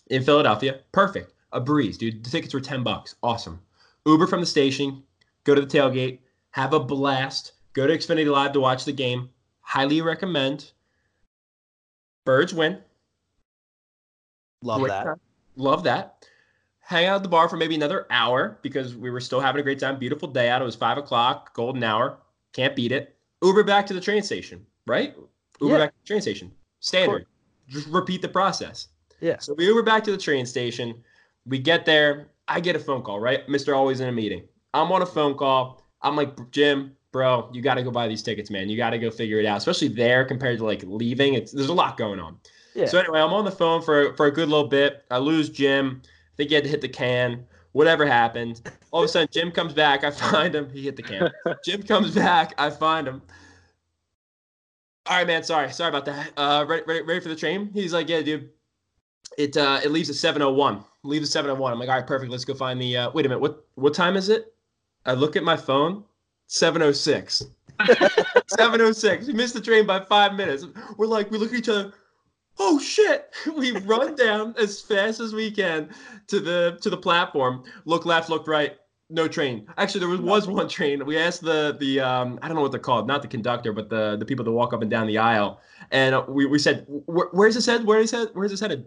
in 0.09 0.23
Philadelphia. 0.23 0.79
Perfect 0.91 1.33
a 1.51 1.59
breeze, 1.59 1.97
dude. 1.97 2.23
The 2.23 2.29
tickets 2.29 2.53
were 2.53 2.61
10 2.61 2.83
bucks. 2.83 3.15
Awesome. 3.23 3.59
Uber 4.05 4.27
from 4.27 4.39
the 4.39 4.45
station, 4.45 5.03
go 5.43 5.55
to 5.55 5.61
the 5.61 5.67
tailgate, 5.67 6.19
have 6.51 6.73
a 6.73 6.79
blast, 6.79 7.53
go 7.73 7.87
to 7.87 7.95
Xfinity 7.95 8.31
Live 8.31 8.53
to 8.53 8.59
watch 8.59 8.85
the 8.85 8.91
game. 8.91 9.29
Highly 9.61 10.01
recommend. 10.01 10.71
Birds 12.25 12.53
win. 12.53 12.79
Love 14.61 14.81
great 14.81 14.89
that. 14.89 15.03
Time. 15.03 15.19
love 15.55 15.83
that. 15.83 16.25
Hang 16.89 17.05
out 17.05 17.17
at 17.17 17.21
the 17.21 17.29
bar 17.29 17.47
for 17.47 17.55
maybe 17.55 17.75
another 17.75 18.07
hour 18.09 18.57
because 18.63 18.97
we 18.97 19.11
were 19.11 19.19
still 19.19 19.39
having 19.39 19.59
a 19.59 19.63
great 19.63 19.77
time. 19.77 19.99
Beautiful 19.99 20.27
day 20.27 20.49
out. 20.49 20.59
It 20.59 20.65
was 20.65 20.75
five 20.75 20.97
o'clock, 20.97 21.53
golden 21.53 21.83
hour. 21.83 22.17
Can't 22.51 22.75
beat 22.75 22.91
it. 22.91 23.15
Uber 23.43 23.63
back 23.63 23.85
to 23.85 23.93
the 23.93 24.01
train 24.01 24.23
station, 24.23 24.65
right? 24.87 25.15
Uber 25.61 25.73
Yeah. 25.73 25.77
back 25.85 25.91
to 25.91 25.99
the 26.01 26.07
train 26.07 26.21
station. 26.21 26.51
Standard. 26.79 27.27
Just 27.67 27.87
repeat 27.89 28.23
the 28.23 28.27
process. 28.27 28.87
Yeah. 29.19 29.37
So 29.37 29.53
we 29.53 29.67
Uber 29.67 29.83
back 29.83 30.03
to 30.05 30.11
the 30.11 30.17
train 30.17 30.47
station. 30.47 30.95
We 31.45 31.59
get 31.59 31.85
there. 31.85 32.29
I 32.47 32.59
get 32.59 32.75
a 32.75 32.79
phone 32.79 33.03
call, 33.03 33.19
right? 33.19 33.45
Mr. 33.47 33.77
Always 33.77 33.99
in 33.99 34.09
a 34.09 34.11
meeting. 34.11 34.41
I'm 34.73 34.91
on 34.91 35.03
a 35.03 35.05
phone 35.05 35.35
call. 35.35 35.83
I'm 36.01 36.15
like, 36.15 36.49
Jim, 36.49 36.95
bro, 37.11 37.51
you 37.53 37.61
got 37.61 37.75
to 37.75 37.83
go 37.83 37.91
buy 37.91 38.07
these 38.07 38.23
tickets, 38.23 38.49
man. 38.49 38.67
You 38.67 38.77
got 38.77 38.89
to 38.89 38.97
go 38.97 39.11
figure 39.11 39.39
it 39.39 39.45
out, 39.45 39.57
especially 39.57 39.89
there 39.89 40.25
compared 40.25 40.57
to 40.57 40.65
like 40.65 40.81
leaving. 40.81 41.35
It's 41.35 41.51
there's 41.51 41.69
a 41.69 41.73
lot 41.73 41.97
going 41.97 42.19
on. 42.19 42.39
Yeah. 42.73 42.87
So 42.87 42.97
anyway, 42.97 43.19
I'm 43.21 43.31
on 43.33 43.45
the 43.45 43.51
phone 43.51 43.83
for 43.83 44.15
for 44.15 44.25
a 44.25 44.31
good 44.31 44.49
little 44.49 44.67
bit. 44.67 45.05
I 45.11 45.19
lose 45.19 45.49
Jim. 45.49 46.01
I 46.39 46.43
think 46.43 46.51
he 46.51 46.55
had 46.55 46.63
to 46.63 46.69
hit 46.69 46.79
the 46.79 46.87
can. 46.87 47.45
Whatever 47.73 48.05
happened. 48.05 48.61
All 48.91 49.01
of 49.01 49.05
a 49.05 49.07
sudden, 49.09 49.27
Jim 49.29 49.51
comes 49.51 49.73
back. 49.73 50.05
I 50.05 50.11
find 50.11 50.55
him. 50.55 50.69
He 50.69 50.83
hit 50.83 50.95
the 50.95 51.03
can. 51.03 51.29
Jim 51.65 51.83
comes 51.83 52.15
back. 52.15 52.53
I 52.57 52.69
find 52.69 53.05
him. 53.05 53.21
All 55.05 55.17
right, 55.17 55.27
man. 55.27 55.43
Sorry, 55.43 55.69
sorry 55.73 55.89
about 55.89 56.05
that. 56.05 56.31
Uh, 56.37 56.63
ready, 56.65 56.83
ready, 56.87 57.01
ready 57.01 57.19
for 57.19 57.27
the 57.27 57.35
train? 57.35 57.69
He's 57.73 57.91
like, 57.91 58.07
yeah, 58.07 58.21
dude. 58.21 58.51
It 59.37 59.57
uh, 59.57 59.81
it 59.83 59.91
leaves 59.91 60.09
at 60.09 60.15
7:01. 60.15 60.81
Leaves 61.03 61.35
at 61.35 61.45
7:01. 61.45 61.73
I'm 61.73 61.77
like, 61.77 61.89
all 61.89 61.95
right, 61.95 62.07
perfect. 62.07 62.31
Let's 62.31 62.45
go 62.45 62.53
find 62.53 62.81
the. 62.81 62.95
Uh, 62.95 63.11
wait 63.11 63.25
a 63.25 63.29
minute. 63.29 63.41
What 63.41 63.65
what 63.75 63.93
time 63.93 64.15
is 64.15 64.29
it? 64.29 64.53
I 65.05 65.15
look 65.15 65.35
at 65.35 65.43
my 65.43 65.57
phone. 65.57 66.05
7:06. 66.47 67.47
7:06. 67.81 69.27
We 69.27 69.33
missed 69.33 69.55
the 69.55 69.61
train 69.61 69.85
by 69.85 69.99
five 70.05 70.35
minutes. 70.35 70.65
We're 70.95 71.07
like, 71.07 71.31
we 71.31 71.37
look 71.37 71.51
at 71.51 71.59
each 71.59 71.67
other. 71.67 71.91
Oh 72.59 72.77
shit! 72.77 73.33
We 73.55 73.71
run 73.71 74.15
down 74.15 74.53
as 74.59 74.81
fast 74.81 75.19
as 75.19 75.33
we 75.33 75.49
can 75.49 75.89
to 76.27 76.39
the 76.39 76.77
to 76.81 76.89
the 76.89 76.97
platform. 76.97 77.63
Look 77.85 78.05
left, 78.05 78.29
look 78.29 78.47
right. 78.47 78.77
No 79.11 79.27
train. 79.27 79.65
Actually, 79.77 80.01
there 80.01 80.09
was, 80.09 80.19
was 80.19 80.47
one 80.47 80.67
train. 80.67 81.03
We 81.05 81.17
asked 81.17 81.41
the 81.41 81.75
the 81.79 81.99
um, 82.01 82.37
I 82.41 82.47
don't 82.47 82.55
know 82.55 82.61
what 82.61 82.71
they're 82.71 82.79
called, 82.79 83.07
not 83.07 83.21
the 83.21 83.27
conductor, 83.27 83.73
but 83.73 83.89
the 83.89 84.17
the 84.17 84.25
people 84.25 84.45
that 84.45 84.51
walk 84.51 84.73
up 84.73 84.81
and 84.81 84.91
down 84.91 85.07
the 85.07 85.17
aisle, 85.17 85.61
and 85.91 86.15
we, 86.27 86.45
we 86.45 86.59
said, 86.59 86.85
"Where's 86.87 87.55
this 87.55 87.65
head? 87.65 87.85
Where 87.85 87.99
is 87.99 88.11
this 88.11 88.19
head? 88.19 88.29
Where's 88.33 88.51
this 88.51 88.59
headed?" 88.59 88.85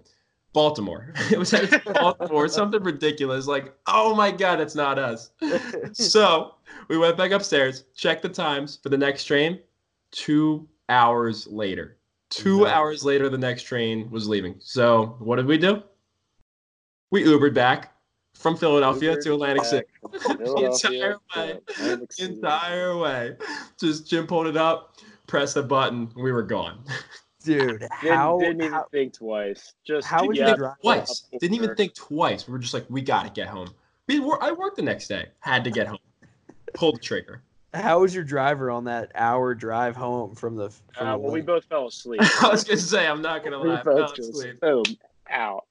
Baltimore. 0.52 1.14
it 1.32 1.38
was 1.38 1.50
headed 1.50 1.70
to 1.70 1.92
Baltimore. 1.92 2.46
Something 2.60 2.82
ridiculous. 2.82 3.46
Like, 3.46 3.74
oh 3.86 4.14
my 4.14 4.30
god, 4.30 4.60
it's 4.60 4.74
not 4.74 4.98
us. 4.98 5.30
so 5.92 6.54
we 6.88 6.98
went 6.98 7.16
back 7.16 7.30
upstairs, 7.30 7.84
checked 7.96 8.22
the 8.22 8.28
times 8.28 8.78
for 8.82 8.90
the 8.90 8.98
next 8.98 9.24
train. 9.24 9.60
Two 10.10 10.68
hours 10.90 11.46
later. 11.46 11.96
Two 12.32 12.62
Nice. 12.62 12.72
hours 12.72 13.04
later, 13.04 13.28
the 13.28 13.38
next 13.38 13.64
train 13.64 14.10
was 14.10 14.26
leaving. 14.26 14.56
So 14.58 15.16
what 15.18 15.36
did 15.36 15.46
we 15.46 15.58
do? 15.58 15.82
We 17.10 17.24
Ubered 17.24 17.52
back 17.52 17.94
from 18.34 18.56
Philadelphia 18.56 19.20
to 19.20 19.34
Atlantic 19.34 19.64
City. 19.64 19.86
Philadelphia, 20.22 21.18
way. 21.36 21.58
Atlantic 21.68 22.10
Entire 22.18 22.96
way. 22.96 23.36
Just 23.78 24.06
Jim 24.08 24.26
pulled 24.26 24.46
it 24.46 24.56
up, 24.56 24.96
pressed 25.26 25.54
the 25.54 25.62
button, 25.62 26.10
we 26.16 26.32
were 26.32 26.42
gone. 26.42 26.82
Dude, 27.44 27.80
Didn't, 28.00 28.16
how, 28.16 28.38
didn't 28.38 28.60
even 28.62 28.72
how 28.72 28.86
think 28.92 29.14
twice. 29.14 29.74
Just 29.84 30.06
how 30.06 30.20
to 30.20 30.28
would 30.28 30.36
you 30.36 30.56
drive 30.56 30.80
Twice. 30.80 31.24
Didn't 31.40 31.56
even 31.56 31.74
think 31.74 31.92
twice. 31.92 32.46
We 32.46 32.52
were 32.52 32.60
just 32.60 32.72
like, 32.72 32.86
we 32.88 33.02
gotta 33.02 33.30
get 33.30 33.48
home. 33.48 33.66
We 34.06 34.20
were, 34.20 34.40
I 34.40 34.52
worked 34.52 34.76
the 34.76 34.82
next 34.82 35.08
day. 35.08 35.26
Had 35.40 35.64
to 35.64 35.70
get 35.70 35.88
home. 35.88 35.98
Pulled 36.72 36.96
the 36.96 37.00
trigger. 37.00 37.42
How 37.74 38.00
was 38.00 38.14
your 38.14 38.24
driver 38.24 38.70
on 38.70 38.84
that 38.84 39.12
hour 39.14 39.54
drive 39.54 39.96
home 39.96 40.34
from 40.34 40.56
the 40.56 40.70
from 40.70 41.06
Uh, 41.06 41.12
the 41.12 41.18
well, 41.18 41.32
we 41.32 41.40
both 41.40 41.64
fell 41.64 41.86
asleep. 41.86 42.20
I 42.42 42.48
was 42.48 42.64
gonna 42.64 42.78
say, 42.78 43.06
I'm 43.06 43.22
not 43.22 43.44
gonna 43.44 43.60
we 43.60 43.68
lie. 43.68 43.80
I 43.80 43.82
fell 43.82 43.96
both 43.96 44.14
just 44.14 44.30
asleep. 44.30 44.60
boom 44.60 44.84
out. 45.30 45.64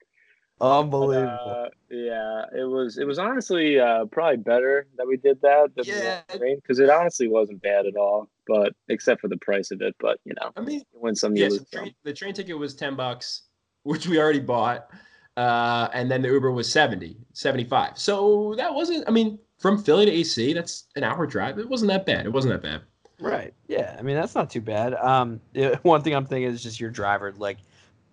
unbelievable 0.59 1.65
Uh, 1.65 1.69
yeah, 1.89 2.45
it 2.57 2.67
was. 2.67 2.97
It 2.97 3.05
was 3.05 3.19
honestly 3.19 3.79
uh, 3.79 4.05
probably 4.05 4.37
better 4.37 4.87
that 4.97 5.05
we 5.07 5.17
did 5.17 5.41
that 5.41 5.69
than 5.75 5.85
Yeah. 5.85 6.21
because 6.39 6.79
it 6.79 6.89
honestly 6.89 7.27
wasn't 7.27 7.61
bad 7.61 7.85
at 7.85 7.95
all. 7.95 8.29
But 8.47 8.73
except 8.89 9.21
for 9.21 9.27
the 9.27 9.37
price 9.37 9.71
of 9.71 9.81
it, 9.81 9.95
but 9.99 10.19
you 10.25 10.33
know, 10.33 10.51
I 10.57 10.61
mean, 10.61 10.79
you 10.93 10.99
win 10.99 11.15
some, 11.15 11.35
you 11.35 11.43
yes, 11.43 11.51
lose 11.51 11.65
the 11.71 11.77
train, 11.77 11.95
the 12.03 12.13
train 12.13 12.33
ticket 12.33 12.57
was 12.57 12.75
10 12.75 12.95
bucks, 12.95 13.43
which 13.83 14.07
we 14.07 14.19
already 14.19 14.39
bought. 14.39 14.89
Uh, 15.37 15.87
and 15.93 16.11
then 16.11 16.21
the 16.21 16.27
Uber 16.27 16.51
was 16.51 16.69
70, 16.69 17.15
75. 17.31 17.97
So 17.97 18.53
that 18.57 18.73
wasn't, 18.73 19.05
I 19.07 19.11
mean, 19.11 19.39
from 19.61 19.81
Philly 19.83 20.05
to 20.07 20.11
AC, 20.11 20.53
that's 20.53 20.85
an 20.95 21.03
hour 21.03 21.25
drive. 21.27 21.59
It 21.59 21.69
wasn't 21.69 21.91
that 21.91 22.05
bad. 22.05 22.25
It 22.25 22.33
wasn't 22.33 22.53
that 22.53 22.63
bad. 22.67 22.81
Right. 23.19 23.53
Yeah. 23.67 23.95
I 23.97 24.01
mean, 24.01 24.15
that's 24.15 24.33
not 24.35 24.49
too 24.49 24.61
bad. 24.61 24.95
Um, 24.95 25.39
yeah, 25.53 25.75
one 25.83 26.01
thing 26.01 26.15
I'm 26.15 26.25
thinking 26.25 26.51
is 26.51 26.63
just 26.63 26.79
your 26.79 26.89
driver, 26.89 27.31
like, 27.37 27.57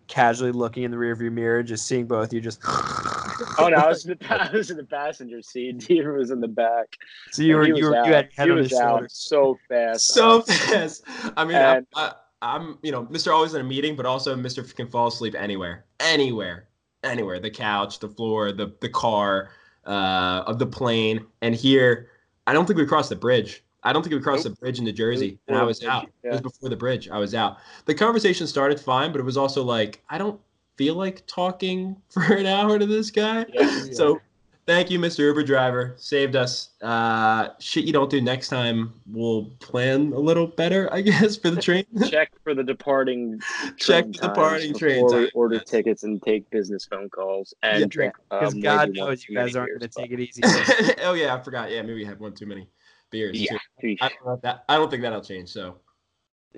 casually 0.06 0.52
looking 0.52 0.82
in 0.84 0.90
the 0.90 0.96
rearview 0.96 1.30
mirror, 1.32 1.62
just 1.62 1.86
seeing 1.86 2.06
both 2.06 2.32
you 2.32 2.40
just. 2.40 2.60
Oh 2.66 3.68
no, 3.70 3.76
I 3.76 3.88
was 3.88 4.06
in 4.08 4.16
the 4.18 4.42
I 4.42 4.50
was 4.52 4.70
in 4.70 4.76
the 4.76 4.84
passenger 4.84 5.42
seat. 5.42 5.78
Deaver 5.80 6.16
was 6.16 6.30
in 6.30 6.40
the 6.40 6.48
back. 6.48 6.96
So 7.30 7.42
you 7.42 7.56
were 7.56 7.66
you 7.66 7.86
were 7.88 7.96
out. 7.96 8.06
you 8.06 8.12
had 8.14 8.28
head 8.34 8.46
he 8.46 8.50
on 8.52 8.56
was 8.56 8.70
his 8.70 8.78
out 8.80 8.88
shoulders. 8.90 9.12
so 9.12 9.58
fast. 9.68 10.08
So 10.08 10.42
fast. 10.42 11.04
I 11.36 11.44
mean, 11.44 11.56
And- 11.56 11.86
I, 11.94 12.02
I, 12.06 12.12
I'm, 12.40 12.78
you 12.82 12.92
know, 12.92 13.04
Mr. 13.06 13.32
Always 13.34 13.54
in 13.54 13.60
a 13.60 13.64
meeting, 13.64 13.96
but 13.96 14.06
also 14.06 14.34
Mr. 14.36 14.74
can 14.74 14.86
fall 14.88 15.08
asleep 15.08 15.34
anywhere, 15.36 15.84
anywhere, 16.00 16.68
anywhere. 17.02 17.40
The 17.40 17.50
couch, 17.50 17.98
the 17.98 18.08
floor, 18.08 18.52
the 18.52 18.74
the 18.80 18.88
car, 18.88 19.50
uh, 19.88 20.44
of 20.46 20.58
the 20.58 20.66
plane. 20.66 21.26
And 21.42 21.54
here, 21.54 22.10
I 22.46 22.52
don't 22.52 22.66
think 22.66 22.78
we 22.78 22.86
crossed 22.86 23.08
the 23.08 23.16
bridge. 23.16 23.64
I 23.82 23.92
don't 23.92 24.02
think 24.02 24.14
we 24.14 24.20
crossed 24.20 24.44
the 24.44 24.50
bridge 24.50 24.78
into 24.78 24.92
Jersey, 24.92 25.38
and 25.48 25.56
I 25.56 25.62
was 25.62 25.82
out. 25.84 26.08
It 26.22 26.30
was 26.30 26.40
before 26.40 26.68
the 26.68 26.76
bridge. 26.76 27.08
I 27.08 27.18
was 27.18 27.34
out. 27.34 27.58
The 27.86 27.94
conversation 27.94 28.46
started 28.46 28.78
fine, 28.78 29.12
but 29.12 29.20
it 29.20 29.24
was 29.24 29.36
also 29.36 29.62
like 29.62 30.02
I 30.10 30.18
don't 30.18 30.40
feel 30.76 30.94
like 30.94 31.24
talking 31.26 31.96
for 32.10 32.22
an 32.22 32.46
hour 32.46 32.78
to 32.78 32.86
this 32.86 33.10
guy. 33.10 33.46
Yeah. 33.52 33.84
So 33.92 34.20
thank 34.68 34.90
you, 34.90 34.98
Mr. 35.00 35.20
Uber 35.20 35.42
driver. 35.42 35.94
Saved 35.96 36.36
us. 36.36 36.74
Uh, 36.82 37.48
shit 37.58 37.84
you 37.84 37.92
don't 37.92 38.10
do 38.10 38.20
next 38.20 38.48
time. 38.50 38.92
We'll 39.10 39.46
plan 39.60 40.12
a 40.12 40.18
little 40.18 40.46
better, 40.46 40.92
I 40.92 41.00
guess, 41.10 41.36
for 41.36 41.50
the 41.50 41.60
train. 41.60 41.84
Check 42.08 42.30
for 42.44 42.54
the 42.54 42.62
departing. 42.62 43.40
Check 43.78 44.06
the 44.06 44.12
departing 44.12 44.74
train 44.74 45.04
before 45.06 45.18
we 45.20 45.24
time. 45.24 45.30
order 45.34 45.58
tickets 45.58 46.04
and 46.04 46.22
take 46.22 46.48
business 46.50 46.84
phone 46.84 47.08
calls 47.08 47.54
and 47.62 47.80
Yeah. 47.80 47.86
drink. 47.86 48.14
Because 48.30 48.54
um, 48.54 48.60
God 48.60 48.92
knows 48.92 49.26
you 49.26 49.34
guys 49.34 49.56
aren't 49.56 49.70
going 49.70 49.80
to 49.80 49.88
take 49.88 50.12
it 50.12 50.20
easy. 50.20 50.42
oh 51.02 51.14
yeah, 51.14 51.34
I 51.34 51.40
forgot. 51.42 51.70
Yeah, 51.70 51.80
maybe 51.82 51.94
we 51.94 52.04
had 52.04 52.20
one 52.20 52.34
too 52.34 52.46
many 52.46 52.68
beers. 53.10 53.40
Yeah. 53.40 53.56
too. 53.80 53.96
I 54.02 54.10
don't 54.24 54.42
that. 54.42 54.64
I 54.68 54.76
don't 54.76 54.90
think 54.90 55.02
that'll 55.02 55.22
change. 55.22 55.48
So 55.48 55.78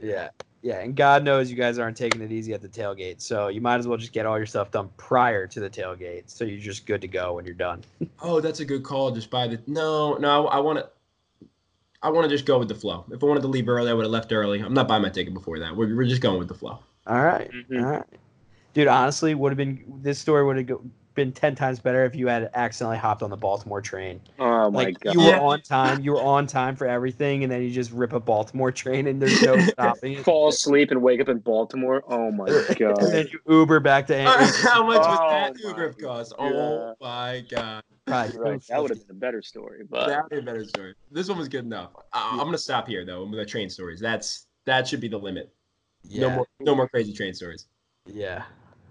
yeah. 0.03 0.31
Yeah. 0.63 0.81
And 0.81 0.95
God 0.95 1.25
knows 1.25 1.51
you 1.51 1.57
guys 1.57 1.79
aren't 1.79 1.97
taking 1.97 2.21
it 2.21 2.31
easy 2.33 2.53
at 2.53 2.61
the 2.61 2.69
tailgate. 2.69 3.21
So 3.21 3.49
you 3.49 3.61
might 3.61 3.77
as 3.77 3.89
well 3.89 3.97
just 3.97 4.13
get 4.13 4.27
all 4.27 4.37
your 4.37 4.47
stuff 4.47 4.71
done 4.71 4.91
prior 4.97 5.47
to 5.47 5.61
the 5.61 5.71
tailgate. 5.71 6.25
So 6.27 6.45
you're 6.45 6.61
just 6.61 6.87
good 6.87 7.01
to 7.01 7.09
go 7.09 7.35
when 7.35 7.45
you're 7.45 7.55
done. 7.55 7.83
oh, 8.21 8.41
that's 8.41 8.61
a 8.61 8.65
good 8.65 8.83
call. 8.83 9.11
Just 9.11 9.31
buy 9.31 9.49
the 9.49 9.61
no, 9.67 10.15
no. 10.15 10.49
I 10.49 10.59
want 10.59 10.79
to. 10.79 10.89
I 12.03 12.09
want 12.09 12.25
to 12.25 12.35
just 12.35 12.47
go 12.47 12.59
with 12.59 12.69
the 12.69 12.75
flow. 12.75 13.05
If 13.13 13.23
I 13.23 13.27
wanted 13.27 13.43
to 13.43 13.49
leave 13.49 13.69
early, 13.69 13.91
I 13.91 13.95
would 13.95 14.05
have 14.05 14.11
left 14.11 14.33
early. 14.33 14.61
I'm 14.61 14.73
not 14.73 14.89
buying 14.89 15.03
my 15.03 15.11
ticket 15.11 15.35
before 15.35 15.59
that. 15.59 15.77
We're, 15.77 15.95
we're 15.95 16.07
just 16.07 16.23
going 16.23 16.39
with 16.39 16.49
the 16.49 16.55
flow. 16.55 16.79
All 17.07 17.23
right. 17.23 17.51
Mhm. 17.51 17.83
All 17.85 17.91
right. 17.91 18.05
Dude, 18.73 18.89
honestly, 18.89 19.35
would 19.35 19.51
have 19.51 19.59
been 19.59 19.85
this 20.03 20.19
story 20.19 20.45
would 20.45 20.57
have 20.57 20.67
go, 20.67 20.83
been 21.15 21.33
10 21.33 21.55
times 21.55 21.81
better 21.81 22.05
if 22.05 22.15
you 22.15 22.29
had 22.29 22.51
accidentally 22.55 22.99
hopped 22.99 23.23
on 23.23 23.31
the 23.31 23.37
Baltimore 23.37 23.81
train. 23.81 24.21
Oh 24.39 24.71
my 24.71 24.85
like 24.85 25.01
god. 25.01 25.15
you 25.15 25.21
were 25.21 25.37
on 25.37 25.63
time, 25.63 26.01
you 26.01 26.13
were 26.13 26.21
on 26.21 26.47
time 26.47 26.77
for 26.77 26.87
everything 26.87 27.43
and 27.43 27.53
then 27.53 27.63
you 27.63 27.71
just 27.71 27.91
rip 27.93 28.13
a 28.13 28.21
Baltimore 28.21 28.73
train 28.73 29.07
and 29.07 29.21
there's 29.21 29.43
no 29.43 29.61
stopping 29.73 30.15
it. 30.15 30.25
Fall 30.25 30.49
asleep 30.49 30.91
and 30.91 31.03
wake 31.03 31.21
up 31.21 31.29
in 31.29 31.39
Baltimore. 31.39 32.03
Oh 32.09 32.31
my 32.31 32.47
god! 32.79 32.99
And 33.01 33.13
then 33.13 33.29
you 33.33 33.41
Uber 33.49 33.81
back 33.81 34.07
to 34.09 34.23
How 34.25 34.87
much 34.87 35.01
was 35.01 35.19
Oh 35.21 35.31
that 35.31 35.59
Uber 35.61 35.83
have 35.83 35.99
cost? 35.99 36.35
God. 36.37 36.47
Oh 36.47 36.95
my 37.01 37.45
god. 37.49 37.83
Probably 38.07 38.39
Right, 38.39 38.63
that 38.69 38.83
would 38.83 38.91
have 38.91 39.07
been 39.07 39.17
a 39.17 39.21
better 39.21 39.43
story, 39.43 39.83
but 39.89 40.09
That 40.09 40.23
would 40.25 40.31
be 40.31 40.39
a 40.39 40.43
better 40.43 40.65
story. 40.65 40.95
This 41.11 41.29
one 41.29 41.39
was 41.39 41.49
good 41.49 41.65
enough. 41.65 41.91
I, 42.13 42.31
I'm 42.33 42.39
gonna 42.39 42.59
stop 42.59 42.89
here 42.89 43.05
though 43.05 43.25
with 43.25 43.39
the 43.39 43.45
train 43.45 43.71
stories. 43.71 44.01
That's 44.01 44.47
that 44.67 44.89
should 44.89 45.01
be 45.01 45.09
the 45.09 45.19
limit. 45.19 45.53
Yeah. 46.03 46.23
No 46.23 46.31
more, 46.31 46.47
no 46.61 46.75
more 46.75 46.89
crazy 46.89 47.13
train 47.13 47.35
stories. 47.35 47.67
Yeah. 48.07 48.45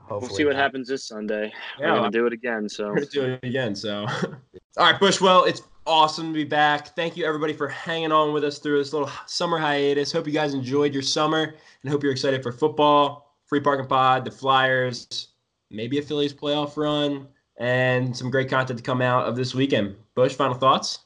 We'll 0.10 0.30
see 0.30 0.46
what 0.46 0.56
not. 0.56 0.62
happens 0.62 0.88
this 0.88 1.04
Sunday. 1.04 1.52
Yeah, 1.80 1.92
We're 1.94 1.98
gonna 2.00 2.12
do 2.12 2.26
it 2.26 2.34
again. 2.34 2.68
So 2.70 2.88
We're 2.90 2.96
gonna 2.96 3.06
do 3.08 3.24
it 3.26 3.44
again. 3.44 3.76
So, 3.76 4.06
all 4.78 4.92
right, 4.92 5.00
Bushwell, 5.00 5.46
it's 5.46 5.62
awesome 5.86 6.28
to 6.28 6.34
be 6.34 6.44
back. 6.44 6.96
Thank 6.96 7.18
you 7.18 7.26
everybody 7.26 7.54
for 7.54 7.68
hanging 7.68 8.12
on 8.12 8.34
with 8.34 8.44
us 8.44 8.60
through 8.60 8.78
this 8.80 8.94
little 8.94 9.10
summer 9.26 9.58
hiatus. 9.58 10.12
Hope 10.12 10.28
you 10.28 10.34
guys 10.34 10.54
enjoyed 10.54 10.94
your 10.94 11.04
summer 11.04 11.56
and 11.84 11.92
hope 11.92 12.04
you're 12.04 12.12
excited 12.12 12.44
for 12.44 12.52
football, 12.52 13.36
free 13.46 13.60
parking 13.60 13.88
pod, 13.88 14.26
the 14.26 14.32
Flyers, 14.32 15.30
maybe 15.72 15.98
a 16.00 16.02
Phillies 16.02 16.34
playoff 16.34 16.78
run, 16.78 17.28
and 17.58 18.16
some 18.16 18.30
great 18.30 18.50
content 18.50 18.78
to 18.80 18.84
come 18.84 19.02
out 19.02 19.26
of 19.28 19.36
this 19.36 19.54
weekend. 19.56 19.96
Bush, 20.16 20.34
final 20.36 20.56
thoughts? 20.56 21.00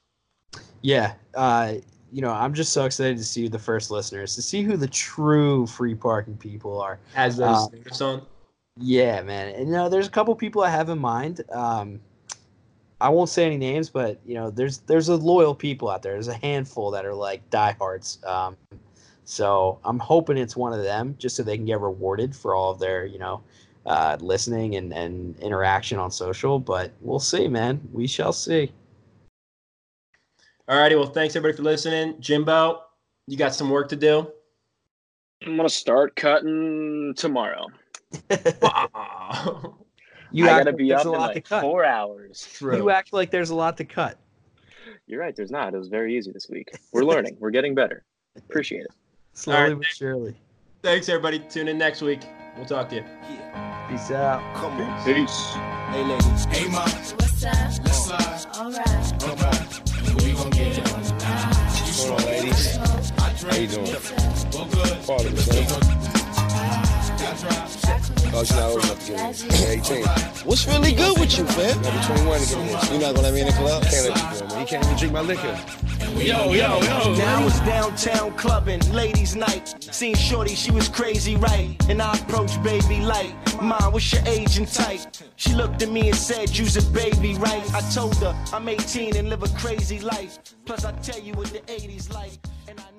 Yeah. 0.82 1.14
Uh, 1.34 1.76
you 2.12 2.22
know, 2.22 2.32
I'm 2.32 2.54
just 2.54 2.74
so 2.74 2.86
excited 2.86 3.18
to 3.18 3.24
see 3.24 3.48
the 3.48 3.58
first 3.58 3.90
listeners, 3.90 4.36
to 4.36 4.42
see 4.42 4.62
who 4.62 4.78
the 4.78 4.88
true 4.88 5.66
free 5.66 5.96
parking 5.96 6.38
people 6.38 6.80
are. 6.80 7.00
Has 7.16 7.38
those 7.38 7.70
Uh, 8.02 8.06
on? 8.06 8.22
Yeah, 8.78 9.22
man. 9.22 9.54
And 9.56 9.68
you 9.68 9.74
know, 9.74 9.90
there's 9.90 10.08
a 10.08 10.12
couple 10.12 10.36
people 10.36 10.64
I 10.64 10.70
have 10.70 10.90
in 10.90 11.00
mind. 11.00 11.42
Um, 11.52 12.02
I 13.00 13.10
won't 13.10 13.30
say 13.30 13.46
any 13.46 13.58
names, 13.58 13.90
but 13.90 14.20
you 14.26 14.34
know, 14.34 14.50
there's 14.50 14.80
there's 14.80 15.10
a 15.10 15.16
loyal 15.16 15.54
people 15.54 15.90
out 15.90 16.02
there. 16.02 16.14
There's 16.14 16.28
a 16.28 16.34
handful 16.34 16.92
that 16.92 17.06
are 17.06 17.14
like 17.14 17.48
diehards. 17.50 18.20
Um, 18.26 18.58
so 19.26 19.80
I'm 19.84 20.00
hoping 20.00 20.38
it's 20.38 20.56
one 20.56 20.74
of 20.74 20.84
them, 20.84 21.16
just 21.20 21.36
so 21.36 21.44
they 21.44 21.58
can 21.58 21.66
get 21.66 21.80
rewarded 21.80 22.36
for 22.36 22.56
all 22.56 22.72
of 22.72 22.80
their, 22.80 23.06
you 23.06 23.20
know, 23.20 23.42
uh, 23.86 24.18
listening 24.20 24.76
and, 24.76 24.92
and 24.94 25.38
interaction 25.40 25.98
on 25.98 26.12
social. 26.12 26.60
But 26.60 26.92
we'll 27.02 27.20
see, 27.20 27.48
man. 27.48 27.82
We 27.92 28.08
shall 28.08 28.34
see. 28.34 28.72
All 30.68 30.80
righty. 30.80 30.96
Well, 30.96 31.08
thanks 31.08 31.36
everybody 31.36 31.58
for 31.58 31.64
listening. 31.64 32.20
Jimbo, 32.20 32.84
you 33.28 33.38
got 33.38 33.54
some 33.54 33.70
work 33.70 33.90
to 33.90 33.96
do. 33.96 34.32
I'm 35.46 35.58
gonna 35.58 35.70
start 35.70 36.16
cutting 36.16 37.14
tomorrow. 37.18 37.68
Wow. 38.62 39.78
You 40.36 40.46
I 40.46 40.58
gotta 40.58 40.74
be 40.74 40.90
there's 40.90 41.02
up 41.02 41.06
in 41.06 41.12
like 41.12 41.48
four 41.48 41.86
hours. 41.86 42.58
You 42.60 42.90
act 42.90 43.14
like 43.14 43.30
there's 43.30 43.52
a 43.52 43.56
lot 43.56 43.78
to 43.78 43.86
cut. 43.86 44.18
You're 45.06 45.20
right. 45.20 45.36
There's 45.36 45.52
not. 45.52 45.76
It 45.76 45.78
was 45.78 45.90
very 45.90 46.18
easy 46.18 46.32
this 46.32 46.50
week. 46.50 46.72
We're 46.92 47.04
learning. 47.04 47.38
We're 47.40 47.52
getting 47.52 47.76
better. 47.76 48.04
Appreciate 48.36 48.82
it. 48.82 48.92
Slowly 49.34 49.62
right. 49.62 49.78
but 49.78 49.86
surely. 49.86 50.36
Thanks 50.82 51.08
everybody. 51.08 51.38
Tune 51.38 51.68
in 51.68 51.78
next 51.78 52.02
week. 52.02 52.22
We'll 52.58 52.66
talk 52.66 52.90
to 52.90 52.96
you. 52.96 53.04
Peace 53.90 54.10
out. 54.10 54.42
Come 54.56 54.82
on. 54.82 55.06
Peace. 55.06 55.54
Hey, 55.92 56.04
ladies. 56.04 56.46
Hey, 56.46 56.68
ma. 56.68 56.82
What's 56.82 57.46
up? 57.46 57.54
Let's 57.54 58.06
slide. 58.06 58.46
Alright. 58.56 59.20
Come 59.20 59.40
on. 59.40 60.16
We 60.18 60.34
gon' 60.34 60.50
get 60.50 60.80
it 60.80 60.94
on 60.94 61.18
now. 61.20 61.54
Hold 61.96 62.22
on, 62.22 62.26
ladies. 62.26 62.76
How 62.78 63.56
you 63.56 63.68
doing? 63.68 63.96
Well, 64.52 64.66
good. 64.66 65.06
Part 65.06 65.26
of 65.26 65.48
it, 65.48 65.70
man. 65.70 66.13
Oh, 67.46 68.44
she's 68.44 68.56
not 68.56 68.72
old 68.72 68.84
enough 68.84 69.06
to 69.06 69.12
get 69.12 69.44
in. 69.44 69.80
18. 69.80 70.06
What's 70.46 70.66
really 70.68 70.94
good 70.94 71.20
with 71.20 71.38
you, 71.38 71.44
man? 71.44 71.82
Gotta 71.82 71.98
be 71.98 72.06
21 72.06 72.40
to 72.40 72.48
get 72.48 72.58
in 72.58 72.68
here. 72.68 72.94
You 72.94 73.00
not 73.00 73.16
gonna 73.16 73.22
let 73.22 73.34
me 73.34 73.42
in 73.42 73.48
the 73.48 73.54
club? 73.54 73.84
Can't 73.84 74.10
let 74.10 74.18
you 74.18 74.40
go, 74.40 74.48
man. 74.48 74.60
You 74.60 74.66
can't 74.68 74.86
even 74.86 74.98
drink 74.98 75.14
my 75.14 75.22
liquor. 75.22 75.60
Yo, 76.16 76.54
yo, 76.54 76.80
yo. 76.82 77.16
Now 77.16 77.42
I 77.42 77.44
was 77.44 77.60
downtown 77.62 78.34
clubbing, 78.38 78.80
ladies' 78.92 79.36
night. 79.36 79.76
Seen 79.94 80.16
Shorty, 80.16 80.56
she 80.56 80.72
was 80.72 80.88
crazy, 80.88 81.36
right? 81.36 81.76
And 81.90 82.02
I 82.02 82.16
approached 82.18 82.62
baby 82.64 83.02
light. 83.02 83.36
Mom, 83.62 83.94
what's 83.94 84.12
your 84.14 84.24
age 84.26 84.58
and 84.58 84.68
type? 84.68 85.02
She 85.36 85.54
looked 85.54 85.82
at 85.82 85.90
me 85.90 86.10
and 86.10 86.16
said, 86.16 86.56
You's 86.58 86.78
a 86.78 86.92
baby, 86.92 87.36
right? 87.36 87.74
I 87.74 87.82
told 87.92 88.16
her 88.18 88.36
I'm 88.54 88.68
18 88.70 89.16
and 89.16 89.30
live 89.30 89.44
a 89.44 89.50
crazy 89.60 90.00
life. 90.00 90.40
Plus, 90.66 90.86
I 90.86 90.92
tell 90.94 91.20
you 91.20 91.34
what 91.34 91.48
the 91.48 91.60
80s 91.60 92.14
like. 92.14 92.40
And 92.68 92.80
I 92.80 92.84
know 92.84 92.90
what 92.90 92.93